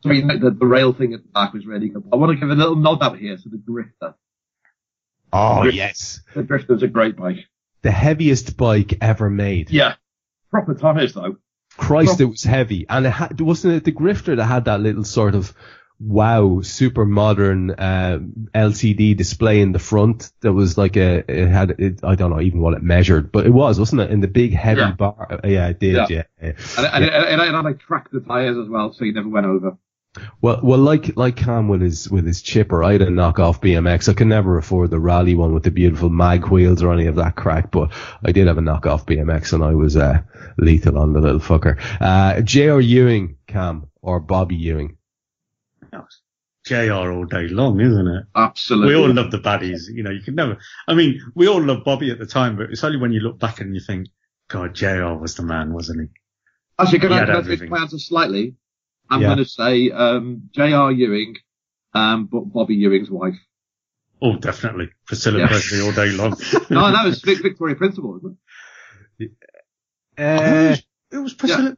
So 0.03 0.11
you 0.11 0.25
the, 0.39 0.51
the 0.51 0.65
rail 0.65 0.93
thing 0.93 1.13
at 1.13 1.21
the 1.23 1.29
back 1.29 1.53
was 1.53 1.65
really 1.65 1.89
good. 1.89 2.03
I 2.11 2.15
want 2.15 2.31
to 2.31 2.35
give 2.39 2.49
a 2.49 2.55
little 2.55 2.75
nod 2.75 3.01
out 3.03 3.17
here 3.17 3.37
to 3.37 3.49
the 3.49 3.57
Grifter. 3.57 4.15
oh 5.33 5.63
yes, 5.65 6.21
The 6.35 6.43
Grifter's 6.43 6.83
a 6.83 6.87
great 6.87 7.15
bike. 7.15 7.37
the 7.81 7.91
heaviest 7.91 8.57
bike 8.57 8.97
ever 9.01 9.29
made. 9.29 9.69
Yeah. 9.69 9.95
Proper 10.49 10.73
tires 10.75 11.13
though. 11.13 11.37
Christ, 11.77 12.19
it 12.19 12.25
was 12.25 12.43
heavy, 12.43 12.85
and 12.89 13.05
it 13.05 13.11
had, 13.11 13.39
wasn't 13.39 13.75
it 13.75 13.83
the 13.85 13.93
Grifter 13.93 14.35
that 14.35 14.43
had 14.45 14.65
that 14.65 14.81
little 14.81 15.05
sort 15.05 15.35
of 15.35 15.53
wow, 16.03 16.59
super 16.61 17.05
modern 17.05 17.69
uh, 17.71 18.19
LCD 18.55 19.15
display 19.15 19.61
in 19.61 19.71
the 19.71 19.79
front 19.79 20.31
that 20.41 20.51
was 20.51 20.77
like 20.77 20.97
a 20.97 21.23
it 21.31 21.47
had 21.47 21.71
it, 21.79 22.03
I 22.03 22.15
don't 22.15 22.31
know 22.31 22.41
even 22.41 22.59
what 22.59 22.73
it 22.73 22.81
measured, 22.83 23.31
but 23.31 23.45
it 23.45 23.51
was 23.51 23.79
wasn't 23.79 24.01
it 24.01 24.11
in 24.11 24.19
the 24.19 24.27
big 24.27 24.53
heavy 24.53 24.81
Yeah. 24.81 24.91
bar? 24.91 25.39
Yeah, 25.45 25.67
it 25.69 25.79
did. 25.79 25.93
Yeah. 25.93 26.07
Yeah. 26.09 26.23
yeah. 26.41 26.51
And, 26.77 26.85
and, 26.87 27.05
and, 27.05 27.25
and, 27.25 27.41
and 27.41 27.55
I 27.55 27.61
like 27.61 27.79
tracked 27.79 28.11
the 28.11 28.19
tires 28.19 28.57
as 28.57 28.67
well, 28.67 28.91
so 28.91 29.05
you 29.05 29.13
never 29.13 29.29
went 29.29 29.45
over. 29.45 29.77
Well, 30.41 30.59
well, 30.61 30.79
like 30.79 31.15
like 31.15 31.37
Kam 31.37 31.69
with 31.69 31.81
his 31.81 32.09
with 32.09 32.25
his 32.25 32.41
chipper, 32.41 32.83
I 32.83 32.93
had 32.93 33.01
a 33.01 33.07
knockoff 33.07 33.61
BMX. 33.61 34.09
I 34.09 34.13
can 34.13 34.27
never 34.27 34.57
afford 34.57 34.89
the 34.89 34.99
rally 34.99 35.35
one 35.35 35.53
with 35.53 35.63
the 35.63 35.71
beautiful 35.71 36.09
mag 36.09 36.47
wheels 36.47 36.83
or 36.83 36.91
any 36.91 37.05
of 37.05 37.15
that 37.15 37.37
crack, 37.37 37.71
but 37.71 37.91
I 38.25 38.33
did 38.33 38.47
have 38.47 38.57
a 38.57 38.61
knockoff 38.61 39.05
BMX, 39.05 39.53
and 39.53 39.63
I 39.63 39.73
was 39.73 39.95
uh, 39.95 40.21
lethal 40.57 40.97
on 40.97 41.13
the 41.13 41.21
little 41.21 41.39
fucker. 41.39 41.79
Uh, 42.01 42.41
J.R. 42.41 42.81
Ewing, 42.81 43.37
Kam, 43.47 43.87
or 44.01 44.19
Bobby 44.19 44.55
Ewing? 44.57 44.97
JR 46.63 47.11
all 47.11 47.25
day 47.25 47.47
long, 47.47 47.79
isn't 47.79 48.07
it? 48.07 48.25
Absolutely. 48.35 48.93
We 48.93 49.01
all 49.01 49.11
love 49.11 49.31
the 49.31 49.39
baddies. 49.39 49.83
You 49.91 50.03
know, 50.03 50.11
you 50.11 50.21
can 50.21 50.35
never. 50.35 50.59
I 50.87 50.93
mean, 50.93 51.19
we 51.33 51.47
all 51.47 51.61
love 51.61 51.83
Bobby 51.83 52.11
at 52.11 52.19
the 52.19 52.27
time, 52.27 52.55
but 52.55 52.69
it's 52.69 52.83
only 52.83 52.99
when 52.99 53.11
you 53.11 53.19
look 53.21 53.39
back 53.39 53.61
and 53.61 53.73
you 53.73 53.81
think, 53.81 54.07
God, 54.47 54.75
JR 54.75 55.15
was 55.15 55.33
the 55.35 55.41
man, 55.43 55.73
wasn't 55.73 56.01
he? 56.01 56.07
Actually, 56.77 56.99
can 56.99 57.09
He 57.09 57.15
I, 57.15 57.19
had 57.19 57.29
can 57.29 57.35
I 57.35 57.39
everything. 57.39 57.69
my 57.69 57.79
answer 57.79 57.97
slightly? 57.97 58.55
I'm 59.11 59.21
Yeah. 59.21 59.27
going 59.27 59.37
to 59.39 59.45
say 59.45 59.91
um, 59.91 60.49
J.R. 60.55 60.91
Ewing, 60.91 61.35
um, 61.93 62.25
but 62.25 62.41
Bobby 62.45 62.75
Ewing's 62.75 63.11
wife. 63.11 63.35
Oh, 64.21 64.37
definitely. 64.37 64.89
Priscilla 65.05 65.39
Yeah. 65.39 65.47
Presley 65.47 65.81
all 65.81 65.91
day 65.91 66.09
long. 66.11 66.35
No, 66.69 66.91
that 66.91 67.05
was 67.05 67.21
Vic- 67.21 67.41
Victoria 67.41 67.75
Principal, 67.75 68.17
isn't 68.17 68.37
it? 69.19 69.31
Uh, 70.17 70.75
it 71.11 71.17
was 71.19 71.33
Priscilla. 71.33 71.75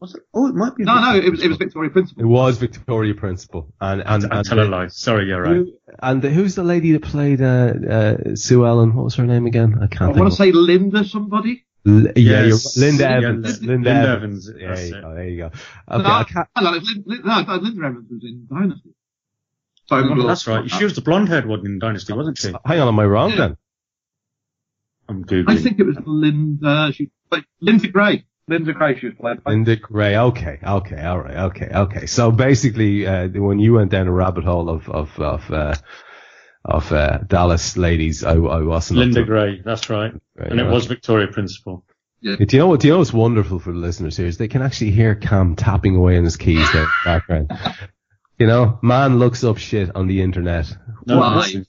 Was 0.00 0.14
it? 0.14 0.22
Oh, 0.32 0.48
it 0.48 0.54
might 0.54 0.74
be. 0.76 0.84
No, 0.84 0.98
no, 0.98 1.14
it 1.16 1.28
was 1.30 1.42
it 1.42 1.48
was 1.48 1.58
Victoria 1.58 1.90
Principal. 1.90 2.22
it 2.22 2.26
was 2.26 2.56
Victoria 2.56 3.14
Principal, 3.14 3.72
and 3.80 4.00
and 4.04 4.24
I 4.32 4.38
and, 4.38 4.46
tell 4.46 4.58
a 4.60 4.64
lie. 4.64 4.88
Sorry, 4.88 5.26
you're 5.28 5.42
right. 5.42 5.56
who, 5.56 5.72
and 6.00 6.24
who's 6.24 6.54
the 6.54 6.64
lady 6.64 6.92
that 6.92 7.02
played 7.02 7.42
uh, 7.42 7.74
uh, 7.88 8.16
Sue 8.34 8.64
Ellen? 8.66 8.94
What 8.94 9.04
was 9.04 9.14
her 9.16 9.26
name 9.26 9.44
again? 9.46 9.76
I 9.78 9.84
I 9.84 9.88
can't 9.88 10.16
I 10.16 10.18
want 10.20 10.32
to 10.32 10.36
say 10.36 10.52
Linda 10.52 11.04
somebody. 11.04 11.64
L- 11.86 12.02
yeah, 12.16 12.44
Yes. 12.44 12.76
you're, 12.76 12.86
Linda 12.86 13.02
Yeah, 13.04 13.16
Evans. 13.16 13.62
Linda 13.62 13.90
Linda, 13.90 13.90
Evans, 14.10 14.48
Evans. 14.50 14.54
There 14.60 14.86
you 14.86 14.92
go. 15.02 15.14
There 15.14 15.28
you 15.28 15.36
go. 15.38 15.46
Okay, 15.46 16.02
no, 16.02 16.10
I 16.14 16.24
can't. 16.24 16.48
I 16.56 16.62
know, 16.62 16.70
Lin, 16.72 17.04
Lin, 17.06 17.20
no, 17.24 17.42
no, 17.42 17.54
Linda 17.56 17.86
Evans 17.86 18.06
was 18.10 18.24
in 18.24 18.46
Dynasty. 18.50 18.90
Sorry, 19.88 20.04
Oh, 20.04 20.12
I'm 20.12 20.26
that's 20.26 20.46
right. 20.46 20.70
She 20.70 20.84
was 20.84 20.94
the 20.94 21.00
blonde-haired 21.00 21.46
one 21.46 21.64
in 21.66 21.78
Dynasty, 21.78 22.12
wasn't 22.12 22.38
she? 22.38 22.52
Hang 22.64 22.80
on, 22.80 22.88
am 22.88 22.98
I 23.00 23.04
wrong 23.06 23.30
Yeah. 23.30 23.36
then? 23.36 23.56
I'm 25.08 25.24
googling. 25.24 25.50
I 25.50 25.56
think 25.56 25.80
it 25.80 25.84
was 25.84 25.96
Linda. 26.06 26.92
She, 26.92 27.10
like, 27.32 27.44
Linda 27.60 27.88
Gray. 27.88 28.24
Linda 28.46 28.72
Gray 28.72 28.98
she 28.98 29.06
was 29.06 29.14
played 29.16 29.42
by. 29.42 29.50
Linda 29.52 29.76
Gray. 29.76 30.16
Okay, 30.16 30.58
okay, 30.62 31.02
all 31.04 31.20
right, 31.20 31.36
okay, 31.36 31.70
okay. 31.72 32.06
So 32.06 32.30
basically, 32.30 33.06
uh, 33.06 33.28
when 33.28 33.58
you 33.58 33.72
went 33.74 33.90
down 33.90 34.06
a 34.08 34.12
rabbit 34.12 34.44
hole 34.44 34.68
of 34.68 34.88
of 34.88 35.18
of 35.20 35.50
uh, 35.50 35.74
of 36.64 36.92
uh, 36.92 37.18
Dallas 37.26 37.76
ladies, 37.76 38.24
I, 38.24 38.34
I 38.34 38.62
wasn't. 38.62 39.00
Linda 39.00 39.24
Gray, 39.24 39.62
that's 39.64 39.90
right. 39.90 40.12
Right, 40.36 40.50
and 40.50 40.60
it 40.60 40.64
yeah. 40.64 40.70
was 40.70 40.86
Victoria 40.86 41.28
Principal. 41.28 41.84
Do 42.22 42.36
you 42.38 42.58
know 42.58 42.66
what? 42.66 42.80
Do 42.80 42.86
you 42.86 42.92
know 42.92 42.98
what's 42.98 43.14
wonderful 43.14 43.58
for 43.58 43.72
the 43.72 43.78
listeners 43.78 44.16
here 44.16 44.26
is 44.26 44.36
they 44.36 44.48
can 44.48 44.60
actually 44.60 44.90
hear 44.90 45.14
Kam 45.14 45.56
tapping 45.56 45.96
away 45.96 46.18
on 46.18 46.24
his 46.24 46.36
keys 46.36 46.70
there 46.72 46.82
in 46.82 46.88
the 46.88 47.08
background. 47.08 47.50
You 48.38 48.46
know, 48.46 48.78
man 48.82 49.18
looks 49.18 49.42
up 49.42 49.56
shit 49.56 49.94
on 49.94 50.06
the 50.06 50.20
internet. 50.22 50.66
No, 51.06 51.18
Why? 51.18 51.64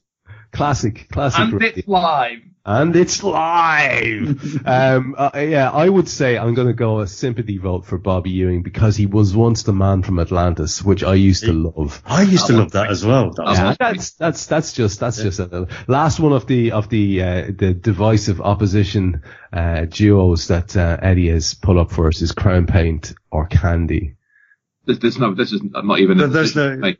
Classic, 0.52 1.08
classic. 1.10 1.39
And 1.39 1.54
radio. 1.54 1.78
it's 1.78 1.88
live. 1.88 2.39
And 2.64 2.95
it's 2.95 3.24
live. 3.24 4.62
um, 4.68 5.16
uh, 5.18 5.32
yeah, 5.36 5.72
I 5.72 5.89
would 5.89 6.07
say 6.07 6.38
I'm 6.38 6.53
going 6.53 6.68
to 6.68 6.74
go 6.74 6.99
a 6.99 7.07
sympathy 7.07 7.57
vote 7.57 7.86
for 7.88 7.97
Bobby 7.97 8.30
Ewing 8.30 8.62
because 8.62 8.95
he 8.95 9.07
was 9.07 9.36
once 9.36 9.64
the 9.64 9.74
man 9.74 10.03
from 10.03 10.20
Atlantis, 10.20 10.84
which 10.84 11.03
I 11.03 11.16
used 11.16 11.43
to 11.45 11.53
love. 11.53 12.03
I 12.05 12.22
used 12.22 12.45
to 12.47 12.53
love 12.53 12.72
that 12.74 12.91
as 12.91 13.03
well. 13.03 13.32
That 13.32 13.55
Yeah, 13.55 13.76
that's 13.80 14.12
that's 14.12 14.45
that's 14.45 14.74
just 14.74 14.99
that's 14.99 15.22
just 15.24 15.39
a 15.39 15.68
last 15.88 16.20
one 16.20 16.34
of 16.34 16.45
the 16.45 16.72
of 16.74 16.88
the 16.89 17.24
uh, 17.24 17.45
the 17.57 17.74
divisive 17.74 18.39
opposition 18.41 19.24
uh, 19.51 19.86
duos 19.86 20.47
that 20.49 20.78
uh, 20.78 20.97
Eddie 21.01 21.30
has 21.30 21.55
put 21.55 21.78
up 21.78 21.91
for 21.91 22.09
us 22.09 22.22
is 22.22 22.32
Crown 22.32 22.68
Paint 22.68 23.14
or 23.32 23.47
Candy. 23.47 24.16
There's, 24.86 24.99
there's 24.99 25.18
no, 25.18 25.34
this 25.34 25.51
is 25.51 25.62
not 25.64 25.99
even. 25.99 26.18
There- 26.18 26.28
There's 26.28 26.55
no, 26.55 26.93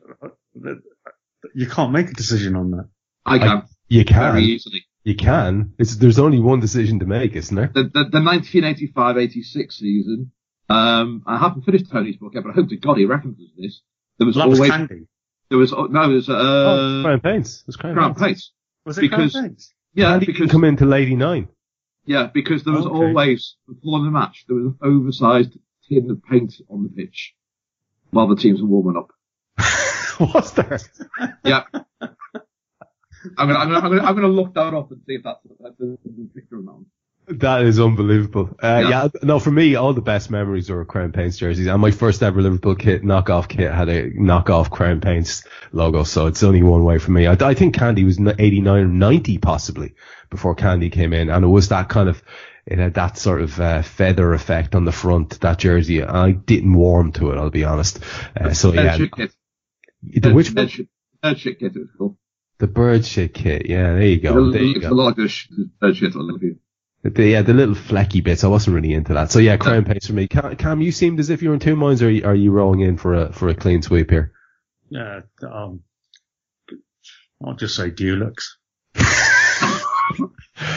you 1.54 1.66
can't 1.66 1.92
make 1.92 2.08
a 2.10 2.14
decision 2.14 2.56
on 2.56 2.70
that. 2.72 2.88
I 3.24 3.38
can 3.38 3.62
You 3.88 4.04
very 4.04 4.40
can, 4.42 4.50
easily. 4.50 4.86
You 5.04 5.14
can. 5.16 5.74
It's 5.78 5.96
there's 5.96 6.18
only 6.18 6.38
one 6.40 6.60
decision 6.60 6.98
to 7.00 7.06
make, 7.06 7.34
isn't 7.36 7.54
there? 7.56 7.70
The, 7.74 7.84
the, 7.84 8.04
the 8.12 8.18
1985-86 8.18 9.72
season. 9.72 10.32
Um, 10.68 11.22
I 11.26 11.38
haven't 11.38 11.62
finished 11.62 11.90
Tony's 11.90 12.16
book 12.16 12.32
yet, 12.34 12.44
but 12.44 12.50
I 12.50 12.54
hope 12.54 12.68
to 12.68 12.76
God 12.76 12.96
he 12.98 13.04
references 13.04 13.50
this. 13.58 13.82
There 14.18 14.26
was 14.26 14.36
Well, 14.36 14.46
that 14.46 14.50
was 14.50 14.58
always 14.60 14.70
Candy. 14.70 15.06
there 15.50 15.58
was 15.58 15.72
oh, 15.72 15.86
no 15.86 16.08
there's 16.08 16.28
uh 16.28 16.32
oh, 16.36 17.00
Crown 17.04 17.20
Paints. 17.20 17.64
It's 17.66 17.76
Crown, 17.76 17.94
Crown 17.94 18.14
Paints. 18.14 18.22
Paints. 18.22 18.52
Was 18.86 18.98
it 18.98 19.02
because- 19.02 19.32
Crown 19.32 19.44
Paints? 19.48 19.74
Yeah, 19.94 20.10
Candy 20.12 20.26
because 20.26 20.50
come 20.50 20.64
into 20.64 20.86
Lady 20.86 21.16
Nine. 21.16 21.48
yeah, 22.06 22.28
because 22.32 22.64
there 22.64 22.72
was 22.72 22.86
Okay. 22.86 22.94
always 22.96 23.56
before 23.68 24.00
the 24.02 24.10
match 24.10 24.44
there 24.48 24.56
was 24.56 24.66
an 24.66 24.76
oversized 24.82 25.58
tin 25.88 26.10
of 26.10 26.22
paint 26.24 26.54
on 26.70 26.82
the 26.84 26.88
pitch 26.88 27.34
while 28.10 28.26
the 28.28 28.36
teams 28.36 28.62
were 28.62 28.68
warming 28.68 28.96
up. 28.96 29.10
was 30.20 30.52
there? 30.52 30.78
Yeah. 31.44 31.64
I'm 33.38 33.48
gonna, 33.48 33.58
I'm 33.58 33.68
gonna, 33.68 33.78
I'm 33.78 33.90
gonna, 33.90 34.02
I'm 34.02 34.14
gonna 34.14 34.28
look 34.28 34.54
that 34.54 34.74
up 34.74 34.90
and 34.90 35.00
see 35.06 35.14
if 35.14 35.22
that's, 35.22 35.40
that's 35.60 35.80
a, 35.80 35.96
picture 36.34 36.60
not. 36.60 36.80
That 37.28 37.62
is 37.62 37.78
unbelievable. 37.78 38.56
Uh, 38.62 38.80
yeah. 38.82 38.88
Yeah. 38.88 39.08
no, 39.22 39.38
for 39.38 39.52
me, 39.52 39.76
all 39.76 39.94
the 39.94 40.00
best 40.00 40.28
memories 40.30 40.70
are 40.70 40.84
Crown 40.84 41.12
Paints 41.12 41.36
jerseys. 41.36 41.68
And 41.68 41.80
my 41.80 41.92
first 41.92 42.22
ever 42.22 42.42
Liverpool 42.42 42.74
kit, 42.74 43.04
knockoff 43.04 43.48
kit, 43.48 43.70
had 43.70 43.88
a 43.88 44.10
knockoff 44.10 44.70
Crown 44.70 45.00
Paints 45.00 45.44
logo. 45.70 46.02
So 46.02 46.26
it's 46.26 46.42
only 46.42 46.64
one 46.64 46.84
way 46.84 46.98
for 46.98 47.12
me. 47.12 47.28
I, 47.28 47.36
I 47.40 47.54
think 47.54 47.76
Candy 47.76 48.02
was 48.02 48.18
n- 48.18 48.34
89 48.38 48.80
or 48.80 48.86
90 48.88 49.38
possibly 49.38 49.94
before 50.30 50.56
Candy 50.56 50.90
came 50.90 51.12
in. 51.12 51.30
And 51.30 51.44
it 51.44 51.48
was 51.48 51.68
that 51.68 51.88
kind 51.88 52.08
of, 52.08 52.20
it 52.66 52.78
had 52.78 52.94
that 52.94 53.18
sort 53.18 53.40
of 53.40 53.58
uh, 53.60 53.82
feather 53.82 54.34
effect 54.34 54.74
on 54.74 54.84
the 54.84 54.92
front, 54.92 55.40
that 55.42 55.58
jersey. 55.58 56.02
I 56.02 56.32
didn't 56.32 56.74
warm 56.74 57.12
to 57.12 57.30
it, 57.30 57.38
I'll 57.38 57.50
be 57.50 57.64
honest. 57.64 58.00
Uh, 58.36 58.52
so 58.52 58.72
yeah. 58.72 58.98
The, 60.02 60.34
which 60.34 60.52
one? 60.52 60.66
shit, 60.68 60.88
kit 61.60 61.74
was 61.74 61.88
called. 61.96 62.16
The 62.62 62.68
bird 62.68 63.04
shit 63.04 63.34
kit. 63.34 63.66
Yeah, 63.68 63.94
there 63.94 64.02
you 64.06 64.20
go. 64.20 64.38
It's 64.46 64.52
There 64.54 64.62
a- 64.62 64.66
you 64.66 64.80
go. 64.80 64.90
a 64.90 64.94
lot 64.94 65.04
like 65.06 65.16
this 65.16 65.48
bird 65.80 65.96
shit 65.96 66.14
on 66.14 66.28
Liverpool. 66.28 66.54
The, 67.02 67.26
yeah, 67.26 67.42
the 67.42 67.52
little 67.54 67.74
flecky 67.74 68.22
bits. 68.22 68.44
I 68.44 68.46
wasn't 68.46 68.76
really 68.76 68.92
into 68.94 69.14
that. 69.14 69.32
So 69.32 69.40
yeah, 69.40 69.56
crown 69.56 69.84
paints 69.84 70.06
for 70.06 70.12
me. 70.12 70.28
Kam, 70.28 70.54
Kam, 70.54 70.80
you 70.80 70.92
seemed 70.92 71.18
as 71.18 71.28
if 71.28 71.42
you 71.42 71.48
were 71.48 71.54
in 71.54 71.60
two 71.60 71.74
minds. 71.74 72.02
Or 72.02 72.06
are 72.06 72.10
you, 72.10 72.24
are 72.24 72.36
you 72.36 72.52
rolling 72.52 72.78
in 72.78 72.98
for 72.98 73.14
a 73.14 73.32
for 73.32 73.48
a 73.48 73.54
clean 73.56 73.82
sweep 73.82 74.10
here? 74.10 74.30
Yeah. 74.90 75.22
Um, 75.42 75.80
I'll 77.44 77.54
just 77.54 77.74
say 77.74 77.90
Dulux. 77.90 78.34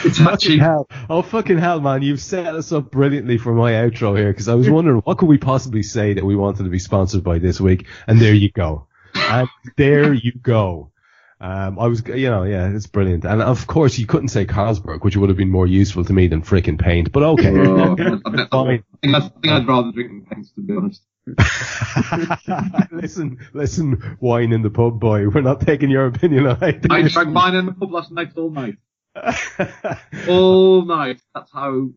It's 0.04 0.18
Fucking 0.18 0.58
hell! 0.58 0.88
Oh 1.08 1.22
fucking 1.22 1.58
hell, 1.58 1.80
man! 1.80 2.02
You've 2.02 2.20
set 2.20 2.46
us 2.54 2.72
up 2.72 2.90
brilliantly 2.90 3.38
for 3.38 3.54
my 3.54 3.72
outro 3.72 4.16
here 4.16 4.32
because 4.32 4.48
I 4.48 4.54
was 4.54 4.68
wondering 4.68 4.98
what 5.04 5.18
could 5.18 5.28
we 5.28 5.38
possibly 5.38 5.82
say 5.84 6.14
that 6.14 6.24
we 6.24 6.34
wanted 6.34 6.64
to 6.64 6.70
be 6.70 6.78
sponsored 6.80 7.22
by 7.22 7.38
this 7.38 7.60
week, 7.60 7.86
and 8.08 8.20
there 8.20 8.34
you 8.34 8.50
go, 8.50 8.88
and 9.14 9.48
there 9.76 10.12
you 10.12 10.32
go. 10.32 10.90
Um, 11.38 11.78
I 11.78 11.86
was, 11.88 12.02
you 12.08 12.30
know, 12.30 12.44
yeah, 12.44 12.70
it's 12.70 12.86
brilliant, 12.86 13.24
and 13.26 13.42
of 13.42 13.66
course 13.66 13.98
you 13.98 14.06
couldn't 14.06 14.28
say 14.28 14.46
Carlsberg, 14.46 15.04
which 15.04 15.18
would 15.18 15.28
have 15.28 15.36
been 15.36 15.50
more 15.50 15.66
useful 15.66 16.02
to 16.04 16.12
me 16.14 16.28
than 16.28 16.40
frickin' 16.40 16.78
paint, 16.80 17.12
but 17.12 17.22
okay. 17.22 17.52
Oh, 17.58 17.92
I, 17.92 17.94
think- 17.94 18.22
I, 18.24 18.30
think 18.30 18.84
I'd, 19.04 19.14
I 19.14 19.20
think 19.20 19.46
I'd 19.46 19.68
rather 19.68 19.92
drink 19.92 20.30
paints 20.30 20.52
to 20.52 20.62
be 20.62 20.74
honest. 20.74 21.02
listen, 22.90 23.38
listen, 23.52 24.16
wine 24.20 24.52
in 24.52 24.62
the 24.62 24.70
pub, 24.70 24.98
boy. 24.98 25.28
We're 25.28 25.42
not 25.42 25.60
taking 25.60 25.90
your 25.90 26.06
opinion 26.06 26.46
on 26.46 26.62
it. 26.62 26.86
I 26.90 27.02
drank 27.02 27.28
mine 27.30 27.54
in 27.54 27.66
the 27.66 27.72
pub 27.72 27.92
last 27.92 28.10
night 28.12 28.32
all 28.36 28.50
night. 28.50 28.76
All 30.28 30.84
night. 30.84 31.20
That's 31.34 31.50
how 31.50 31.88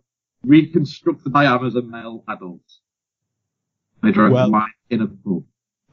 reconstructed 0.43 1.33
I 1.35 1.53
am 1.53 1.65
as 1.65 1.75
a 1.75 1.81
male 1.81 2.23
adult. 2.27 2.61
I 4.01 4.11
drank 4.11 4.33
Well- 4.33 4.51
wine 4.51 4.71
in 4.89 5.01
a 5.01 5.07
pub. 5.07 5.43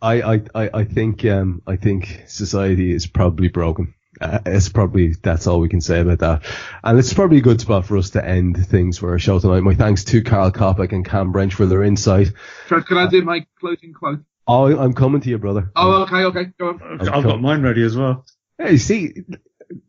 I, 0.01 0.23
I, 0.23 0.43
I, 0.55 0.71
I 0.75 0.85
think, 0.85 1.25
um, 1.25 1.63
I 1.67 1.77
think 1.77 2.25
society 2.27 2.93
is 2.93 3.07
probably 3.07 3.49
broken. 3.49 3.95
Uh, 4.21 4.39
it's 4.47 4.69
probably, 4.69 5.15
that's 5.15 5.47
all 5.47 5.61
we 5.61 5.69
can 5.69 5.81
say 5.81 6.01
about 6.01 6.21
that. 6.21 6.43
And 6.83 6.99
it's 6.99 7.13
probably 7.13 7.39
a 7.39 7.43
good 7.43 7.61
spot 7.61 7.85
for 7.85 7.97
us 7.97 8.11
to 8.11 8.25
end 8.27 8.67
things 8.67 8.99
for 8.99 9.11
our 9.11 9.19
show 9.19 9.39
tonight. 9.39 9.61
My 9.61 9.75
thanks 9.75 10.05
to 10.05 10.23
Karl 10.23 10.51
Coppack 10.51 10.93
and 10.93 11.05
Kam 11.05 11.33
Brainch 11.33 11.55
for 11.55 11.67
their 11.67 11.83
insight. 11.83 12.33
Trev, 12.67 12.87
can 12.87 12.99
I 12.99 13.09
do 13.09 13.23
my 13.23 13.47
closing 13.61 13.93
quote? 13.93 14.21
Oh, 14.49 14.77
I'm 14.79 14.95
coming 14.95 15.21
to 15.21 15.29
you, 15.29 15.39
brother. 15.39 15.71
Oh, 15.75 16.03
okay, 16.03 16.25
okay, 16.25 16.45
go 16.59 16.69
on. 16.69 17.01
I've 17.01 17.09
I've 17.09 17.25
got 17.25 17.41
mine 17.41 17.63
ready 17.63 17.83
as 17.83 17.97
well. 17.97 18.25
Hey, 18.59 18.79
see, 18.79 19.25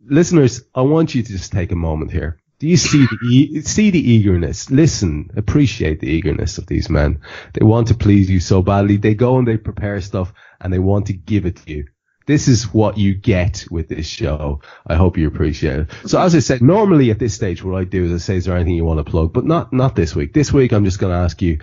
listeners, 0.04 0.64
I 0.74 0.82
want 0.82 1.14
you 1.14 1.22
to 1.22 1.32
just 1.32 1.52
take 1.52 1.72
a 1.72 1.76
moment 1.76 2.12
here. 2.12 2.42
Do 2.60 2.68
you 2.68 2.78
see 2.78 3.06
the 3.06 3.62
see 3.62 3.92
the 3.92 4.12
eagerness? 4.12 4.72
Listen, 4.72 5.30
appreciate 5.36 6.00
the 6.00 6.10
eagerness 6.10 6.58
of 6.58 6.66
these 6.66 6.90
men. 6.90 7.22
They 7.54 7.64
want 7.64 7.90
to 7.90 7.94
please 7.94 8.32
you 8.32 8.40
so 8.40 8.64
badly. 8.64 8.98
They 8.98 9.14
go 9.14 9.38
and 9.38 9.48
they 9.48 9.58
prepare 9.58 10.02
stuff 10.02 10.34
and 10.60 10.74
they 10.74 10.80
want 10.80 11.08
to 11.08 11.14
give 11.14 11.46
it 11.46 11.58
to 11.58 11.72
you. 11.72 11.86
This 12.26 12.48
is 12.48 12.74
what 12.74 12.98
you 12.98 13.14
get 13.14 13.66
with 13.72 13.88
this 13.88 14.08
show. 14.08 14.62
I 14.86 14.96
hope 14.96 15.18
you 15.18 15.28
appreciate 15.28 15.82
it. 15.82 15.90
So 16.08 16.20
as 16.20 16.36
I 16.36 16.40
said, 16.40 16.62
normally 16.62 17.10
at 17.10 17.20
this 17.20 17.34
stage, 17.34 17.64
what 17.64 17.80
I 17.80 17.86
do 17.86 18.04
is 18.06 18.12
I 18.12 18.18
say, 18.18 18.36
is 18.36 18.46
there 18.46 18.56
anything 18.56 18.74
you 18.74 18.84
want 18.84 19.06
to 19.06 19.10
plug? 19.10 19.32
But 19.32 19.46
not, 19.46 19.72
not 19.72 19.96
this 19.96 20.14
week. 20.14 20.34
This 20.34 20.52
week, 20.52 20.74
I'm 20.74 20.84
just 20.84 21.00
going 21.00 21.14
to 21.14 21.20
ask 21.20 21.42
you, 21.42 21.60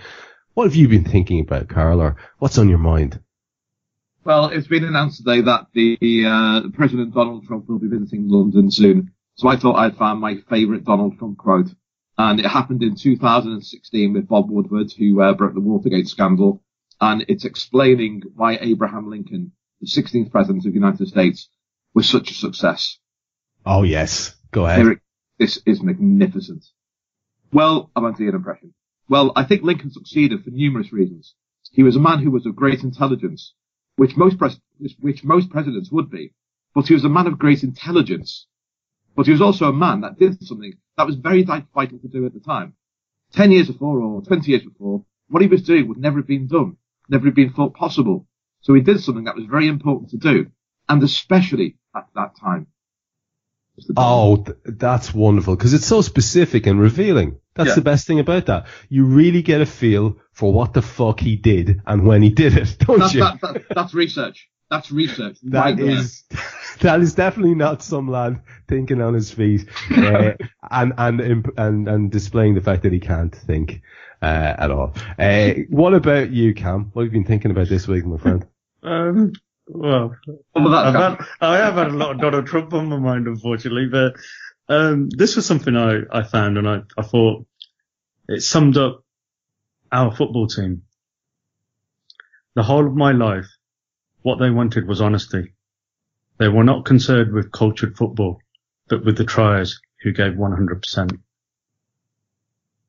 what 0.55 0.63
have 0.63 0.73
you 0.73 0.87
been 0.87 1.03
thinking 1.03 1.41
about, 1.41 1.67
Karl, 1.67 2.01
or 2.01 2.15
what's 2.39 2.57
on 2.57 2.67
your 2.67 2.79
mind? 2.79 3.19
Well, 4.23 4.47
it's 4.47 4.67
been 4.67 4.85
announced 4.85 5.17
today 5.17 5.41
that 5.41 5.67
the 5.73 6.25
uh, 6.25 6.69
President 6.73 7.13
Donald 7.13 7.45
Trump 7.45 7.69
will 7.69 7.77
be 7.77 7.87
visiting 7.87 8.27
London 8.27 8.71
soon. 8.71 9.11
So 9.35 9.47
I 9.49 9.57
thought 9.57 9.75
I'd 9.75 9.97
find 9.97 10.19
my 10.19 10.37
favourite 10.49 10.85
Donald 10.85 11.17
Trump 11.17 11.37
quote. 11.37 11.67
And 12.17 12.39
it 12.39 12.45
happened 12.45 12.81
in 12.81 12.95
2016 12.95 14.13
with 14.13 14.27
Bob 14.29 14.49
Woodward, 14.49 14.91
who 14.97 15.21
uh, 15.21 15.33
broke 15.33 15.53
the 15.53 15.59
Watergate 15.59 16.07
scandal. 16.07 16.63
And 17.01 17.25
it's 17.27 17.43
explaining 17.43 18.23
why 18.35 18.57
Abraham 18.61 19.09
Lincoln, 19.09 19.51
the 19.81 19.87
16th 19.87 20.31
President 20.31 20.65
of 20.65 20.71
the 20.71 20.79
United 20.79 21.07
States, 21.07 21.49
was 21.93 22.09
such 22.09 22.31
a 22.31 22.33
success. 22.33 22.97
Oh, 23.65 23.83
yes. 23.83 24.35
Go 24.51 24.65
ahead. 24.65 24.79
Eric, 24.79 25.01
this 25.37 25.61
is 25.65 25.81
magnificent. 25.83 26.63
Well, 27.51 27.91
I 27.95 27.99
won't 27.99 28.17
do 28.17 28.29
an 28.29 28.35
impression. 28.35 28.73
Well, 29.09 29.33
I 29.35 29.43
think 29.43 29.63
Lincoln 29.63 29.91
succeeded 29.91 30.43
for 30.43 30.51
numerous 30.51 30.93
reasons. 30.93 31.35
He 31.71 31.83
was 31.83 31.97
a 31.97 32.01
man 32.01 32.19
who 32.19 32.31
was 32.31 32.45
of 32.45 32.55
great 32.55 32.83
intelligence, 32.83 33.53
which 33.97 34.15
most 34.15 34.37
pres- 34.37 34.59
which 34.99 35.23
most 35.23 35.49
presidents 35.49 35.91
would 35.91 36.09
be, 36.09 36.33
but 36.73 36.87
he 36.87 36.93
was 36.93 37.03
a 37.03 37.09
man 37.09 37.27
of 37.27 37.37
great 37.37 37.63
intelligence. 37.63 38.47
But 39.15 39.25
he 39.27 39.31
was 39.31 39.41
also 39.41 39.69
a 39.69 39.73
man 39.73 40.01
that 40.01 40.19
did 40.19 40.41
something 40.43 40.73
that 40.97 41.05
was 41.07 41.15
very 41.15 41.43
vital 41.43 41.99
to 41.99 42.07
do 42.07 42.25
at 42.25 42.33
the 42.33 42.39
time. 42.39 42.73
Ten 43.33 43.51
years 43.51 43.67
before 43.67 43.99
or 44.01 44.21
twenty 44.21 44.51
years 44.51 44.63
before, 44.63 45.03
what 45.29 45.41
he 45.41 45.47
was 45.47 45.63
doing 45.63 45.87
would 45.87 45.97
never 45.97 46.17
have 46.17 46.27
been 46.27 46.47
done, 46.47 46.77
never 47.09 47.25
have 47.25 47.35
been 47.35 47.51
thought 47.53 47.73
possible. 47.73 48.27
So 48.61 48.73
he 48.73 48.81
did 48.81 48.99
something 49.01 49.25
that 49.25 49.35
was 49.35 49.45
very 49.45 49.67
important 49.67 50.09
to 50.11 50.17
do, 50.17 50.47
and 50.89 51.01
especially 51.03 51.77
at 51.95 52.07
that 52.15 52.35
time. 52.39 52.67
Oh, 53.97 54.37
th- 54.37 54.57
that's 54.65 55.13
wonderful 55.13 55.55
because 55.55 55.73
it's 55.73 55.85
so 55.85 56.01
specific 56.01 56.65
and 56.65 56.79
revealing. 56.79 57.39
That's 57.55 57.69
Yeah. 57.69 57.75
the 57.75 57.81
best 57.81 58.07
thing 58.07 58.19
about 58.19 58.45
that. 58.45 58.67
You 58.89 59.05
really 59.05 59.41
get 59.41 59.59
a 59.61 59.65
feel 59.65 60.17
for 60.31 60.53
what 60.53 60.73
the 60.73 60.81
fuck 60.81 61.19
he 61.19 61.35
did 61.35 61.81
and 61.85 62.05
when 62.05 62.21
he 62.21 62.29
did 62.29 62.55
it, 62.55 62.77
don't 62.79 62.99
That's, 62.99 63.13
you? 63.13 63.19
that, 63.21 63.41
that, 63.41 63.63
that's 63.73 63.93
research. 63.93 64.47
That's 64.69 64.91
research. 64.91 65.37
That 65.43 65.59
right 65.59 65.77
there. 65.77 65.89
is 65.89 66.23
that 66.81 66.99
is 67.01 67.13
definitely 67.13 67.55
not 67.55 67.83
some 67.83 68.09
lad 68.09 68.41
thinking 68.67 69.01
on 69.01 69.13
his 69.13 69.31
feet 69.31 69.69
uh, 69.95 70.33
and 70.71 70.93
and 70.97 71.51
and 71.57 71.87
and 71.87 72.11
displaying 72.11 72.55
the 72.55 72.61
fact 72.61 72.83
that 72.83 72.93
he 72.93 72.99
can't 72.99 73.33
think 73.33 73.81
uh, 74.21 74.55
at 74.57 74.71
all. 74.71 74.93
Uh, 75.19 75.53
what 75.69 75.93
about 75.93 76.31
you, 76.31 76.53
Kam? 76.53 76.89
What 76.93 77.03
have 77.03 77.13
you 77.13 77.19
been 77.19 77.27
thinking 77.27 77.51
about 77.51 77.69
this 77.69 77.87
week, 77.87 78.05
my 78.05 78.17
friend? 78.17 78.45
Um, 78.83 79.31
well, 79.67 80.15
Well, 80.53 80.75
I've 80.75 80.93
had, 80.93 81.25
I 81.41 81.57
have 81.57 81.73
had 81.73 81.87
a 81.87 81.97
lot 81.97 82.11
of 82.11 82.21
Donald 82.21 82.45
Trump 82.45 82.71
on 82.75 82.87
my 82.87 82.99
mind, 82.99 83.25
unfortunately, 83.25 83.87
but 83.87 84.13
um, 84.69 85.09
this 85.09 85.35
was 85.35 85.47
something 85.47 85.75
I, 85.75 86.01
I 86.11 86.21
found 86.21 86.59
and 86.59 86.69
I, 86.69 86.81
I 86.95 87.01
thought 87.01 87.47
it 88.27 88.41
summed 88.43 88.77
up 88.77 89.03
our 89.91 90.15
football 90.15 90.45
team. 90.45 90.83
The 92.55 92.61
whole 92.61 92.85
of 92.85 92.95
my 92.95 93.11
life, 93.11 93.47
what 94.25 94.39
they 94.39 94.49
wanted 94.49 94.87
was 94.87 95.01
honesty. 95.01 95.53
They 96.39 96.47
were 96.47 96.63
not 96.63 96.83
concerned 96.83 97.31
with 97.31 97.51
cultured 97.51 97.95
football, 97.95 98.39
but 98.89 99.05
with 99.05 99.19
the 99.19 99.23
triers 99.23 99.79
who 100.01 100.13
gave 100.13 100.33
100%. 100.33 101.19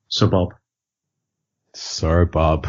So 0.09 0.29
Bob. 0.29 0.55
Sir 1.75 2.25
Bob. 2.25 2.67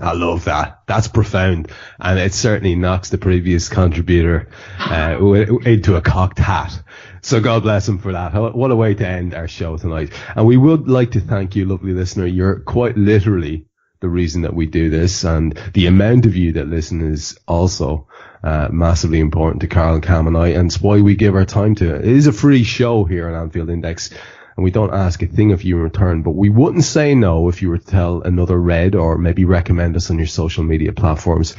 I 0.00 0.14
love 0.14 0.46
that. 0.46 0.80
That's 0.86 1.08
profound. 1.08 1.70
And 2.00 2.18
it 2.18 2.32
certainly 2.32 2.76
knocks 2.76 3.10
the 3.10 3.18
previous 3.18 3.68
contributor 3.68 4.48
uh, 4.78 5.18
into 5.66 5.96
a 5.96 6.00
cocked 6.00 6.38
hat. 6.38 6.82
So 7.20 7.42
God 7.42 7.62
bless 7.62 7.86
him 7.86 7.98
for 7.98 8.12
that. 8.12 8.32
What 8.32 8.70
a 8.70 8.76
way 8.76 8.94
to 8.94 9.06
end 9.06 9.34
our 9.34 9.48
show 9.48 9.76
tonight. 9.76 10.14
And 10.34 10.46
we 10.46 10.56
would 10.56 10.88
like 10.88 11.10
to 11.10 11.20
thank 11.20 11.56
you, 11.56 11.66
lovely 11.66 11.92
listener. 11.92 12.24
You're 12.24 12.60
quite 12.60 12.96
literally 12.96 13.67
the 14.00 14.08
reason 14.08 14.42
that 14.42 14.54
we 14.54 14.66
do 14.66 14.90
this 14.90 15.24
and 15.24 15.60
the 15.74 15.86
amount 15.86 16.26
of 16.26 16.36
you 16.36 16.52
that 16.52 16.68
listen 16.68 17.00
is 17.00 17.38
also 17.48 18.06
uh, 18.44 18.68
massively 18.70 19.18
important 19.18 19.60
to 19.60 19.66
Karl 19.66 19.94
and 19.94 20.02
Kam 20.02 20.26
and 20.26 20.36
I 20.36 20.48
and 20.48 20.70
it's 20.70 20.80
why 20.80 21.00
we 21.00 21.16
give 21.16 21.34
our 21.34 21.44
time 21.44 21.74
to 21.76 21.96
it. 21.96 22.02
It 22.02 22.16
is 22.16 22.26
a 22.26 22.32
free 22.32 22.62
show 22.62 23.04
here 23.04 23.28
on 23.28 23.34
Anfield 23.34 23.70
Index 23.70 24.10
and 24.58 24.64
we 24.64 24.72
don't 24.72 24.92
ask 24.92 25.22
a 25.22 25.26
thing 25.26 25.52
of 25.52 25.62
you 25.62 25.76
in 25.76 25.84
return, 25.84 26.22
but 26.22 26.32
we 26.32 26.48
wouldn't 26.48 26.82
say 26.82 27.14
no 27.14 27.48
if 27.48 27.62
you 27.62 27.68
were 27.68 27.78
to 27.78 27.86
tell 27.86 28.22
another 28.22 28.60
red 28.60 28.96
or 28.96 29.16
maybe 29.16 29.44
recommend 29.44 29.94
us 29.94 30.10
on 30.10 30.18
your 30.18 30.26
social 30.26 30.64
media 30.64 30.92
platforms. 30.92 31.54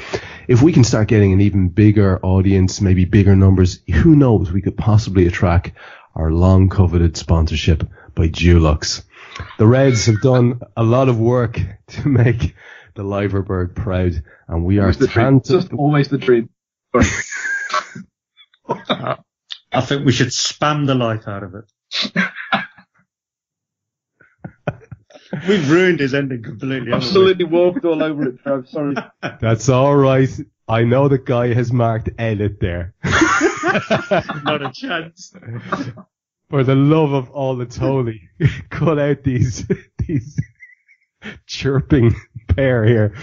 If 0.49 0.61
we 0.61 0.73
can 0.73 0.83
start 0.83 1.07
getting 1.07 1.31
an 1.31 1.39
even 1.39 1.69
bigger 1.69 2.19
audience, 2.21 2.81
maybe 2.81 3.05
bigger 3.05 3.37
numbers, 3.37 3.79
who 3.89 4.17
knows, 4.17 4.51
we 4.51 4.61
could 4.61 4.75
possibly 4.75 5.27
attract 5.27 5.71
our 6.13 6.29
long 6.29 6.67
coveted 6.67 7.15
sponsorship 7.15 7.87
by 8.15 8.27
Dulux. 8.27 9.03
The 9.57 9.67
Reds 9.67 10.05
have 10.05 10.21
done 10.21 10.61
a 10.75 10.83
lot 10.83 11.09
of 11.09 11.19
work 11.19 11.59
to 11.87 12.07
make 12.07 12.55
the 12.95 13.03
Liverbird 13.03 13.75
proud, 13.75 14.23
and 14.47 14.65
we 14.65 14.79
are 14.79 14.93
tan- 14.93 15.41
just 15.43 15.73
always 15.73 16.07
the 16.09 16.17
dream. 16.17 16.49
I 19.71 19.81
think 19.81 20.05
we 20.05 20.11
should 20.11 20.29
spam 20.29 20.87
the 20.87 20.95
life 20.95 21.27
out 21.27 21.43
of 21.43 21.55
it. 21.55 21.71
We've 25.47 25.69
ruined 25.69 25.99
his 25.99 26.15
ending 26.15 26.41
completely. 26.41 26.91
Absolutely 26.91 27.45
walked 27.45 27.85
all 27.85 28.01
over 28.01 28.29
it, 28.29 28.39
Trev. 28.41 28.67
Sorry. 28.67 28.95
That's 29.39 29.69
all 29.69 29.95
right. 29.95 30.29
I 30.67 30.83
know 30.83 31.07
the 31.07 31.19
guy 31.19 31.53
has 31.53 31.71
marked 31.71 32.09
edit 32.17 32.59
there. 32.59 32.95
Not 33.03 34.63
a 34.63 34.71
chance. 34.73 35.33
For 36.49 36.63
the 36.63 36.75
love 36.75 37.13
of 37.13 37.29
all 37.31 37.55
that's 37.55 37.77
holy, 37.77 38.29
cut 38.69 38.99
out 38.99 39.23
these 39.23 39.67
these 40.07 40.39
chirping 41.45 42.15
pair 42.47 42.85
here. 42.85 43.15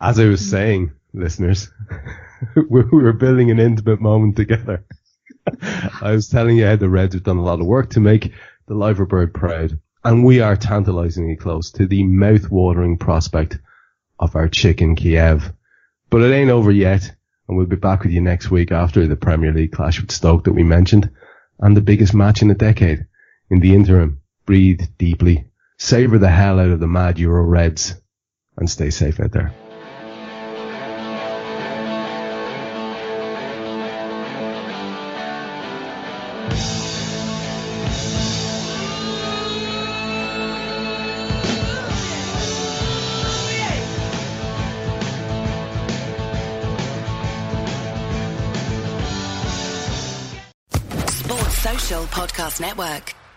As 0.00 0.18
I 0.18 0.26
was 0.26 0.48
saying, 0.48 0.92
listeners, 1.12 1.70
we 2.70 2.82
were 2.82 3.12
building 3.12 3.50
an 3.50 3.58
intimate 3.58 4.00
moment 4.00 4.36
together. 4.36 4.84
I 6.00 6.12
was 6.12 6.28
telling 6.28 6.56
you 6.56 6.66
how 6.66 6.76
the 6.76 6.88
Reds 6.88 7.14
have 7.14 7.24
done 7.24 7.38
a 7.38 7.44
lot 7.44 7.60
of 7.60 7.66
work 7.66 7.90
to 7.90 8.00
make 8.00 8.32
the 8.66 8.74
Liverbird 8.74 9.32
proud 9.32 9.78
and 10.04 10.24
we 10.24 10.40
are 10.40 10.56
tantalizingly 10.56 11.36
close 11.36 11.70
to 11.72 11.86
the 11.86 12.04
mouth-watering 12.04 12.96
prospect 12.96 13.58
of 14.18 14.36
our 14.36 14.48
chicken 14.48 14.94
Kiev. 14.94 15.52
But 16.10 16.22
it 16.22 16.32
ain't 16.32 16.50
over 16.50 16.70
yet, 16.70 17.14
and 17.46 17.56
we'll 17.56 17.66
be 17.66 17.76
back 17.76 18.02
with 18.02 18.12
you 18.12 18.20
next 18.20 18.50
week 18.50 18.72
after 18.72 19.06
the 19.06 19.16
Premier 19.16 19.52
League 19.52 19.72
clash 19.72 20.00
with 20.00 20.10
Stoke 20.10 20.44
that 20.44 20.52
we 20.52 20.62
mentioned, 20.62 21.10
and 21.58 21.76
the 21.76 21.80
biggest 21.80 22.14
match 22.14 22.42
in 22.42 22.50
a 22.50 22.54
decade. 22.54 23.06
In 23.50 23.60
the 23.60 23.74
interim, 23.74 24.20
breathe 24.46 24.82
deeply, 24.98 25.50
savor 25.78 26.18
the 26.18 26.28
hell 26.28 26.58
out 26.58 26.70
of 26.70 26.80
the 26.80 26.86
mad 26.86 27.18
Euro 27.18 27.44
Reds, 27.44 27.94
and 28.56 28.68
stay 28.68 28.90
safe 28.90 29.20
out 29.20 29.32
there. 29.32 29.52
Network. 52.78 53.27